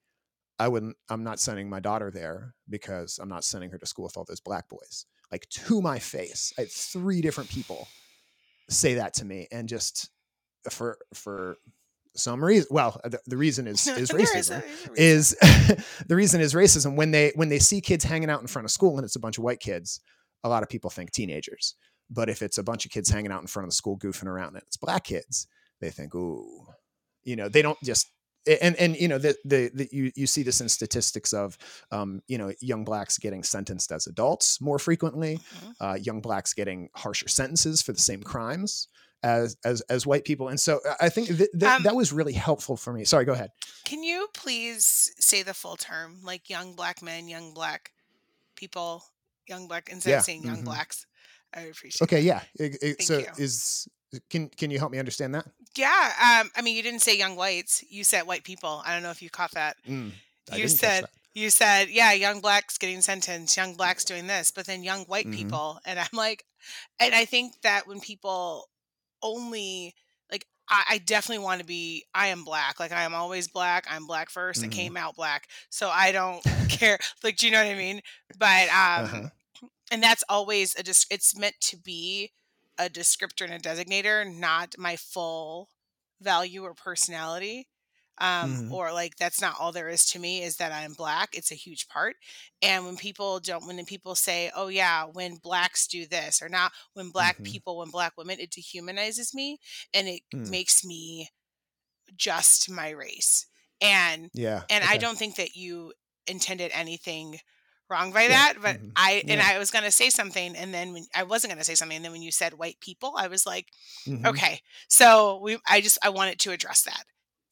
I 0.59 0.67
wouldn't, 0.67 0.97
I'm 1.09 1.23
not 1.23 1.39
sending 1.39 1.67
my 1.67 1.79
daughter 1.79 2.11
there 2.11 2.53
because 2.69 3.17
I'm 3.19 3.27
not 3.27 3.43
sending 3.43 3.71
her 3.71 3.79
to 3.79 3.87
school 3.87 4.05
with 4.05 4.17
all 4.17 4.25
those 4.27 4.39
black 4.39 4.69
boys. 4.69 5.07
Like 5.31 5.49
to 5.49 5.81
my 5.81 5.97
face. 5.97 6.53
I 6.59 6.61
had 6.61 6.71
three 6.71 7.21
different 7.21 7.49
people 7.49 7.87
say 8.69 8.93
that 8.95 9.15
to 9.15 9.25
me. 9.25 9.47
And 9.51 9.67
just 9.67 10.11
uh, 10.63 10.69
for, 10.69 10.99
for, 11.15 11.57
some 12.17 12.43
reason 12.43 12.67
well 12.71 12.99
the, 13.03 13.19
the 13.27 13.37
reason 13.37 13.67
is 13.67 13.85
is 14.03 14.09
racism 14.09 14.63
is 14.95 15.33
is 15.41 15.85
the 16.07 16.15
reason 16.15 16.41
is 16.41 16.53
racism. 16.53 16.95
When 16.95 17.11
they 17.11 17.31
when 17.35 17.49
they 17.49 17.59
see 17.59 17.81
kids 17.81 18.03
hanging 18.03 18.29
out 18.29 18.41
in 18.41 18.47
front 18.47 18.65
of 18.65 18.71
school 18.71 18.97
and 18.97 19.05
it's 19.05 19.15
a 19.15 19.19
bunch 19.19 19.37
of 19.37 19.43
white 19.43 19.59
kids 19.59 19.99
a 20.43 20.49
lot 20.49 20.63
of 20.63 20.69
people 20.69 20.89
think 20.89 21.11
teenagers. 21.11 21.75
But 22.09 22.29
if 22.29 22.41
it's 22.41 22.57
a 22.57 22.63
bunch 22.63 22.85
of 22.85 22.91
kids 22.91 23.09
hanging 23.09 23.31
out 23.31 23.41
in 23.41 23.47
front 23.47 23.65
of 23.65 23.69
the 23.71 23.75
school 23.75 23.97
goofing 23.97 24.27
around 24.27 24.55
and 24.55 24.63
it's 24.67 24.77
black 24.77 25.03
kids 25.03 25.47
they 25.81 25.89
think 25.91 26.15
ooh. 26.15 26.65
You 27.23 27.35
know 27.35 27.49
they 27.49 27.61
don't 27.61 27.77
just 27.83 28.07
and 28.61 28.77
and 28.77 28.95
you 28.95 29.09
know 29.09 29.17
the 29.17 29.35
the, 29.43 29.69
the 29.73 29.89
you 29.91 30.09
you 30.15 30.25
see 30.25 30.41
this 30.41 30.61
in 30.61 30.69
statistics 30.69 31.33
of 31.33 31.57
um 31.91 32.21
you 32.27 32.37
know 32.37 32.53
young 32.61 32.85
blacks 32.85 33.17
getting 33.17 33.43
sentenced 33.43 33.91
as 33.91 34.07
adults 34.07 34.61
more 34.61 34.79
frequently 34.79 35.37
Mhm. 35.37 35.73
uh, 35.81 35.97
young 36.01 36.21
blacks 36.21 36.53
getting 36.53 36.89
harsher 36.95 37.27
sentences 37.27 37.81
for 37.81 37.91
the 37.91 37.99
same 37.99 38.23
crimes 38.23 38.87
as 39.23 39.57
as 39.65 39.81
as 39.89 40.05
white 40.05 40.23
people 40.25 40.47
and 40.47 40.59
so 40.59 40.79
I- 41.01 41.09
think 41.09 41.27
th- 41.27 41.49
th- 41.51 41.63
Um, 41.63 41.83
that 41.83 41.95
was 41.95 42.13
really 42.13 42.33
helpful 42.33 42.77
for 42.77 42.93
me 42.93 43.03
sorry 43.05 43.25
go 43.25 43.33
ahead 43.33 43.51
Can 43.85 44.03
you 44.03 44.27
please 44.33 45.11
say 45.19 45.43
the 45.43 45.53
full 45.53 45.75
term, 45.77 46.19
like 46.23 46.49
young 46.49 46.75
black 46.75 47.01
men, 47.01 47.27
young 47.27 47.53
black 47.53 47.91
people, 48.55 49.03
young 49.47 49.67
black 49.67 49.89
instead 49.89 50.11
Yeah, 50.11 50.17
of 50.19 50.23
saying 50.25 50.43
young 50.43 50.61
mhm. 50.61 50.65
blacks? 50.65 51.05
I 51.53 51.61
appreciate. 51.61 52.01
okay 52.03 52.21
that. 52.21 52.47
yeah 52.59 52.65
It- 52.65 52.77
it- 52.81 53.01
so 53.03 53.19
you. 53.19 53.25
is 53.37 53.87
can 54.29 54.49
can 54.49 54.71
you 54.71 54.79
help 54.79 54.91
me 54.91 54.99
understand 54.99 55.33
that 55.35 55.45
Yeah. 55.75 56.41
Um. 56.41 56.49
I 56.55 56.61
mean, 56.61 56.75
you 56.75 56.81
didn't 56.83 57.01
say 57.01 57.15
young 57.17 57.35
whites. 57.35 57.83
You 57.89 58.03
said 58.03 58.23
white 58.25 58.43
people. 58.43 58.81
I 58.85 58.93
don't 58.93 59.03
know 59.03 59.11
if 59.11 59.21
you 59.21 59.29
caught 59.29 59.51
that. 59.51 59.75
Mm, 59.87 60.11
you 60.53 60.67
said 60.69 61.03
that. 61.03 61.09
you 61.33 61.49
said 61.51 61.89
yeah, 61.89 62.13
young 62.13 62.39
blacks 62.41 62.77
getting 62.77 63.01
sentenced, 63.01 63.55
young 63.57 63.75
blacks 63.75 64.03
doing 64.05 64.25
this, 64.27 64.49
but 64.51 64.65
then 64.65 64.81
young 64.83 65.03
white 65.05 65.27
Mhm. 65.27 65.33
people, 65.35 65.79
and 65.85 65.99
I'm 65.99 66.07
like, 66.13 66.45
and 66.99 67.13
I 67.13 67.25
think 67.25 67.61
that 67.61 67.85
when 67.87 67.99
people 67.99 68.69
only 69.21 69.93
like. 70.31 70.45
I, 70.69 70.83
I 70.91 70.97
definitely 70.99 71.43
want 71.43 71.59
to 71.61 71.65
be. 71.65 72.05
I 72.13 72.27
am 72.27 72.43
black. 72.43 72.79
Like 72.79 72.91
I 72.91 73.03
am 73.03 73.13
always 73.15 73.47
black. 73.47 73.85
I'm 73.89 74.05
black 74.07 74.29
1st 74.29 74.63
I 74.63 74.67
Mhm. 74.67 74.67
came 74.67 74.97
out 74.97 75.15
black, 75.15 75.47
so 75.69 75.89
I 75.89 76.11
don't 76.11 76.43
care. 76.69 76.97
Like, 77.23 77.37
do 77.37 77.45
you 77.47 77.51
know 77.51 77.63
what 77.63 77.71
I 77.71 77.75
mean? 77.75 78.01
But 78.37 78.69
um, 78.69 79.21
Uh-huh. 79.21 79.29
and 79.91 80.01
that's 80.03 80.23
always 80.29 80.75
a 80.77 80.83
just 80.83 81.07
it's 81.11 81.37
meant 81.37 81.55
to 81.61 81.77
be 81.77 82.31
a 82.77 82.89
descriptor 82.89 83.43
and 83.49 83.53
a 83.53 83.59
designator 83.59 84.25
not 84.33 84.75
my 84.77 84.95
full 84.95 85.69
value 86.21 86.63
or 86.63 86.73
personality 86.73 87.67
um 88.19 88.59
Mhm. 88.59 88.69
or 88.69 88.91
like 88.93 89.15
that's 89.17 89.41
not 89.41 89.55
all 89.59 89.71
there 89.71 89.89
is 89.89 90.05
to 90.05 90.19
me 90.19 90.41
is 90.41 90.57
that 90.57 90.71
i'm 90.71 90.93
black 90.93 91.29
it's 91.33 91.51
a 91.51 91.55
huge 91.55 91.87
part 91.87 92.15
and 92.61 92.85
when 92.85 92.97
people 92.97 93.39
don't 93.39 93.67
when 93.67 93.83
people 93.85 94.15
say 94.15 94.51
oh 94.55 94.67
yeah 94.67 95.05
when 95.05 95.35
blacks 95.37 95.87
do 95.87 96.05
this 96.05 96.41
or 96.41 96.49
not 96.49 96.71
when 96.93 97.09
black 97.11 97.37
Mhm. 97.37 97.43
people 97.43 97.77
when 97.77 97.89
black 97.89 98.13
women 98.17 98.39
it 98.39 98.51
dehumanizes 98.51 99.33
me 99.33 99.59
and 99.93 100.07
it 100.07 100.21
Mm. 100.33 100.51
makes 100.51 100.83
me 100.85 101.29
just 102.15 102.69
my 102.69 102.89
race 102.89 103.45
and 103.81 104.29
yeah 104.33 104.63
and 104.69 104.83
I 104.83 104.97
don't 104.97 105.17
think 105.17 105.35
that 105.37 105.55
you 105.55 105.93
intended 106.27 106.71
anything 106.73 107.39
wrong 107.89 108.11
by 108.11 108.27
Yeah, 108.27 108.27
that. 108.27 108.55
But 108.61 108.77
mhm, 108.77 108.97
I 108.97 109.23
and 109.29 109.39
yeah. 109.39 109.43
I 109.43 109.57
was 109.59 109.71
gonna 109.71 109.91
say 109.91 110.09
something, 110.09 110.55
and 110.55 110.73
then 110.73 110.93
when 110.93 111.05
I 111.15 111.23
wasn't 111.23 111.53
gonna 111.53 111.63
say 111.63 111.75
something, 111.75 111.95
and 111.95 112.05
then 112.05 112.11
when 112.11 112.21
you 112.21 112.31
said 112.31 112.53
white 112.55 112.79
people, 112.81 113.13
I 113.17 113.27
was 113.27 113.45
like, 113.45 113.67
Mhm. 114.05 114.39
okay. 114.39 114.61
So 114.89 115.39
we, 115.43 115.57
I 115.69 115.81
just 115.81 115.97
I 116.03 116.09
wanted 116.09 116.39
to 116.41 116.51
address 116.51 116.83
that. 116.83 117.05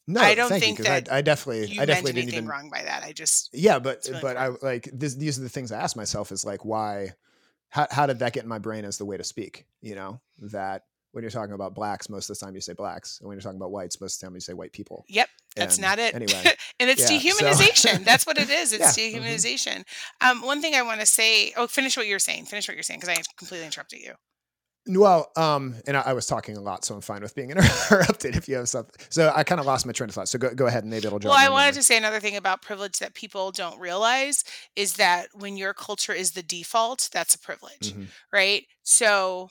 No 0.07 0.21
I 0.21 0.35
don't 0.35 0.49
think 0.49 0.77
you, 0.79 0.83
that 0.85 1.11
I, 1.11 1.17
I 1.17 1.21
definitely 1.21 1.67
You 1.67 1.75
i 1.75 1.77
meant 1.77 1.87
definitely 1.87 2.11
anything 2.11 2.25
didn't 2.27 2.37
even 2.45 2.47
wrong 2.47 2.69
by 2.69 2.83
that. 2.83 3.03
I 3.03 3.11
just 3.11 3.49
yeah 3.53 3.79
but 3.79 4.05
really 4.07 4.21
but 4.21 4.37
i 4.37 4.47
like 4.61 4.89
this, 4.93 5.15
these 5.15 5.39
are 5.39 5.41
the 5.41 5.49
things 5.49 5.71
i 5.71 5.79
ask 5.79 5.95
myself 5.95 6.31
is 6.31 6.45
like 6.45 6.63
why 6.65 7.11
how, 7.69 7.87
how 7.91 8.05
did 8.05 8.19
that 8.19 8.33
get 8.33 8.43
in 8.43 8.49
my 8.49 8.59
brain 8.59 8.85
as 8.85 8.97
the 8.97 9.05
way 9.05 9.17
to 9.17 9.23
speak 9.23 9.65
you 9.81 9.95
know 9.95 10.19
that 10.39 10.83
when 11.11 11.23
you're 11.23 11.31
talking 11.31 11.53
about 11.55 11.73
blacks 11.73 12.09
most 12.09 12.29
of 12.29 12.37
the 12.37 12.45
time 12.45 12.53
you 12.55 12.61
say 12.61 12.73
blacks 12.73 13.19
and 13.19 13.27
when 13.27 13.35
you're 13.35 13.41
talking 13.41 13.57
about 13.59 13.71
whites 13.71 13.99
most 14.01 14.15
of 14.17 14.19
the 14.21 14.27
time 14.27 14.33
you 14.35 14.41
say 14.41 14.53
white 14.53 14.71
people 14.73 15.05
yep. 15.09 15.29
That's 15.55 15.77
And 15.77 15.83
not 15.83 15.99
it. 15.99 16.13
anyway 16.13 16.43
and 16.81 16.89
it's 16.89 17.09
yeah, 17.09 17.17
so- 17.17 17.29
dehumanization. 17.29 18.03
That's 18.03 18.27
what 18.27 18.37
it 18.37 18.49
is. 18.49 18.73
It's 18.77 18.97
Yeah, 18.97 19.05
mhm. 19.05 19.23
dehumanization. 19.23 19.85
Um, 20.19 20.41
one 20.41 20.59
thing 20.61 20.75
I 20.75 20.81
want 20.81 20.99
to 20.99 21.05
say. 21.05 21.53
Oh, 21.55 21.65
finish 21.65 21.95
what 21.95 22.07
you're 22.07 22.19
saying. 22.19 22.43
Finish 22.47 22.67
what 22.67 22.75
you're 22.75 22.83
saying 22.83 22.99
because 22.99 23.17
I 23.17 23.21
completely 23.37 23.65
interrupted 23.65 24.01
you. 24.01 24.15
Well, 24.87 25.31
um, 25.35 25.75
and 25.87 25.97
I, 25.97 26.01
I 26.01 26.13
was 26.13 26.27
talking 26.27 26.57
a 26.57 26.61
lot, 26.61 26.85
so 26.85 26.93
I'm 26.93 27.01
fine 27.01 27.21
with 27.23 27.33
being 27.33 27.49
interrupted 27.51 28.35
if 28.35 28.47
you 28.47 28.55
have 28.55 28.69
something. 28.69 28.93
So 29.09 29.31
I 29.35 29.43
kind 29.43 29.59
of 29.59 29.65
lost 29.65 29.85
my 29.87 29.91
train 29.91 30.09
of 30.09 30.15
thought. 30.15 30.29
So 30.29 30.37
go, 30.37 30.53
go 30.53 30.67
ahead 30.67 30.83
and 30.83 30.91
maybe 30.91 31.07
it'll. 31.07 31.17
Well, 31.19 31.33
I 31.33 31.49
wanted 31.49 31.69
memory. 31.69 31.73
to 31.73 31.83
say 31.83 31.97
another 31.97 32.19
thing 32.19 32.35
about 32.37 32.61
privilege 32.61 32.99
that 32.99 33.15
people 33.15 33.51
don't 33.51 33.79
realize 33.79 34.43
is 34.75 34.93
that 34.97 35.29
when 35.33 35.57
your 35.57 35.73
culture 35.73 36.13
is 36.13 36.31
the 36.33 36.43
default, 36.43 37.09
that's 37.11 37.33
a 37.33 37.39
privilege, 37.39 37.93
Mhm. 37.93 38.07
right? 38.31 38.65
So 38.83 39.49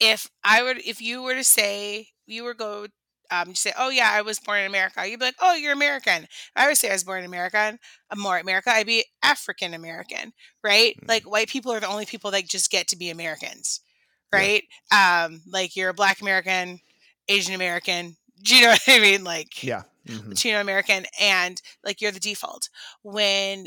if 0.00 0.28
I 0.42 0.62
would, 0.62 0.78
if 0.84 1.00
you 1.00 1.22
were 1.22 1.34
to 1.34 1.44
say, 1.44 2.08
you 2.26 2.44
were 2.44 2.54
go, 2.54 2.86
um, 3.30 3.48
you 3.48 3.54
say, 3.54 3.72
oh 3.78 3.88
yeah, 3.88 4.10
I 4.12 4.22
was 4.22 4.38
born 4.38 4.60
in 4.60 4.66
America, 4.66 5.06
you'd 5.08 5.18
be 5.20 5.26
like, 5.26 5.36
oh, 5.40 5.54
you're 5.54 5.72
American. 5.72 6.24
If 6.24 6.50
I 6.56 6.68
would 6.68 6.76
say 6.76 6.90
I 6.90 6.92
was 6.92 7.04
born 7.04 7.20
in 7.20 7.24
American, 7.24 7.78
I'm 8.10 8.20
more 8.20 8.38
America, 8.38 8.70
I'd 8.70 8.86
be 8.86 9.04
African 9.22 9.74
American, 9.74 10.32
right? 10.62 10.94
Mhm. 11.02 11.08
Like 11.08 11.22
white 11.30 11.48
people 11.48 11.72
are 11.72 11.80
the 11.80 11.88
only 11.88 12.06
people 12.06 12.30
that 12.32 12.46
just 12.48 12.70
get 12.70 12.86
to 12.88 12.96
be 12.96 13.10
Americans, 13.10 13.80
Yeah. 14.34 14.60
right? 14.92 15.24
Um, 15.26 15.42
like 15.50 15.76
you're 15.76 15.90
a 15.90 15.94
Black 15.94 16.20
American, 16.20 16.80
Asian 17.28 17.54
American. 17.54 18.16
Do 18.42 18.56
you 18.56 18.62
know 18.62 18.70
what 18.70 18.82
I 18.88 18.98
mean? 19.00 19.24
Like, 19.24 19.62
Yeah. 19.62 19.82
mhm. 20.06 20.28
Latino 20.28 20.60
American 20.60 21.06
and 21.20 21.60
like 21.84 22.00
you're 22.00 22.10
the 22.12 22.20
default. 22.20 22.68
When 23.02 23.66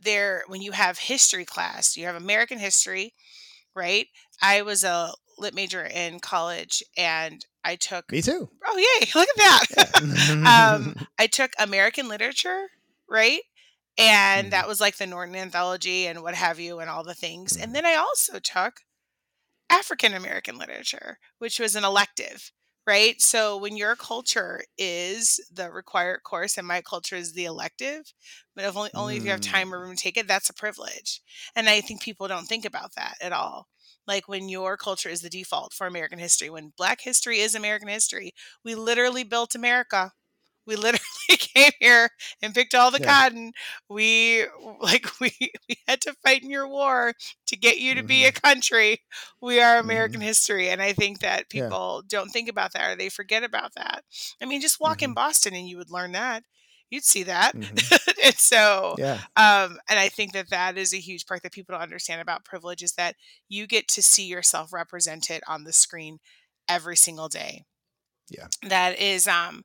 there 0.00 0.44
when 0.48 0.62
you 0.62 0.72
have 0.72 0.98
history 0.98 1.44
class, 1.44 1.96
you 1.96 2.06
have 2.06 2.16
American 2.16 2.58
history, 2.58 3.14
right? 3.74 4.06
I 4.42 4.62
was 4.62 4.84
a 4.84 5.12
lit 5.38 5.54
major 5.54 5.84
in 5.84 6.20
college 6.20 6.82
and 6.96 7.44
I 7.64 7.76
took 7.76 8.10
Me 8.10 8.22
too. 8.22 8.48
oh 8.66 8.76
yay, 9.00 9.08
look 9.14 9.28
at 9.28 9.36
that. 9.36 9.64
Yeah. 10.02 10.70
um 10.74 10.94
I 11.18 11.26
took 11.26 11.52
American 11.58 12.08
literature, 12.08 12.66
right? 13.08 13.40
And 13.98 14.44
mm-hmm. 14.46 14.50
that 14.50 14.68
was 14.68 14.80
like 14.80 14.96
the 14.96 15.06
Norton 15.06 15.34
anthology 15.36 16.06
and 16.06 16.22
what 16.22 16.34
have 16.34 16.58
you 16.58 16.78
and 16.80 16.88
all 16.88 17.04
the 17.04 17.14
things. 17.14 17.52
Mm-hmm. 17.54 17.62
And 17.64 17.74
then 17.74 17.84
I 17.86 17.94
also 17.96 18.38
took 18.38 18.80
African 19.70 20.14
American 20.14 20.58
literature, 20.58 21.18
which 21.38 21.60
was 21.60 21.76
an 21.76 21.84
elective 21.84 22.52
right? 22.86 23.20
So 23.20 23.56
when 23.56 23.76
your 23.76 23.94
culture 23.94 24.62
is 24.76 25.40
the 25.52 25.70
required 25.70 26.24
course 26.24 26.56
and 26.56 26.66
my 26.66 26.80
culture 26.80 27.14
is 27.14 27.32
the 27.34 27.44
elective, 27.44 28.12
but 28.56 28.64
if 28.64 28.76
only, 28.76 28.90
only 28.94 29.16
if 29.16 29.24
you 29.24 29.30
have 29.30 29.40
time 29.40 29.72
or 29.72 29.78
mm. 29.78 29.82
room 29.82 29.96
to 29.96 30.02
take 30.02 30.16
it, 30.16 30.26
that's 30.26 30.50
a 30.50 30.54
privilege. 30.54 31.20
And 31.54 31.68
I 31.68 31.82
think 31.82 32.02
people 32.02 32.26
don't 32.26 32.46
think 32.46 32.64
about 32.64 32.94
that 32.96 33.14
at 33.20 33.32
all. 33.32 33.68
Like 34.06 34.28
when 34.28 34.48
your 34.48 34.76
culture 34.76 35.08
is 35.08 35.20
the 35.20 35.30
default 35.30 35.72
for 35.72 35.86
American 35.86 36.18
history, 36.18 36.50
when 36.50 36.72
Black 36.76 37.00
history 37.02 37.38
is 37.38 37.54
American 37.54 37.88
history, 37.88 38.32
we 38.64 38.74
literally 38.74 39.24
built 39.24 39.54
America. 39.54 40.12
We 40.70 40.76
literally 40.76 41.00
came 41.30 41.72
here 41.80 42.10
and 42.40 42.54
picked 42.54 42.76
all 42.76 42.92
the 42.92 43.00
yeah. 43.00 43.06
cotton. 43.06 43.52
We 43.88 44.46
like 44.80 45.06
we 45.20 45.32
we 45.40 45.76
had 45.88 46.00
to 46.02 46.14
fight 46.24 46.44
in 46.44 46.50
your 46.50 46.68
war 46.68 47.12
to 47.48 47.56
get 47.56 47.78
you 47.78 47.94
to 47.94 48.00
mm-hmm. 48.00 48.06
be 48.06 48.24
a 48.24 48.28
mm-hmm. 48.30 48.46
country. 48.46 49.02
We 49.42 49.60
are 49.60 49.78
American 49.78 50.20
mm-hmm. 50.20 50.28
history, 50.28 50.70
and 50.70 50.80
I 50.80 50.92
think 50.92 51.18
that 51.20 51.50
people 51.50 52.02
yeah. 52.04 52.06
don't 52.08 52.30
think 52.30 52.48
about 52.48 52.72
that 52.74 52.92
or 52.92 52.96
they 52.96 53.08
forget 53.08 53.42
about 53.42 53.72
that. 53.74 54.04
I 54.40 54.46
mean, 54.46 54.60
just 54.60 54.80
walk 54.80 54.98
mm-hmm. 54.98 55.10
in 55.10 55.14
Boston 55.14 55.54
and 55.54 55.68
you 55.68 55.76
would 55.76 55.90
learn 55.90 56.12
that. 56.12 56.44
You'd 56.88 57.04
see 57.04 57.24
that, 57.24 57.56
mm-hmm. 57.56 58.10
and 58.24 58.34
so, 58.34 58.94
yeah. 58.98 59.20
um, 59.36 59.78
and 59.88 59.98
I 59.98 60.08
think 60.08 60.32
that 60.32 60.50
that 60.50 60.76
is 60.76 60.92
a 60.92 60.98
huge 60.98 61.26
part 61.26 61.42
that 61.42 61.52
people 61.52 61.72
don't 61.72 61.82
understand 61.82 62.20
about 62.20 62.44
privilege 62.44 62.82
is 62.82 62.92
that 62.92 63.16
you 63.48 63.66
get 63.66 63.88
to 63.88 64.02
see 64.02 64.26
yourself 64.26 64.72
represented 64.72 65.42
on 65.48 65.64
the 65.64 65.72
screen 65.72 66.18
every 66.68 66.96
single 66.96 67.28
day. 67.28 67.64
Yeah. 68.30 68.46
That 68.62 68.98
is 68.98 69.26
um 69.26 69.64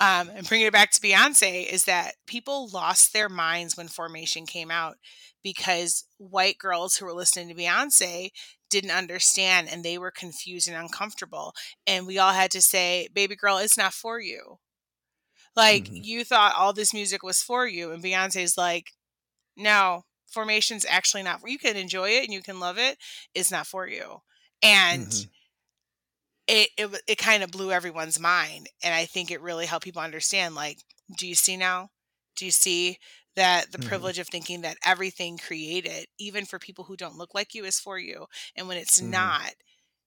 um, 0.00 0.28
and 0.34 0.48
bringing 0.48 0.66
it 0.66 0.72
back 0.72 0.90
to 0.92 1.00
Beyonce 1.00 1.70
is 1.70 1.84
that 1.84 2.14
people 2.26 2.68
lost 2.68 3.12
their 3.12 3.28
minds 3.28 3.76
when 3.76 3.88
Formation 3.88 4.44
came 4.44 4.70
out 4.70 4.96
because 5.42 6.04
white 6.18 6.58
girls 6.58 6.96
who 6.96 7.06
were 7.06 7.12
listening 7.12 7.48
to 7.48 7.54
Beyonce 7.54 8.30
didn't 8.70 8.90
understand 8.90 9.68
and 9.70 9.84
they 9.84 9.98
were 9.98 10.10
confused 10.10 10.66
and 10.66 10.76
uncomfortable. 10.76 11.52
And 11.86 12.06
we 12.06 12.18
all 12.18 12.32
had 12.32 12.50
to 12.52 12.62
say, 12.62 13.08
baby 13.14 13.36
girl, 13.36 13.58
it's 13.58 13.78
not 13.78 13.92
for 13.92 14.18
you. 14.18 14.58
Like 15.54 15.84
mm-hmm. 15.84 16.02
you 16.02 16.24
thought 16.24 16.56
all 16.56 16.72
this 16.72 16.92
music 16.92 17.22
was 17.22 17.40
for 17.40 17.66
you. 17.66 17.92
And 17.92 18.02
Beyonce's 18.02 18.58
like, 18.58 18.92
no, 19.56 20.02
Formation's 20.26 20.84
actually 20.88 21.22
not 21.22 21.40
for 21.40 21.48
you. 21.48 21.58
can 21.58 21.76
enjoy 21.76 22.10
it 22.10 22.24
and 22.24 22.32
you 22.32 22.42
can 22.42 22.58
love 22.58 22.78
it. 22.78 22.98
It's 23.32 23.52
not 23.52 23.68
for 23.68 23.86
you. 23.86 24.22
And 24.60 25.06
mm-hmm 25.06 25.30
it 26.46 26.70
it, 26.76 27.02
it 27.06 27.18
kind 27.18 27.42
of 27.42 27.50
blew 27.50 27.70
everyone's 27.70 28.20
mind 28.20 28.68
and 28.82 28.94
i 28.94 29.04
think 29.04 29.30
it 29.30 29.40
really 29.40 29.66
helped 29.66 29.84
people 29.84 30.02
understand 30.02 30.54
like 30.54 30.78
do 31.18 31.26
you 31.26 31.34
see 31.34 31.56
now 31.56 31.88
do 32.36 32.44
you 32.44 32.50
see 32.50 32.98
that 33.36 33.72
the 33.72 33.78
mm-hmm. 33.78 33.88
privilege 33.88 34.18
of 34.18 34.28
thinking 34.28 34.60
that 34.60 34.76
everything 34.84 35.38
created 35.38 36.06
even 36.18 36.44
for 36.44 36.58
people 36.58 36.84
who 36.84 36.96
don't 36.96 37.16
look 37.16 37.34
like 37.34 37.54
you 37.54 37.64
is 37.64 37.80
for 37.80 37.98
you 37.98 38.26
and 38.56 38.68
when 38.68 38.76
it's 38.76 39.00
mm-hmm. 39.00 39.10
not 39.10 39.52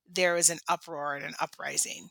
there 0.10 0.38
is 0.38 0.50
an 0.50 0.60
uproar 0.70 1.16
and 1.16 1.26
an 1.26 1.34
uprising 1.40 2.10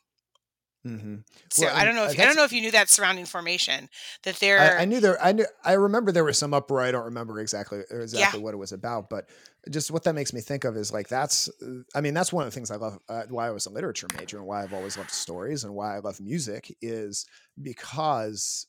Mm-hmm. 0.86 1.16
So 1.50 1.66
well, 1.66 1.76
I 1.76 1.84
don't 1.84 1.96
know 1.96 2.04
if 2.04 2.18
I 2.18 2.24
don't 2.24 2.36
know 2.36 2.44
if 2.44 2.52
you 2.52 2.60
knew 2.60 2.70
that 2.70 2.88
surrounding 2.88 3.24
formation 3.24 3.88
that 4.22 4.36
there. 4.36 4.60
I, 4.60 4.82
I, 4.82 4.84
knew 4.84 5.00
there. 5.00 5.20
I 5.22 5.32
knew. 5.32 5.46
I 5.64 5.72
remember 5.72 6.12
there 6.12 6.22
was 6.22 6.38
some 6.38 6.54
uproar. 6.54 6.80
I 6.80 6.92
don't 6.92 7.06
remember 7.06 7.40
exactly 7.40 7.80
exactly 7.90 8.38
yeah. 8.38 8.44
what 8.44 8.54
it 8.54 8.58
was 8.58 8.72
about, 8.72 9.10
but 9.10 9.28
just 9.70 9.90
what 9.90 10.04
that 10.04 10.14
makes 10.14 10.32
me 10.32 10.40
think 10.40 10.64
of 10.64 10.76
is 10.76 10.92
like 10.92 11.08
that's. 11.08 11.48
I 11.94 12.00
mean, 12.00 12.14
that's 12.14 12.32
one 12.32 12.46
of 12.46 12.52
the 12.52 12.54
things 12.54 12.70
I 12.70 12.76
love. 12.76 12.98
Uh, 13.08 13.22
why 13.28 13.48
I 13.48 13.50
was 13.50 13.66
a 13.66 13.70
literature 13.70 14.06
major 14.18 14.38
and 14.38 14.46
why 14.46 14.62
I've 14.62 14.72
always 14.72 14.96
loved 14.96 15.10
stories 15.10 15.64
and 15.64 15.74
why 15.74 15.96
I 15.96 16.00
love 16.00 16.20
music 16.20 16.74
is 16.80 17.26
because 17.60 18.66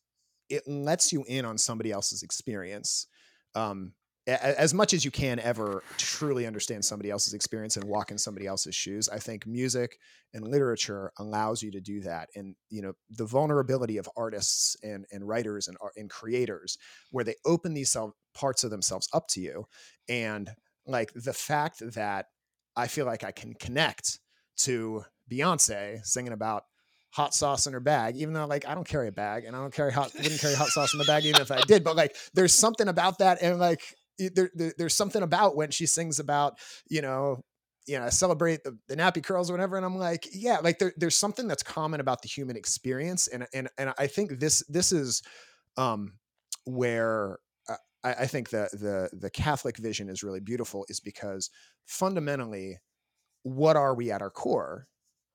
it 0.49 0.63
lets 0.67 1.11
you 1.11 1.23
in 1.27 1.45
on 1.45 1.57
somebody 1.57 1.91
else's 1.91 2.23
experience. 2.23 3.07
Um, 3.55 3.93
as 4.27 4.73
much 4.73 4.93
as 4.93 5.05
you 5.05 5.11
can 5.11 5.39
ever 5.39 5.83
truly 5.95 6.45
understand 6.45 6.83
somebody 6.83 7.09
else's 7.09 7.33
experience 7.33 7.77
and 7.77 7.85
walk 7.85 8.11
in 8.11 8.17
somebody 8.17 8.45
else's 8.45 8.75
shoes 8.75 9.07
i 9.07 9.17
think 9.17 9.47
music 9.47 9.97
and 10.33 10.45
literature 10.45 11.13
allows 11.17 11.63
you 11.63 11.71
to 11.71 11.79
do 11.79 12.01
that 12.01 12.27
and 12.35 12.53
you 12.69 12.81
know 12.81 12.91
the 13.11 13.25
vulnerability 13.25 13.97
of 13.97 14.09
artists 14.17 14.75
and 14.83 15.05
and 15.13 15.25
writers 15.25 15.69
and 15.69 15.77
and 15.95 16.09
creators 16.09 16.77
where 17.11 17.23
they 17.23 17.35
open 17.45 17.73
these 17.73 17.95
parts 18.33 18.65
of 18.65 18.69
themselves 18.69 19.07
up 19.13 19.27
to 19.29 19.39
you 19.39 19.65
and 20.09 20.49
like 20.87 21.11
the 21.13 21.33
fact 21.33 21.81
that 21.93 22.27
i 22.75 22.87
feel 22.87 23.05
like 23.05 23.23
i 23.23 23.31
can 23.31 23.53
connect 23.53 24.19
to 24.55 25.03
beyonce 25.29 26.03
singing 26.05 26.33
about 26.33 26.63
hot 27.11 27.33
sauce 27.33 27.65
in 27.65 27.73
her 27.73 27.79
bag, 27.79 28.15
even 28.17 28.33
though 28.33 28.45
like 28.45 28.67
I 28.67 28.75
don't 28.75 28.87
carry 28.87 29.07
a 29.07 29.11
bag 29.11 29.45
and 29.45 29.55
I 29.55 29.59
don't 29.59 29.73
carry 29.73 29.91
hot 29.91 30.13
wouldn't 30.13 30.39
carry 30.39 30.53
hot 30.53 30.67
sauce 30.67 30.93
in 30.93 30.99
the 30.99 31.05
bag 31.05 31.25
even 31.25 31.41
if 31.41 31.51
I 31.51 31.61
did. 31.61 31.83
But 31.83 31.95
like 31.95 32.15
there's 32.33 32.53
something 32.53 32.87
about 32.87 33.19
that 33.19 33.41
and 33.41 33.57
like 33.57 33.81
there, 34.19 34.51
there, 34.53 34.73
there's 34.77 34.93
something 34.93 35.23
about 35.23 35.55
when 35.55 35.71
she 35.71 35.85
sings 35.85 36.19
about 36.19 36.59
you 36.89 37.01
know 37.01 37.43
you 37.87 37.99
know 37.99 38.09
celebrate 38.09 38.63
the, 38.63 38.77
the 38.87 38.95
nappy 38.95 39.23
curls 39.23 39.49
or 39.49 39.53
whatever 39.53 39.77
and 39.77 39.85
i'm 39.85 39.95
like 39.95 40.27
yeah 40.33 40.57
like 40.61 40.79
there, 40.79 40.93
there's 40.97 41.15
something 41.15 41.47
that's 41.47 41.63
common 41.63 41.99
about 41.99 42.21
the 42.21 42.27
human 42.27 42.57
experience 42.57 43.27
and 43.27 43.47
and 43.53 43.69
and 43.77 43.93
i 43.97 44.07
think 44.07 44.39
this 44.39 44.63
this 44.67 44.91
is 44.91 45.21
um 45.77 46.13
where 46.65 47.37
I, 48.07 48.23
I 48.23 48.27
think 48.27 48.49
the 48.49 48.69
the 48.73 49.09
the 49.17 49.29
catholic 49.29 49.77
vision 49.77 50.09
is 50.09 50.23
really 50.23 50.39
beautiful 50.39 50.85
is 50.89 50.99
because 50.99 51.49
fundamentally 51.85 52.77
what 53.43 53.75
are 53.75 53.93
we 53.95 54.11
at 54.11 54.21
our 54.21 54.29
core 54.29 54.87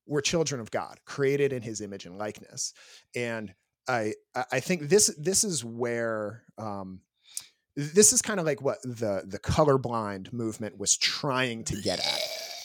we're 0.06 0.20
children 0.20 0.60
of 0.60 0.70
god 0.70 0.98
created 1.04 1.52
in 1.52 1.62
his 1.62 1.80
image 1.80 2.06
and 2.06 2.18
likeness 2.18 2.72
and 3.14 3.54
i 3.88 4.14
i 4.50 4.60
think 4.60 4.88
this 4.88 5.14
this 5.18 5.44
is 5.44 5.64
where 5.64 6.42
um 6.58 7.00
this 7.76 8.12
is 8.12 8.20
kind 8.20 8.38
of 8.38 8.46
like 8.46 8.60
what 8.60 8.82
the 8.82 9.22
the 9.26 9.38
colorblind 9.38 10.32
movement 10.32 10.78
was 10.78 10.96
trying 10.96 11.64
to 11.64 11.80
get 11.80 11.98
at. 12.00 12.20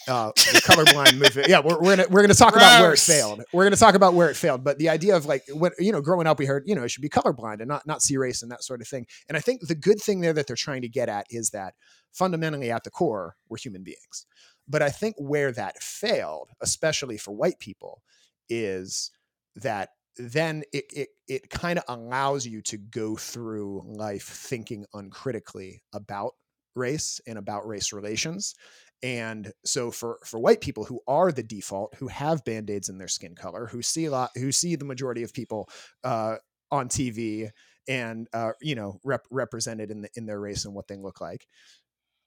Uh, 0.08 0.32
the 0.34 0.62
colorblind 0.64 1.18
movement. 1.18 1.48
Yeah, 1.48 1.60
we're, 1.60 1.78
we're 1.78 1.96
gonna 1.96 2.08
we're 2.08 2.22
gonna 2.22 2.34
talk 2.34 2.54
Gross. 2.54 2.62
about 2.62 2.80
where 2.80 2.92
it 2.94 2.98
failed. 2.98 3.42
We're 3.52 3.64
gonna 3.64 3.76
talk 3.76 3.94
about 3.94 4.14
where 4.14 4.30
it 4.30 4.36
failed. 4.36 4.64
But 4.64 4.78
the 4.78 4.88
idea 4.88 5.16
of 5.16 5.26
like 5.26 5.42
what 5.52 5.74
you 5.78 5.92
know, 5.92 6.00
growing 6.00 6.26
up, 6.26 6.38
we 6.38 6.46
heard 6.46 6.64
you 6.66 6.74
know 6.74 6.82
it 6.82 6.90
should 6.90 7.02
be 7.02 7.08
colorblind 7.08 7.60
and 7.60 7.68
not 7.68 7.86
not 7.86 8.02
see 8.02 8.16
race 8.16 8.42
and 8.42 8.50
that 8.50 8.64
sort 8.64 8.80
of 8.80 8.88
thing. 8.88 9.06
And 9.28 9.36
I 9.36 9.40
think 9.40 9.66
the 9.66 9.74
good 9.74 10.00
thing 10.00 10.20
there 10.20 10.32
that 10.32 10.46
they're 10.46 10.56
trying 10.56 10.82
to 10.82 10.88
get 10.88 11.08
at 11.08 11.26
is 11.30 11.50
that 11.50 11.74
fundamentally 12.12 12.70
at 12.70 12.84
the 12.84 12.90
core 12.90 13.36
we're 13.48 13.58
human 13.58 13.82
beings. 13.82 14.26
But 14.66 14.82
I 14.82 14.90
think 14.90 15.16
where 15.18 15.52
that 15.52 15.82
failed, 15.82 16.50
especially 16.60 17.18
for 17.18 17.32
white 17.32 17.58
people, 17.58 18.02
is 18.48 19.10
that 19.56 19.90
then 20.16 20.62
it 20.72 20.84
it, 20.90 21.08
it 21.28 21.50
kind 21.50 21.78
of 21.78 21.84
allows 21.88 22.46
you 22.46 22.62
to 22.62 22.78
go 22.78 23.16
through 23.16 23.82
life 23.86 24.24
thinking 24.24 24.84
uncritically 24.94 25.82
about 25.92 26.32
race 26.74 27.20
and 27.26 27.38
about 27.38 27.66
race 27.66 27.92
relations 27.92 28.54
and 29.02 29.52
so 29.64 29.90
for 29.90 30.18
for 30.24 30.38
white 30.38 30.60
people 30.60 30.84
who 30.84 31.00
are 31.06 31.30
the 31.30 31.42
default 31.42 31.94
who 31.96 32.08
have 32.08 32.44
band-aids 32.44 32.88
in 32.88 32.98
their 32.98 33.08
skin 33.08 33.34
color 33.34 33.66
who 33.66 33.82
see 33.82 34.06
a 34.06 34.10
lot 34.10 34.30
who 34.34 34.50
see 34.50 34.76
the 34.76 34.84
majority 34.84 35.22
of 35.22 35.32
people 35.32 35.68
uh, 36.04 36.36
on 36.70 36.88
tv 36.88 37.50
and 37.88 38.28
uh, 38.32 38.52
you 38.60 38.74
know 38.74 38.98
rep- 39.04 39.26
represented 39.30 39.90
in 39.90 40.02
the 40.02 40.08
in 40.16 40.26
their 40.26 40.40
race 40.40 40.64
and 40.64 40.74
what 40.74 40.88
they 40.88 40.96
look 40.96 41.20
like 41.20 41.46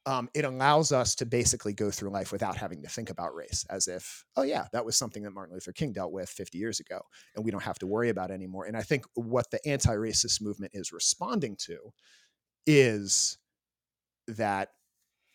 um, 0.06 0.30
it 0.34 0.46
allows 0.46 0.92
us 0.92 1.14
to 1.16 1.26
basically 1.26 1.74
go 1.74 1.92
through 1.92 2.10
life 2.10 2.32
without 2.32 2.58
having 2.58 2.82
to 2.82 2.90
think 2.90 3.12
about 3.12 3.36
race 3.36 3.66
as 3.70 3.88
if, 3.88 4.26
oh, 4.36 4.42
yeah, 4.42 4.66
that 4.74 4.84
was 4.84 4.96
something 4.98 5.22
that 5.24 5.32
Martin 5.32 5.54
Luther 5.54 5.74
King 5.74 5.94
dealt 5.94 6.12
with 6.12 6.28
50 6.28 6.58
years 6.58 6.80
ago, 6.80 7.02
and 7.36 7.46
we 7.46 7.52
don't 7.52 7.62
have 7.62 7.78
to 7.80 7.88
worry 7.88 8.10
about 8.10 8.32
anymore. 8.32 8.66
And 8.66 8.76
I 8.76 8.82
think 8.82 9.06
what 9.14 9.52
the 9.52 9.60
anti 9.68 9.94
racist 9.94 10.42
movement 10.42 10.72
is 10.74 10.92
responding 10.92 11.56
to 11.66 11.78
is 12.66 13.38
that 14.28 14.70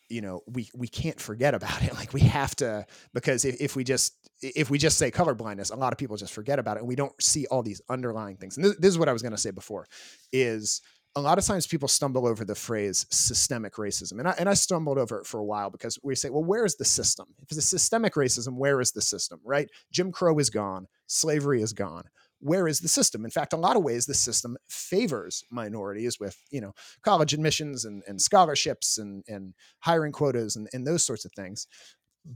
you 0.08 0.20
know 0.20 0.42
we 0.46 0.68
we 0.74 0.88
can't 0.88 1.20
forget 1.20 1.54
about 1.54 1.82
it 1.82 1.94
like 2.00 2.12
we 2.12 2.20
have 2.20 2.54
to 2.56 2.86
because 3.14 3.44
if, 3.44 3.60
if 3.60 3.76
we 3.76 3.84
just 3.84 4.14
if 4.42 4.70
we 4.70 4.78
just 4.78 4.98
say 4.98 5.10
color 5.10 5.34
blindness 5.34 5.70
a 5.70 5.76
lot 5.76 5.92
of 5.92 5.98
people 5.98 6.16
just 6.16 6.32
forget 6.32 6.58
about 6.58 6.76
it 6.76 6.80
and 6.80 6.88
we 6.88 6.96
don't 6.96 7.12
see 7.22 7.46
all 7.46 7.62
these 7.62 7.80
underlying 7.88 8.36
things 8.36 8.56
and 8.56 8.64
this, 8.64 8.76
this 8.76 8.88
is 8.88 8.98
what 8.98 9.08
i 9.08 9.12
was 9.12 9.22
going 9.22 9.32
to 9.32 9.38
say 9.38 9.50
before 9.50 9.86
is 10.32 10.82
a 11.16 11.20
lot 11.20 11.38
of 11.38 11.44
times 11.46 11.66
people 11.66 11.88
stumble 11.88 12.26
over 12.26 12.44
the 12.44 12.54
phrase 12.54 13.06
systemic 13.10 13.74
racism. 13.76 14.18
And 14.18 14.28
I, 14.28 14.34
and 14.38 14.50
I 14.50 14.54
stumbled 14.54 14.98
over 14.98 15.18
it 15.20 15.26
for 15.26 15.40
a 15.40 15.44
while 15.44 15.70
because 15.70 15.98
we 16.02 16.14
say, 16.14 16.28
well, 16.28 16.44
where 16.44 16.66
is 16.66 16.76
the 16.76 16.84
system? 16.84 17.26
If 17.38 17.50
it's 17.50 17.58
a 17.58 17.62
systemic 17.62 18.14
racism, 18.14 18.56
where 18.56 18.82
is 18.82 18.92
the 18.92 19.00
system, 19.00 19.40
right? 19.42 19.66
Jim 19.90 20.12
Crow 20.12 20.38
is 20.38 20.50
gone, 20.50 20.86
slavery 21.06 21.62
is 21.62 21.72
gone. 21.72 22.04
Where 22.40 22.68
is 22.68 22.80
the 22.80 22.88
system? 22.88 23.24
In 23.24 23.30
fact, 23.30 23.52
a 23.52 23.56
lot 23.56 23.76
of 23.76 23.82
ways, 23.82 24.06
the 24.06 24.14
system 24.14 24.56
favors 24.68 25.42
minorities 25.50 26.20
with, 26.20 26.36
you 26.50 26.60
know, 26.60 26.72
college 27.02 27.32
admissions 27.32 27.84
and, 27.84 28.02
and 28.06 28.20
scholarships 28.20 28.98
and, 28.98 29.24
and 29.28 29.54
hiring 29.80 30.12
quotas 30.12 30.56
and, 30.56 30.68
and 30.72 30.86
those 30.86 31.04
sorts 31.04 31.24
of 31.24 31.32
things. 31.32 31.66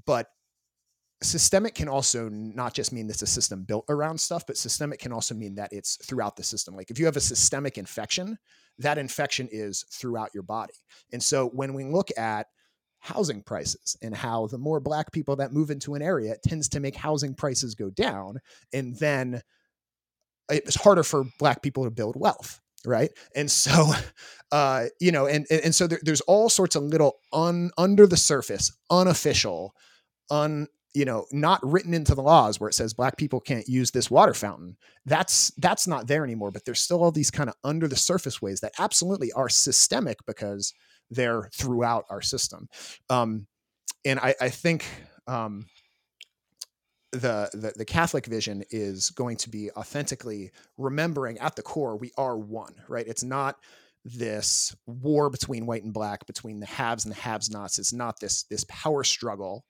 But 0.06 0.28
systemic 1.22 1.74
can 1.74 1.88
also 1.88 2.28
not 2.30 2.72
just 2.72 2.92
mean 2.92 3.08
it's 3.10 3.22
a 3.22 3.26
system 3.26 3.64
built 3.64 3.84
around 3.88 4.18
stuff, 4.18 4.46
but 4.46 4.56
systemic 4.56 5.00
can 5.00 5.12
also 5.12 5.34
mean 5.34 5.54
that 5.56 5.72
it's 5.72 5.96
throughout 6.06 6.36
the 6.36 6.42
system. 6.42 6.74
Like 6.74 6.90
if 6.90 6.98
you 6.98 7.04
have 7.04 7.16
a 7.16 7.20
systemic 7.20 7.76
infection, 7.76 8.38
that 8.78 8.96
infection 8.98 9.48
is 9.52 9.84
throughout 9.92 10.30
your 10.32 10.42
body. 10.42 10.72
And 11.12 11.22
so 11.22 11.48
when 11.48 11.74
we 11.74 11.84
look 11.84 12.08
at 12.16 12.46
housing 13.00 13.42
prices 13.42 13.96
and 14.02 14.14
how 14.14 14.46
the 14.46 14.58
more 14.58 14.80
black 14.80 15.12
people 15.12 15.36
that 15.36 15.52
move 15.52 15.70
into 15.70 15.94
an 15.94 16.02
area 16.02 16.36
tends 16.46 16.68
to 16.68 16.80
make 16.80 16.96
housing 16.96 17.34
prices 17.34 17.74
go 17.74 17.90
down 17.90 18.38
and 18.72 18.96
then 18.96 19.42
it's 20.50 20.76
harder 20.76 21.02
for 21.02 21.24
black 21.38 21.62
people 21.62 21.84
to 21.84 21.90
build 21.90 22.16
wealth 22.16 22.60
right? 22.86 23.10
And 23.34 23.50
so, 23.50 23.92
uh, 24.52 24.86
you 25.00 25.12
know, 25.12 25.26
and 25.26 25.46
and, 25.50 25.60
and 25.64 25.74
so 25.74 25.86
there, 25.86 26.00
there's 26.02 26.22
all 26.22 26.48
sorts 26.48 26.76
of 26.76 26.82
little 26.82 27.16
un 27.32 27.70
under 27.76 28.06
the 28.06 28.16
surface, 28.16 28.72
unofficial, 28.90 29.74
un 30.30 30.66
you 30.94 31.04
know 31.04 31.26
not 31.30 31.60
written 31.62 31.94
into 31.94 32.14
the 32.14 32.22
laws 32.22 32.58
where 32.58 32.68
it 32.68 32.74
says 32.74 32.94
black 32.94 33.16
people 33.16 33.40
can't 33.40 33.68
use 33.68 33.92
this 33.92 34.10
water 34.10 34.34
fountain 34.34 34.76
that's 35.06 35.52
that's 35.58 35.86
not 35.86 36.08
there 36.08 36.24
anymore 36.24 36.50
but 36.50 36.64
there's 36.64 36.80
still 36.80 37.04
all 37.04 37.12
these 37.12 37.30
kind 37.30 37.48
of 37.48 37.54
under 37.62 37.86
the 37.86 37.94
surface 37.94 38.42
ways 38.42 38.58
that 38.58 38.72
absolutely 38.76 39.30
are 39.32 39.48
systemic 39.48 40.18
because 40.26 40.74
they're 41.08 41.48
throughout 41.54 42.04
our 42.10 42.20
system 42.20 42.68
um, 43.08 43.46
and 44.04 44.18
I, 44.18 44.34
I 44.40 44.48
think 44.48 44.84
um, 45.28 45.66
the, 47.12 47.50
the 47.52 47.72
the 47.76 47.84
Catholic 47.84 48.26
vision 48.26 48.62
is 48.70 49.10
going 49.10 49.36
to 49.38 49.50
be 49.50 49.70
authentically 49.72 50.52
remembering 50.78 51.38
at 51.38 51.56
the 51.56 51.62
core 51.62 51.96
we 51.96 52.12
are 52.16 52.38
one, 52.38 52.74
right? 52.88 53.06
It's 53.06 53.24
not 53.24 53.56
this 54.04 54.74
war 54.86 55.28
between 55.28 55.66
white 55.66 55.82
and 55.82 55.92
black, 55.92 56.24
between 56.26 56.58
the 56.58 56.66
haves 56.66 57.04
and 57.04 57.14
the 57.14 57.20
have-nots. 57.20 57.78
It's 57.78 57.92
not 57.92 58.18
this 58.20 58.44
this 58.44 58.64
power 58.68 59.04
struggle 59.04 59.64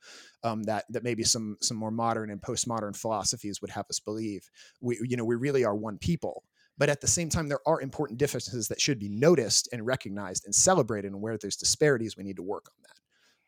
um, 0.45 0.63
that 0.65 0.85
that 0.91 1.03
maybe 1.03 1.25
some 1.25 1.57
some 1.61 1.77
more 1.77 1.91
modern 1.91 2.31
and 2.31 2.41
postmodern 2.41 2.97
philosophies 2.97 3.61
would 3.61 3.71
have 3.71 3.87
us 3.89 4.01
believe. 4.01 4.49
We 4.81 4.99
you 5.03 5.17
know 5.17 5.25
we 5.25 5.35
really 5.35 5.65
are 5.65 5.75
one 5.75 5.99
people, 5.99 6.45
but 6.79 6.91
at 6.91 7.01
the 7.01 7.09
same 7.09 7.29
time 7.29 7.49
there 7.49 7.67
are 7.67 7.81
important 7.81 8.19
differences 8.19 8.69
that 8.69 8.81
should 8.81 8.99
be 8.99 9.09
noticed 9.09 9.69
and 9.73 9.87
recognized 9.87 10.45
and 10.45 10.55
celebrated. 10.55 11.13
And 11.13 11.23
where 11.23 11.39
there's 11.39 11.57
disparities, 11.57 12.17
we 12.17 12.25
need 12.25 12.37
to 12.37 12.43
work 12.43 12.67
on 12.69 12.83
that. 12.83 13.01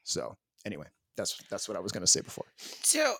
So 0.03 0.37
anyway, 0.65 0.87
that's 1.17 1.41
that's 1.51 1.69
what 1.69 1.77
I 1.77 1.81
was 1.81 1.93
going 1.93 2.05
to 2.05 2.11
say 2.11 2.23
before. 2.23 2.47
So 2.83 3.15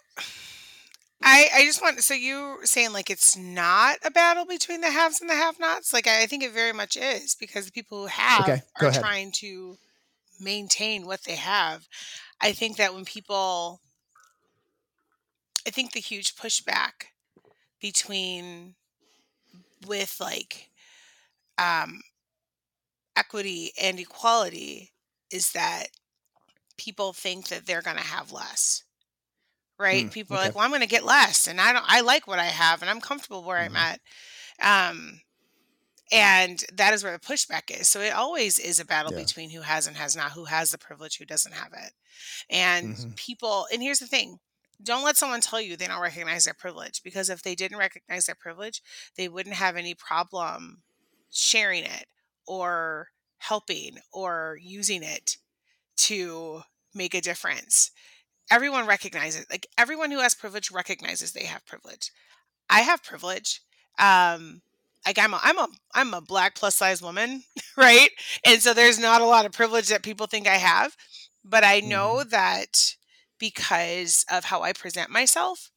I, 1.23 1.49
I 1.55 1.65
just 1.65 1.81
want 1.83 2.01
so 2.03 2.15
you 2.15 2.59
saying 2.65 2.93
like 2.93 3.11
it's 3.11 3.37
not 3.37 3.99
a 4.05 4.11
battle 4.11 4.45
between 4.45 4.81
the 4.81 4.91
haves 4.91 5.21
and 5.21 5.31
the 5.31 5.35
have-nots. 5.35 5.93
Like 5.93 6.07
I, 6.07 6.27
think 6.27 6.43
it 6.43 6.53
very 6.53 6.73
much 6.73 6.97
is 6.97 7.35
because 7.35 7.67
the 7.67 7.73
people 7.73 8.01
who 8.03 8.07
have 8.07 8.43
Okay, 8.43 8.63
are 8.81 8.87
ahead. 8.89 9.03
trying 9.03 9.33
to 9.37 9.77
maintain 10.41 11.07
what 11.07 11.25
they 11.25 11.37
have. 11.37 11.89
I 12.41 12.53
think 12.53 12.77
that 12.77 12.95
when 12.95 13.05
people, 13.05 13.81
I 15.67 15.71
think 15.71 15.93
the 15.93 16.01
huge 16.01 16.35
pushback 16.37 17.07
between 17.81 18.75
with 19.87 20.17
like 20.21 20.71
um, 21.59 22.01
equity 23.17 23.73
and 23.81 23.99
equality 24.01 24.93
is 25.31 25.53
that 25.53 25.87
people 26.77 27.13
think 27.13 27.49
that 27.49 27.67
they're 27.67 27.83
going 27.83 27.97
to 27.97 28.03
have 28.03 28.33
less 28.33 28.85
right? 29.83 30.07
Mm, 30.07 30.13
People 30.13 30.37
are 30.37 30.41
like, 30.41 30.55
"Well, 30.55 30.65
I'm 30.65 30.71
going 30.71 30.83
to 30.83 30.89
get 30.89 31.05
less, 31.05 31.49
and 31.49 31.61
I 31.61 31.73
don't. 31.75 31.85
I 31.89 32.03
like 32.03 32.27
what 32.29 32.41
I 32.41 32.47
have, 32.47 32.83
and 32.83 32.91
I'm 32.91 33.01
comfortable 33.03 33.45
where 33.45 33.59
I'm 33.59 33.77
Mhm. 33.77 33.77
at." 33.77 34.01
Um, 34.63 35.23
and 36.13 36.65
that 36.75 36.93
is 36.93 37.03
where 37.05 37.13
the 37.13 37.19
pushback 37.19 37.71
is. 37.71 37.89
So 37.89 38.01
it 38.01 38.13
always 38.13 38.59
is 38.59 38.79
a 38.81 38.85
battle 38.85 39.13
Yeah. 39.13 39.27
between 39.27 39.51
who 39.51 39.63
has 39.63 39.87
and 39.87 39.97
has 39.97 40.15
not, 40.17 40.33
who 40.33 40.45
has 40.45 40.71
the 40.71 40.79
privilege, 40.79 41.17
who 41.19 41.25
doesn't 41.25 41.55
have 41.55 41.73
it. 41.73 41.93
And 42.51 42.97
Mhm. 42.97 43.17
people, 43.17 43.67
and 43.73 43.83
here's 43.83 44.01
the 44.01 44.07
thing: 44.09 44.39
don't 44.83 45.05
let 45.05 45.17
someone 45.17 45.41
tell 45.41 45.61
you 45.61 45.77
they 45.77 45.87
don't 45.89 46.01
recognize 46.03 46.45
their 46.47 46.55
privilege, 46.55 47.03
because 47.03 47.31
if 47.31 47.43
they 47.43 47.55
didn't 47.55 47.79
recognize 47.79 48.27
their 48.27 48.37
privilege, 48.37 48.83
they 49.17 49.29
wouldn't 49.29 49.57
have 49.57 49.77
any 49.77 49.95
problem 49.95 50.83
sharing 51.31 51.85
it 51.85 52.07
or 52.47 53.09
helping 53.39 53.99
or 54.13 54.59
using 54.61 55.03
it 55.03 55.39
to 55.97 56.63
make 56.95 57.15
a 57.15 57.21
difference 57.21 57.91
everyone 58.53 58.87
recognizes 58.87 59.47
like 59.51 59.67
everyone 59.79 60.11
who 60.11 60.21
has 60.21 60.35
privilege 60.35 60.71
recognizes 60.71 61.33
they 61.33 61.45
have 61.47 61.65
privilege. 61.67 62.13
I 62.71 62.81
have 62.81 63.03
privilege 63.03 63.61
um 63.99 64.63
like 65.07 65.19
i'm 65.19 65.35
a 65.35 65.41
i'm 65.43 65.59
a 65.59 65.69
i'm 65.95 66.15
a 66.15 66.21
black 66.21 66.55
plus 66.55 66.75
size 66.77 67.03
woman 67.03 67.43
right? 67.77 68.09
And 68.47 68.63
so 68.63 68.73
there's 68.73 68.99
not 68.99 69.21
a 69.21 69.27
lot 69.27 69.45
of 69.47 69.53
privilege 69.53 69.89
that 69.89 70.03
people 70.03 70.27
think 70.27 70.47
i 70.49 70.57
have 70.57 70.97
but 71.45 71.65
i 71.65 71.81
know 71.81 72.25
that 72.25 72.95
because 73.39 74.25
of 74.33 74.45
how 74.45 74.63
i 74.63 74.73
present 74.73 75.11
myself 75.11 75.71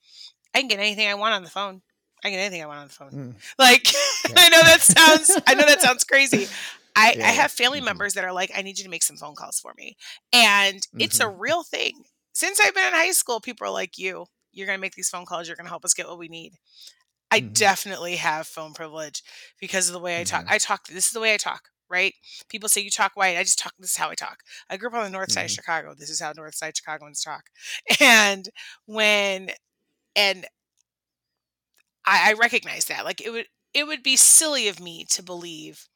i 0.54 0.60
can 0.60 0.68
get 0.70 0.80
anything 0.80 1.08
i 1.08 1.16
want 1.16 1.34
on 1.34 1.44
the 1.44 1.50
phone. 1.50 1.82
I 2.24 2.30
can 2.30 2.38
get 2.38 2.46
anything 2.46 2.64
i 2.64 2.68
want 2.68 2.80
on 2.80 2.88
the 2.88 2.94
phone. 2.94 3.12
Mm. 3.12 3.34
like 3.60 3.88
i 4.38 4.50
know 4.50 4.62
that 4.62 4.82
sounds 4.82 5.38
i 5.48 5.54
know 5.54 5.66
that 5.66 5.82
sounds 5.82 6.04
crazy. 6.04 6.48
I, 6.96 7.16
Yeah, 7.18 7.28
I 7.28 7.32
have 7.32 7.52
family 7.52 7.82
Mhm. 7.82 7.86
members 7.86 8.14
that 8.14 8.24
are 8.24 8.32
like, 8.32 8.52
I 8.56 8.62
need 8.62 8.78
you 8.78 8.86
to 8.86 8.90
make 8.90 9.04
some 9.04 9.18
phone 9.18 9.36
calls 9.36 9.60
for 9.60 9.74
me. 9.76 9.98
And 10.32 10.88
it's 10.98 11.20
a 11.20 11.28
real 11.28 11.64
thing. 11.64 12.06
Since 12.36 12.62
I've 12.62 12.76
been 12.76 12.90
in 12.90 12.94
high 12.94 13.14
school, 13.14 13.42
people 13.42 13.68
are 13.68 13.72
like, 13.72 13.98
you, 13.98 14.28
you're 14.54 14.68
going 14.68 14.78
to 14.80 14.82
make 14.82 14.96
these 14.96 15.10
phone 15.10 15.26
calls. 15.26 15.48
You're 15.48 15.58
going 15.58 15.66
to 15.68 15.72
help 15.72 15.86
us 15.86 15.96
get 15.96 16.08
what 16.08 16.20
we 16.20 16.30
need. 16.30 16.54
I 17.32 17.40
Mhm. 17.40 17.50
definitely 17.54 18.18
have 18.18 18.48
phone 18.48 18.74
privilege 18.74 19.24
because 19.60 19.90
of 19.90 19.94
the 19.94 20.00
way 20.00 20.22
I 20.22 20.26
talk. 20.26 20.44
Mhm. 20.44 20.50
I 20.50 20.60
talk, 20.60 20.88
this 20.88 21.08
is 21.08 21.12
the 21.12 21.22
way 21.22 21.34
I 21.34 21.38
talk, 21.38 21.70
right? 21.90 22.14
People 22.50 22.70
say 22.70 22.82
you 22.82 22.92
talk 22.92 23.14
white. 23.16 23.38
I 23.38 23.44
just 23.44 23.60
talk, 23.60 23.74
this 23.80 23.92
is 23.92 23.98
how 23.98 24.10
I 24.10 24.16
talk. 24.16 24.40
I 24.70 24.78
grew 24.78 24.90
up 24.90 24.96
on 24.96 25.04
the 25.06 25.10
north 25.12 25.32
side 25.32 25.46
of 25.46 25.52
Mhm. 25.52 25.52
Chicago. 25.52 25.96
This 25.98 26.10
is 26.12 26.22
how 26.22 26.34
north 26.34 26.56
side 26.56 26.78
Chicagoans 26.78 27.24
talk. 27.24 27.46
And 28.02 28.50
when, 28.88 29.52
and 30.16 30.48
I, 32.06 32.32
I 32.32 32.34
recognize 32.34 32.86
that. 32.86 33.06
Like 33.06 33.22
it 33.22 33.30
would, 33.32 33.48
it 33.74 33.88
would 33.88 34.04
be 34.04 34.16
silly 34.16 34.68
of 34.68 34.80
me 34.80 35.06
to 35.12 35.24
believe 35.24 35.88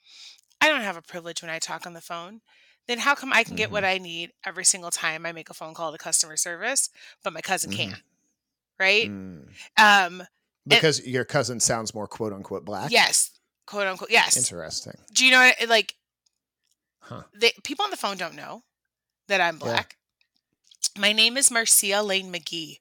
I 0.62 0.70
don't 0.70 0.82
have 0.82 0.98
a 0.98 1.02
privilege 1.02 1.42
when 1.42 1.52
I 1.52 1.60
talk 1.60 1.86
on 1.86 1.94
the 1.94 2.02
phone. 2.02 2.42
Then 2.90 2.98
how 2.98 3.14
come 3.14 3.32
I 3.32 3.44
can 3.44 3.56
get 3.56 3.70
what 3.70 3.86
I 3.86 4.00
need 4.00 4.32
every 4.44 4.66
single 4.66 4.90
time 4.90 5.24
I 5.24 5.32
make 5.32 5.52
a 5.52 5.54
phone 5.54 5.76
call 5.76 5.92
to 5.92 6.00
customer 6.00 6.36
service, 6.36 6.90
but 7.24 7.32
my 7.34 7.42
cousin 7.42 7.72
Mhm. 7.72 7.76
can't? 7.78 8.04
Right? 8.80 9.08
Mm. 9.08 9.54
Um, 9.78 10.24
Because 10.66 11.06
your 11.06 11.24
cousin 11.24 11.60
sounds 11.60 11.94
more 11.94 12.08
quote 12.08 12.34
unquote 12.34 12.66
black. 12.66 12.90
yes, 12.90 13.30
quote 13.68 13.86
unquote. 13.86 14.10
Yes. 14.10 14.36
Interesting. 14.38 14.98
Do 15.14 15.24
you 15.24 15.30
know 15.30 15.40
what- 15.60 15.70
like 15.70 15.96
Huh. 17.02 17.26
they, 17.36 17.52
people 17.64 17.86
on 17.86 17.92
the 17.92 17.98
phone 17.98 18.18
don't 18.18 18.34
know 18.34 18.64
that 19.28 19.40
I'm 19.40 19.58
Yeah. 19.58 19.60
black. 19.66 19.98
My 20.98 21.12
name 21.12 21.38
is 21.38 21.52
Marcia 21.52 22.02
Lane 22.02 22.34
McGee. 22.34 22.80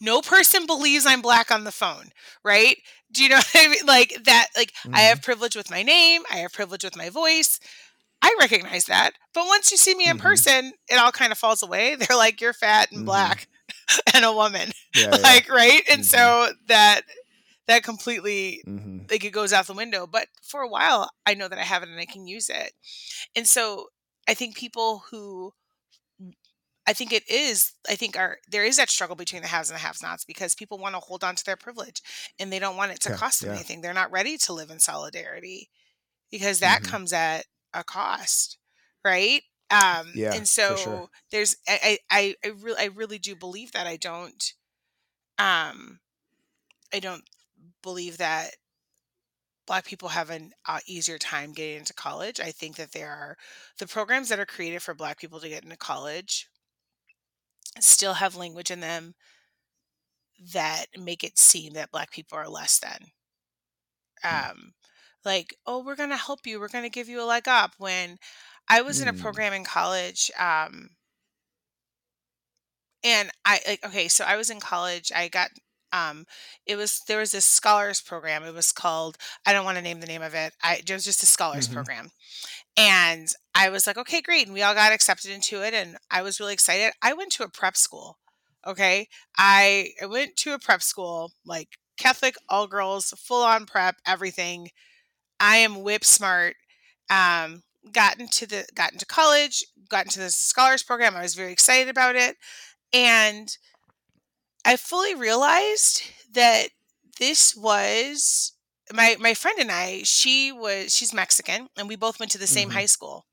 No 0.00 0.22
person 0.22 0.64
believes 0.66 1.04
I'm 1.04 1.20
black 1.22 1.50
on 1.50 1.64
the 1.64 1.70
phone, 1.72 2.12
right? 2.42 2.78
Do 3.12 3.22
you 3.22 3.28
know 3.28 3.36
what 3.52 3.54
I 3.54 3.68
mean? 3.68 3.84
Like 3.84 4.24
that, 4.24 4.48
like 4.56 4.72
I 4.84 4.88
Mm-hmm. 4.88 4.94
have 4.94 5.20
privilege 5.22 5.54
with 5.56 5.68
my 5.70 5.82
name, 5.82 6.24
I 6.30 6.36
have 6.38 6.52
privilege 6.54 6.84
with 6.84 6.96
my 6.96 7.10
voice. 7.10 7.60
I 8.22 8.34
recognize 8.40 8.86
that. 8.86 9.12
But 9.34 9.46
once 9.46 9.70
you 9.70 9.76
see 9.76 9.94
me 9.94 10.08
in 10.08 10.16
Mhm. 10.16 10.18
person, 10.18 10.72
it 10.88 10.96
all 10.98 11.12
kind 11.12 11.32
of 11.32 11.38
falls 11.38 11.62
away. 11.62 11.96
They're 11.96 12.16
like, 12.16 12.40
you're 12.40 12.52
fat 12.54 12.90
and 12.92 13.04
Mhm. 13.04 13.06
black 13.06 13.48
and 14.14 14.24
a 14.24 14.32
woman. 14.32 14.70
Yeah. 14.94 15.16
yeah. 15.18 15.18
Like, 15.22 15.48
right? 15.50 15.82
And 15.90 16.04
Mhm. 16.04 16.06
so 16.06 16.52
that 16.68 17.02
that 17.68 17.82
completely 17.84 18.64
Mhm. 18.66 19.10
like 19.10 19.24
it 19.24 19.30
goes 19.32 19.52
out 19.52 19.66
the 19.66 19.74
window. 19.74 20.06
But 20.06 20.28
for 20.42 20.60
a 20.62 20.68
while, 20.68 21.10
I 21.26 21.34
know 21.34 21.48
that 21.48 21.58
I 21.58 21.64
have 21.64 21.82
it 21.82 21.88
and 21.88 22.00
I 22.00 22.06
can 22.06 22.26
use 22.26 22.48
it. 22.50 22.72
And 23.36 23.46
so 23.48 23.88
I 24.28 24.34
think 24.34 24.56
people 24.56 25.04
who 25.10 25.54
I 26.86 26.92
think 26.94 27.12
it 27.12 27.28
is, 27.30 27.72
I 27.88 27.94
think 27.94 28.16
are 28.18 28.38
there 28.48 28.64
is 28.64 28.76
that 28.76 28.90
struggle 28.90 29.14
between 29.14 29.42
the 29.42 29.48
haves 29.48 29.70
and 29.70 29.76
the 29.76 29.82
have 29.82 30.02
nots 30.02 30.24
because 30.24 30.54
people 30.54 30.78
want 30.78 30.94
to 30.96 31.00
hold 31.00 31.22
on 31.22 31.36
to 31.36 31.44
their 31.44 31.56
privilege 31.56 32.02
and 32.40 32.52
they 32.52 32.58
don't 32.58 32.76
want 32.76 32.90
it 32.92 33.00
to 33.02 33.10
Okay, 33.10 33.16
cost 33.18 33.40
them 33.40 33.50
yeah. 33.50 33.54
anything. 33.54 33.80
They're 33.80 33.94
not 33.94 34.10
ready 34.10 34.36
to 34.38 34.52
live 34.52 34.70
in 34.70 34.80
solidarity 34.80 35.70
because 36.30 36.60
that 36.60 36.82
Mhm. 36.82 36.90
comes 36.90 37.12
at 37.12 37.46
a 37.74 37.84
cost, 37.84 38.58
right? 39.04 39.42
Um 39.70 40.12
Yeah, 40.12 40.34
and 40.34 40.48
so 40.48 40.74
sure. 40.76 41.08
there's 41.30 41.56
I 41.68 41.98
I 42.10 42.36
I, 42.44 42.48
really 42.48 42.78
I 42.80 42.84
really 42.86 43.18
do 43.18 43.36
believe 43.36 43.72
that 43.72 43.86
I 43.86 43.96
don't 43.96 44.52
um 45.38 46.00
I 46.92 47.00
don't 47.00 47.24
believe 47.82 48.18
that 48.18 48.52
black 49.66 49.84
people 49.84 50.08
have 50.10 50.30
an 50.30 50.52
uh, 50.66 50.80
easier 50.86 51.18
time 51.18 51.52
getting 51.52 51.78
into 51.78 51.92
college. 51.94 52.40
I 52.40 52.50
think 52.52 52.76
that 52.76 52.92
there 52.92 53.10
are 53.10 53.36
the 53.78 53.86
programs 53.86 54.28
that 54.28 54.38
are 54.40 54.46
created 54.46 54.82
for 54.82 54.94
black 54.94 55.18
people 55.18 55.40
to 55.40 55.48
get 55.48 55.64
into 55.64 55.76
college 55.76 56.48
still 57.80 58.14
have 58.14 58.36
language 58.36 58.70
in 58.70 58.80
them 58.80 59.14
that 60.52 60.86
make 60.98 61.24
it 61.24 61.38
seem 61.38 61.72
that 61.74 61.90
black 61.90 62.10
people 62.10 62.36
are 62.38 62.48
less 62.48 62.78
than. 62.78 63.12
Hmm. 64.30 64.48
Um 64.50 64.74
like, 65.24 65.56
"Oh, 65.66 65.82
we're 65.84 65.96
going 65.96 66.10
to 66.10 66.16
help 66.16 66.46
you. 66.46 66.60
We're 66.60 66.68
going 66.68 66.84
to 66.84 66.90
give 66.90 67.08
you 67.08 67.20
a 67.22 67.24
leg 67.26 67.48
up." 67.48 67.74
When 67.78 68.18
I 68.68 68.82
was 68.82 69.00
in 69.00 69.08
a 69.08 69.12
Mm. 69.12 69.18
program 69.20 69.52
in 69.52 69.64
college 69.64 70.30
um 70.38 70.90
and 73.04 73.30
I 73.44 73.60
like 73.66 73.84
okay, 73.84 74.08
so 74.08 74.24
I 74.24 74.36
was 74.36 74.50
in 74.50 74.60
college. 74.60 75.10
I 75.14 75.28
got 75.28 75.50
um 75.92 76.24
it 76.66 76.76
was 76.76 77.00
there 77.08 77.18
was 77.18 77.32
this 77.32 77.44
scholars 77.44 78.00
program. 78.00 78.44
It 78.44 78.54
was 78.54 78.72
called 78.72 79.16
I 79.46 79.52
don't 79.52 79.64
want 79.64 79.76
to 79.76 79.82
name 79.82 80.00
the 80.00 80.06
name 80.06 80.22
of 80.22 80.34
it. 80.34 80.52
I 80.62 80.76
it 80.76 80.90
was 80.90 81.04
just 81.04 81.22
a 81.22 81.26
scholars 81.26 81.68
Mhm. 81.68 81.72
program. 81.72 82.10
And 82.76 83.28
I 83.54 83.68
was 83.70 83.86
like, 83.86 83.98
"Okay, 83.98 84.20
great." 84.22 84.46
And 84.46 84.54
we 84.54 84.62
all 84.62 84.74
got 84.74 84.92
accepted 84.92 85.30
into 85.30 85.62
it 85.62 85.74
and 85.74 85.98
I 86.10 86.22
was 86.22 86.40
really 86.40 86.54
excited. 86.54 86.92
I 87.02 87.12
went 87.14 87.32
to 87.32 87.44
a 87.44 87.48
prep 87.50 87.76
school. 87.76 88.18
Okay? 88.66 89.08
I 89.38 89.90
I 90.02 90.06
went 90.06 90.36
to 90.38 90.54
a 90.54 90.58
prep 90.58 90.82
school 90.82 91.32
like 91.44 91.78
Catholic 91.98 92.36
all 92.48 92.66
girls, 92.68 93.12
full 93.18 93.42
on 93.44 93.66
prep, 93.66 93.96
everything. 94.06 94.70
I 95.42 95.58
am 95.58 95.82
whip 95.84 96.04
smart. 96.06 96.56
Um 97.10 97.64
got 97.92 98.20
into 98.20 98.46
the 98.46 98.66
got 98.74 98.92
into 98.92 99.06
college, 99.06 99.64
got 99.90 100.06
into 100.06 100.20
the 100.20 100.30
scholars 100.30 100.84
program. 100.84 101.16
I 101.16 101.22
was 101.22 101.36
very 101.36 101.52
excited 101.52 101.88
about 101.90 102.16
it. 102.16 102.38
And 102.92 103.56
I 104.64 104.76
fully 104.76 105.14
realized 105.14 106.02
that 106.32 106.68
this 107.18 107.56
was 107.56 108.52
my 108.92 109.16
my 109.20 109.34
friend 109.34 109.58
and 109.60 109.72
I, 109.72 110.02
she 110.04 110.52
was 110.52 110.94
she's 110.94 111.14
Mexican, 111.14 111.68
and 111.76 111.88
we 111.88 111.96
both 111.96 112.20
went 112.20 112.32
to 112.32 112.38
the 112.38 112.48
same 112.48 112.70
Mhm. 112.70 112.72
high 112.72 112.86
school. 112.86 113.26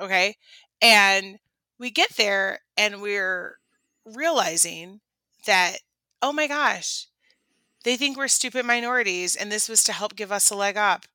Okay, 0.00 0.36
and 0.82 1.38
we 1.78 1.90
get 1.90 2.16
there, 2.16 2.60
and 2.76 3.02
we're 3.02 3.58
realizing 4.04 5.00
that 5.46 5.80
oh 6.22 6.32
my 6.32 6.48
gosh, 6.48 7.08
they 7.84 7.96
think 7.96 8.16
we're 8.16 8.28
stupid 8.28 8.66
minorities, 8.66 9.36
and 9.36 9.52
this 9.52 9.68
was 9.68 9.84
to 9.84 9.92
help 9.92 10.16
give 10.16 10.32
us 10.32 10.50
a 10.50 10.56
leg 10.56 10.76
up, 10.76 11.06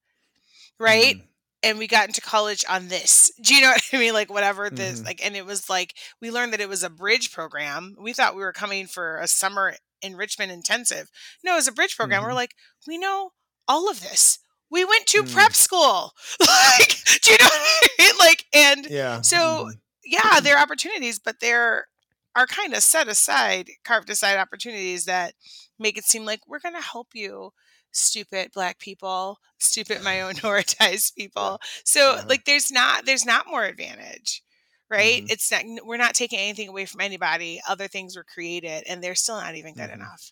right? 0.82 1.17
Mhm. 1.17 1.27
and 1.63 1.77
we 1.77 1.86
got 1.86 2.07
into 2.07 2.21
college 2.21 2.65
on 2.67 2.88
this. 2.88 3.32
Do 3.41 3.53
you 3.53 3.61
know 3.61 3.69
what 3.69 3.84
I 3.93 3.97
mean? 3.97 4.13
Like 4.13 4.32
whatever 4.32 4.69
this 4.71 4.99
Mhm. 5.01 5.05
like 5.05 5.23
and 5.23 5.36
it 5.36 5.45
was 5.45 5.69
like 5.69 5.93
we 6.19 6.32
learned 6.32 6.53
that 6.53 6.59
it 6.61 6.67
was 6.69 6.82
a 6.84 6.89
bridge 6.89 7.32
program. 7.32 7.95
We 7.99 8.13
thought 8.13 8.36
we 8.36 8.41
were 8.41 8.51
coming 8.53 8.88
for 8.88 9.17
a 9.17 9.27
summer 9.27 9.75
enrichment 10.01 10.51
intensive. 10.51 11.09
No, 11.43 11.53
it 11.53 11.57
was 11.57 11.67
a 11.67 11.71
bridge 11.71 11.95
program. 11.95 12.23
We're 12.23 12.32
Mhm. 12.32 12.36
like, 12.36 12.55
we 12.88 12.97
know 12.97 13.34
all 13.67 13.89
of 13.91 14.01
this. 14.01 14.39
We 14.71 14.84
went 14.84 15.05
to 15.07 15.21
Mm. 15.21 15.32
prep 15.34 15.53
school. 15.53 16.13
like, 16.39 16.97
do 17.21 17.32
you 17.32 17.38
know 17.38 17.45
what 17.45 17.53
I 17.53 17.88
mean? 17.99 18.17
Like 18.17 18.45
and 18.53 18.88
Yeah. 18.89 19.21
so 19.21 19.71
yeah, 20.03 20.39
there 20.39 20.55
are 20.57 20.63
opportunities, 20.63 21.19
but 21.19 21.41
there 21.41 21.88
are 22.36 22.47
kind 22.47 22.73
of 22.73 22.82
set 22.82 23.07
aside, 23.07 23.69
carved 23.84 24.09
aside 24.09 24.38
opportunities 24.38 25.05
that 25.05 25.36
make 25.77 25.95
it 25.97 26.05
seem 26.05 26.25
like 26.25 26.39
we're 26.47 26.59
going 26.59 26.73
to 26.75 26.82
help 26.82 27.09
you, 27.13 27.53
stupid 27.91 28.51
black 28.53 28.79
people, 28.79 29.39
stupid 29.59 29.97
minoritized 30.01 31.15
people. 31.15 31.59
So 31.85 32.13
Uh-huh. 32.15 32.25
like, 32.29 32.45
there's 32.45 32.71
not 32.71 33.05
there's 33.05 33.25
not 33.25 33.47
more 33.47 33.63
advantage, 33.65 34.43
right? 34.89 35.23
Mhm. 35.23 35.31
It's 35.31 35.51
not 35.51 35.63
we're 35.85 35.97
not 35.97 36.13
taking 36.15 36.39
anything 36.39 36.69
away 36.69 36.85
from 36.85 37.01
anybody. 37.01 37.61
Other 37.67 37.87
things 37.87 38.15
were 38.15 38.23
created, 38.25 38.83
and 38.87 39.03
they're 39.03 39.15
still 39.15 39.39
not 39.39 39.55
even 39.55 39.73
good 39.75 39.89
Mhm. 39.89 39.95
enough. 39.95 40.31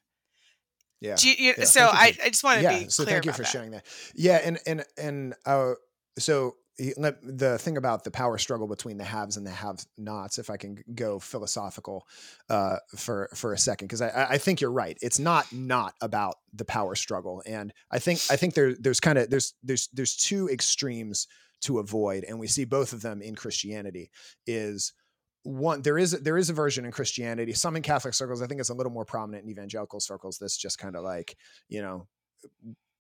Yeah. 1.02 1.16
You, 1.20 1.34
you- 1.38 1.54
Yeah, 1.58 1.64
so 1.66 1.86
I, 1.86 2.14
I 2.24 2.30
just 2.30 2.44
want 2.44 2.58
to 2.58 2.64
yeah. 2.64 2.80
be 2.80 2.90
So 2.90 3.06
thank 3.06 3.26
you 3.26 3.32
for 3.32 3.44
that. 3.44 3.48
sharing 3.48 3.72
that. 3.72 3.86
Yeah, 4.16 4.42
and 4.44 4.60
and 4.68 4.86
and 4.98 5.34
uh, 5.46 5.74
so 6.18 6.58
the 6.80 7.58
thing 7.60 7.78
about 7.78 8.04
the 8.04 8.12
power 8.12 8.38
struggle 8.38 8.68
between 8.68 8.98
the 8.98 9.04
haves 9.04 9.38
and 9.38 9.46
the 9.46 9.52
have-nots, 9.52 10.40
if 10.40 10.50
I 10.50 10.58
can 10.58 10.82
go 10.96 11.20
philosophical 11.20 12.08
uh, 12.50 12.78
for 12.96 13.30
for 13.36 13.54
a 13.54 13.58
second, 13.58 13.88
because 13.88 14.02
I, 14.02 14.28
I 14.32 14.38
think 14.38 14.62
you're 14.62 14.72
right. 14.72 14.98
It's 15.02 15.20
not 15.20 15.52
not 15.52 15.94
about 16.02 16.36
the 16.54 16.66
power 16.66 16.96
struggle, 16.96 17.44
and 17.46 17.74
I 17.92 18.00
think 18.00 18.22
I 18.30 18.38
think 18.38 18.54
there 18.54 18.76
there's 18.80 19.00
kind 19.00 19.18
of 19.18 19.30
there's 19.30 19.54
there's 19.62 19.90
there's 19.94 20.16
two 20.16 20.50
extremes 20.50 21.28
to 21.62 21.80
avoid, 21.80 22.24
and 22.24 22.40
we 22.40 22.48
see 22.48 22.64
both 22.66 22.94
of 22.94 23.02
them 23.02 23.22
in 23.22 23.36
Christianity. 23.36 24.10
Is 24.48 24.94
one 25.44 25.82
there 25.82 25.98
is 25.98 26.12
there 26.12 26.38
is 26.38 26.50
a 26.50 26.54
version 26.54 26.86
in 26.86 26.92
Christianity, 26.92 27.54
some 27.54 27.76
in 27.76 27.82
Catholic 27.82 28.14
circles. 28.14 28.42
I 28.42 28.48
think 28.48 28.62
it's 28.62 28.70
a 28.70 28.74
little 28.74 28.92
more 28.92 29.06
prominent 29.06 29.44
in 29.44 29.50
evangelical 29.50 30.00
circles. 30.00 30.38
That's 30.38 30.58
just 30.58 30.78
kind 30.78 30.96
of 30.96 31.04
like 31.04 31.36
you 31.68 31.82
know 31.82 32.08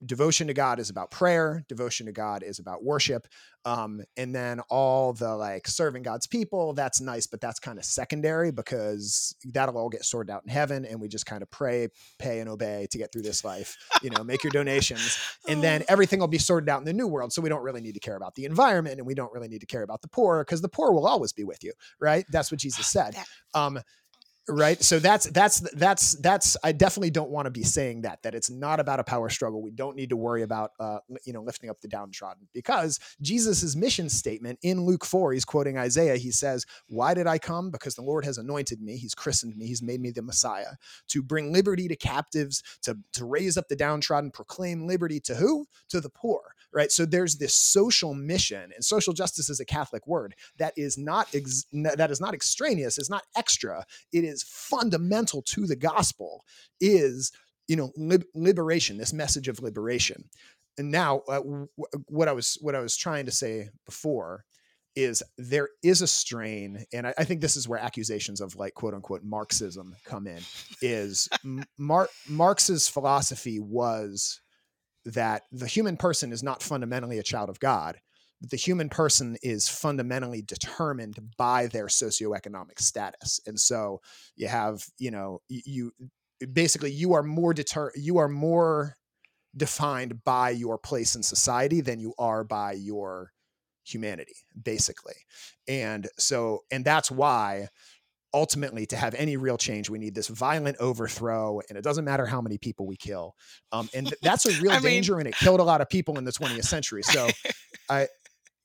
devotion 0.05 0.47
to 0.47 0.53
god 0.53 0.79
is 0.79 0.89
about 0.89 1.11
prayer 1.11 1.63
devotion 1.67 2.05
to 2.05 2.11
god 2.11 2.41
is 2.43 2.59
about 2.59 2.83
worship 2.83 3.27
um 3.65 4.01
and 4.15 4.33
then 4.33 4.61
all 4.69 5.11
the 5.11 5.35
like 5.35 5.67
serving 5.67 6.01
god's 6.01 6.25
people 6.25 6.73
that's 6.73 7.01
nice 7.01 7.27
but 7.27 7.41
that's 7.41 7.59
kind 7.59 7.77
of 7.77 7.83
secondary 7.83 8.51
because 8.51 9.35
that'll 9.53 9.77
all 9.77 9.89
get 9.89 10.05
sorted 10.05 10.31
out 10.31 10.41
in 10.45 10.49
heaven 10.49 10.85
and 10.85 11.01
we 11.01 11.07
just 11.09 11.25
kind 11.25 11.41
of 11.41 11.51
pray 11.51 11.89
pay 12.17 12.39
and 12.39 12.49
obey 12.49 12.87
to 12.89 12.97
get 12.97 13.11
through 13.11 13.21
this 13.21 13.43
life 13.43 13.75
you 14.01 14.09
know 14.09 14.23
make 14.23 14.41
your 14.43 14.51
donations 14.51 15.17
and 15.49 15.61
then 15.61 15.83
everything 15.89 16.19
will 16.19 16.27
be 16.27 16.37
sorted 16.37 16.69
out 16.69 16.79
in 16.79 16.85
the 16.85 16.93
new 16.93 17.07
world 17.07 17.33
so 17.33 17.41
we 17.41 17.49
don't 17.49 17.63
really 17.63 17.81
need 17.81 17.93
to 17.93 17.99
care 17.99 18.15
about 18.15 18.33
the 18.35 18.45
environment 18.45 18.97
and 18.97 19.05
we 19.05 19.13
don't 19.13 19.33
really 19.33 19.49
need 19.49 19.59
to 19.59 19.67
care 19.67 19.83
about 19.83 20.01
the 20.01 20.07
poor 20.07 20.43
because 20.45 20.61
the 20.61 20.69
poor 20.69 20.93
will 20.93 21.07
always 21.07 21.33
be 21.33 21.43
with 21.43 21.63
you 21.63 21.73
right? 21.99 22.25
That's 22.29 22.51
what 22.51 22.59
jesus 22.59 22.87
said. 22.87 23.15
That- 23.15 23.27
um 23.53 23.79
right? 24.49 24.81
So 24.83 24.99
that's 24.99 25.29
that's 25.29 25.59
that's 25.73 26.13
that's 26.15 26.57
i 26.63 26.71
definitely 26.71 27.11
don't 27.11 27.29
want 27.29 27.45
to 27.45 27.51
be 27.51 27.63
saying 27.63 28.01
that 28.01 28.21
that 28.23 28.35
it's 28.35 28.49
not 28.49 28.79
about 28.79 28.99
a 28.99 29.03
power 29.03 29.29
struggle. 29.29 29.61
We 29.61 29.71
don't 29.71 29.95
need 29.95 30.09
to 30.09 30.17
worry 30.17 30.43
about 30.43 30.71
uh 30.79 30.99
you 31.25 31.33
know 31.33 31.41
lifting 31.41 31.69
up 31.69 31.79
the 31.81 31.87
downtrodden 31.87 32.47
because 32.53 32.99
jesus's 33.21 33.75
mission 33.75 34.09
statement 34.09 34.59
in 34.63 34.85
luke 34.85 35.05
4 35.05 35.33
he's 35.33 35.45
quoting 35.45 35.77
isaiah 35.77 36.17
he 36.17 36.31
says 36.31 36.65
why 36.87 37.13
did 37.13 37.27
i 37.27 37.37
come? 37.37 37.71
Because 37.71 37.95
the 37.95 38.01
lord 38.01 38.25
has 38.25 38.37
anointed 38.37 38.81
me. 38.81 38.97
He's 38.97 39.15
christened 39.15 39.57
me. 39.57 39.67
He's 39.67 39.81
made 39.81 40.01
me 40.01 40.11
the 40.11 40.21
messiah. 40.21 40.73
To 41.09 41.23
bring 41.23 41.53
liberty 41.53 41.87
to 41.87 41.95
captives 41.95 42.63
to 42.83 42.97
to 43.13 43.25
raise 43.25 43.57
up 43.57 43.67
the 43.69 43.75
downtrodden 43.75 44.31
proclaim 44.31 44.87
liberty 44.87 45.19
to 45.21 45.35
who? 45.35 45.65
To 45.89 46.01
the 46.01 46.09
poor. 46.09 46.41
Right? 46.73 46.91
So 46.91 47.05
there's 47.05 47.37
this 47.37 47.55
social 47.55 48.13
mission 48.13 48.71
and 48.75 48.85
social 48.85 49.13
justice 49.13 49.49
is 49.49 49.59
a 49.59 49.65
catholic 49.65 50.05
word 50.07 50.35
that 50.57 50.73
is 50.77 50.97
not 50.97 51.27
ex- 51.33 51.65
that 51.73 52.11
is 52.11 52.21
not 52.21 52.33
extraneous 52.33 52.97
it's 52.97 53.09
not 53.09 53.23
extra. 53.35 53.85
It 54.11 54.23
is 54.23 54.38
fundamental 54.43 55.41
to 55.43 55.65
the 55.65 55.75
gospel 55.75 56.43
is 56.79 57.31
you 57.67 57.75
know 57.75 57.91
lib- 57.95 58.25
liberation 58.33 58.97
this 58.97 59.13
message 59.13 59.47
of 59.47 59.61
liberation. 59.61 60.25
And 60.77 60.91
now 60.91 61.23
uh, 61.27 61.35
w- 61.35 61.67
what 62.07 62.29
i 62.29 62.31
was 62.31 62.57
what 62.61 62.75
i 62.75 62.79
was 62.79 62.95
trying 62.95 63.25
to 63.25 63.31
say 63.31 63.69
before 63.85 64.45
is 64.95 65.23
there 65.37 65.69
is 65.83 66.01
a 66.01 66.07
strain 66.07 66.85
and 66.93 67.07
I, 67.07 67.13
I 67.17 67.23
think 67.23 67.41
this 67.41 67.55
is 67.55 67.67
where 67.67 67.79
accusations 67.79 68.41
of 68.41 68.55
like 68.55 68.73
quote 68.73 68.93
unquote 68.93 69.23
marxism 69.23 69.95
come 70.05 70.27
in 70.27 70.41
is 70.81 71.27
Mar- 71.77 72.09
marx's 72.27 72.87
philosophy 72.87 73.59
was 73.59 74.41
that 75.05 75.43
the 75.51 75.67
human 75.67 75.97
person 75.97 76.31
is 76.31 76.43
not 76.43 76.63
fundamentally 76.63 77.19
a 77.19 77.23
child 77.23 77.49
of 77.49 77.59
god 77.59 77.99
the 78.41 78.57
human 78.57 78.89
person 78.89 79.37
is 79.43 79.67
fundamentally 79.67 80.41
determined 80.41 81.19
by 81.37 81.67
their 81.67 81.87
socioeconomic 81.87 82.79
status. 82.79 83.39
And 83.45 83.59
so 83.59 84.01
you 84.35 84.47
have 84.47 84.83
you 84.97 85.11
know 85.11 85.41
you 85.49 85.91
basically 86.53 86.91
you 86.91 87.13
are 87.13 87.23
more 87.23 87.53
deter 87.53 87.91
you 87.95 88.17
are 88.17 88.29
more 88.29 88.95
defined 89.57 90.23
by 90.23 90.51
your 90.51 90.77
place 90.77 91.15
in 91.15 91.23
society 91.23 91.81
than 91.81 91.99
you 91.99 92.13
are 92.17 92.43
by 92.43 92.73
your 92.73 93.31
humanity 93.83 94.35
basically. 94.61 95.15
And 95.67 96.07
so 96.17 96.59
and 96.71 96.85
that's 96.85 97.11
why 97.11 97.67
ultimately 98.33 98.85
to 98.85 98.95
have 98.95 99.15
any 99.15 99.37
real 99.37 99.57
change 99.57 99.89
we 99.89 99.97
need 99.97 100.13
this 100.13 100.27
violent 100.27 100.77
overthrow 100.79 101.59
and 101.67 101.77
it 101.77 101.83
doesn't 101.83 102.05
matter 102.05 102.27
how 102.27 102.39
many 102.39 102.59
people 102.59 102.85
we 102.85 102.95
kill. 102.95 103.33
Um, 103.71 103.89
and 103.93 104.05
th- 104.05 104.19
that's 104.21 104.45
a 104.45 104.51
real 104.61 104.71
I 104.71 104.75
mean- 104.75 104.83
danger 104.83 105.17
and 105.19 105.27
it 105.27 105.35
killed 105.35 105.59
a 105.59 105.63
lot 105.63 105.81
of 105.81 105.89
people 105.89 106.17
in 106.17 106.23
the 106.23 106.31
20th 106.31 106.65
century. 106.65 107.01
So 107.03 107.27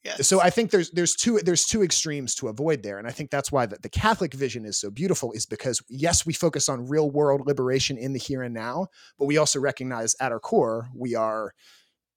Yes. 0.04 0.28
so 0.28 0.38
I 0.40 0.50
think 0.50 0.70
there's 0.70 0.90
there's 0.90 1.14
two 1.14 1.38
there's 1.38 1.64
two 1.64 1.82
extremes 1.82 2.34
to 2.36 2.48
avoid 2.48 2.82
there, 2.82 2.98
and 2.98 3.06
I 3.06 3.10
think 3.10 3.30
that's 3.30 3.50
why 3.50 3.64
the, 3.64 3.78
the 3.80 3.88
Catholic 3.88 4.34
vision 4.34 4.66
is 4.66 4.76
so 4.78 4.90
beautiful. 4.90 5.32
Is 5.32 5.46
because 5.46 5.80
yes, 5.88 6.26
we 6.26 6.34
focus 6.34 6.68
on 6.68 6.86
real 6.86 7.10
world 7.10 7.46
liberation 7.46 7.96
in 7.96 8.12
the 8.12 8.18
here 8.18 8.42
and 8.42 8.52
now, 8.52 8.88
but 9.18 9.24
we 9.24 9.38
also 9.38 9.60
recognize 9.60 10.14
at 10.20 10.30
our 10.30 10.40
core 10.40 10.88
we 10.94 11.14
are, 11.14 11.52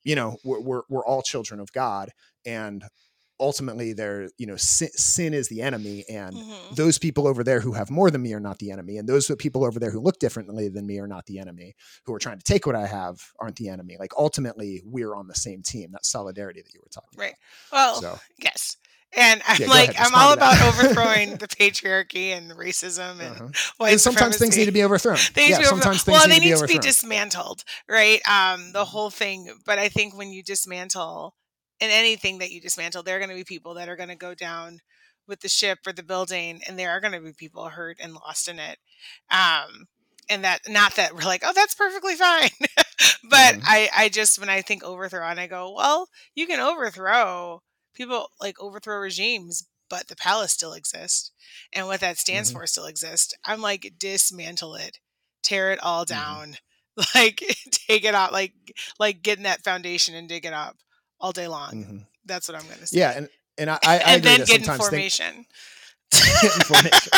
you 0.03 0.15
know, 0.15 0.37
we're 0.43 0.59
we're, 0.59 0.81
we're 0.89 1.05
all 1.05 1.21
children 1.21 1.61
of 1.61 1.71
God, 1.71 2.11
and 2.45 2.83
ultimately, 3.39 3.93
there 3.93 4.29
you 4.37 4.47
know 4.47 4.55
sin, 4.55 4.89
sin 4.93 5.33
is 5.33 5.47
the 5.47 5.61
enemy, 5.61 6.05
and 6.09 6.37
Mhm. 6.37 6.75
those 6.75 6.97
people 6.97 7.27
over 7.27 7.43
there 7.43 7.59
who 7.59 7.73
have 7.73 7.89
more 7.89 8.09
than 8.11 8.21
me 8.21 8.33
are 8.33 8.39
not 8.39 8.59
the 8.59 8.71
enemy, 8.71 8.97
and 8.97 9.07
those 9.07 9.31
people 9.37 9.63
over 9.65 9.79
there 9.79 9.91
who 9.91 9.99
look 9.99 10.19
differently 10.19 10.69
than 10.69 10.85
me 10.85 10.99
are 10.99 11.07
not 11.07 11.25
the 11.25 11.39
enemy. 11.39 11.75
Who 12.05 12.13
are 12.13 12.19
trying 12.19 12.37
to 12.39 12.43
take 12.43 12.65
what 12.65 12.75
I 12.75 12.87
have 12.87 13.19
aren't 13.39 13.57
the 13.57 13.69
enemy. 13.69 13.97
Like 13.99 14.11
ultimately, 14.17 14.81
we're 14.85 15.15
on 15.15 15.27
the 15.27 15.35
same 15.35 15.61
team. 15.61 15.91
That 15.91 16.05
solidarity 16.05 16.61
that 16.61 16.73
you 16.73 16.79
were 16.81 16.89
talking 16.89 17.09
about. 17.13 17.23
Right. 17.23 17.35
about. 17.71 18.01
Well, 18.01 18.01
So. 18.01 18.19
yes. 18.37 18.77
And 19.15 19.41
I'm 19.47 19.61
Yeah, 19.61 19.67
like, 19.67 19.95
I'm 19.97 20.13
all 20.13 20.33
about 20.33 20.61
overthrowing 20.61 21.37
the 21.39 21.47
patriarchy 21.47 22.37
and 22.37 22.51
racism 22.51 23.19
and 23.21 23.35
Uh-huh. 23.35 23.47
white 23.77 23.91
and 23.93 24.01
sometimes 24.01 24.37
things 24.37 24.57
need 24.57 24.65
to 24.65 24.71
be 24.71 24.83
overthrown. 24.83 25.17
They 25.33 25.43
need 25.43 25.49
yeah, 25.51 25.55
to 25.55 25.61
be 25.61 25.65
overthrown. 25.67 25.81
sometimes 25.81 26.03
things 26.03 26.17
well, 26.17 26.27
need 26.27 26.33
they 26.33 26.39
to 26.39 26.41
be 26.41 26.49
need 26.51 26.57
to 26.57 26.67
be 26.67 26.79
dismantled, 26.79 27.63
right? 27.87 28.21
Um, 28.27 28.73
the 28.73 28.85
whole 28.85 29.09
thing. 29.09 29.49
But 29.65 29.79
I 29.79 29.87
think 29.87 30.15
when 30.15 30.31
you 30.31 30.43
dismantle, 30.43 31.35
in 31.79 31.89
anything 31.89 32.39
that 32.39 32.51
you 32.51 32.61
dismantle, 32.61 33.03
there 33.03 33.15
are 33.17 33.19
going 33.19 33.29
to 33.29 33.35
be 33.35 33.43
people 33.43 33.73
that 33.75 33.89
are 33.89 33.95
going 33.95 34.09
to 34.09 34.15
go 34.15 34.33
down 34.33 34.79
with 35.27 35.41
the 35.41 35.49
ship 35.49 35.79
or 35.85 35.93
the 35.93 36.03
building, 36.03 36.61
and 36.67 36.77
there 36.77 36.91
are 36.91 36.99
going 37.01 37.13
to 37.13 37.19
be 37.21 37.33
people 37.33 37.69
hurt 37.69 37.97
and 38.01 38.13
lost 38.13 38.47
in 38.47 38.59
it. 38.59 38.77
Um, 39.29 39.87
and 40.29 40.43
that 40.43 40.61
not 40.67 40.95
that 40.95 41.13
we're 41.15 41.21
like, 41.21 41.43
oh, 41.45 41.53
that's 41.53 41.75
perfectly 41.75 42.15
fine. 42.15 42.49
but 43.29 43.55
Mhm. 43.55 43.61
I, 43.63 43.89
I 43.95 44.09
just 44.09 44.39
when 44.39 44.49
I 44.49 44.61
think 44.61 44.83
overthrow, 44.83 45.25
and 45.27 45.39
I 45.39 45.47
go, 45.47 45.73
well, 45.75 46.07
you 46.35 46.47
can 46.47 46.59
overthrow 46.59 47.61
people 47.93 48.29
like 48.41 48.59
overthrow 48.59 48.99
regimes, 48.99 49.67
but 49.89 50.07
the 50.07 50.15
palace 50.15 50.51
still 50.53 50.73
exists, 50.73 51.31
and 51.73 51.87
what 51.87 51.99
that 52.01 52.17
stands 52.17 52.49
Mhm. 52.49 52.51
for 52.51 52.65
still 52.67 52.85
exists. 52.85 53.33
I'm 53.45 53.61
like, 53.61 53.93
dismantle 53.99 54.75
it, 54.75 54.99
tear 55.43 55.71
it 55.71 55.79
all 55.83 56.05
Mhm. 56.05 56.05
down, 56.05 56.55
like 57.15 57.39
take 57.71 58.03
it 58.05 58.15
out, 58.15 58.31
like 58.33 58.53
like 58.99 59.21
get 59.21 59.37
in 59.37 59.43
that 59.43 59.63
foundation 59.63 60.15
and 60.15 60.27
dig 60.29 60.45
it 60.45 60.53
up 60.53 60.77
all 61.19 61.31
day 61.31 61.47
long. 61.47 61.71
Mhm. 61.71 62.05
That's 62.25 62.47
what 62.49 62.57
I'm 62.57 62.65
going 62.67 62.79
to 62.79 62.87
say. 62.87 62.99
Yeah, 62.99 63.11
and 63.15 63.29
and 63.57 63.69
I, 63.69 63.75
I, 63.75 63.79
I 63.83 63.95
and 63.95 64.25
agree 64.25 64.37
then 64.37 64.45
get 64.45 64.57
in 64.59 64.63
sometimes 64.65 64.89
things, 64.89 65.17
formation. 65.17 65.45
Information. 66.43 67.11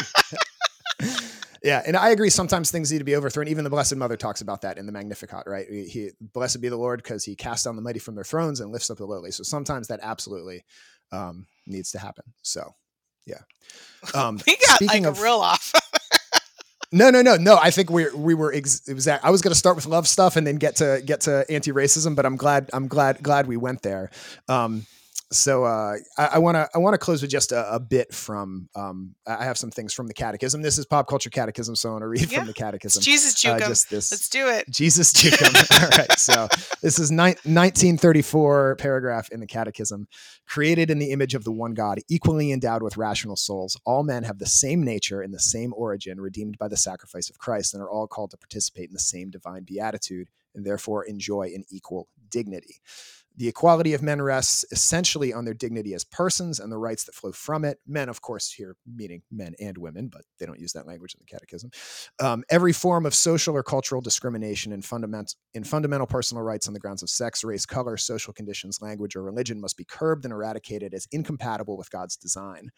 yeah, 1.64 1.82
and 1.86 1.96
I 1.98 2.10
agree. 2.10 2.30
Sometimes 2.30 2.72
things 2.72 2.92
need 2.92 3.00
to 3.00 3.04
be 3.04 3.16
overthrown. 3.16 3.48
Even 3.48 3.64
the 3.64 3.70
Blessed 3.70 3.96
Mother 3.96 4.16
talks 4.18 4.42
about 4.42 4.62
that 4.62 4.78
in 4.78 4.86
the 4.86 4.92
Magnificat, 4.92 5.44
right? 5.48 5.66
He, 5.70 5.84
he 5.86 6.10
blessed 6.34 6.62
be 6.62 6.70
the 6.70 6.78
Lord 6.78 7.02
because 7.04 7.24
He 7.24 7.36
casts 7.36 7.64
down 7.66 7.76
the 7.76 7.82
mighty 7.82 8.00
from 8.00 8.16
their 8.16 8.24
thrones 8.24 8.60
and 8.60 8.72
lifts 8.72 8.90
up 8.90 8.98
the 8.98 9.06
lowly. 9.06 9.32
So 9.32 9.44
sometimes 9.44 9.88
that 9.88 10.00
absolutely 10.02 10.64
um, 11.12 11.48
needs 11.68 11.92
to 11.92 12.00
happen. 12.00 12.26
So, 12.42 12.76
yeah. 13.26 13.42
Um, 14.14 14.40
We 14.46 14.58
got 14.68 14.82
like 14.82 15.04
of- 15.06 15.22
real 15.22 15.40
off. 15.40 15.74
No, 16.92 17.12
no, 17.12 17.22
no, 17.22 17.36
no. 17.36 17.58
I 17.62 17.70
think 17.70 17.92
we 17.92 18.10
we 18.12 18.34
were 18.34 18.52
ex- 18.54 18.88
was 18.88 19.08
I 19.08 19.30
was 19.30 19.42
going 19.42 19.52
to 19.52 19.58
start 19.58 19.76
with 19.76 19.86
love 19.86 20.08
stuff 20.08 20.36
and 20.38 20.48
then 20.48 20.56
get 20.56 20.78
to 20.78 21.02
get 21.06 21.22
to 21.22 21.46
anti-racism, 21.50 22.16
but 22.16 22.26
I'm 22.26 22.36
glad 22.36 22.70
I'm 22.74 22.88
glad 22.88 23.22
glad 23.22 23.46
we 23.46 23.58
went 23.58 23.84
there. 23.84 24.10
Um, 24.48 24.88
so 25.32 25.64
uh, 25.64 25.96
I 26.18 26.40
want 26.40 26.56
to 26.56 26.68
I 26.74 26.80
want 26.80 26.96
to 26.96 26.98
close 26.98 27.22
with 27.22 27.30
just 27.30 27.52
a, 27.52 27.76
a 27.76 27.80
bit 27.80 28.14
from 28.14 28.68
um, 28.76 29.14
I 29.28 29.44
have 29.44 29.58
some 29.58 29.70
things 29.70 29.94
from 29.94 30.08
the 30.08 30.14
Catechism. 30.14 30.62
This 30.62 30.78
is 30.80 30.86
pop 30.86 31.08
culture 31.08 31.30
Catechism, 31.30 31.76
so 31.76 31.90
I 31.90 31.92
want 31.94 32.02
to 32.02 32.08
read 32.08 32.32
Yeah. 32.32 32.40
from 32.40 32.48
the 32.48 32.54
Catechism. 32.54 33.00
It's 33.00 33.06
Jesus 33.06 33.46
Uh, 33.46 33.60
just 33.60 33.90
this 33.90 34.12
Let's 34.12 34.28
do 34.30 34.48
it. 34.48 34.70
Jesus 34.70 35.14
Jukum. 35.20 35.82
All 35.84 35.90
right. 35.90 36.12
So 36.20 36.48
this 36.82 36.98
is 36.98 37.12
ni- 37.12 37.36
1934 37.46 38.76
paragraph 38.78 39.30
in 39.32 39.40
the 39.40 39.48
Catechism. 39.48 40.08
Created 40.48 40.90
in 40.90 40.98
the 41.00 41.12
image 41.12 41.36
of 41.36 41.44
the 41.44 41.52
one 41.52 41.74
God, 41.76 42.00
equally 42.10 42.52
endowed 42.52 42.82
with 42.82 42.98
rational 42.98 43.36
souls, 43.36 43.78
all 43.86 44.04
men 44.04 44.24
have 44.24 44.40
the 44.40 44.48
same 44.48 44.84
nature 44.84 45.22
and 45.22 45.32
the 45.34 45.40
same 45.40 45.74
origin, 45.76 46.20
redeemed 46.20 46.58
by 46.58 46.68
the 46.68 46.78
sacrifice 46.78 47.30
of 47.30 47.38
Christ, 47.38 47.74
and 47.76 47.84
are 47.84 47.90
all 47.90 48.08
called 48.08 48.32
to 48.32 48.38
participate 48.38 48.88
in 48.90 48.94
the 48.94 49.00
same 49.00 49.30
divine 49.30 49.64
beatitude, 49.64 50.30
and 50.56 50.66
therefore 50.66 51.04
enjoy 51.06 51.52
an 51.54 51.66
equal 51.70 52.08
dignity. 52.32 52.82
The 53.40 53.48
equality 53.48 53.94
of 53.94 54.02
men 54.02 54.22
rests 54.22 54.66
essentially 54.70 55.32
on 55.32 55.46
their 55.46 55.54
dignity 55.54 55.94
as 55.94 56.04
persons 56.04 56.60
and 56.60 56.70
the 56.70 56.78
rights 56.78 57.06
that 57.06 57.16
flow 57.16 57.32
from 57.32 57.64
it. 57.64 57.80
Men, 57.88 58.10
of 58.10 58.22
course, 58.22 58.52
here 58.52 58.76
meaning 58.86 59.22
men 59.32 59.56
and 59.62 59.78
women, 59.78 60.10
but 60.10 60.24
they 60.38 60.46
don't 60.46 60.60
use 60.60 60.74
that 60.74 60.86
language 60.86 61.16
in 61.16 61.22
the 61.22 61.26
Catechism. 61.26 61.72
Um, 62.20 62.44
every 62.52 62.74
form 62.74 63.06
of 63.06 63.16
social 63.16 63.56
or 63.56 63.64
cultural 63.64 64.02
discrimination 64.02 64.74
in, 64.74 64.82
fundament, 64.82 65.36
in 65.54 65.64
fundamental 65.64 66.06
personal 66.06 66.44
rights 66.44 66.68
on 66.68 66.74
the 66.74 66.82
grounds 66.82 67.02
of 67.02 67.10
sex, 67.10 67.42
race, 67.42 67.66
color, 67.66 67.96
social 67.96 68.34
conditions, 68.34 68.82
language, 68.82 69.16
or 69.16 69.24
religion 69.24 69.62
must 69.62 69.78
be 69.78 69.86
curbed 69.86 70.26
and 70.26 70.34
eradicated 70.34 70.94
as 70.94 71.08
incompatible 71.14 71.78
with 71.78 71.90
God's 71.90 72.18
design. 72.18 72.72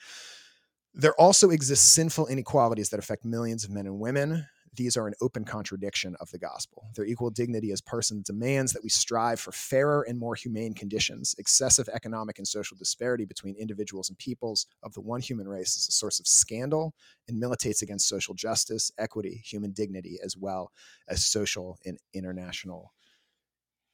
There 0.94 1.20
also 1.20 1.50
exist 1.50 1.96
sinful 1.96 2.28
inequalities 2.28 2.90
that 2.90 3.00
affect 3.00 3.26
millions 3.26 3.64
of 3.64 3.72
men 3.72 3.88
and 3.88 4.00
women. 4.00 4.46
These 4.74 4.96
are 4.96 5.08
an 5.08 5.14
open 5.22 5.44
contradiction 5.44 6.16
of 6.20 6.32
the 6.32 6.38
gospel. 6.38 6.90
Their 6.96 7.06
equal 7.06 7.30
dignity 7.30 7.72
as 7.72 7.82
persons 7.82 8.24
demands 8.24 8.72
that 8.72 8.84
we 8.84 8.90
strive 8.90 9.40
for 9.40 9.52
fairer 9.52 10.06
and 10.08 10.18
more 10.18 10.36
humane 10.36 10.74
conditions. 10.74 11.36
Excessive 11.38 11.90
economic 11.90 12.38
and 12.38 12.48
social 12.48 12.78
disparity 12.78 13.26
between 13.26 13.56
individuals 13.56 14.10
and 14.10 14.18
peoples 14.18 14.68
of 14.84 14.94
the 14.94 15.02
one 15.02 15.20
human 15.20 15.48
race 15.48 15.76
is 15.76 15.88
a 15.90 15.92
source 15.92 16.20
of 16.20 16.28
scandal 16.28 16.94
and 17.28 17.38
militates 17.38 17.82
against 17.82 18.08
social 18.08 18.34
justice, 18.34 18.92
equity, 18.98 19.42
human 19.44 19.72
dignity, 19.72 20.18
as 20.24 20.38
well 20.38 20.72
as 21.10 21.26
social 21.26 21.78
and 21.86 21.98
international. 22.14 22.94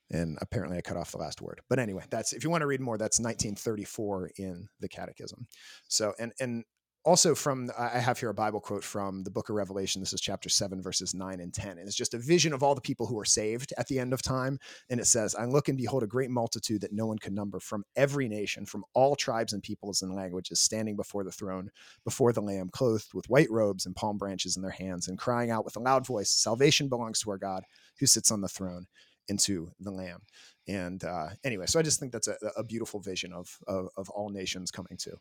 And 0.10 0.38
apparently, 0.42 0.78
I 0.78 0.82
cut 0.82 0.96
off 0.96 1.12
the 1.12 1.18
last 1.18 1.42
word. 1.42 1.60
But 1.70 1.80
anyway, 1.80 2.04
that's 2.10 2.32
if 2.32 2.44
you 2.44 2.50
want 2.50 2.62
to 2.62 2.68
read 2.68 2.80
more, 2.80 2.98
that's 2.98 3.20
1934 3.20 4.32
in 4.38 4.70
the 4.80 4.88
Catechism. 4.88 5.48
So, 5.90 6.14
and 6.18 6.32
and 6.40 6.64
also 7.08 7.34
from 7.34 7.72
I 7.80 8.00
have 8.00 8.20
here 8.20 8.28
a 8.28 8.34
Bible 8.34 8.60
quote 8.60 8.84
from 8.84 9.24
the 9.24 9.32
Book 9.32 9.48
of 9.48 9.56
Revelation. 9.56 10.02
This 10.02 10.12
is 10.12 10.20
chapter 10.20 10.50
seven, 10.50 10.82
verses 10.82 11.14
nine 11.14 11.40
and 11.40 11.54
ten, 11.54 11.78
and 11.78 11.88
it's 11.88 11.96
just 11.96 12.14
a 12.14 12.18
vision 12.18 12.52
of 12.52 12.62
all 12.62 12.76
the 12.76 12.82
people 12.82 13.08
who 13.08 13.18
are 13.18 13.24
saved 13.24 13.74
at 13.78 13.88
the 13.88 13.98
end 13.98 14.12
of 14.12 14.22
time. 14.22 14.60
And 14.90 15.00
it 15.00 15.06
says, 15.06 15.34
"I 15.34 15.46
look 15.46 15.70
and 15.70 15.78
behold 15.78 16.04
a 16.04 16.08
great 16.08 16.30
multitude 16.30 16.82
that 16.82 16.92
no 16.92 17.06
one 17.06 17.18
can 17.18 17.34
number, 17.34 17.62
from 17.62 17.86
every 17.96 18.28
nation, 18.28 18.66
from 18.66 18.84
all 18.94 19.16
tribes 19.16 19.54
and 19.54 19.64
peoples 19.64 20.02
and 20.02 20.14
languages, 20.14 20.60
standing 20.60 20.98
before 20.98 21.24
the 21.24 21.32
throne, 21.32 21.70
before 22.04 22.34
the 22.34 22.42
Lamb, 22.42 22.70
clothed 22.74 23.14
with 23.14 23.30
white 23.30 23.50
robes 23.50 23.86
and 23.86 23.96
palm 23.96 24.18
branches 24.18 24.58
in 24.58 24.62
their 24.62 24.72
hands, 24.72 25.08
and 25.08 25.18
crying 25.18 25.50
out 25.50 25.64
with 25.64 25.78
a 25.78 25.80
loud 25.80 26.06
voice, 26.06 26.30
Salvation 26.30 26.90
belongs 26.90 27.22
to 27.22 27.32
our 27.32 27.38
God, 27.38 27.64
who 28.00 28.06
sits 28.06 28.32
on 28.32 28.42
the 28.42 28.50
throne, 28.50 28.86
and 29.30 29.40
to 29.40 29.72
the 29.80 29.92
Lamb." 29.92 30.24
And 30.68 31.02
uh, 31.06 31.30
anyway, 31.46 31.68
so 31.68 31.80
I 31.80 31.84
just 31.84 32.02
think 32.02 32.12
that's 32.12 32.28
a, 32.28 32.36
a 32.58 32.66
beautiful 32.66 33.00
vision 33.00 33.32
of, 33.32 33.58
of 33.66 33.88
of 33.96 34.10
all 34.10 34.30
nations 34.30 34.72
coming 34.72 34.98
to 34.98 35.16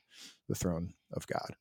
the 0.48 0.56
throne 0.56 0.94
of 1.12 1.28
God. 1.28 1.54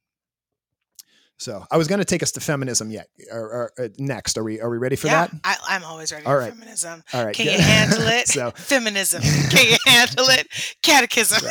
So 1.38 1.65
I 1.69 1.77
was 1.77 1.88
going 1.88 1.99
to 1.99 2.05
take 2.05 2.23
us 2.23 2.31
to 2.33 2.39
feminism 2.39 2.89
yet, 2.89 3.07
or, 3.29 3.39
or 3.39 3.71
uh, 3.77 3.88
next. 3.97 4.38
Are 4.38 4.43
we 4.43 4.61
are 4.61 4.69
we 4.69 4.77
ready 4.77 4.95
for 4.95 5.07
yeah, 5.07 5.27
that? 5.27 5.36
I, 5.43 5.55
I'm 5.69 5.83
always 5.83 6.11
ready 6.13 6.25
All 6.25 6.33
for 6.33 6.39
right. 6.39 6.53
feminism. 6.53 7.03
All 7.13 7.25
right. 7.25 7.36
Can 7.36 7.47
you 7.47 7.57
handle 7.59 8.07
it? 8.07 8.27
so 8.27 8.51
Feminism. 8.51 9.21
Can 9.49 9.71
you 9.71 9.77
handle 9.86 10.25
it? 10.29 10.47
Catechism. 10.81 11.43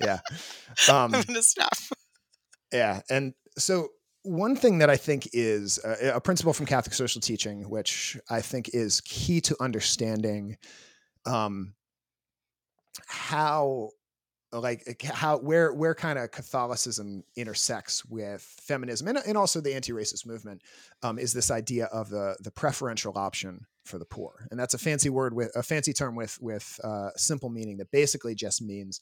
yeah, 0.00 0.18
um, 0.88 1.14
I'm 1.14 1.22
gonna 1.22 1.42
stop. 1.42 1.72
yeah, 2.72 3.02
and 3.08 3.34
so 3.56 3.88
one 4.22 4.56
thing 4.56 4.78
that 4.78 4.90
I 4.90 4.96
think 4.96 5.28
is 5.32 5.78
uh, 5.84 6.12
a 6.14 6.20
principle 6.20 6.52
from 6.52 6.66
Catholic 6.66 6.94
social 6.94 7.20
teaching, 7.20 7.70
which 7.70 8.18
I 8.28 8.40
think 8.40 8.70
is 8.72 9.00
key 9.02 9.40
to 9.42 9.56
understanding 9.60 10.56
um, 11.24 11.74
how 13.06 13.90
like 14.52 15.00
how 15.02 15.38
where 15.38 15.72
where 15.72 15.94
kind 15.94 16.18
of 16.18 16.30
Catholicism 16.30 17.22
intersects 17.36 18.04
with 18.04 18.42
feminism 18.60 19.06
and, 19.08 19.18
and 19.26 19.36
also 19.36 19.60
the 19.60 19.74
anti-racist 19.74 20.26
movement 20.26 20.62
um, 21.02 21.18
is 21.18 21.32
this 21.32 21.50
idea 21.50 21.86
of 21.86 22.10
the 22.10 22.36
the 22.40 22.50
preferential 22.50 23.16
option 23.16 23.66
for 23.84 23.98
the 23.98 24.04
poor, 24.04 24.46
and 24.50 24.58
that's 24.58 24.74
a 24.74 24.78
fancy 24.78 25.08
word 25.08 25.34
with 25.34 25.50
a 25.54 25.62
fancy 25.62 25.92
term 25.92 26.16
with 26.16 26.36
with 26.40 26.78
uh, 26.82 27.10
simple 27.16 27.48
meaning 27.48 27.76
that 27.78 27.90
basically 27.92 28.34
just 28.34 28.60
means 28.60 29.00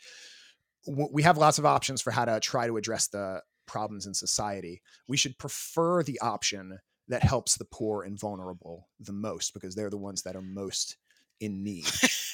w- 0.87 1.09
we 1.13 1.23
have 1.23 1.39
lots 1.39 1.59
of 1.59 1.67
options 1.67 2.03
for 2.03 2.11
how 2.11 2.25
to 2.25 2.39
try 2.41 2.67
to 2.67 2.77
address 2.77 3.09
the 3.09 3.41
problems 3.67 4.07
in 4.07 4.15
society. 4.15 4.83
We 5.09 5.17
should 5.17 5.39
prefer 5.39 6.03
the 6.03 6.19
option 6.21 6.79
that 7.09 7.23
helps 7.23 7.57
the 7.57 7.65
poor 7.65 8.03
and 8.03 8.19
vulnerable 8.19 8.89
the 9.01 9.13
most 9.13 9.55
because 9.55 9.75
they're 9.75 9.91
the 9.91 9.97
ones 9.97 10.23
that 10.23 10.37
are 10.37 10.43
most 10.43 10.97
in 11.41 11.63
need. 11.63 11.87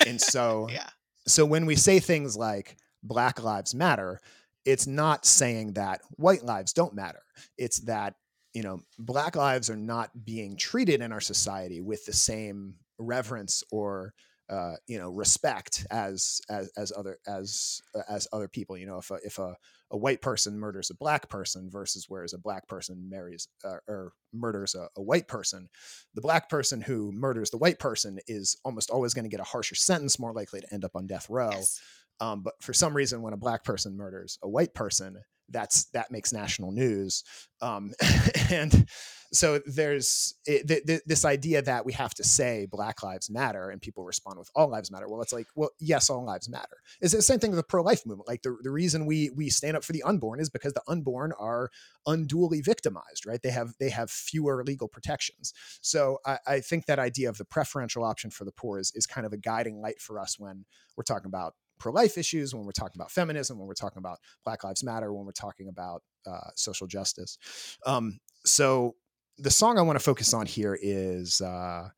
and 0.07 0.21
so 0.21 0.67
Yeah. 0.73 0.89
so 1.27 1.45
when 1.45 1.65
we 1.67 1.77
say 1.77 2.01
things 2.01 2.37
like 2.37 2.77
black 3.05 3.43
lives 3.43 3.75
matter 3.75 4.21
it's 4.65 4.87
not 4.87 5.27
saying 5.27 5.75
that 5.75 6.01
white 6.17 6.45
lives 6.45 6.73
don't 6.73 6.95
matter. 6.95 7.23
It's 7.59 7.81
that 7.81 8.15
you 8.55 8.63
know 8.63 8.81
black 8.99 9.37
lives 9.37 9.71
are 9.71 9.77
not 9.77 10.25
being 10.25 10.57
treated 10.57 11.01
in 11.01 11.13
our 11.13 11.21
society 11.21 11.81
with 11.81 12.07
the 12.07 12.13
same 12.13 12.77
reverence 12.99 13.63
or 13.71 14.15
uh, 14.49 14.75
you 14.87 14.99
know 14.99 15.11
respect 15.11 15.87
as 15.91 16.41
as 16.49 16.71
as 16.77 16.93
other 16.97 17.19
as 17.27 17.81
uh, 17.95 18.03
as 18.09 18.29
other 18.33 18.49
people. 18.49 18.77
You 18.77 18.87
know 18.87 18.99
if 18.99 19.11
a, 19.11 19.19
if 19.25 19.39
a, 19.39 19.57
a 19.91 19.97
white 19.97 20.23
person 20.23 20.59
murders 20.59 20.91
a 20.91 20.95
black 20.95 21.29
person 21.29 21.69
versus 21.71 22.07
whereas 22.09 22.33
a 22.33 22.39
black 22.39 22.67
person 22.69 23.09
marries 23.11 23.49
uh, 23.65 23.79
or 23.89 24.13
murders 24.33 24.75
a, 24.75 24.89
a 24.97 25.03
white 25.03 25.29
person 25.29 25.69
the 26.15 26.21
black 26.21 26.49
person 26.49 26.81
who 26.81 27.13
murders 27.13 27.51
the 27.51 27.59
white 27.59 27.79
person 27.79 28.19
is 28.27 28.57
almost 28.65 28.91
always 28.91 29.15
going 29.15 29.25
to 29.25 29.29
get 29.29 29.41
a 29.41 29.45
harsher 29.45 29.75
sentence 29.75 30.19
more 30.19 30.33
likely 30.33 30.61
to 30.61 30.73
end 30.73 30.85
up 30.85 30.97
on 30.97 31.07
death 31.07 31.29
row. 31.29 31.51
Yes. 31.53 31.81
Um, 32.21 32.43
but 32.43 32.55
for 32.61 32.73
some 32.73 32.95
reason, 32.95 33.23
when 33.23 33.33
a 33.33 33.39
black 33.39 33.65
person 33.65 33.97
murders 33.97 34.39
a 34.43 34.49
white 34.49 34.75
person, 34.75 35.17
that's 35.49 35.87
that 35.91 36.11
makes 36.11 36.33
national 36.33 36.73
news. 36.73 37.25
Um, 37.61 37.93
and 38.51 38.87
so 39.33 39.61
there's 39.67 40.35
it, 40.47 40.69
th- 40.69 40.85
th- 40.87 41.03
this 41.07 41.25
idea 41.25 41.61
that 41.63 41.85
we 41.85 41.93
have 41.93 42.15
to 42.15 42.25
say 42.25 42.67
Black 42.71 43.03
Lives 43.03 43.29
Matter, 43.29 43.71
and 43.71 43.81
people 43.81 44.05
respond 44.05 44.39
with 44.39 44.49
All 44.55 44.69
Lives 44.69 44.91
Matter. 44.91 45.09
Well, 45.09 45.23
it's 45.23 45.33
like, 45.33 45.49
well, 45.57 45.71
yes, 45.81 46.09
all 46.09 46.25
lives 46.25 46.49
matter. 46.49 46.77
It's 47.01 47.13
the 47.13 47.21
same 47.21 47.41
thing 47.41 47.51
with 47.51 47.59
the 47.59 47.65
pro-life 47.65 48.07
movement. 48.07 48.29
Like 48.29 48.43
the, 48.43 48.57
the 48.63 48.71
reason 48.71 49.07
we 49.07 49.31
we 49.35 49.51
stand 49.51 49.77
up 49.77 49.85
for 49.85 49.93
the 49.93 50.05
unborn 50.05 50.41
is 50.41 50.51
because 50.51 50.73
the 50.73 50.83
unborn 50.89 51.33
are 51.39 51.71
unduly 52.07 52.61
victimized, 52.61 53.27
right? 53.27 53.41
They 53.43 53.51
have 53.51 53.75
they 53.81 53.91
have 53.91 54.11
fewer 54.11 54.63
legal 54.65 54.89
protections. 54.89 55.53
So 55.81 56.19
I, 56.25 56.39
I 56.47 56.61
think 56.61 56.87
that 56.87 56.99
idea 56.99 57.29
of 57.29 57.39
the 57.39 57.45
preferential 57.45 58.05
option 58.05 58.31
for 58.31 58.45
the 58.45 58.53
poor 58.53 58.79
is 58.79 58.93
is 58.95 59.07
kind 59.07 59.27
of 59.27 59.33
a 59.33 59.39
guiding 59.39 59.81
light 59.81 60.01
for 60.01 60.21
us 60.21 60.39
when 60.39 60.65
we're 60.97 61.05
talking 61.05 61.29
about 61.29 61.55
pro-life 61.79 62.19
issues, 62.19 62.55
when 62.55 62.65
we're 62.65 62.73
talking 62.73 62.97
about 62.97 63.11
feminism, 63.11 63.59
when 63.59 63.67
we're 63.67 63.75
talking 63.75 63.99
about 63.99 64.19
Black 64.45 64.65
Lives 64.65 64.85
Matter, 64.85 65.13
when 65.13 65.25
we're 65.25 65.33
talking 65.33 65.69
about 65.69 66.03
uh, 66.27 66.51
social 66.55 66.87
justice. 66.87 67.39
Um, 67.87 68.19
so 68.45 68.95
the 69.39 69.51
song 69.51 69.79
I 69.79 69.83
want 69.83 69.99
to 69.99 70.05
focus 70.05 70.35
on 70.35 70.47
here 70.47 70.79
is 70.81 71.41
uh, 71.41 71.89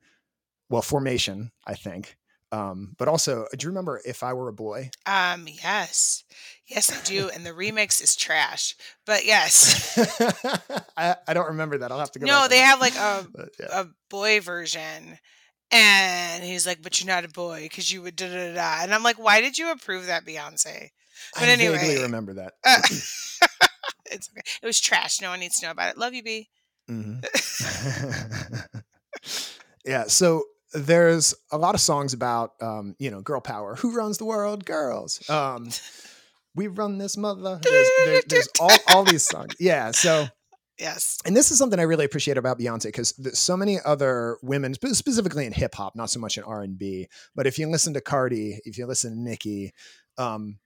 well, 0.68 0.83
Formation, 0.83 1.51
I 1.66 1.74
think. 1.74 2.16
Um, 2.53 2.95
but 2.97 3.09
also, 3.09 3.47
do 3.57 3.64
you 3.64 3.70
remember 3.70 4.01
If 4.05 4.22
I 4.22 4.33
Were 4.33 4.49
a 4.49 4.53
Boy? 4.53 4.91
Um. 5.05 5.47
Yes. 5.49 6.24
Yes, 6.66 6.93
I 6.93 7.05
do. 7.05 7.29
And 7.29 7.45
the 7.45 7.51
remix 7.51 8.03
is 8.03 8.14
trash. 8.16 8.77
But 9.05 9.24
yes. 9.27 9.99
I, 10.97 11.16
I 11.27 11.35
don't 11.35 11.49
remember 11.49 11.79
that. 11.79 11.91
I'll 11.91 11.99
have 11.99 12.12
to 12.12 12.18
go. 12.18 12.27
No, 12.27 12.47
they 12.49 12.59
have 12.59 12.81
like 12.81 12.97
a 12.97 13.27
yeah. 13.61 13.81
a 13.81 13.87
boy 14.09 14.41
version. 14.41 15.18
And 15.73 16.45
he's 16.45 16.67
like, 16.67 16.83
but 16.83 17.01
you're 17.01 17.12
not 17.12 17.25
a 17.25 17.29
boy 17.29 17.62
because 17.62 17.91
you 17.93 18.03
would 18.03 18.17
da 18.17 18.29
da 18.29 18.49
da. 18.49 18.55
da." 18.55 18.83
And 18.83 18.95
I'm 18.95 19.03
like, 19.03 19.19
why 19.19 19.41
did 19.41 19.59
you 19.59 19.73
approve 19.73 20.07
that, 20.07 20.25
Beyonce? 20.25 20.91
but 21.35 21.49
I 21.49 21.57
vaguely 21.57 22.03
remember 22.03 22.35
that. 22.35 22.55
Uh, 22.64 22.79
it's 24.07 24.29
okay. 24.31 24.43
It 24.62 24.67
was 24.67 24.81
trash. 24.81 25.21
No 25.21 25.31
one 25.31 25.41
needs 25.41 25.59
to 25.61 25.67
know 25.67 25.73
about 25.73 25.91
it. 25.91 25.99
Love 25.99 26.14
you, 26.14 26.23
B. 26.23 26.49
Mhm. 26.91 27.25
yeah. 29.85 30.05
So 30.05 30.45
there's 30.73 31.35
a 31.51 31.59
lot 31.59 31.75
of 31.75 31.81
songs 31.81 32.12
about, 32.12 32.53
um, 32.61 32.95
you 32.99 33.11
know, 33.11 33.21
girl 33.21 33.41
power. 33.41 33.77
Who 33.77 33.97
runs 33.97 34.19
the 34.19 34.25
world? 34.25 34.64
Girls. 34.64 35.29
Um, 35.29 35.71
we 36.55 36.69
run 36.69 36.99
this 36.99 37.17
mother. 37.17 37.61
There's, 37.62 37.89
there, 38.05 38.23
there's 38.29 38.49
all, 38.61 38.71
all 38.89 39.05
these 39.05 39.25
songs. 39.25 39.55
Yeah. 39.61 39.91
So, 39.91 40.29
Yes. 40.79 41.18
and 41.24 41.37
this 41.37 41.51
is 41.51 41.59
something 41.59 41.79
I 41.81 41.85
really 41.85 42.05
appreciate 42.05 42.37
about 42.37 42.59
Beyonce 42.59 42.85
because 42.85 43.14
so 43.39 43.57
many 43.57 43.79
other 43.85 44.39
women, 44.43 44.74
specifically 44.74 45.47
in 45.47 45.53
hip 45.53 45.74
hop, 45.74 45.97
not 45.97 46.11
so 46.11 46.20
much 46.20 46.37
in 46.37 46.45
R 46.45 46.62
and 46.62 46.79
B, 46.79 47.09
but 47.35 47.47
if 47.47 47.59
you 47.59 47.68
listen 47.68 47.95
to 47.95 48.01
Cardi, 48.01 48.61
if 48.64 48.77
you 48.77 48.87
listen 48.87 49.12
to 49.14 49.18
Nicki, 49.20 49.72
um, 50.18 50.59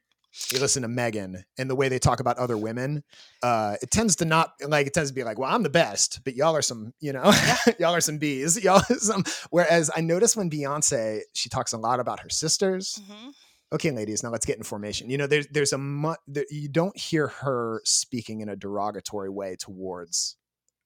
you 0.53 0.61
listen 0.61 0.83
to 0.83 0.89
Megan 0.89 1.45
and 1.59 1.69
the 1.69 1.75
way 1.75 1.89
they 1.89 1.99
talk 1.99 2.21
about 2.21 2.39
other 2.39 2.57
women, 2.57 3.03
uh, 3.43 3.77
it 3.83 3.91
tends 3.91 4.17
to 4.17 4.25
not 4.25 4.53
like 4.67 4.87
it 4.87 4.95
tends 4.95 5.11
to 5.11 5.15
be 5.15 5.25
like, 5.25 5.39
well, 5.39 5.53
I'm 5.53 5.63
the 5.65 5.71
best, 5.71 6.21
but 6.25 6.35
y'all 6.35 6.55
are 6.57 6.63
some, 6.63 6.93
you 7.01 7.13
know, 7.13 7.33
y'all 7.81 7.95
are 7.95 8.01
some 8.01 8.19
bees. 8.19 8.61
Y'all 8.65 8.83
are 8.89 8.97
some. 8.99 9.25
Whereas 9.51 9.91
I 9.95 10.01
notice 10.01 10.37
when 10.37 10.49
Beyonce, 10.51 11.21
she 11.35 11.49
talks 11.49 11.73
a 11.73 11.79
lot 11.79 11.99
about 12.01 12.21
her 12.21 12.29
sisters. 12.31 13.01
Mhm. 13.11 13.33
Okay, 13.73 13.93
ladies, 13.93 14.23
now 14.23 14.31
let's 14.31 14.47
get 14.47 14.57
in 14.57 14.65
formation. 14.65 15.11
You 15.11 15.19
know, 15.19 15.27
there's 15.29 15.47
there's 15.49 15.73
a 15.73 15.79
mu- 15.79 16.15
there, 16.27 16.45
you 16.51 16.69
don't 16.69 16.97
hear 16.97 17.29
her 17.29 17.81
speaking 17.85 18.41
in 18.41 18.49
a 18.49 18.57
derogatory 18.57 19.31
way 19.31 19.57
towards 19.57 20.37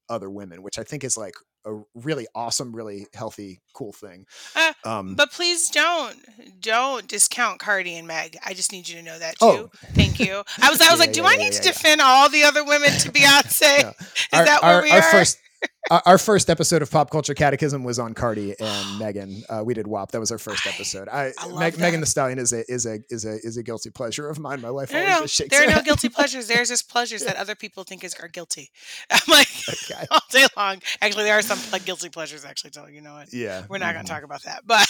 other 0.09 0.31
women, 0.31 0.63
which 0.63 0.79
I 0.79 0.83
think 0.83 1.03
is 1.03 1.17
like 1.17 1.35
a 1.67 1.81
really 1.95 2.27
awesome, 2.35 2.75
really 2.75 3.07
healthy, 3.15 3.61
cool 3.75 3.93
thing. 3.93 4.27
Uh, 4.55 4.73
Um, 4.85 5.15
But 5.15 5.33
please 5.33 5.71
don't 5.71 6.17
don't 6.61 7.07
discount 7.09 7.59
Cardi 7.61 7.97
and 7.97 8.07
Meg. 8.07 8.37
I 8.45 8.55
just 8.55 8.73
need 8.73 8.89
you 8.89 8.97
to 8.97 9.03
know 9.03 9.19
that 9.19 9.39
too. 9.39 9.47
Oh. 9.47 9.71
Thank 9.95 10.21
you. 10.21 10.43
I 10.61 10.71
was 10.71 10.81
I 10.81 10.91
was 10.91 10.99
Yeah, 11.01 11.07
like, 11.07 11.13
do 11.13 11.23
yeah, 11.23 11.29
I 11.29 11.37
need 11.37 11.55
yeah, 11.55 11.61
to 11.61 11.63
defend 11.63 12.01
all 12.01 12.29
the 12.29 12.43
other 12.45 12.65
women 12.65 12.91
to 12.91 13.11
Beyonce? 13.11 13.63
Yeah. 13.79 13.91
Is 13.91 14.29
our, 14.33 14.45
that 14.45 14.63
where 14.63 14.77
our, 14.77 14.83
we 14.83 14.91
our 14.91 14.99
are? 14.99 15.03
first 15.11 15.39
our, 15.91 16.19
first 16.19 16.51
episode 16.51 16.83
of 16.83 16.91
Pop 16.91 17.09
Culture 17.11 17.33
Catechism 17.35 17.85
was 17.85 17.99
on 17.99 18.13
Cardi 18.15 18.55
and 18.61 18.99
Megan. 18.99 19.43
Uh, 19.49 19.63
we 19.65 19.73
did 19.73 19.87
WAP. 19.87 20.11
That 20.13 20.21
was 20.21 20.31
our 20.31 20.37
first 20.39 20.67
episode. 20.67 21.09
I, 21.09 21.33
I 21.39 21.49
Meg, 21.59 21.79
Megan 21.79 22.01
Thee 22.01 22.07
Stallion 22.07 22.39
is 22.39 22.53
a 22.53 22.71
is 22.71 22.85
a 22.85 22.99
is 23.09 23.25
a 23.25 23.35
is 23.43 23.57
a 23.57 23.63
guilty 23.63 23.89
pleasure 23.91 24.29
of 24.29 24.39
mine. 24.39 24.61
My 24.61 24.71
wife 24.71 24.93
No, 24.93 24.99
always 24.99 25.11
no, 25.11 25.15
no. 25.17 25.23
just 25.23 25.35
shakes 25.35 25.57
There 25.57 25.67
are 25.67 25.71
no 25.73 25.81
guilty 25.83 26.09
pleasures. 26.11 26.49
There's 26.49 26.69
just 26.69 26.89
pleasures 26.91 27.25
that 27.27 27.37
other 27.37 27.55
people 27.55 27.85
think 27.85 28.05
is 28.05 28.15
are 28.15 28.29
guilty. 28.29 28.71
I'm 29.11 29.21
like 29.29 29.49
Okay. 29.69 30.05
day 30.41 30.47
long. 30.57 30.81
Actually, 31.01 31.25
there 31.25 31.39
are 31.39 31.43
some 31.43 31.59
like 31.73 31.85
guilty 31.85 32.09
pleasures. 32.09 32.45
Actually, 32.45 32.73
so 32.73 32.87
you 32.87 33.01
know 33.01 33.15
what? 33.15 33.33
Yeah, 33.33 33.65
We're 33.69 33.79
not 33.79 33.95
going 33.95 34.05
mhm. 34.05 34.09
to 34.09 34.13
talk 34.13 34.23
about 34.25 34.43
that. 34.45 34.63
But 34.67 34.87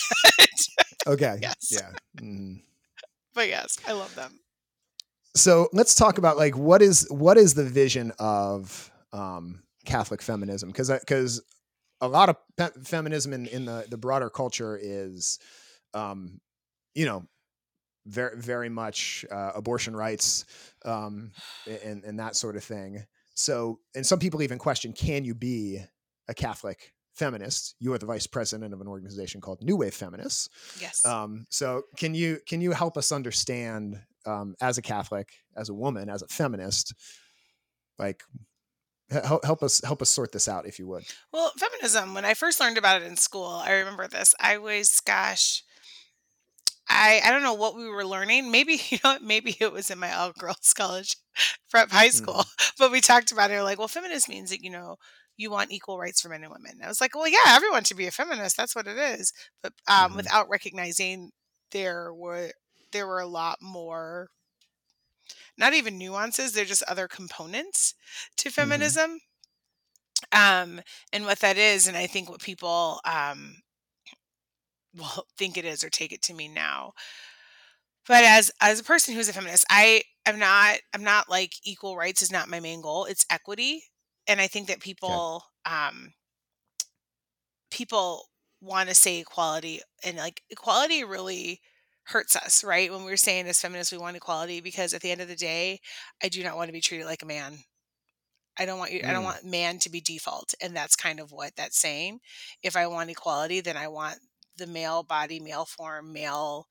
Okay. 1.07 1.39
Yes. 1.43 1.69
Yeah. 1.71 1.91
mhm. 2.21 2.61
but 3.35 3.49
yes, 3.49 3.79
I 3.87 3.93
love 3.93 4.15
them. 4.15 4.41
So 5.37 5.69
let's 5.73 5.95
talk 5.95 6.19
about 6.19 6.37
like 6.37 6.57
what 6.57 6.83
is 6.83 7.07
what 7.11 7.37
is 7.37 7.55
the 7.55 7.65
vision 7.65 8.13
of 8.19 8.91
um, 9.13 9.63
Catholic 9.85 10.23
feminism? 10.23 10.69
Because 10.71 10.91
because 10.91 11.43
a 12.01 12.09
lot 12.09 12.29
of 12.29 12.37
pe- 12.57 12.81
feminism 12.83 13.33
in, 13.33 13.47
in 13.47 13.65
the 13.65 13.87
the 13.89 13.97
broader 13.99 14.31
culture 14.31 14.79
is, 14.81 15.39
um, 15.95 16.41
you 16.95 17.05
know, 17.07 17.25
very 18.07 18.37
very 18.39 18.69
much 18.69 19.25
uh, 19.31 19.53
abortion 19.55 19.97
rights 19.97 20.45
um, 20.85 21.33
and 21.83 22.05
and 22.05 22.19
that 22.21 22.37
sort 22.37 22.57
of 22.57 22.65
thing. 22.65 23.05
So 23.35 23.81
and 23.95 24.07
some 24.07 24.19
people 24.19 24.43
even 24.43 24.59
question: 24.59 24.93
Can 24.93 25.25
you 25.25 25.35
be 25.35 25.81
a 26.29 26.35
Catholic 26.35 26.93
feminist? 27.15 27.75
You 27.81 27.93
are 27.93 27.99
the 27.99 28.07
vice 28.07 28.27
president 28.27 28.73
of 28.73 28.81
an 28.81 28.89
organization 28.89 29.41
called 29.41 29.63
New 29.63 29.77
Wave 29.77 29.95
Feminists. 29.95 30.49
Yes. 30.81 31.05
Um, 31.05 31.47
so 31.51 31.83
can 31.97 32.15
you 32.15 32.39
can 32.47 32.61
you 32.61 32.73
help 32.73 32.97
us 32.97 33.13
understand 33.13 34.01
um, 34.27 34.55
as 34.61 34.79
a 34.79 34.83
Catholic, 34.83 35.33
as 35.57 35.69
a 35.69 35.75
woman, 35.75 36.09
as 36.09 36.23
a 36.23 36.29
feminist, 36.29 36.95
like 37.99 38.23
help, 39.11 39.45
help 39.45 39.63
us 39.63 39.81
help 39.85 40.03
us 40.03 40.11
sort 40.11 40.33
this 40.33 40.49
out 40.49 40.67
if 40.67 40.79
you 40.79 40.87
would. 40.87 41.05
Well, 41.33 41.53
feminism, 41.59 42.15
when 42.15 42.25
I 42.25 42.35
first 42.35 42.61
learned 42.61 42.79
about 42.79 43.03
it 43.03 43.07
in 43.07 43.17
school, 43.17 43.47
I 43.47 43.73
remember 43.73 44.07
this. 44.09 44.35
I 44.41 44.59
was, 44.59 45.01
gosh, 45.01 45.64
I 46.89 47.21
I 47.25 47.31
don't 47.31 47.43
know 47.43 47.55
what 47.55 47.77
we 47.77 47.89
were 47.89 48.05
learning. 48.07 48.51
Maybe, 48.51 48.81
you 48.91 48.99
know, 49.05 49.19
maybe 49.23 49.57
it 49.61 49.73
was 49.73 49.91
in 49.91 49.99
my 49.99 50.13
all 50.13 50.33
girls 50.33 50.73
college 50.77 51.17
prep 51.71 51.91
high 51.91 52.11
school, 52.11 52.45
but 52.79 52.93
we 52.93 53.01
talked 53.01 53.33
about 53.33 53.51
it. 53.51 53.63
Like, 53.63 53.79
well, 53.79 53.89
feminist 53.89 54.29
means 54.29 54.51
that, 54.51 54.63
you 54.63 54.71
know, 54.71 54.97
you 55.37 55.51
want 55.51 55.73
equal 55.73 55.99
rights 55.99 56.21
for 56.21 56.29
men 56.29 56.43
and 56.45 56.53
women. 56.53 56.81
I 56.85 56.89
was 56.89 57.01
like, 57.01 57.15
well, 57.15 57.29
yeah, 57.29 57.39
everyone 57.49 57.85
should 57.85 57.97
be 57.97 58.07
a 58.07 58.11
feminist. 58.13 58.57
That's 58.57 58.75
what 58.77 58.87
it 58.87 58.99
is. 58.99 59.33
But 59.63 59.73
um, 59.89 60.13
Mhm. 60.13 60.17
without 60.17 60.49
recognizing 60.49 61.31
there 61.73 62.13
were 62.15 62.51
there 62.93 63.07
were 63.07 63.21
a 63.21 63.27
lot 63.27 63.59
more 63.63 64.29
not 65.57 65.75
even 65.75 65.99
nuances, 65.99 66.53
they're 66.53 66.65
just 66.65 66.83
other 66.85 67.09
components 67.09 67.95
to 68.37 68.51
feminism 68.51 69.21
um 70.33 70.81
and 71.13 71.25
what 71.25 71.41
that 71.41 71.57
is 71.57 71.87
and 71.87 71.97
i 71.97 72.07
think 72.07 72.29
what 72.29 72.41
people 72.41 73.01
um 73.05 73.57
will 74.95 75.27
think 75.37 75.57
it 75.57 75.65
is 75.65 75.85
or 75.85 75.91
take 75.91 76.13
it 76.13 76.23
to 76.23 76.35
mean 76.35 76.55
now. 76.55 76.93
But 78.07 78.25
as 78.25 78.51
as 78.61 78.81
a 78.81 78.85
person 78.85 79.15
who's 79.15 79.29
a 79.29 79.33
feminist 79.33 79.65
i 79.71 80.03
am 80.27 80.39
not 80.39 80.79
i'm 80.93 81.03
not 81.05 81.29
like 81.31 81.55
equal 81.65 81.97
rights 81.97 82.23
is 82.23 82.31
not 82.33 82.49
my 82.49 82.61
main 82.61 82.81
goal 82.83 83.05
it's 83.07 83.27
equity. 83.31 83.85
And 84.27 84.41
i 84.41 84.47
think 84.47 84.69
that 84.69 84.81
people 84.81 85.45
um 85.65 86.15
people 87.71 88.29
want 88.61 88.89
to 88.89 88.95
say 88.95 89.19
equality 89.21 89.81
and 90.05 90.17
like 90.17 90.43
equality 90.51 91.05
really 91.05 91.61
hurts 92.09 92.37
us 92.37 92.63
right? 92.65 92.91
When 92.93 93.05
we're 93.05 93.17
saying 93.17 93.47
as 93.47 93.61
feminists 93.61 93.93
we 93.93 93.99
want 93.99 94.17
equality 94.17 94.61
because 94.61 94.93
at 94.95 95.01
the 95.01 95.11
end 95.11 95.21
of 95.21 95.29
the 95.29 95.37
day 95.37 95.81
i 96.23 96.29
do 96.29 96.43
not 96.43 96.57
want 96.57 96.69
to 96.69 96.73
be 96.73 96.81
treated 96.81 97.07
like 97.07 97.23
a 97.23 97.27
man. 97.27 97.59
I 98.59 98.67
don't 98.67 98.79
want 98.79 98.93
you 98.93 99.03
I 99.07 99.13
don't 99.13 99.23
Mm. 99.23 99.25
want 99.25 99.45
man 99.45 99.79
to 99.81 99.91
be 99.91 100.01
default 100.01 100.55
and 100.63 100.77
that's 100.77 100.97
kind 100.97 101.21
of 101.21 101.33
what 101.33 101.57
that's 101.57 101.79
saying. 101.79 102.21
If 102.63 102.77
I 102.77 102.87
want 102.87 103.11
equality, 103.11 103.61
then 103.61 103.77
I 103.77 103.89
want 103.89 104.19
the 104.57 104.67
male 104.67 105.03
body, 105.03 105.41
male 105.41 105.65
form, 105.67 106.13
male 106.13 106.69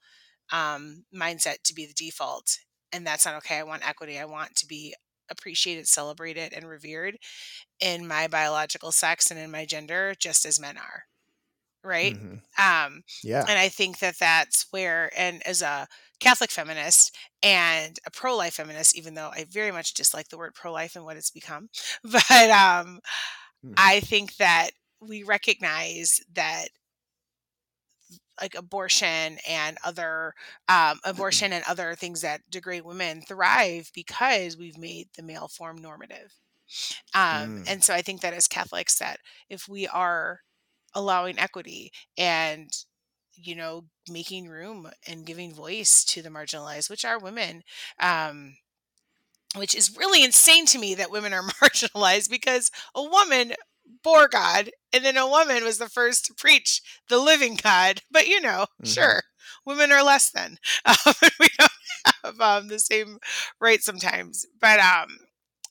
um 0.51 1.05
mindset 1.15 1.57
to 1.63 1.73
be 1.73 1.85
the 1.85 1.93
default 1.93 2.59
and 2.91 3.05
that's 3.07 3.25
not 3.25 3.35
okay. 3.35 3.57
I 3.59 3.63
want 3.63 3.87
equity. 3.87 4.19
I 4.19 4.25
want 4.25 4.55
to 4.57 4.67
be 4.67 4.95
appreciated, 5.29 5.87
celebrated 5.87 6.53
and 6.53 6.67
revered 6.67 7.17
in 7.79 8.07
my 8.07 8.27
biological 8.27 8.91
sex 8.91 9.31
and 9.31 9.39
in 9.39 9.51
my 9.51 9.65
gender 9.65 10.13
just 10.19 10.45
as 10.45 10.59
men 10.59 10.77
are. 10.77 11.03
Right? 11.83 12.15
Mhm. 12.15 12.41
Um 12.57 13.03
Yeah. 13.23 13.47
and 13.47 13.59
I 13.59 13.69
think 13.69 13.99
that 13.99 14.19
that's 14.19 14.67
where, 14.71 15.11
and 15.17 15.41
as 15.45 15.61
a 15.61 15.87
Catholic 16.19 16.51
feminist 16.51 17.15
and 17.41 17.99
a 18.05 18.11
pro 18.11 18.35
life 18.37 18.53
feminist, 18.55 18.95
even 18.97 19.15
though 19.15 19.29
I 19.33 19.45
very 19.49 19.71
much 19.71 19.93
dislike 19.93 20.29
the 20.29 20.37
word 20.37 20.53
pro 20.55 20.71
life 20.71 20.95
and 20.95 21.03
what 21.05 21.17
it's 21.17 21.31
become, 21.31 21.69
but 22.03 22.49
um, 22.51 22.99
Mhm. 23.63 23.77
I 23.77 23.99
think 24.01 24.37
that 24.37 24.71
we 25.01 25.23
recognize 25.23 26.19
that 26.33 26.69
like 28.41 28.55
abortion 28.55 29.37
and 29.47 29.77
other 29.83 30.33
um, 30.67 30.99
abortion 31.03 31.53
and 31.53 31.63
other 31.67 31.95
things 31.95 32.21
that 32.21 32.41
degrade 32.49 32.83
women 32.85 33.21
thrive 33.21 33.91
because 33.93 34.57
we've 34.57 34.77
made 34.77 35.07
the 35.15 35.23
male 35.23 35.47
form 35.47 35.77
normative 35.77 36.33
um, 37.13 37.57
Mm. 37.57 37.65
and 37.67 37.83
so 37.83 37.93
i 37.93 38.01
think 38.01 38.21
that 38.21 38.33
as 38.33 38.47
catholics 38.47 38.97
that 38.99 39.17
if 39.49 39.67
we 39.67 39.87
are 39.87 40.39
allowing 40.93 41.37
equity 41.39 41.91
and 42.17 42.69
you 43.35 43.55
know 43.55 43.85
making 44.09 44.47
room 44.47 44.89
and 45.07 45.25
giving 45.25 45.53
voice 45.53 46.03
to 46.03 46.21
the 46.21 46.29
marginalized 46.29 46.89
which 46.89 47.05
are 47.05 47.19
women 47.19 47.63
um, 47.99 48.55
which 49.55 49.75
is 49.75 49.95
really 49.97 50.23
insane 50.23 50.65
to 50.65 50.79
me 50.79 50.95
that 50.95 51.11
women 51.11 51.33
are 51.33 51.43
marginalized 51.61 52.29
because 52.29 52.71
a 52.95 53.03
woman 53.03 53.53
bore 54.03 54.27
God, 54.27 54.71
and 54.91 55.03
then 55.05 55.17
a 55.17 55.27
woman 55.27 55.63
was 55.63 55.77
the 55.77 55.89
first 55.89 56.25
to 56.25 56.33
preach 56.33 56.81
the 57.09 57.17
living 57.19 57.55
God. 57.61 58.01
But 58.11 58.27
you 58.27 58.41
know, 58.41 58.67
Mhm. 58.81 58.87
sure, 58.87 59.23
women 59.65 59.91
are 59.91 60.03
less 60.03 60.29
than. 60.31 60.57
Um, 60.85 61.13
we 61.39 61.47
don't 61.57 61.71
have 62.23 62.41
um, 62.41 62.67
the 62.67 62.79
same 62.79 63.19
rights 63.59 63.85
sometimes. 63.85 64.45
But 64.59 64.79
um, 64.79 65.17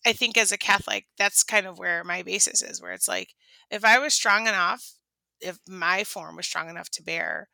I 0.07 0.13
think 0.13 0.37
as 0.37 0.53
a 0.53 0.59
Catholic, 0.59 1.07
that's 1.19 1.43
kind 1.45 1.67
of 1.67 1.79
where 1.79 2.05
my 2.05 2.23
basis 2.23 2.63
is, 2.63 2.81
where 2.81 2.93
it's 2.93 3.09
like, 3.09 3.35
if 3.71 3.85
I 3.85 3.99
was 3.99 4.15
strong 4.15 4.47
enough, 4.47 4.93
if 5.41 5.59
my 5.69 6.05
form 6.05 6.37
was 6.37 6.47
strong 6.47 6.69
enough 6.71 6.91
to 6.91 7.03
bear 7.03 7.49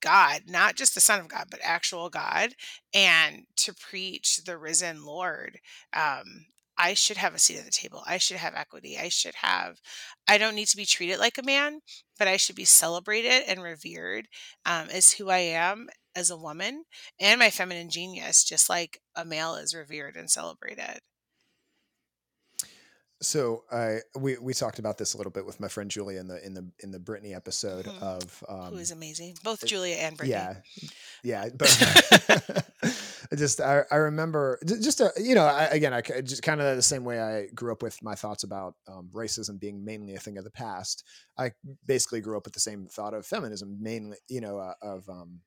God, 0.00 0.42
not 0.46 0.76
just 0.76 0.94
the 0.94 1.00
Son 1.00 1.20
of 1.20 1.28
God, 1.28 1.46
but 1.50 1.60
actual 1.62 2.10
God, 2.10 2.54
and 2.92 3.46
to 3.56 3.72
preach 3.74 4.40
the 4.44 4.58
risen 4.58 5.04
Lord, 5.04 5.58
um, 5.94 6.46
I 6.76 6.94
should 6.94 7.16
have 7.18 7.34
a 7.34 7.38
seat 7.38 7.58
at 7.58 7.64
the 7.64 7.70
table. 7.70 8.02
I 8.06 8.18
should 8.18 8.36
have 8.38 8.54
equity. 8.54 8.98
I 8.98 9.08
should 9.08 9.34
have, 9.36 9.80
I 10.28 10.38
don't 10.38 10.54
need 10.54 10.68
to 10.68 10.76
be 10.76 10.84
treated 10.86 11.18
like 11.18 11.38
a 11.38 11.42
man, 11.42 11.80
but 12.18 12.28
I 12.28 12.36
should 12.36 12.56
be 12.56 12.64
celebrated 12.64 13.44
and 13.46 13.62
revered 13.62 14.26
um, 14.66 14.88
as 14.90 15.12
who 15.12 15.30
I 15.30 15.38
am 15.38 15.88
as 16.16 16.30
a 16.30 16.36
woman 16.36 16.84
and 17.20 17.38
my 17.38 17.50
feminine 17.50 17.90
genius, 17.90 18.44
just 18.44 18.68
like 18.68 19.00
a 19.16 19.24
male 19.24 19.54
is 19.54 19.74
revered 19.74 20.16
and 20.16 20.30
celebrated. 20.30 21.00
So 23.22 23.64
I 23.72 24.00
we 24.18 24.36
we 24.36 24.52
talked 24.52 24.78
about 24.78 24.98
this 24.98 25.14
a 25.14 25.16
little 25.16 25.30
bit 25.32 25.46
with 25.46 25.58
my 25.58 25.68
friend 25.68 25.90
Julia 25.90 26.20
in 26.20 26.28
the 26.28 26.44
in 26.44 26.52
the 26.52 26.68
in 26.80 26.90
the 26.90 26.98
Brittany 26.98 27.32
episode 27.34 27.86
Mhm. 27.86 28.02
of 28.02 28.44
um, 28.48 28.72
who 28.72 28.76
is 28.76 28.90
amazing. 28.90 29.36
Both 29.42 29.64
Julia 29.64 29.96
and 29.96 30.16
Brittany. 30.16 30.60
Yeah, 31.22 31.44
yeah, 31.44 31.48
but 31.54 31.68
just 33.36 33.60
I, 33.60 33.82
I 33.90 33.96
remember 33.96 34.58
just 34.66 35.00
a, 35.00 35.12
you 35.20 35.34
know 35.34 35.44
I, 35.44 35.64
again 35.64 35.92
I 35.92 36.00
just 36.00 36.42
kind 36.42 36.60
of 36.60 36.76
the 36.76 36.82
same 36.82 37.04
way 37.04 37.20
I 37.20 37.46
grew 37.54 37.72
up 37.72 37.82
with 37.82 38.02
my 38.02 38.14
thoughts 38.14 38.44
about 38.44 38.74
um, 38.88 39.08
racism 39.12 39.58
being 39.58 39.84
mainly 39.84 40.14
a 40.14 40.18
thing 40.18 40.38
of 40.38 40.44
the 40.44 40.50
past. 40.50 41.04
I 41.38 41.52
basically 41.86 42.20
grew 42.20 42.36
up 42.36 42.44
with 42.44 42.54
the 42.54 42.60
same 42.60 42.86
thought 42.86 43.14
of 43.14 43.26
feminism 43.26 43.78
mainly 43.80 44.16
you 44.28 44.40
know 44.40 44.58
uh, 44.58 44.74
of 44.82 45.08
um, 45.08 45.40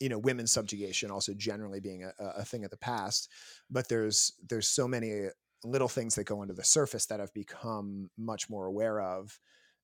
you 0.00 0.08
know 0.08 0.18
women's 0.18 0.52
subjugation 0.52 1.10
also 1.10 1.32
generally 1.34 1.80
being 1.80 2.04
a, 2.04 2.24
a 2.38 2.44
thing 2.44 2.64
of 2.64 2.70
the 2.70 2.76
past. 2.76 3.30
But 3.70 3.88
there's 3.88 4.32
there's 4.48 4.68
so 4.68 4.88
many 4.88 5.28
little 5.64 5.88
things 5.88 6.14
that 6.16 6.24
go 6.24 6.42
under 6.42 6.54
the 6.54 6.64
surface 6.64 7.06
that 7.06 7.20
I've 7.20 7.34
become 7.34 8.10
much 8.18 8.50
more 8.50 8.66
aware 8.66 9.00
of 9.00 9.38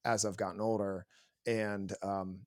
as 0.04 0.24
I've 0.24 0.36
gotten 0.36 0.60
older 0.60 1.06
and 1.46 1.92
um, 2.02 2.40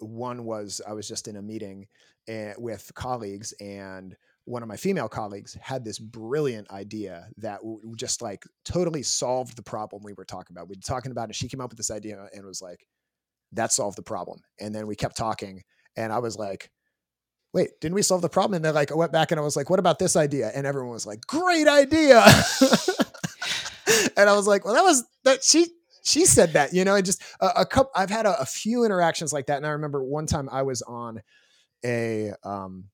one 0.00 0.44
was 0.44 0.80
I 0.86 0.92
was 0.92 1.06
just 1.06 1.28
in 1.28 1.36
a 1.36 1.42
meeting 1.42 1.86
uh, 2.28 2.52
with 2.58 2.90
colleagues, 2.94 3.52
and 3.60 4.16
one 4.44 4.62
of 4.62 4.68
my 4.68 4.76
female 4.76 5.08
colleagues 5.08 5.56
had 5.60 5.84
this 5.84 5.98
brilliant 5.98 6.70
idea 6.70 7.28
that 7.36 7.60
just 7.96 8.22
like 8.22 8.44
totally 8.64 9.02
solved 9.02 9.56
the 9.56 9.62
problem 9.62 10.02
we 10.02 10.14
were 10.14 10.24
talking 10.24 10.56
about. 10.56 10.68
We 10.68 10.76
were 10.76 10.82
talking 10.82 11.12
about 11.12 11.30
it. 11.30 11.36
She 11.36 11.48
came 11.48 11.60
up 11.60 11.70
with 11.70 11.76
this 11.76 11.90
idea 11.90 12.28
and 12.34 12.44
was 12.44 12.62
like, 12.62 12.86
"That 13.52 13.72
solved 13.72 13.98
the 13.98 14.02
problem." 14.02 14.40
And 14.58 14.74
then 14.74 14.86
we 14.86 14.96
kept 14.96 15.16
talking, 15.16 15.62
and 15.96 16.12
I 16.12 16.18
was 16.18 16.36
like, 16.36 16.70
"Wait, 17.52 17.70
didn't 17.80 17.94
we 17.94 18.02
solve 18.02 18.22
the 18.22 18.28
problem?" 18.28 18.54
And 18.54 18.64
then 18.64 18.74
like 18.74 18.92
I 18.92 18.96
went 18.96 19.12
back 19.12 19.30
and 19.30 19.40
I 19.40 19.44
was 19.44 19.56
like, 19.56 19.70
"What 19.70 19.78
about 19.78 19.98
this 19.98 20.16
idea?" 20.16 20.50
And 20.54 20.66
everyone 20.66 20.92
was 20.92 21.06
like, 21.06 21.20
"Great 21.26 21.68
idea." 21.68 22.20
and 24.16 24.28
I 24.28 24.34
was 24.34 24.46
like, 24.46 24.64
"Well, 24.64 24.74
that 24.74 24.84
was 24.84 25.04
that 25.24 25.44
she." 25.44 25.66
She 26.04 26.26
said 26.26 26.52
that, 26.54 26.72
you 26.72 26.84
know, 26.84 26.94
and 26.94 27.04
just 27.04 27.22
a, 27.40 27.60
a 27.60 27.66
couple. 27.66 27.90
I've 27.94 28.10
had 28.10 28.26
a, 28.26 28.40
a 28.40 28.46
few 28.46 28.84
interactions 28.84 29.32
like 29.32 29.46
that, 29.46 29.56
and 29.56 29.66
I 29.66 29.70
remember 29.70 30.02
one 30.02 30.26
time 30.26 30.48
I 30.50 30.62
was 30.62 30.82
on 30.82 31.20
a 31.84 32.32
um, 32.44 32.84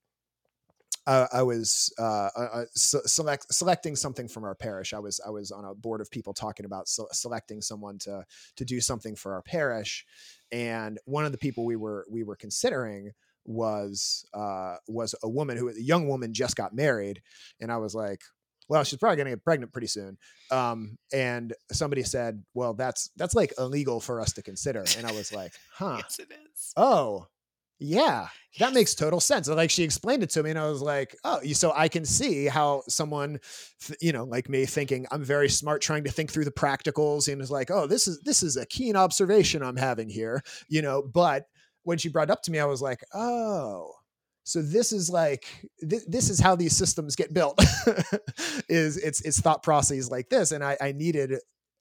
uh, 1.07 1.27
I 1.33 1.43
was 1.43 1.93
uh, 1.99 2.29
uh, 2.37 2.65
select, 2.75 3.53
selecting 3.55 3.95
something 3.95 4.27
from 4.27 4.45
our 4.45 4.57
parish. 4.57 4.93
I 4.93 4.99
was 4.99 5.21
I 5.25 5.31
was 5.31 5.53
on 5.53 5.65
a 5.65 5.75
board 5.75 6.01
of 6.01 6.11
people 6.11 6.35
talking 6.35 6.67
about 6.67 6.89
se- 6.89 7.05
selecting 7.13 7.63
someone 7.63 7.99
to 8.01 8.25
to 8.57 8.65
do 8.65 8.81
something 8.81 9.15
for 9.15 9.35
our 9.35 9.43
parish, 9.43 10.05
and 10.51 10.99
one 11.05 11.25
of 11.25 11.33
the 11.33 11.39
people 11.39 11.65
we 11.65 11.77
were 11.77 12.07
we 12.11 12.25
were 12.25 12.37
considering 12.37 13.13
was 13.45 14.27
uh, 14.35 14.77
was 14.89 15.15
a 15.23 15.29
woman 15.29 15.57
who 15.57 15.69
a 15.69 15.75
young 15.81 16.09
woman 16.09 16.35
just 16.35 16.57
got 16.57 16.75
married, 16.75 17.23
and 17.61 17.71
I 17.71 17.77
was 17.77 17.95
like, 17.95 18.23
well, 18.69 18.85
she's 18.85 18.99
probably 18.99 19.17
going 19.17 19.27
to 19.27 19.33
get 19.33 19.45
pregnant 19.45 19.73
pretty 19.73 19.87
soon. 19.87 20.19
Um, 20.51 20.99
and 21.12 21.55
somebody 21.73 22.03
said, 22.03 22.43
well, 22.55 22.75
that's 22.75 23.11
that's 23.17 23.35
like 23.35 23.53
illegal 23.59 24.01
for 24.01 24.21
us 24.21 24.33
to 24.35 24.43
consider, 24.43 24.85
and 24.97 25.07
I 25.07 25.12
was 25.12 25.33
like, 25.33 25.53
huh, 25.73 25.99
yes, 25.99 26.19
it 26.19 26.29
is. 26.31 26.73
Oh, 26.77 27.27
yeah, 27.79 28.29
that 28.59 28.73
makes 28.73 28.95
total 28.95 29.21
sense. 29.21 29.49
Like 29.49 29.71
she 29.71 29.83
explained 29.83 30.23
it 30.23 30.31
to 30.31 30.43
me, 30.43 30.51
and 30.51 30.59
I 30.59 30.69
was 30.69 30.81
like, 30.81 31.14
"Oh, 31.25 31.43
so 31.53 31.73
I 31.77 31.89
can 31.89 32.07
see 32.07 32.47
how 32.47 32.83
someone, 32.89 33.39
you 34.01 34.12
know, 34.12 34.25
like 34.25 34.49
me, 34.49 34.64
thinking 34.64 35.07
I'm 35.11 35.23
very 35.23 35.51
smart, 35.51 35.83
trying 35.83 36.05
to 36.05 36.11
think 36.11 36.33
through 36.33 36.47
the 36.47 36.51
practicals, 36.51 37.31
and 37.31 37.43
is 37.43 37.51
like, 37.51 37.71
oh, 37.71 37.87
this 37.87 38.09
is 38.09 38.21
this 38.21 38.43
is 38.43 38.57
a 38.57 38.64
keen 38.67 38.97
observation 38.97 39.62
I'm 39.62 39.77
having 39.77 40.09
here, 40.09 40.43
you 40.69 40.81
know." 40.81 41.03
But 41.03 41.49
when 41.83 41.99
she 41.99 42.09
brought 42.09 42.31
up 42.31 42.43
to 42.45 42.51
me, 42.51 42.59
I 42.59 42.64
was 42.64 42.81
like, 42.81 43.01
"Oh, 43.12 43.93
so 44.47 44.62
this 44.62 44.92
is 44.92 45.11
like 45.11 45.44
th- 45.90 46.05
this 46.07 46.30
is 46.30 46.38
how 46.40 46.55
these 46.57 46.76
systems 46.76 47.16
get 47.16 47.34
built. 47.34 47.61
is 48.68 48.97
it's 48.97 49.20
it's 49.22 49.40
thought 49.40 49.62
processes 49.62 50.11
like 50.11 50.28
this?" 50.28 50.53
And 50.53 50.62
I, 50.64 50.76
I 50.80 50.92
needed 50.92 51.32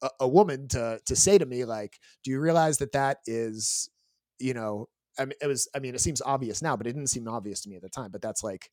a, 0.02 0.10
a 0.22 0.28
woman 0.28 0.68
to 0.70 1.00
to 1.06 1.16
say 1.16 1.38
to 1.38 1.46
me, 1.46 1.64
like, 1.66 2.00
"Do 2.24 2.32
you 2.32 2.40
realize 2.40 2.80
that 2.80 2.92
that 2.94 3.18
is, 3.28 3.90
you 4.40 4.54
know?" 4.54 4.88
I 5.18 5.26
mean, 5.26 5.36
it 5.42 5.48
was. 5.48 5.68
I 5.76 5.80
mean, 5.80 5.96
it 5.96 6.02
seems 6.02 6.22
obvious 6.22 6.62
now, 6.62 6.76
but 6.76 6.88
it 6.88 6.94
didn't 6.94 7.08
seem 7.08 7.28
obvious 7.28 7.62
to 7.62 7.70
me 7.70 7.76
at 7.76 7.82
the 7.84 7.90
time. 7.90 8.12
But 8.12 8.22
that's 8.22 8.44
like 8.44 8.70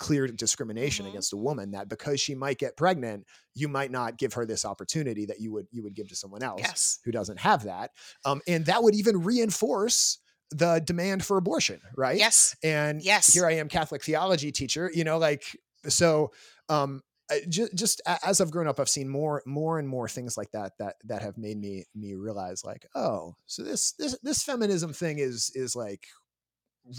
clear 0.00 0.26
discrimination 0.26 1.06
Mhm. 1.06 1.10
against 1.10 1.32
a 1.32 1.36
woman. 1.36 1.70
That 1.70 1.88
because 1.88 2.20
she 2.20 2.34
might 2.34 2.58
get 2.58 2.76
pregnant, 2.76 3.26
you 3.54 3.68
might 3.68 3.92
not 3.92 4.18
give 4.18 4.32
her 4.34 4.44
this 4.44 4.64
opportunity 4.64 5.26
that 5.26 5.40
you 5.40 5.52
would 5.52 5.66
you 5.70 5.82
would 5.84 5.94
give 5.94 6.08
to 6.08 6.16
someone 6.16 6.42
else 6.42 6.60
Yes. 6.62 6.98
who 7.04 7.12
doesn't 7.12 7.38
have 7.38 7.64
that. 7.64 7.90
Um, 8.24 8.40
and 8.48 8.66
that 8.66 8.82
would 8.82 8.94
even 8.96 9.22
reinforce 9.22 10.18
the 10.56 10.80
demand 10.84 11.24
for 11.24 11.36
abortion, 11.36 11.80
right? 11.96 12.16
Yes. 12.18 12.56
And 12.62 13.02
Yes. 13.02 13.32
here 13.32 13.46
I 13.46 13.52
am, 13.54 13.68
Catholic 13.68 14.02
theology 14.04 14.52
teacher. 14.52 14.90
You 14.94 15.04
know, 15.04 15.18
like 15.18 15.44
so. 15.88 16.32
Um, 16.68 17.02
just, 17.48 17.74
just 17.74 18.02
as 18.22 18.40
I've 18.40 18.50
grown 18.50 18.68
up, 18.68 18.78
I've 18.78 18.88
seen 18.88 19.08
more, 19.08 19.42
more 19.46 19.78
and 19.78 19.88
more 19.88 20.08
things 20.08 20.36
like 20.36 20.50
that 20.52 20.72
that 20.78 20.96
that 21.04 21.22
have 21.22 21.38
made 21.38 21.58
me 21.58 21.84
me 21.94 22.14
realize, 22.14 22.64
like, 22.64 22.86
oh, 22.94 23.34
so 23.46 23.62
this 23.62 23.92
this 23.92 24.16
this 24.22 24.42
feminism 24.42 24.92
thing 24.92 25.18
is 25.18 25.50
is 25.54 25.74
like 25.74 26.04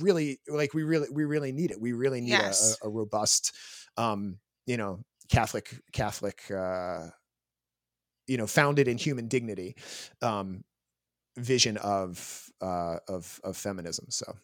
really 0.01 0.39
like 0.47 0.73
we 0.73 0.81
really 0.83 1.07
we 1.11 1.25
really 1.25 1.51
need 1.51 1.69
it. 1.71 1.79
We 1.79 1.93
really 1.93 2.21
need 2.21 2.29
Yes. 2.31 2.77
a, 2.81 2.85
a, 2.85 2.89
a 2.89 2.91
robust, 2.91 3.53
um, 3.97 4.39
you 4.65 4.77
know, 4.77 5.03
Catholic 5.29 5.75
Catholic, 5.93 6.41
uh, 6.51 7.07
you 8.27 8.37
know, 8.37 8.47
founded 8.47 8.87
in 8.87 8.97
human 8.97 9.27
dignity, 9.27 9.75
um, 10.23 10.63
vision 11.37 11.77
of 11.77 12.49
uh, 12.61 12.99
of 13.07 13.39
of 13.43 13.57
feminism. 13.57 14.05
So 14.09 14.37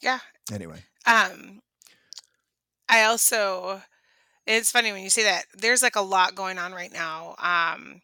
Yeah. 0.00 0.20
anyway, 0.52 0.84
Um, 1.06 1.62
I 2.88 3.04
also, 3.04 3.82
it's 4.46 4.70
funny 4.72 4.92
when 4.92 5.02
you 5.02 5.10
say 5.10 5.24
that. 5.24 5.46
There's 5.54 5.82
like 5.82 5.96
a 5.96 6.02
lot 6.02 6.34
going 6.34 6.58
on 6.58 6.72
right 6.72 6.92
now. 6.92 7.30
Um, 7.38 8.02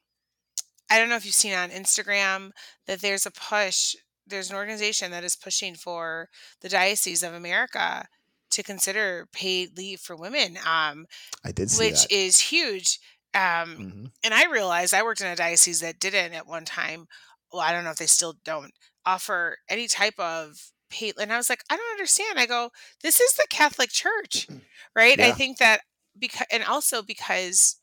I 0.91 0.99
don't 0.99 1.09
know 1.09 1.16
if 1.16 1.24
you've 1.26 1.35
seen 1.35 1.55
on 1.55 1.70
Instagram 1.70 2.53
that 2.87 3.01
there's 3.01 3.26
a 3.26 3.31
push. 3.31 3.97
There's 4.26 4.51
an 4.51 4.57
organization 4.57 5.11
that 5.12 5.24
is 5.24 5.37
pushing 5.37 5.74
for 5.74 6.29
the 6.61 6.68
Diocese 6.68 7.22
of 7.22 7.35
America 7.35 8.07
to 8.51 8.62
consider 8.62 9.26
paid 9.33 9.76
leave 9.76 10.01
for 10.01 10.16
women, 10.16 10.59
um, 10.66 11.07
I 11.45 11.53
did 11.53 11.70
see 11.70 11.85
which 11.85 12.03
that. 12.03 12.12
is 12.12 12.41
huge. 12.41 12.99
Um, 13.35 13.79
Mhm. 13.83 14.12
and 14.24 14.35
I 14.35 14.47
realized 14.51 14.95
I 14.95 15.03
worked 15.03 15.20
in 15.20 15.26
a 15.26 15.37
diocese 15.37 15.81
that 15.81 16.01
didn't 16.01 16.35
at 16.35 16.47
one 16.47 16.64
time. 16.64 17.07
Well, 17.53 17.63
I 17.63 17.73
don't 17.73 17.85
know 17.85 17.91
if 17.91 17.99
they 17.99 18.07
still 18.07 18.35
don't 18.45 18.73
offer 19.07 19.59
any 19.69 19.89
type 19.89 20.19
of 20.19 20.71
paid. 20.91 21.15
And 21.21 21.33
I 21.33 21.37
was 21.37 21.49
like, 21.49 21.63
I 21.71 21.77
don't 21.77 21.93
understand. 21.93 22.39
I 22.39 22.47
go, 22.47 22.71
this 23.03 23.21
is 23.21 23.35
the 23.35 23.47
Catholic 23.51 23.91
Church, 23.91 24.49
right? 24.95 25.21
I 25.21 25.33
think 25.33 25.59
that 25.59 25.83
because, 26.19 26.47
and 26.51 26.65
also 26.65 27.03
because 27.03 27.77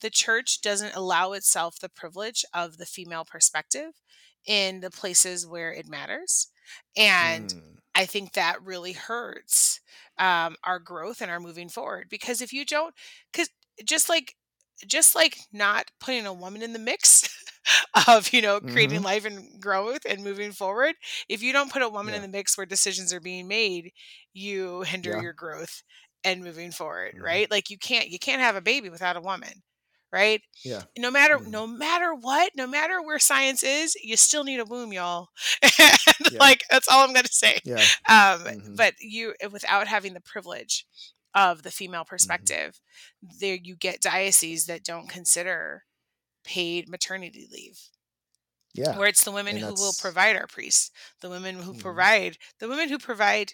the 0.00 0.10
church 0.10 0.60
doesn't 0.60 0.94
allow 0.94 1.32
itself 1.32 1.78
the 1.80 1.88
privilege 1.88 2.44
of 2.54 2.78
the 2.78 2.86
female 2.86 3.24
perspective 3.24 3.92
in 4.46 4.80
the 4.80 4.90
places 4.90 5.46
where 5.46 5.72
it 5.72 5.88
matters. 5.88 6.48
And 6.96 7.52
Mm. 7.54 7.78
I 7.94 8.06
think 8.06 8.32
that 8.32 8.62
really 8.62 8.92
hurts 8.92 9.80
um, 10.18 10.56
our 10.64 10.78
growth 10.78 11.20
and 11.20 11.30
our 11.30 11.40
moving 11.40 11.68
forward 11.68 12.08
because 12.10 12.40
if 12.40 12.52
you 12.52 12.64
don't, 12.64 12.94
because 13.32 13.48
just 13.84 14.08
like 14.08 14.34
just 14.86 15.14
like 15.14 15.38
not 15.52 15.90
putting 16.00 16.26
a 16.26 16.32
woman 16.32 16.62
in 16.62 16.72
the 16.72 16.78
mix 16.78 17.28
of 18.08 18.32
you 18.32 18.40
know 18.42 18.60
creating 18.60 19.00
Mhm. 19.00 19.04
life 19.04 19.24
and 19.24 19.60
growth 19.60 20.00
and 20.08 20.22
moving 20.22 20.52
forward 20.52 20.94
if 21.28 21.42
you 21.42 21.52
don't 21.52 21.72
put 21.72 21.82
a 21.82 21.88
woman 21.88 22.14
in 22.14 22.22
the 22.22 22.28
mix 22.28 22.56
where 22.56 22.66
decisions 22.66 23.12
are 23.12 23.20
being 23.20 23.46
made 23.48 23.92
you 24.32 24.82
hinder 24.82 25.12
Yeah. 25.12 25.20
your 25.20 25.32
growth 25.32 25.82
and 26.24 26.42
moving 26.42 26.70
forward 26.72 27.14
Mhm. 27.14 27.20
right 27.20 27.50
like 27.50 27.70
you 27.70 27.78
can't 27.78 28.08
you 28.08 28.18
can't 28.18 28.40
have 28.42 28.56
a 28.56 28.60
baby 28.60 28.88
without 28.90 29.16
a 29.16 29.20
woman 29.20 29.62
right 30.12 30.42
Yeah. 30.64 30.84
no 30.98 31.10
matter 31.10 31.38
Mhm. 31.38 31.48
no 31.48 31.66
matter 31.66 32.14
what 32.14 32.52
no 32.56 32.66
matter 32.66 33.00
where 33.02 33.18
science 33.18 33.62
is 33.62 33.94
you 34.02 34.16
still 34.16 34.44
need 34.44 34.60
a 34.60 34.64
womb 34.64 34.92
y'all 34.92 35.28
and 35.62 35.98
Yeah. 36.20 36.40
like 36.40 36.64
that's 36.70 36.88
all 36.88 37.04
i'm 37.04 37.12
gonna 37.14 37.28
say 37.30 37.60
Yeah. 37.64 37.88
um 38.08 38.46
Mhm. 38.46 38.76
but 38.76 38.94
you 39.00 39.34
without 39.50 39.86
having 39.88 40.14
the 40.14 40.20
privilege 40.20 40.86
of 41.34 41.62
the 41.62 41.70
female 41.70 42.04
Mm-hmm. 42.20 42.44
perspective 42.44 42.80
there 43.40 43.58
you 43.62 43.76
get 43.76 44.00
dioceses 44.00 44.66
that 44.66 44.84
don't 44.84 45.08
consider 45.08 45.84
paid 46.44 46.88
maternity 46.88 47.46
leave 47.50 47.78
Yeah. 48.74 48.96
where 48.98 49.08
it's 49.08 49.24
the 49.24 49.32
women 49.32 49.56
who 49.56 49.74
will 49.74 49.94
provide 50.00 50.36
our 50.36 50.46
priests 50.46 50.90
the 51.20 51.30
women 51.30 51.56
who 51.56 51.74
Mhm. 51.74 51.80
provide 51.80 52.38
the 52.58 52.68
women 52.68 52.88
who 52.88 52.98
provide 52.98 53.52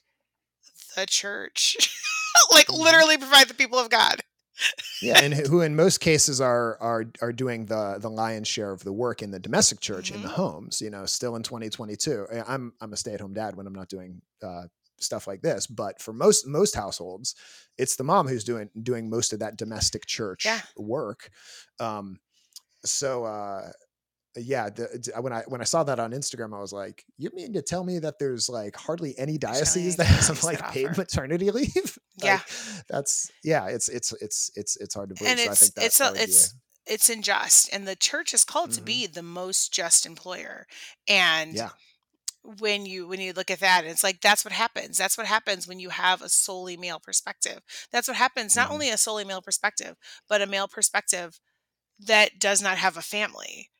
the 0.97 1.07
church 1.07 1.77
like 2.53 2.67
Mhm. 2.69 2.79
literally 2.79 3.19
provide 3.19 3.49
the 3.49 3.55
people 3.55 3.79
of 3.79 3.91
god 3.91 4.23
yeah, 5.01 5.21
and 5.23 5.33
who 5.35 5.61
in 5.61 5.77
most 5.77 6.01
cases 6.01 6.41
are 6.41 6.77
are 6.81 7.05
are 7.23 7.33
doing 7.33 7.67
the 7.67 7.99
the 8.01 8.11
lion's 8.11 8.49
share 8.49 8.73
of 8.73 8.83
the 8.83 8.93
work 8.93 9.23
in 9.23 9.31
the 9.31 9.39
domestic 9.39 9.79
church 9.79 10.11
in 10.11 10.21
the 10.21 10.27
Mhm. 10.29 10.33
homes. 10.33 10.81
You 10.81 10.91
know, 10.91 11.07
still 11.07 11.37
in 11.37 11.45
2022. 11.45 12.27
I- 12.33 12.55
I'm 12.55 12.73
I'm 12.81 12.93
a 12.93 12.97
stay 12.97 13.15
at 13.15 13.21
home 13.21 13.33
dad 13.35 13.55
when 13.55 13.69
I'm 13.69 13.73
not 13.73 13.89
doing 13.89 14.21
uh, 14.43 14.65
stuff 14.99 15.29
like 15.29 15.43
this, 15.43 15.69
but 15.69 16.03
for 16.03 16.13
most 16.13 16.45
most 16.45 16.75
households, 16.75 17.37
it's 17.77 17.95
the 17.95 18.03
mom 18.03 18.27
who's 18.27 18.43
doing 18.43 18.69
doing 18.83 19.09
most 19.09 19.33
of 19.33 19.39
that 19.39 19.57
domestic 19.57 20.07
church 20.07 20.45
Yeah. 20.45 20.61
work. 20.77 21.31
Um, 21.79 22.19
so 22.85 23.25
uh, 23.25 23.71
yeah, 24.37 24.71
the, 24.71 25.13
when 25.21 25.33
I 25.33 25.43
when 25.49 25.61
I 25.61 25.65
saw 25.65 25.83
that 25.85 25.99
on 25.99 26.13
Instagram, 26.13 26.57
I 26.57 26.61
was 26.61 26.73
like, 26.73 27.05
"You 27.17 27.31
mean 27.35 27.53
to 27.55 27.63
tell 27.63 27.83
me 27.85 27.99
that 28.01 28.19
there's 28.19 28.49
like 28.49 28.77
hardly 28.77 29.19
any 29.19 29.39
dioceses 29.39 29.97
that 29.97 30.05
have 30.29 30.45
like 30.45 30.59
that 30.61 30.73
paid 30.73 30.97
maternity 30.97 31.51
leave?" 31.53 31.99
Yeah. 32.23 32.41
That's 32.89 33.31
yeah, 33.43 33.67
it's 33.69 33.89
it's 33.89 34.13
it's 34.21 34.51
it's 34.55 34.77
it's 34.77 34.95
hard 34.95 35.11
to 35.11 35.15
believe. 35.17 35.31
and 35.33 35.41
so 35.41 35.47
I 35.47 35.51
it's 35.53 35.73
it's 35.79 36.01
a, 36.01 36.23
it's 36.23 36.55
it's 36.87 37.11
unjust 37.11 37.69
and 37.73 37.87
the 37.87 37.97
church 37.97 38.33
is 38.33 38.45
called 38.45 38.73
to 38.73 38.81
Mhm. 38.81 38.85
be 38.87 39.07
the 39.07 39.23
most 39.23 39.73
just 39.73 40.07
employer 40.07 40.67
and 41.07 41.55
Yeah. 41.55 41.71
when 42.43 42.87
you 42.87 43.07
when 43.07 43.21
you 43.21 43.33
look 43.35 43.51
at 43.51 43.61
that 43.61 43.85
it's 43.85 44.03
like 44.03 44.21
that's 44.23 44.45
what 44.45 44.53
happens 44.53 44.97
that's 44.97 45.19
what 45.19 45.27
happens 45.27 45.69
when 45.69 45.79
you 45.81 45.91
have 45.91 46.23
a 46.23 46.29
solely 46.31 46.77
male 46.79 46.99
perspective 47.01 47.61
that's 47.93 48.09
what 48.09 48.17
happens 48.17 48.57
not 48.57 48.69
Mhm. 48.69 48.73
only 48.75 48.91
a 48.91 48.97
solely 48.97 49.25
male 49.25 49.43
perspective 49.43 49.97
but 50.29 50.41
a 50.41 50.47
male 50.47 50.69
perspective 50.69 51.41
that 52.01 52.39
does 52.39 52.63
not 52.63 52.79
have 52.79 52.97
a 52.97 53.03
family 53.03 53.71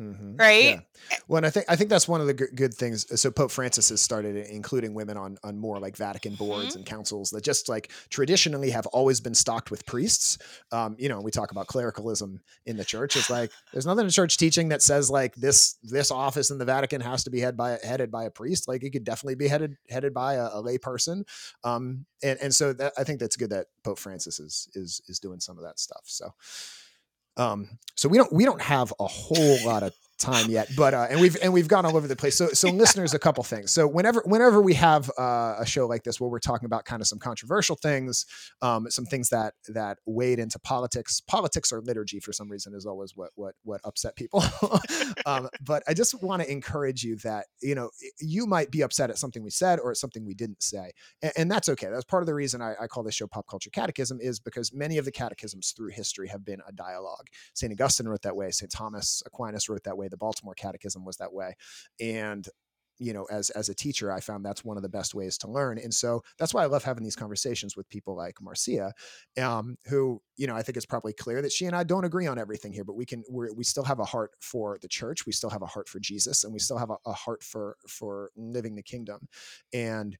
Mm-hmm. 0.00 0.36
Right. 0.36 0.80
Yeah. 1.10 1.18
Well, 1.28 1.38
and 1.38 1.46
I 1.46 1.50
think 1.50 1.66
I 1.68 1.76
think 1.76 1.90
that's 1.90 2.08
one 2.08 2.22
of 2.22 2.26
the 2.26 2.32
g- 2.32 2.46
good 2.54 2.72
things. 2.72 3.20
So 3.20 3.30
Pope 3.30 3.50
Francis 3.50 3.90
has 3.90 4.00
started 4.00 4.34
including 4.48 4.94
women 4.94 5.18
on 5.18 5.36
on 5.44 5.58
more 5.58 5.78
like 5.78 5.96
Vatican 5.96 6.36
boards 6.36 6.68
mm-hmm. 6.68 6.78
and 6.78 6.86
councils 6.86 7.30
that 7.30 7.44
just 7.44 7.68
like 7.68 7.92
traditionally 8.08 8.70
have 8.70 8.86
always 8.86 9.20
been 9.20 9.34
stocked 9.34 9.70
with 9.70 9.84
priests. 9.84 10.38
Um, 10.72 10.96
you 10.98 11.10
know, 11.10 11.20
we 11.20 11.30
talk 11.30 11.50
about 11.50 11.66
clericalism 11.66 12.40
in 12.64 12.78
the 12.78 12.84
church. 12.84 13.14
It's 13.14 13.28
like 13.28 13.50
there's 13.72 13.84
nothing 13.84 14.04
in 14.04 14.10
church 14.10 14.38
teaching 14.38 14.70
that 14.70 14.80
says 14.80 15.10
like 15.10 15.34
this 15.34 15.76
this 15.82 16.10
office 16.10 16.50
in 16.50 16.56
the 16.56 16.64
Vatican 16.64 17.02
has 17.02 17.24
to 17.24 17.30
be 17.30 17.40
head 17.40 17.56
by 17.56 17.78
headed 17.82 18.10
by 18.10 18.24
a 18.24 18.30
priest. 18.30 18.68
Like 18.68 18.82
it 18.82 18.90
could 18.90 19.04
definitely 19.04 19.34
be 19.34 19.48
headed 19.48 19.76
headed 19.90 20.14
by 20.14 20.34
a, 20.34 20.48
a 20.52 20.60
lay 20.62 20.78
person. 20.78 21.26
Um, 21.62 22.06
and 22.22 22.38
and 22.40 22.54
so 22.54 22.72
that, 22.72 22.94
I 22.96 23.04
think 23.04 23.20
that's 23.20 23.36
good 23.36 23.50
that 23.50 23.66
Pope 23.84 23.98
Francis 23.98 24.40
is 24.40 24.68
is 24.74 25.02
is 25.08 25.18
doing 25.18 25.40
some 25.40 25.58
of 25.58 25.64
that 25.64 25.78
stuff. 25.78 26.04
So. 26.06 26.32
Um, 27.40 27.78
so 27.94 28.08
we 28.08 28.18
don't 28.18 28.32
we 28.32 28.44
don't 28.44 28.60
have 28.60 28.92
a 29.00 29.06
whole 29.06 29.64
lot 29.64 29.82
of 29.82 29.94
time 30.20 30.50
yet, 30.50 30.68
but 30.76 30.94
uh, 30.94 31.06
and 31.10 31.20
we've 31.20 31.36
and 31.42 31.52
we've 31.52 31.66
gone 31.66 31.84
all 31.84 31.96
over 31.96 32.06
the 32.06 32.16
place. 32.16 32.36
So 32.36 32.48
so 32.48 32.68
listeners, 32.72 33.14
a 33.14 33.18
couple 33.18 33.42
things. 33.42 33.72
So 33.72 33.86
whenever 33.86 34.22
whenever 34.24 34.60
we 34.60 34.74
have 34.74 35.10
uh, 35.18 35.56
a 35.58 35.66
show 35.66 35.86
like 35.86 36.04
this 36.04 36.20
where 36.20 36.30
we're 36.30 36.38
talking 36.38 36.66
about 36.66 36.84
kind 36.84 37.02
of 37.02 37.08
some 37.08 37.18
controversial 37.18 37.76
things, 37.76 38.26
um, 38.62 38.88
some 38.90 39.06
things 39.06 39.30
that 39.30 39.54
that 39.68 39.98
wade 40.06 40.38
into 40.38 40.58
politics, 40.58 41.20
politics 41.20 41.72
or 41.72 41.80
liturgy 41.80 42.20
for 42.20 42.32
some 42.32 42.48
reason 42.48 42.74
is 42.74 42.86
always 42.86 43.16
what 43.16 43.30
what 43.34 43.54
what 43.64 43.80
upset 43.84 44.14
people. 44.14 44.44
um, 45.26 45.48
but 45.64 45.82
I 45.88 45.94
just 45.94 46.22
want 46.22 46.42
to 46.42 46.50
encourage 46.50 47.02
you 47.02 47.16
that 47.16 47.46
you 47.62 47.74
know 47.74 47.90
you 48.20 48.46
might 48.46 48.70
be 48.70 48.82
upset 48.82 49.10
at 49.10 49.18
something 49.18 49.42
we 49.42 49.50
said 49.50 49.80
or 49.80 49.90
at 49.90 49.96
something 49.96 50.24
we 50.24 50.34
didn't 50.34 50.62
say, 50.62 50.92
and, 51.22 51.32
and 51.36 51.50
that's 51.50 51.68
okay. 51.70 51.88
That's 51.90 52.04
part 52.04 52.22
of 52.22 52.26
the 52.26 52.34
reason 52.34 52.60
I, 52.60 52.74
I 52.80 52.86
call 52.86 53.02
this 53.02 53.14
show 53.14 53.26
Pop 53.26 53.46
Culture 53.48 53.70
Catechism 53.70 54.18
is 54.20 54.38
because 54.38 54.72
many 54.72 54.98
of 54.98 55.04
the 55.04 55.12
catechisms 55.12 55.72
through 55.76 55.90
history 55.90 56.28
have 56.28 56.44
been 56.44 56.60
a 56.68 56.72
dialogue. 56.72 57.26
Saint 57.54 57.72
Augustine 57.72 58.08
wrote 58.08 58.22
that 58.22 58.36
way. 58.36 58.50
Saint 58.50 58.70
Thomas 58.70 59.22
Aquinas 59.26 59.68
wrote 59.68 59.84
that 59.84 59.96
way 59.96 60.08
the 60.10 60.16
Baltimore 60.16 60.54
Catechism 60.54 61.04
was 61.04 61.16
that 61.18 61.32
way, 61.32 61.54
and 62.00 62.48
you 63.00 63.14
know 63.14 63.24
as 63.30 63.50
as 63.50 63.68
a 63.68 63.74
teacher 63.74 64.12
i 64.12 64.20
found 64.20 64.44
that's 64.44 64.64
one 64.64 64.76
of 64.76 64.82
the 64.82 64.88
best 64.88 65.14
ways 65.14 65.38
to 65.38 65.50
learn. 65.50 65.78
And 65.78 65.92
so 65.92 66.22
that's 66.38 66.54
why 66.54 66.62
i 66.62 66.66
love 66.66 66.84
having 66.84 67.02
these 67.02 67.16
conversations 67.16 67.76
with 67.76 67.88
people 67.88 68.14
like 68.14 68.36
marcia 68.40 68.92
um, 69.42 69.76
who 69.88 70.20
you 70.36 70.46
know 70.46 70.54
i 70.54 70.62
think 70.62 70.76
it's 70.76 70.86
probably 70.86 71.14
clear 71.14 71.42
that 71.42 71.50
she 71.50 71.64
and 71.64 71.74
i 71.74 71.82
don't 71.82 72.04
agree 72.04 72.26
on 72.26 72.38
everything 72.38 72.72
here 72.72 72.84
but 72.84 72.96
we 72.96 73.06
can 73.06 73.24
we 73.30 73.48
we 73.56 73.64
still 73.64 73.84
have 73.84 73.98
a 73.98 74.04
heart 74.04 74.32
for 74.40 74.78
the 74.82 74.88
church. 74.88 75.26
We 75.26 75.32
still 75.32 75.50
have 75.50 75.62
a 75.62 75.66
heart 75.66 75.88
for 75.88 75.98
jesus 75.98 76.44
and 76.44 76.52
we 76.52 76.58
still 76.58 76.78
have 76.78 76.90
a, 76.90 76.96
a 77.06 77.12
heart 77.12 77.42
for 77.42 77.76
for 77.88 78.30
living 78.36 78.74
the 78.76 78.82
kingdom. 78.82 79.26
And 79.72 80.16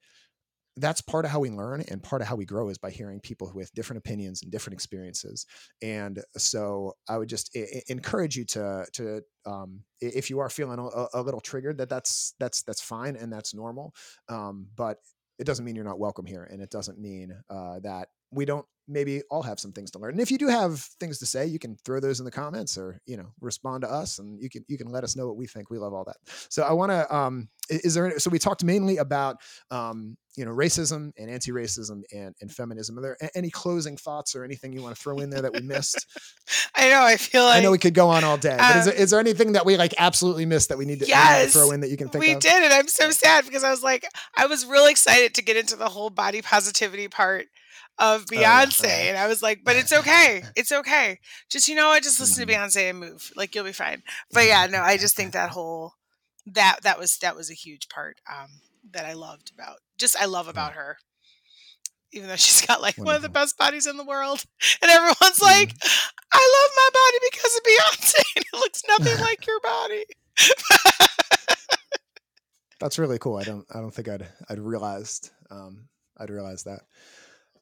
that's 0.81 1.01
part 1.01 1.25
of 1.25 1.31
how 1.31 1.41
we 1.41 1.51
learn 1.51 1.83
and 1.89 2.03
part 2.03 2.23
of 2.23 2.29
how 2.29 2.37
we 2.37 2.45
grow 2.45 2.69
is 2.69 2.79
by 2.79 2.91
hearing 2.91 3.21
people 3.21 3.51
with 3.55 3.73
different 3.75 3.99
opinions 3.99 4.43
and 4.43 4.51
different 4.51 4.75
experiences 4.75 5.47
and 5.83 6.23
so 6.37 6.93
i 7.09 7.17
would 7.17 7.29
just 7.29 7.51
I- 7.57 7.83
encourage 7.89 8.37
you 8.37 8.45
to 8.47 8.87
to 8.95 9.23
um, 9.47 9.85
if 10.01 10.29
you 10.29 10.39
are 10.41 10.51
feeling 10.51 10.79
a, 10.79 11.07
a, 11.15 11.23
little 11.23 11.41
triggered 11.41 11.79
that 11.79 11.89
that's 11.89 12.35
that's 12.39 12.63
that's 12.63 12.83
fine 12.83 13.17
and 13.17 13.33
that's 13.33 13.55
normal 13.55 13.95
um, 14.29 14.67
but 14.77 14.99
it 15.39 15.45
doesn't 15.45 15.65
mean 15.65 15.75
you're 15.75 15.85
not 15.85 15.99
welcome 15.99 16.27
here 16.27 16.47
and 16.51 16.61
it 16.61 16.71
doesn't 16.71 16.99
mean 16.99 17.35
uh, 17.49 17.81
that 17.81 18.09
we 18.31 18.45
don't 18.45 18.67
maybe 18.91 19.23
all 19.31 19.43
have 19.43 19.61
some 19.61 19.73
things 19.73 19.91
to 19.93 19.99
learn. 19.99 20.13
And 20.13 20.21
if 20.21 20.31
you 20.31 20.39
do 20.39 20.49
have 20.49 20.81
things 20.99 21.19
to 21.21 21.27
say, 21.27 21.47
you 21.47 21.59
can 21.59 21.77
throw 21.85 22.01
those 22.01 22.19
in 22.19 22.25
the 22.25 22.31
comments 22.31 22.77
or, 22.77 23.01
you 23.07 23.17
know, 23.17 23.33
respond 23.41 23.83
to 23.83 23.91
us 23.91 24.19
and 24.19 24.43
you 24.43 24.51
can, 24.51 24.65
you 24.69 24.77
can 24.77 24.89
let 24.89 25.05
us 25.05 25.17
know 25.17 25.27
what 25.27 25.37
we 25.37 25.47
think. 25.47 25.71
We 25.71 25.79
love 25.79 25.95
all 25.95 26.05
that. 26.05 26.17
So 26.49 26.63
I 26.63 26.73
want 26.73 26.91
to, 26.91 27.15
um, 27.15 27.49
is 27.69 27.95
there, 27.95 28.19
so 28.19 28.31
we 28.31 28.39
talked 28.39 28.65
mainly 28.65 28.97
about, 28.97 29.37
um, 29.71 30.17
you 30.41 30.47
know, 30.47 30.53
racism 30.53 31.13
and 31.19 31.31
anti-racism 31.31 32.01
and, 32.13 32.35
and 32.41 32.51
feminism. 32.51 32.99
Are 32.99 33.03
there 33.03 33.19
any 33.35 33.51
closing 33.51 33.99
thoughts 33.99 34.35
or 34.35 34.43
anything 34.43 34.73
you 34.73 34.81
want 34.81 34.97
to 34.97 35.03
throw 35.03 35.19
in 35.19 35.29
there 35.29 35.43
that 35.43 35.53
we 35.53 35.61
missed? 35.61 36.07
I 36.75 36.89
know. 36.89 37.03
I 37.03 37.19
feel 37.19 37.45
like 37.45 37.59
I 37.59 37.61
know 37.61 37.71
we 37.71 37.77
could 37.77 37.93
go 37.93 38.09
on 38.09 38.25
all 38.25 38.39
day, 38.39 38.57
but 38.59 38.73
um, 38.73 38.79
is, 38.79 38.85
there, 38.87 38.95
is 38.95 39.11
there 39.11 39.21
anything 39.21 39.53
that 39.53 39.67
we 39.67 39.77
like 39.77 39.93
absolutely 39.99 40.47
missed 40.47 40.71
that 40.71 40.79
we 40.79 40.87
need 40.87 41.01
to, 41.01 41.07
yes, 41.07 41.53
throw 41.53 41.73
in 41.73 41.81
that 41.81 41.91
you 41.91 41.99
can 41.99 42.09
think 42.09 42.25
we 42.25 42.33
of? 42.33 42.41
did. 42.41 42.65
And 42.65 42.73
I'm 42.73 42.89
so 42.89 43.11
sad 43.11 43.45
because 43.45 43.65
I 43.65 43.71
was 43.71 43.83
like, 43.83 44.09
I 44.35 44.47
was 44.47 44.65
really 44.65 44.91
excited 44.91 45.35
to 45.35 45.43
get 45.43 45.59
into 45.59 45.77
the 45.77 45.91
whole 45.91 46.09
body 46.09 46.41
positivity 46.41 47.09
part 47.09 47.45
of 47.99 48.25
Beyonce. 48.25 48.85
Oh, 48.85 48.89
yeah. 48.89 49.09
And 49.11 49.19
I 49.19 49.29
was 49.29 49.43
like, 49.43 49.61
but 49.63 49.77
it's 49.77 49.93
okay. 49.93 50.43
It's 50.57 50.73
okay. 50.73 51.19
Just, 51.51 51.69
you 51.69 51.75
know 51.75 51.89
what? 51.89 52.03
Just 52.03 52.19
listen 52.19 52.49
mm-hmm. 52.49 52.51
to 52.51 52.79
Beyonce 52.79 52.89
and 52.89 52.99
move. 52.99 53.31
Like 53.37 53.55
you'll 53.55 53.65
be 53.65 53.73
fine. 53.73 54.03
But 54.33 54.47
yeah, 54.47 54.67
no, 54.71 54.81
I 54.81 54.97
just 54.97 55.17
think 55.17 55.33
that 55.35 55.51
whole 55.51 55.93
that 56.47 56.79
that 56.83 56.99
was 56.99 57.19
that 57.19 57.37
was 57.37 57.51
a 57.51 57.55
huge 57.55 57.89
part 57.89 58.17
um 58.31 58.49
that 58.93 59.05
I 59.05 59.13
loved 59.13 59.53
about 59.55 59.79
just 60.01 60.17
I 60.21 60.25
love 60.25 60.49
about 60.49 60.73
her. 60.73 60.97
Even 62.13 62.29
though 62.29 62.37
she's 62.37 62.67
got 62.67 62.83
like 62.83 62.99
Wonderful. 62.99 63.05
one 63.05 63.15
of 63.17 63.23
the 63.23 63.29
best 63.29 63.57
bodies 63.57 63.87
in 63.87 63.97
the 63.97 64.05
world. 64.05 64.45
And 64.83 64.91
everyone's 64.91 65.17
mm-hmm. 65.21 65.45
like, 65.45 65.77
I 66.33 66.59
love 66.59 66.71
my 66.77 66.91
body 66.93 67.19
because 67.31 67.57
of 67.57 67.63
Beyonce. 67.63 68.23
And 68.37 68.45
it 68.45 68.57
looks 68.57 68.83
nothing 68.89 69.21
like 69.25 69.47
your 69.47 69.61
body. 69.61 70.05
That's 72.81 72.99
really 72.99 73.19
cool. 73.19 73.37
I 73.37 73.45
don't 73.45 73.67
I 73.73 73.81
don't 73.81 73.95
think 73.95 74.09
I'd 74.09 74.27
I'd 74.49 74.59
realized 74.59 75.31
um 75.51 75.89
I'd 76.17 76.31
realized 76.31 76.65
that. 76.65 76.81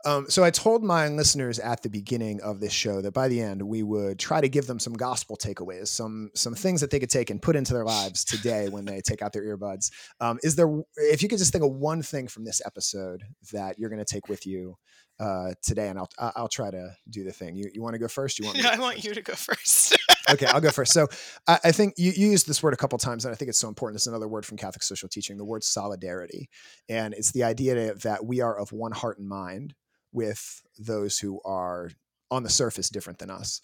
Um, 0.08 0.24
so 0.30 0.42
I 0.42 0.48
told 0.48 0.82
my 0.82 1.06
listeners 1.08 1.58
at 1.58 1.82
the 1.82 1.90
beginning 1.90 2.40
of 2.40 2.60
this 2.60 2.72
show 2.72 3.02
that 3.02 3.12
by 3.12 3.28
the 3.28 3.42
end 3.42 3.60
we 3.60 3.82
would 3.82 4.18
try 4.18 4.40
to 4.40 4.48
give 4.48 4.66
them 4.66 4.78
some 4.78 4.94
gospel 4.94 5.36
takeaways, 5.36 5.88
some 5.88 6.30
some 6.34 6.54
things 6.54 6.80
that 6.80 6.90
they 6.90 6.98
could 6.98 7.10
take 7.10 7.28
and 7.28 7.42
put 7.42 7.56
into 7.56 7.74
their 7.74 7.84
lives 7.84 8.24
today 8.24 8.70
when 8.70 8.86
they 8.86 9.02
take 9.02 9.20
out 9.20 9.34
their 9.34 9.44
earbuds. 9.44 9.90
Um, 10.18 10.38
is 10.42 10.56
there, 10.56 10.66
if 10.96 11.22
you 11.22 11.28
could 11.28 11.38
just 11.38 11.52
think 11.52 11.62
of 11.62 11.72
one 11.72 12.00
thing 12.02 12.26
from 12.26 12.46
this 12.46 12.62
episode 12.64 13.22
that 13.52 13.78
you're 13.78 13.90
going 13.90 14.02
to 14.02 14.10
take 14.10 14.30
with 14.30 14.46
you 14.46 14.78
uh, 15.20 15.52
today, 15.62 15.88
and 15.88 15.98
I'll 15.98 16.08
I'll 16.18 16.48
try 16.48 16.70
to 16.70 16.96
do 17.10 17.22
the 17.22 17.32
thing. 17.32 17.54
You 17.54 17.68
you 17.74 17.82
want 17.82 17.92
to 17.92 17.98
go 17.98 18.08
first? 18.08 18.38
You 18.38 18.46
want? 18.46 18.64
I 18.64 18.78
want 18.78 19.04
you 19.04 19.12
to 19.12 19.20
go 19.20 19.34
first. 19.34 19.94
okay, 20.30 20.46
I'll 20.46 20.62
go 20.62 20.70
first. 20.70 20.94
So 20.94 21.08
I, 21.46 21.58
I 21.64 21.72
think 21.72 21.94
you, 21.98 22.12
you 22.16 22.30
used 22.30 22.48
this 22.48 22.62
word 22.62 22.72
a 22.72 22.78
couple 22.78 22.96
times, 22.96 23.26
and 23.26 23.34
I 23.34 23.36
think 23.36 23.50
it's 23.50 23.60
so 23.60 23.68
important. 23.68 23.96
It's 23.96 24.06
another 24.06 24.28
word 24.28 24.46
from 24.46 24.56
Catholic 24.56 24.84
social 24.84 25.10
teaching, 25.10 25.36
the 25.36 25.44
word 25.44 25.64
solidarity, 25.64 26.48
and 26.88 27.12
it's 27.12 27.32
the 27.32 27.44
idea 27.44 27.94
that 27.96 28.24
we 28.24 28.40
are 28.40 28.58
of 28.58 28.72
one 28.72 28.92
heart 28.92 29.18
and 29.18 29.28
mind 29.28 29.74
with 30.12 30.62
those 30.78 31.18
who 31.18 31.40
are 31.44 31.90
on 32.30 32.42
the 32.42 32.50
surface 32.50 32.88
different 32.88 33.18
than 33.18 33.30
us. 33.30 33.60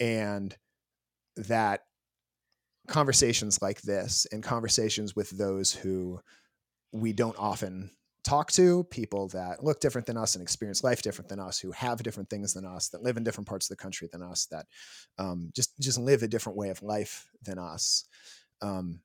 And 0.00 0.56
that 1.36 1.82
conversations 2.88 3.60
like 3.62 3.82
this 3.82 4.26
and 4.32 4.42
conversations 4.42 5.14
with 5.14 5.30
those 5.30 5.72
who 5.72 6.20
we 6.92 7.12
don't 7.12 7.38
often 7.38 7.90
talk 8.24 8.50
to 8.52 8.84
people 8.84 9.28
that 9.28 9.62
look 9.62 9.80
different 9.80 10.06
than 10.06 10.16
us 10.16 10.34
and 10.34 10.42
experience 10.42 10.82
life 10.82 11.02
different 11.02 11.28
than 11.28 11.38
us 11.38 11.58
who 11.58 11.70
have 11.72 12.02
different 12.02 12.28
things 12.28 12.52
than 12.52 12.64
us 12.64 12.88
that 12.88 13.02
live 13.02 13.16
in 13.16 13.24
different 13.24 13.46
parts 13.46 13.70
of 13.70 13.76
the 13.76 13.82
country 13.82 14.08
than 14.10 14.22
us 14.22 14.46
that 14.46 14.66
um, 15.18 15.50
just 15.54 15.78
just 15.78 15.98
live 15.98 16.22
a 16.22 16.28
different 16.28 16.58
way 16.58 16.70
of 16.70 16.82
life 16.82 17.26
than 17.42 17.58
us 17.58 18.04
um, 18.60 19.00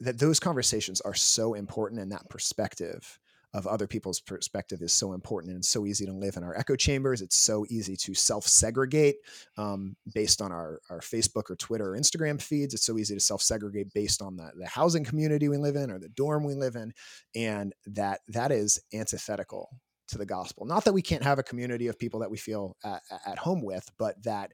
that 0.00 0.18
those 0.18 0.40
conversations 0.40 1.00
are 1.00 1.14
so 1.14 1.54
important 1.54 2.00
in 2.00 2.08
that 2.08 2.28
perspective 2.28 3.18
of 3.54 3.66
other 3.66 3.86
people's 3.86 4.20
perspective 4.20 4.82
is 4.82 4.92
so 4.92 5.14
important 5.14 5.54
and 5.54 5.64
so 5.64 5.86
easy 5.86 6.04
to 6.04 6.12
live 6.12 6.36
in 6.36 6.44
our 6.44 6.56
echo 6.56 6.76
chambers. 6.76 7.22
It's 7.22 7.36
so 7.36 7.64
easy 7.70 7.96
to 7.96 8.14
self-segregate 8.14 9.16
um, 9.56 9.96
based 10.14 10.42
on 10.42 10.52
our, 10.52 10.80
our 10.90 11.00
facebook 11.00 11.50
or 11.50 11.56
twitter 11.56 11.94
or 11.94 11.98
instagram 11.98 12.40
feeds. 12.40 12.74
It's 12.74 12.84
so 12.84 12.98
easy 12.98 13.14
to 13.14 13.20
self-segregate 13.20 13.92
based 13.94 14.20
on 14.20 14.36
the, 14.36 14.50
the 14.56 14.66
housing 14.66 15.04
community 15.04 15.48
we 15.48 15.56
live 15.56 15.76
in 15.76 15.90
or 15.90 15.98
the 15.98 16.10
dorm 16.10 16.44
we 16.44 16.54
live 16.54 16.76
in 16.76 16.92
and 17.34 17.72
that 17.86 18.20
that 18.28 18.52
is 18.52 18.78
antithetical 18.92 19.70
to 20.08 20.18
the 20.18 20.26
gospel. 20.26 20.66
Not 20.66 20.84
that 20.84 20.92
we 20.94 21.02
can't 21.02 21.22
have 21.22 21.38
a 21.38 21.42
community 21.42 21.86
of 21.86 21.98
people 21.98 22.20
that 22.20 22.30
we 22.30 22.36
feel 22.36 22.76
at, 22.84 23.02
at 23.26 23.38
home 23.38 23.62
with 23.62 23.88
but 23.98 24.22
that 24.24 24.52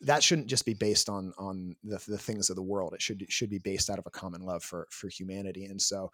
that 0.00 0.22
shouldn't 0.22 0.48
just 0.48 0.66
be 0.66 0.74
based 0.74 1.08
on 1.08 1.32
on 1.38 1.76
the, 1.82 2.02
the 2.08 2.18
things 2.18 2.50
of 2.50 2.56
the 2.56 2.62
world. 2.62 2.94
It 2.94 3.02
should 3.02 3.24
should 3.28 3.50
be 3.50 3.58
based 3.58 3.90
out 3.90 3.98
of 3.98 4.06
a 4.06 4.10
common 4.10 4.42
love 4.42 4.62
for 4.62 4.86
for 4.90 5.08
humanity. 5.08 5.66
And 5.66 5.80
so 5.80 6.10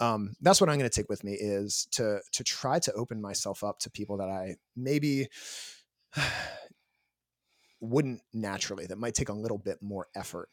um, 0.00 0.34
that's 0.40 0.60
what 0.60 0.70
I'm 0.70 0.78
going 0.78 0.90
to 0.90 0.94
take 0.94 1.08
with 1.08 1.24
me 1.24 1.32
is 1.32 1.86
to 1.92 2.20
to 2.32 2.44
try 2.44 2.78
to 2.80 2.92
open 2.92 3.20
myself 3.20 3.64
up 3.64 3.78
to 3.80 3.90
people 3.90 4.16
that 4.18 4.28
I 4.28 4.56
maybe 4.76 5.28
wouldn't 7.80 8.20
naturally 8.32 8.86
that 8.86 8.98
might 8.98 9.14
take 9.14 9.28
a 9.28 9.32
little 9.32 9.58
bit 9.58 9.80
more 9.80 10.08
effort 10.16 10.48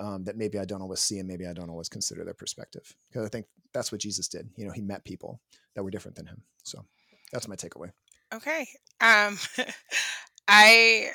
um, 0.00 0.24
that 0.24 0.36
maybe 0.36 0.58
I 0.58 0.64
don't 0.64 0.82
always 0.82 1.00
see 1.00 1.18
and 1.18 1.28
maybe 1.28 1.46
I 1.46 1.52
don't 1.52 1.70
always 1.70 1.88
consider 1.88 2.24
their 2.24 2.34
perspective 2.34 2.94
because 3.08 3.24
I 3.24 3.28
think 3.28 3.46
that's 3.72 3.92
what 3.92 4.00
Jesus 4.00 4.28
did. 4.28 4.48
You 4.56 4.66
know, 4.66 4.72
he 4.72 4.82
met 4.82 5.04
people 5.04 5.40
that 5.74 5.82
were 5.82 5.90
different 5.90 6.16
than 6.16 6.26
him. 6.26 6.42
So 6.64 6.84
that's 7.32 7.48
my 7.48 7.56
takeaway. 7.56 7.90
Okay. 8.32 8.66
Um, 9.00 9.38
I 10.48 11.10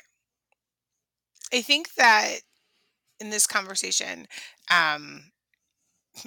I 1.53 1.61
think 1.61 1.93
that 1.95 2.39
in 3.19 3.29
this 3.29 3.47
conversation, 3.47 4.27
um, 4.71 5.31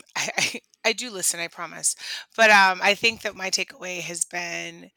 I, 0.16 0.30
I, 0.36 0.60
I 0.84 0.92
do 0.92 1.10
listen, 1.10 1.40
I 1.40 1.48
promise. 1.48 1.94
But 2.36 2.50
um, 2.50 2.80
I 2.82 2.94
think 2.94 3.22
that 3.22 3.36
my 3.36 3.50
takeaway 3.50 4.00
has 4.00 4.24
been 4.24 4.90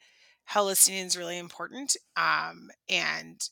how 0.44 0.64
listening 0.64 1.04
is 1.06 1.16
really 1.16 1.38
important. 1.38 1.96
Um, 2.16 2.70
and 2.88 3.48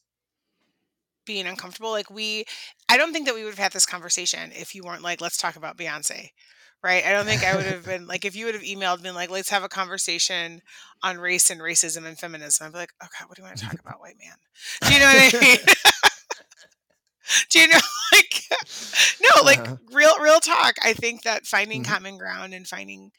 being 1.25 1.47
uncomfortable. 1.47 1.91
Like 1.91 2.11
we, 2.11 2.45
I 2.89 2.97
don't 2.97 3.13
think 3.13 3.27
that 3.27 3.35
we 3.35 3.45
would 3.45 3.51
have 3.51 3.59
had 3.59 3.73
this 3.73 3.87
conversation 3.87 4.51
if 4.55 4.75
you 4.75 4.83
weren't 4.85 5.03
like, 5.03 5.21
let's 5.21 5.37
talk 5.37 5.57
about 5.57 5.77
Beyonce. 5.77 6.31
Right. 6.83 7.05
I 7.07 7.13
don't 7.13 7.25
think 7.25 7.43
I 7.43 7.57
would 7.57 7.65
have 7.65 7.85
been 7.87 8.07
like, 8.07 8.25
if 8.25 8.37
you 8.37 8.45
would 8.47 8.55
have 8.55 8.63
emailed 8.63 9.03
me 9.03 9.11
like, 9.11 9.31
let's 9.31 9.51
have 9.51 9.65
a 9.65 9.69
conversation 9.69 10.61
on 11.03 11.19
race 11.19 11.51
and 11.51 11.61
racism 11.61 12.05
and 12.05 12.19
feminism. 12.19 12.67
I'd 12.67 12.73
be 12.73 12.79
like, 12.79 12.93
okay, 13.03 13.25
what 13.27 13.37
do 13.37 13.43
you 13.43 13.47
want 13.47 13.59
to 13.59 13.65
talk 13.65 13.81
about, 13.81 14.01
white 14.01 14.17
man? 14.23 14.37
Do 14.83 14.93
you 14.95 15.01
know 15.01 15.07
what 15.07 15.35
I 15.35 15.41
mean? 15.41 15.59
Do 17.51 17.61
you 17.61 17.69
know 17.69 17.79
like 18.13 18.43
no, 19.21 19.43
like 19.45 19.63
Uh-huh. 19.63 19.77
real 19.93 20.19
real 20.21 20.41
talk. 20.41 20.75
I 20.83 20.93
think 20.95 21.23
that 21.23 21.47
finding 21.47 21.83
Mhm. 21.83 21.85
common 21.85 22.19
ground 22.19 22.55
and 22.55 22.67
finding 22.67 23.11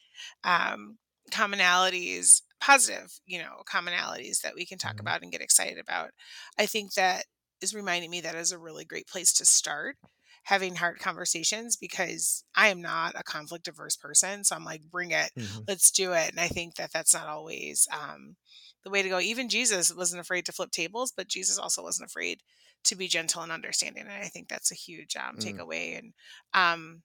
um 0.44 0.98
commonalities, 1.32 2.42
positive, 2.62 3.20
you 3.26 3.40
know, 3.40 3.64
commonalities 3.72 4.42
that 4.42 4.56
we 4.56 4.66
can 4.66 4.78
talk 4.78 4.96
Mhm. 4.96 5.02
about 5.02 5.24
and 5.24 5.32
get 5.32 5.42
excited 5.42 5.80
about. 5.80 6.12
I 6.58 6.66
think 6.66 6.94
that 6.94 7.26
is 7.62 7.74
reminding 7.74 8.12
me 8.12 8.22
that 8.22 8.36
is 8.36 8.52
a 8.52 8.60
really 8.60 8.86
great 8.86 9.08
place 9.08 9.34
to 9.34 9.46
start 9.46 9.98
having 10.44 10.76
hard 10.76 11.00
conversations 11.00 11.76
because 11.76 12.44
I 12.56 12.68
am 12.68 12.82
not 12.82 13.14
a 13.18 13.24
conflict 13.24 13.68
averse 13.68 13.96
person. 13.96 14.44
So 14.44 14.56
I'm 14.56 14.64
like, 14.66 14.84
bring 14.92 15.12
it, 15.12 15.32
Mhm. 15.36 15.68
let's 15.68 15.90
do 15.92 16.14
it. 16.14 16.30
And 16.32 16.40
I 16.40 16.48
think 16.48 16.76
that 16.76 16.92
that's 16.94 17.14
not 17.14 17.28
always 17.28 17.88
um, 17.92 18.36
the 18.84 18.92
way 18.92 19.02
to 19.02 19.10
go. 19.10 19.20
Even 19.20 19.50
Jesus 19.50 19.94
wasn't 19.96 20.22
afraid 20.22 20.46
to 20.46 20.52
flip 20.52 20.72
tables, 20.72 21.12
but 21.16 21.28
Jesus 21.28 21.58
also 21.58 21.82
wasn't 21.84 22.10
afraid 22.10 22.42
to 22.86 22.96
be 22.96 23.08
gentle 23.08 23.42
and 23.44 23.52
understanding. 23.52 24.04
And 24.04 24.12
I 24.12 24.28
think 24.28 24.50
that's 24.50 24.72
a 24.72 24.76
huge 24.76 25.16
um, 25.16 25.38
Mm. 25.38 25.40
takeaway. 25.40 25.98
And 25.98 26.14
um, 26.54 27.04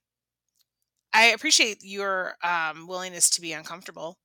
I 1.12 1.26
appreciate 1.26 1.78
your 1.82 2.34
um, 2.42 2.86
willingness 2.86 3.30
to 3.30 3.40
be 3.40 3.52
uncomfortable, 3.52 4.18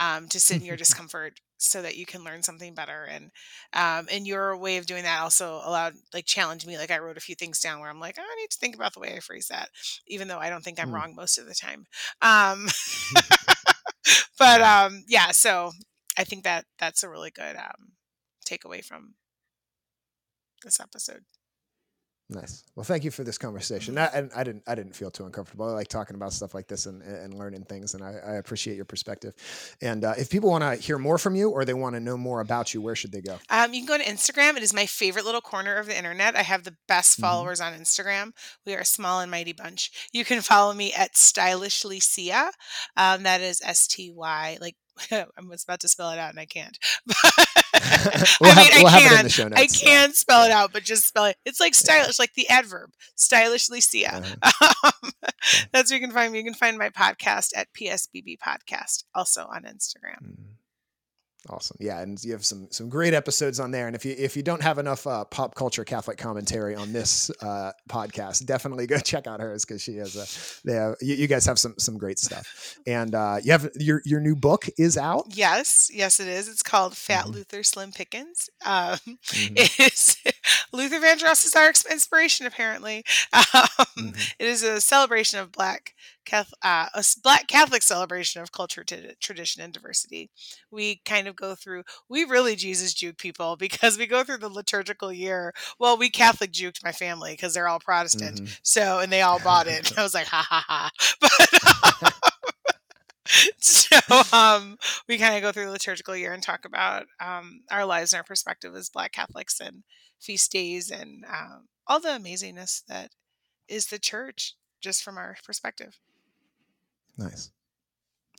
um, 0.00 0.28
to 0.28 0.40
sit 0.40 0.60
in 0.60 0.66
your 0.66 0.76
discomfort 0.76 1.40
so 1.58 1.82
that 1.82 1.96
you 1.96 2.06
can 2.06 2.24
learn 2.24 2.42
something 2.42 2.74
better. 2.74 3.04
And 3.04 3.30
um, 3.72 4.08
and 4.10 4.26
your 4.26 4.56
way 4.56 4.76
of 4.78 4.86
doing 4.86 5.04
that 5.04 5.20
also 5.22 5.60
allowed 5.64 5.94
like 6.14 6.26
challenged 6.26 6.66
me. 6.66 6.78
Like 6.78 6.90
I 6.90 6.98
wrote 6.98 7.16
a 7.16 7.20
few 7.20 7.34
things 7.34 7.60
down 7.60 7.80
where 7.80 7.90
I'm 7.90 8.00
like, 8.00 8.16
"Oh, 8.18 8.22
I 8.22 8.36
need 8.40 8.50
to 8.50 8.58
think 8.58 8.74
about 8.76 8.94
the 8.94 9.00
way 9.00 9.14
I 9.16 9.20
phrase 9.20 9.48
that, 9.48 9.70
even 10.06 10.28
though 10.28 10.38
I 10.38 10.50
don't 10.50 10.62
think 10.64 10.80
I'm 10.80 10.92
Mm. 10.92 10.94
wrong 10.94 11.14
most 11.14 11.38
of 11.38 11.46
the 11.46 11.54
time. 11.54 11.86
Um, 12.22 12.68
but 14.38 14.60
um, 14.62 15.04
yeah, 15.08 15.30
so 15.32 15.72
I 16.18 16.24
think 16.24 16.44
that 16.44 16.64
that's 16.78 17.02
a 17.02 17.08
really 17.08 17.30
good 17.30 17.56
um, 17.56 17.92
takeaway 18.46 18.84
from 18.84 19.14
this 20.66 20.80
episode. 20.80 21.22
Nice. 22.28 22.64
Well, 22.74 22.82
thank 22.82 23.04
you 23.04 23.12
for 23.12 23.22
this 23.22 23.38
conversation. 23.38 23.96
I, 23.96 24.06
and 24.06 24.32
I 24.34 24.42
didn't, 24.42 24.64
I 24.66 24.74
didn't 24.74 24.96
feel 24.96 25.12
too 25.12 25.26
uncomfortable. 25.26 25.68
I 25.68 25.70
like 25.70 25.86
talking 25.86 26.16
about 26.16 26.32
stuff 26.32 26.54
like 26.54 26.66
this 26.66 26.86
and, 26.86 27.00
and 27.00 27.32
learning 27.34 27.62
things, 27.66 27.94
and 27.94 28.02
I, 28.02 28.14
I 28.26 28.32
appreciate 28.32 28.74
your 28.74 28.84
perspective. 28.84 29.32
And 29.80 30.04
uh, 30.04 30.14
if 30.18 30.28
people 30.28 30.50
want 30.50 30.64
to 30.64 30.74
hear 30.74 30.98
more 30.98 31.18
from 31.18 31.36
you 31.36 31.50
or 31.50 31.64
they 31.64 31.72
want 31.72 31.94
to 31.94 32.00
know 32.00 32.16
more 32.16 32.40
about 32.40 32.74
you, 32.74 32.80
where 32.80 32.96
should 32.96 33.12
they 33.12 33.20
go? 33.20 33.38
Um, 33.48 33.72
you 33.72 33.86
can 33.86 33.86
go 33.86 33.96
to 33.96 34.10
Instagram. 34.10 34.56
It 34.56 34.64
is 34.64 34.74
my 34.74 34.86
favorite 34.86 35.24
little 35.24 35.40
corner 35.40 35.76
of 35.76 35.86
the 35.86 35.96
internet. 35.96 36.34
I 36.34 36.42
have 36.42 36.64
the 36.64 36.74
best 36.88 37.16
Mhm. 37.16 37.20
followers 37.20 37.60
on 37.60 37.74
Instagram. 37.74 38.32
We 38.66 38.74
are 38.74 38.80
a 38.80 38.84
small 38.84 39.20
and 39.20 39.30
mighty 39.30 39.52
bunch. 39.52 39.92
You 40.12 40.24
can 40.24 40.42
follow 40.42 40.72
me 40.72 40.92
at 40.94 41.16
stylishly 41.16 42.00
Sia. 42.00 42.50
Um, 42.96 43.22
that 43.22 43.40
is 43.40 43.62
S 43.64 43.86
T 43.86 44.10
Y. 44.10 44.58
Like 44.60 44.74
I 45.10 45.26
was 45.46 45.64
about 45.64 45.80
to 45.80 45.88
spell 45.88 46.10
it 46.10 46.18
out 46.18 46.30
and 46.30 46.40
I 46.40 46.46
can't. 46.46 46.78
we'll 48.40 48.52
I 48.52 48.56
mean, 48.56 48.72
I 48.72 48.78
we'll 48.78 48.88
have 48.88 49.02
it 49.02 49.10
in 49.10 49.16
can. 49.16 49.24
the 49.24 49.30
show 49.30 49.48
notes. 49.48 49.60
I 49.60 49.62
yeah. 49.62 49.90
can 49.90 50.12
spell 50.12 50.44
it 50.44 50.50
out, 50.50 50.72
but 50.72 50.82
just 50.82 51.06
spell 51.06 51.26
it. 51.26 51.36
It's 51.44 51.60
like 51.60 51.74
stylish, 51.74 52.18
like 52.18 52.34
the 52.34 52.48
adverb, 52.48 52.90
stylishly 53.14 53.80
Sia. 53.80 54.22
Uh-huh. 54.42 54.92
Um, 55.02 55.10
that's 55.72 55.90
where 55.90 56.00
you 56.00 56.06
can 56.06 56.14
find 56.14 56.32
me. 56.32 56.38
You 56.38 56.44
can 56.44 56.54
find 56.54 56.78
my 56.78 56.90
podcast 56.90 57.50
at 57.56 57.72
PSBB 57.72 58.38
Podcast, 58.38 59.04
also 59.14 59.42
on 59.42 59.62
Instagram. 59.62 60.22
Mm. 60.24 60.55
Awesome. 61.48 61.76
Yeah, 61.80 62.00
and 62.00 62.22
you 62.24 62.32
have 62.32 62.44
some 62.44 62.66
some 62.70 62.88
great 62.88 63.14
episodes 63.14 63.60
on 63.60 63.70
there. 63.70 63.86
And 63.86 63.94
if 63.94 64.04
you 64.04 64.14
if 64.18 64.36
you 64.36 64.42
don't 64.42 64.62
have 64.62 64.78
enough 64.78 65.06
uh, 65.06 65.24
pop 65.24 65.54
culture 65.54 65.84
Catholic 65.84 66.18
commentary 66.18 66.74
on 66.74 66.92
this 66.92 67.30
uh, 67.40 67.70
podcast, 67.88 68.46
definitely 68.46 68.86
go 68.86 68.98
check 69.04 69.26
out 69.28 69.40
hers 69.40 69.64
because 69.64 69.80
she 69.80 69.96
has 69.98 70.16
a. 70.16 70.66
They 70.66 70.74
have, 70.74 70.96
you, 71.00 71.14
you 71.14 71.26
guys 71.28 71.46
have 71.46 71.58
some 71.58 71.74
some 71.78 71.98
great 71.98 72.18
stuff. 72.18 72.78
And 72.86 73.14
uh, 73.14 73.38
you 73.42 73.52
have 73.52 73.68
your 73.76 74.02
your 74.04 74.20
new 74.20 74.34
book 74.34 74.66
is 74.76 74.96
out. 74.96 75.26
Yes, 75.28 75.88
yes, 75.92 76.18
it 76.18 76.26
is. 76.28 76.48
It's 76.48 76.62
called 76.62 76.96
Fat 76.96 77.26
Mhm. 77.26 77.34
Luther 77.34 77.62
Slim 77.62 77.92
Pickens. 77.92 78.50
Um, 78.64 78.98
Mhm. 79.26 79.52
It 79.56 79.78
is 79.92 80.16
Luther 80.72 80.98
Vandross 80.98 81.44
is 81.44 81.54
our 81.54 81.68
inspiration, 81.68 82.46
apparently. 82.46 83.04
Um, 83.32 83.68
Mhm. 83.96 84.34
It 84.38 84.46
is 84.46 84.62
a 84.62 84.80
celebration 84.80 85.38
of 85.38 85.52
Black 85.52 85.94
uh, 86.32 86.46
a 86.62 87.04
Black 87.22 87.46
Catholic 87.48 87.82
celebration 87.82 88.40
of 88.42 88.52
culture, 88.52 88.84
t- 88.84 89.10
tradition, 89.20 89.62
and 89.62 89.72
diversity. 89.72 90.30
We 90.70 91.00
kind 91.04 91.26
of 91.28 91.36
go 91.36 91.54
through. 91.54 91.84
We 92.08 92.24
really 92.24 92.56
Jesus 92.56 92.94
juke 92.94 93.18
people 93.18 93.56
because 93.58 93.98
we 93.98 94.06
go 94.06 94.24
through 94.24 94.38
the 94.38 94.48
liturgical 94.48 95.12
year. 95.12 95.52
Well, 95.78 95.96
we 95.96 96.10
Catholic 96.10 96.52
juked 96.52 96.84
my 96.84 96.92
family 96.92 97.32
because 97.32 97.54
they're 97.54 97.68
all 97.68 97.80
Protestant. 97.80 98.40
Mhm. 98.42 98.58
So, 98.62 98.98
and 99.00 99.12
they 99.12 99.22
all 99.22 99.38
bought 99.40 99.66
it. 99.66 99.96
I 99.98 100.02
was 100.02 100.14
like, 100.14 100.26
ha 100.26 100.44
ha 100.48 100.64
ha. 100.66 100.90
But 101.20 102.12
so 103.58 103.96
um, 104.32 104.76
we 105.08 105.18
kind 105.18 105.34
of 105.36 105.42
go 105.42 105.52
through 105.52 105.66
the 105.66 105.70
liturgical 105.72 106.16
year 106.16 106.32
and 106.32 106.42
talk 106.42 106.64
about 106.64 107.06
um, 107.20 107.62
our 107.70 107.84
lives 107.84 108.12
and 108.12 108.18
our 108.18 108.24
perspective 108.24 108.74
as 108.74 108.88
Black 108.90 109.12
Catholics 109.12 109.60
and 109.60 109.82
feast 110.20 110.52
days 110.52 110.90
and 110.90 111.24
um, 111.26 111.66
all 111.86 112.00
the 112.00 112.08
amazingness 112.08 112.82
that 112.88 113.10
is 113.68 113.86
the 113.86 113.98
church 113.98 114.54
just 114.80 115.02
from 115.02 115.16
our 115.18 115.36
perspective. 115.44 115.98
Nice. 117.18 117.50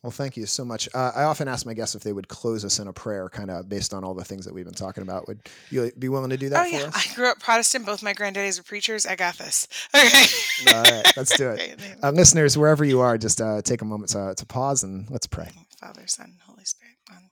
Well, 0.04 0.12
thank 0.12 0.38
you 0.38 0.46
so 0.46 0.64
much. 0.64 0.88
Uh, 0.94 1.12
I 1.16 1.24
often 1.24 1.48
ask 1.48 1.66
my 1.66 1.74
guests 1.74 1.96
if 1.96 2.04
they 2.04 2.14
would 2.14 2.28
close 2.28 2.64
us 2.64 2.78
in 2.78 2.88
a 2.88 2.94
prayer, 2.94 3.30
kind 3.30 3.50
of 3.50 3.68
based 3.68 3.96
on 3.96 4.04
all 4.04 4.14
the 4.14 4.24
things 4.24 4.46
that 4.46 4.54
we've 4.54 4.66
been 4.66 4.74
talking 4.74 5.02
about. 5.02 5.28
Would 5.28 5.50
you 5.72 5.92
be 5.98 6.08
willing 6.08 6.30
to 6.30 6.38
do 6.38 6.50
that 6.50 6.68
oh, 6.68 6.70
for 6.70 6.78
yeah. 6.78 6.86
us? 6.86 7.12
I 7.12 7.16
grew 7.16 7.30
up 7.30 7.40
Protestant. 7.40 7.86
Both 7.86 8.04
my 8.04 8.14
granddaddies 8.14 8.60
were 8.60 8.64
preachers. 8.64 9.06
I 9.06 9.16
got 9.16 9.38
this. 9.38 9.68
Okay. 9.98 10.74
All 10.74 10.84
right, 10.84 11.18
let's 11.18 11.36
do 11.36 11.50
it. 11.50 11.80
Uh, 12.04 12.12
listeners, 12.12 12.58
wherever 12.58 12.86
you 12.86 13.00
are, 13.00 13.18
just 13.18 13.42
uh, 13.42 13.62
take 13.62 13.82
a 13.82 13.86
moment 13.86 14.12
to, 14.12 14.34
to 14.36 14.46
pause 14.46 14.84
and 14.84 15.10
let's 15.10 15.26
pray. 15.26 15.50
Father, 15.80 16.06
Son, 16.06 16.38
Holy 16.46 16.64
Spirit. 16.64 16.96
Um, 17.12 17.30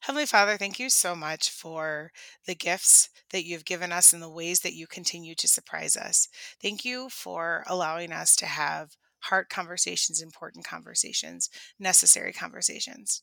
Heavenly 0.00 0.26
Father, 0.26 0.56
thank 0.56 0.78
you 0.78 0.90
so 0.90 1.14
much 1.14 1.48
for 1.48 2.10
the 2.46 2.54
gifts 2.54 3.08
that 3.32 3.44
you've 3.46 3.64
given 3.64 3.92
us 3.92 4.12
and 4.12 4.22
the 4.22 4.28
ways 4.28 4.60
that 4.60 4.74
you 4.74 4.86
continue 4.86 5.34
to 5.36 5.48
surprise 5.48 5.96
us. 5.96 6.28
Thank 6.60 6.84
you 6.84 7.08
for 7.08 7.64
allowing 7.66 8.12
us 8.12 8.36
to 8.36 8.46
have 8.46 8.90
heart 9.24 9.48
conversations, 9.48 10.20
important 10.20 10.64
conversations, 10.64 11.50
necessary 11.78 12.32
conversations. 12.32 13.22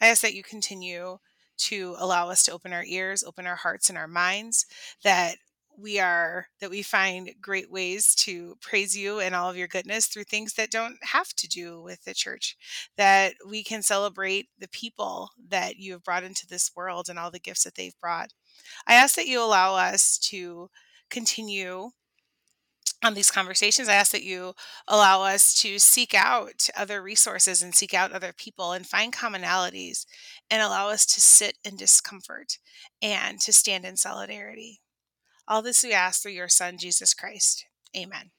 I 0.00 0.08
ask 0.08 0.22
that 0.22 0.34
you 0.34 0.42
continue 0.42 1.18
to 1.58 1.94
allow 1.98 2.30
us 2.30 2.42
to 2.44 2.52
open 2.52 2.72
our 2.72 2.84
ears, 2.84 3.22
open 3.22 3.46
our 3.46 3.56
hearts 3.56 3.88
and 3.88 3.98
our 3.98 4.08
minds, 4.08 4.66
that 5.04 5.36
we 5.78 5.98
are 5.98 6.46
that 6.60 6.70
we 6.70 6.82
find 6.82 7.30
great 7.40 7.70
ways 7.70 8.14
to 8.14 8.56
praise 8.60 8.96
you 8.96 9.18
and 9.20 9.34
all 9.34 9.48
of 9.48 9.56
your 9.56 9.68
goodness 9.68 10.06
through 10.06 10.24
things 10.24 10.54
that 10.54 10.70
don't 10.70 10.96
have 11.02 11.28
to 11.34 11.48
do 11.48 11.80
with 11.80 12.04
the 12.04 12.12
church 12.12 12.56
that 12.96 13.34
we 13.48 13.62
can 13.62 13.82
celebrate 13.82 14.48
the 14.58 14.68
people 14.68 15.30
that 15.48 15.76
you 15.76 15.92
have 15.92 16.04
brought 16.04 16.24
into 16.24 16.46
this 16.46 16.70
world 16.76 17.08
and 17.08 17.18
all 17.18 17.30
the 17.30 17.38
gifts 17.38 17.64
that 17.64 17.74
they've 17.76 17.98
brought. 18.00 18.32
I 18.86 18.94
ask 18.94 19.14
that 19.16 19.26
you 19.26 19.42
allow 19.42 19.74
us 19.74 20.18
to 20.30 20.68
continue 21.08 21.90
on 23.02 23.14
these 23.14 23.30
conversations. 23.30 23.88
I 23.88 23.94
ask 23.94 24.12
that 24.12 24.22
you 24.22 24.54
allow 24.86 25.22
us 25.22 25.54
to 25.62 25.78
seek 25.78 26.14
out 26.14 26.68
other 26.76 27.02
resources 27.02 27.62
and 27.62 27.74
seek 27.74 27.94
out 27.94 28.12
other 28.12 28.32
people 28.32 28.72
and 28.72 28.86
find 28.86 29.12
commonalities 29.12 30.04
and 30.50 30.62
allow 30.62 30.88
us 30.88 31.06
to 31.06 31.20
sit 31.20 31.58
in 31.64 31.76
discomfort 31.76 32.58
and 33.00 33.40
to 33.40 33.52
stand 33.52 33.84
in 33.84 33.96
solidarity. 33.96 34.80
All 35.48 35.62
this 35.62 35.82
we 35.82 35.92
ask 35.92 36.22
through 36.22 36.32
your 36.32 36.48
Son, 36.48 36.78
Jesus 36.78 37.14
Christ. 37.14 37.64
Amen. 37.96 38.30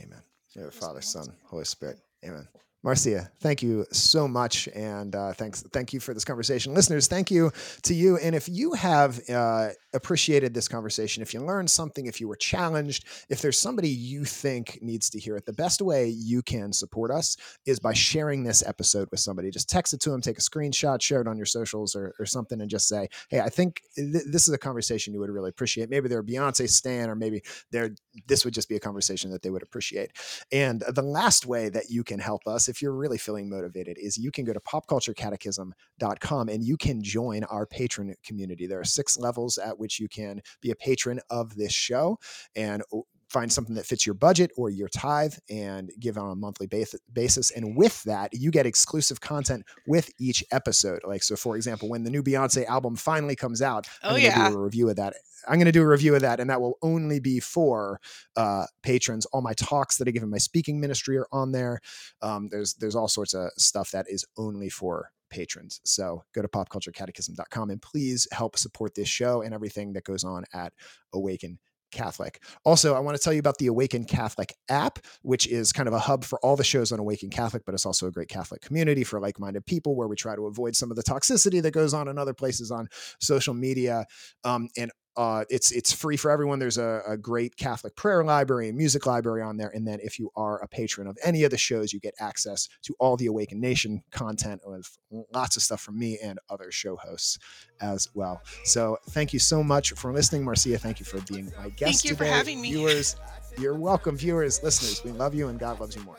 Amen. 0.00 0.22
Father, 0.70 1.00
Son, 1.00 1.26
Holy 1.44 1.64
Spirit. 1.64 1.98
Amen. 2.24 2.48
Marcia, 2.84 3.28
thank 3.40 3.60
you 3.60 3.84
so 3.90 4.28
much, 4.28 4.68
and 4.68 5.16
uh, 5.16 5.32
thanks, 5.32 5.62
thank 5.72 5.92
you 5.92 5.98
for 5.98 6.14
this 6.14 6.24
conversation, 6.24 6.74
listeners. 6.74 7.08
Thank 7.08 7.28
you 7.28 7.50
to 7.82 7.92
you, 7.92 8.18
and 8.18 8.36
if 8.36 8.48
you 8.48 8.72
have 8.74 9.20
uh, 9.28 9.70
appreciated 9.94 10.54
this 10.54 10.68
conversation, 10.68 11.20
if 11.20 11.34
you 11.34 11.40
learned 11.40 11.68
something, 11.68 12.06
if 12.06 12.20
you 12.20 12.28
were 12.28 12.36
challenged, 12.36 13.04
if 13.28 13.42
there's 13.42 13.58
somebody 13.58 13.88
you 13.88 14.24
think 14.24 14.78
needs 14.80 15.10
to 15.10 15.18
hear 15.18 15.36
it, 15.36 15.44
the 15.44 15.52
best 15.52 15.82
way 15.82 16.06
you 16.06 16.40
can 16.40 16.72
support 16.72 17.10
us 17.10 17.36
is 17.66 17.80
by 17.80 17.92
sharing 17.92 18.44
this 18.44 18.62
episode 18.64 19.08
with 19.10 19.18
somebody. 19.18 19.50
Just 19.50 19.68
text 19.68 19.92
it 19.92 20.00
to 20.02 20.10
them, 20.10 20.20
take 20.20 20.38
a 20.38 20.40
screenshot, 20.40 21.02
share 21.02 21.20
it 21.20 21.26
on 21.26 21.36
your 21.36 21.46
socials 21.46 21.96
or, 21.96 22.14
or 22.20 22.26
something, 22.26 22.60
and 22.60 22.70
just 22.70 22.86
say, 22.86 23.08
"Hey, 23.28 23.40
I 23.40 23.48
think 23.48 23.82
th- 23.96 24.24
this 24.30 24.46
is 24.46 24.54
a 24.54 24.58
conversation 24.58 25.12
you 25.12 25.18
would 25.18 25.30
really 25.30 25.50
appreciate." 25.50 25.90
Maybe 25.90 26.08
they're 26.08 26.22
Beyonce 26.22 26.68
stan, 26.68 27.10
or 27.10 27.16
maybe 27.16 27.42
they're 27.72 27.90
this 28.28 28.44
would 28.44 28.54
just 28.54 28.68
be 28.68 28.76
a 28.76 28.80
conversation 28.80 29.32
that 29.32 29.42
they 29.42 29.50
would 29.50 29.64
appreciate. 29.64 30.12
And 30.52 30.84
the 30.88 31.02
last 31.02 31.44
way 31.44 31.70
that 31.70 31.90
you 31.90 32.04
can 32.04 32.20
help 32.20 32.46
us, 32.46 32.67
if 32.68 32.82
you're 32.82 32.94
really 32.94 33.18
feeling 33.18 33.48
motivated, 33.48 33.96
is 33.98 34.16
you 34.16 34.30
can 34.30 34.44
go 34.44 34.52
to 34.52 34.60
popculturecatechism.com 34.60 36.48
and 36.48 36.64
you 36.64 36.76
can 36.76 37.02
join 37.02 37.44
our 37.44 37.66
Patreon 37.66 38.14
community. 38.24 38.66
There 38.66 38.80
are 38.80 38.84
six 38.84 39.18
levels 39.18 39.58
at 39.58 39.78
which 39.78 39.98
you 40.00 40.08
can 40.08 40.40
be 40.60 40.70
a 40.70 40.76
patron 40.76 41.20
of 41.30 41.56
this 41.56 41.72
show 41.72 42.18
and 42.54 42.82
oh, 42.92 43.06
find 43.28 43.52
something 43.52 43.74
that 43.74 43.86
fits 43.86 44.06
your 44.06 44.14
budget 44.14 44.50
or 44.56 44.70
your 44.70 44.88
tithe 44.88 45.34
and 45.50 45.90
give 46.00 46.16
on 46.16 46.30
a 46.30 46.34
monthly 46.34 46.66
basis. 46.66 47.50
And 47.50 47.76
with 47.76 48.02
that, 48.04 48.30
you 48.32 48.50
get 48.50 48.66
exclusive 48.66 49.20
content 49.20 49.64
with 49.86 50.10
each 50.18 50.42
episode. 50.50 51.00
Like, 51.04 51.22
so 51.22 51.36
for 51.36 51.56
example, 51.56 51.88
when 51.88 52.04
the 52.04 52.10
new 52.10 52.22
Beyonce 52.22 52.64
album 52.66 52.96
finally 52.96 53.36
comes 53.36 53.60
out, 53.62 53.86
Oh, 54.02 54.08
I'm 54.08 54.20
going 54.20 54.32
to 54.32 54.38
yeah. 54.38 54.48
do 54.50 54.56
a 54.56 54.60
review 54.62 54.88
of 54.88 54.96
that. 54.96 55.14
I'm 55.46 55.54
going 55.54 55.66
to 55.66 55.72
do 55.72 55.82
a 55.82 55.88
review 55.88 56.14
of 56.14 56.22
that, 56.22 56.40
and 56.40 56.50
that 56.50 56.60
will 56.60 56.78
only 56.82 57.20
be 57.20 57.38
for 57.40 58.00
uh, 58.36 58.66
patrons. 58.82 59.24
All 59.26 59.40
my 59.40 59.52
talks 59.54 59.96
that 59.98 60.08
I 60.08 60.10
give 60.10 60.22
in 60.22 60.30
my 60.30 60.38
speaking 60.38 60.80
ministry 60.80 61.16
are 61.16 61.28
on 61.30 61.52
there. 61.52 61.80
Um, 62.22 62.48
there's 62.50 62.74
there's 62.74 62.96
all 62.96 63.08
sorts 63.08 63.34
of 63.34 63.50
stuff 63.56 63.92
that 63.92 64.06
is 64.08 64.24
only 64.36 64.68
for 64.68 65.10
patrons. 65.30 65.80
So 65.84 66.24
go 66.34 66.42
to 66.42 66.48
popculturecatechism.com 66.48 67.70
and 67.70 67.80
please 67.80 68.26
help 68.32 68.58
support 68.58 68.94
this 68.94 69.08
show 69.08 69.42
and 69.42 69.54
everything 69.54 69.92
that 69.92 70.04
goes 70.04 70.24
on 70.24 70.44
at 70.52 70.72
Awaken 71.12 71.58
Catholic. 71.90 72.42
Also, 72.64 72.94
I 72.94 73.00
want 73.00 73.16
to 73.16 73.22
tell 73.22 73.32
you 73.32 73.38
about 73.38 73.58
the 73.58 73.66
Awaken 73.66 74.04
Catholic 74.04 74.54
app, 74.68 74.98
which 75.22 75.46
is 75.46 75.72
kind 75.72 75.88
of 75.88 75.94
a 75.94 75.98
hub 75.98 76.24
for 76.24 76.38
all 76.40 76.56
the 76.56 76.64
shows 76.64 76.92
on 76.92 76.98
Awaken 76.98 77.30
Catholic, 77.30 77.64
but 77.64 77.74
it's 77.74 77.86
also 77.86 78.06
a 78.06 78.10
great 78.10 78.28
Catholic 78.28 78.60
community 78.60 79.04
for 79.04 79.20
like 79.20 79.38
minded 79.38 79.66
people 79.66 79.96
where 79.96 80.08
we 80.08 80.16
try 80.16 80.36
to 80.36 80.46
avoid 80.46 80.76
some 80.76 80.90
of 80.90 80.96
the 80.96 81.02
toxicity 81.02 81.62
that 81.62 81.72
goes 81.72 81.94
on 81.94 82.08
in 82.08 82.18
other 82.18 82.34
places 82.34 82.70
on 82.70 82.88
social 83.20 83.54
media. 83.54 84.04
Um, 84.44 84.68
and 84.76 84.90
uh, 85.18 85.44
it's 85.50 85.72
it's 85.72 85.92
free 85.92 86.16
for 86.16 86.30
everyone. 86.30 86.60
There's 86.60 86.78
a, 86.78 87.02
a, 87.08 87.16
great 87.16 87.56
Catholic 87.56 87.96
prayer 87.96 88.22
library 88.22 88.68
and 88.68 88.78
music 88.78 89.04
library 89.04 89.42
on 89.42 89.56
there. 89.56 89.68
And 89.74 89.84
then 89.84 89.98
if 90.00 90.16
you 90.16 90.30
are 90.36 90.62
a 90.62 90.68
patron 90.68 91.08
of 91.08 91.18
any 91.24 91.42
of 91.42 91.50
the 91.50 91.58
shows, 91.58 91.92
you 91.92 91.98
get 91.98 92.14
access 92.20 92.68
to 92.82 92.94
all 93.00 93.16
the 93.16 93.26
Awaken 93.26 93.60
Nation 93.60 94.04
content 94.12 94.62
with 94.64 94.96
lots 95.34 95.56
of 95.56 95.64
stuff 95.64 95.80
from 95.80 95.98
me 95.98 96.20
and 96.22 96.38
other 96.48 96.70
show 96.70 96.94
hosts 96.94 97.36
as 97.80 98.06
well. 98.14 98.40
So 98.62 98.96
thank 99.10 99.32
you 99.32 99.40
so 99.40 99.64
much 99.64 99.90
for 99.94 100.12
listening, 100.12 100.44
Marcia. 100.44 100.78
Thank 100.78 101.00
you 101.00 101.04
for 101.04 101.20
being 101.22 101.52
my 101.58 101.70
guest. 101.70 101.80
Thank 101.80 102.04
you 102.04 102.10
today. 102.10 102.18
for 102.18 102.24
having 102.24 102.60
me. 102.60 102.70
Viewers, 102.70 103.16
you're 103.58 103.74
welcome, 103.74 104.16
viewers, 104.16 104.62
listeners. 104.62 105.02
We 105.04 105.10
love 105.10 105.34
you 105.34 105.48
and 105.48 105.58
God 105.58 105.80
loves 105.80 105.96
you 105.96 106.02
more. 106.02 106.18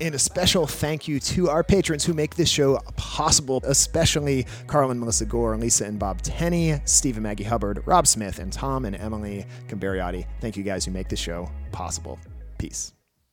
And 0.00 0.14
a 0.14 0.18
special 0.18 0.66
thank 0.66 1.08
you 1.08 1.18
to 1.20 1.48
our 1.48 1.64
patrons 1.64 2.04
who 2.04 2.12
make 2.12 2.34
this 2.34 2.48
show 2.48 2.78
possible, 2.96 3.60
especially 3.64 4.46
Carl 4.66 4.90
and 4.90 5.00
Melissa 5.00 5.24
Gore, 5.24 5.56
Lisa 5.56 5.86
and 5.86 5.98
Bob 5.98 6.22
Tenney, 6.22 6.80
Steve 6.84 7.16
and 7.16 7.22
Maggie 7.22 7.44
Hubbard, 7.44 7.82
Rob 7.86 8.06
Smith, 8.06 8.38
and 8.38 8.52
Tom 8.52 8.84
and 8.84 8.96
Emily 8.96 9.46
Cambariotti. 9.68 10.26
Thank 10.40 10.56
you 10.56 10.62
guys 10.62 10.84
who 10.84 10.90
make 10.90 11.08
this 11.08 11.20
show 11.20 11.50
possible. 11.72 12.18
Peace. 12.58 12.95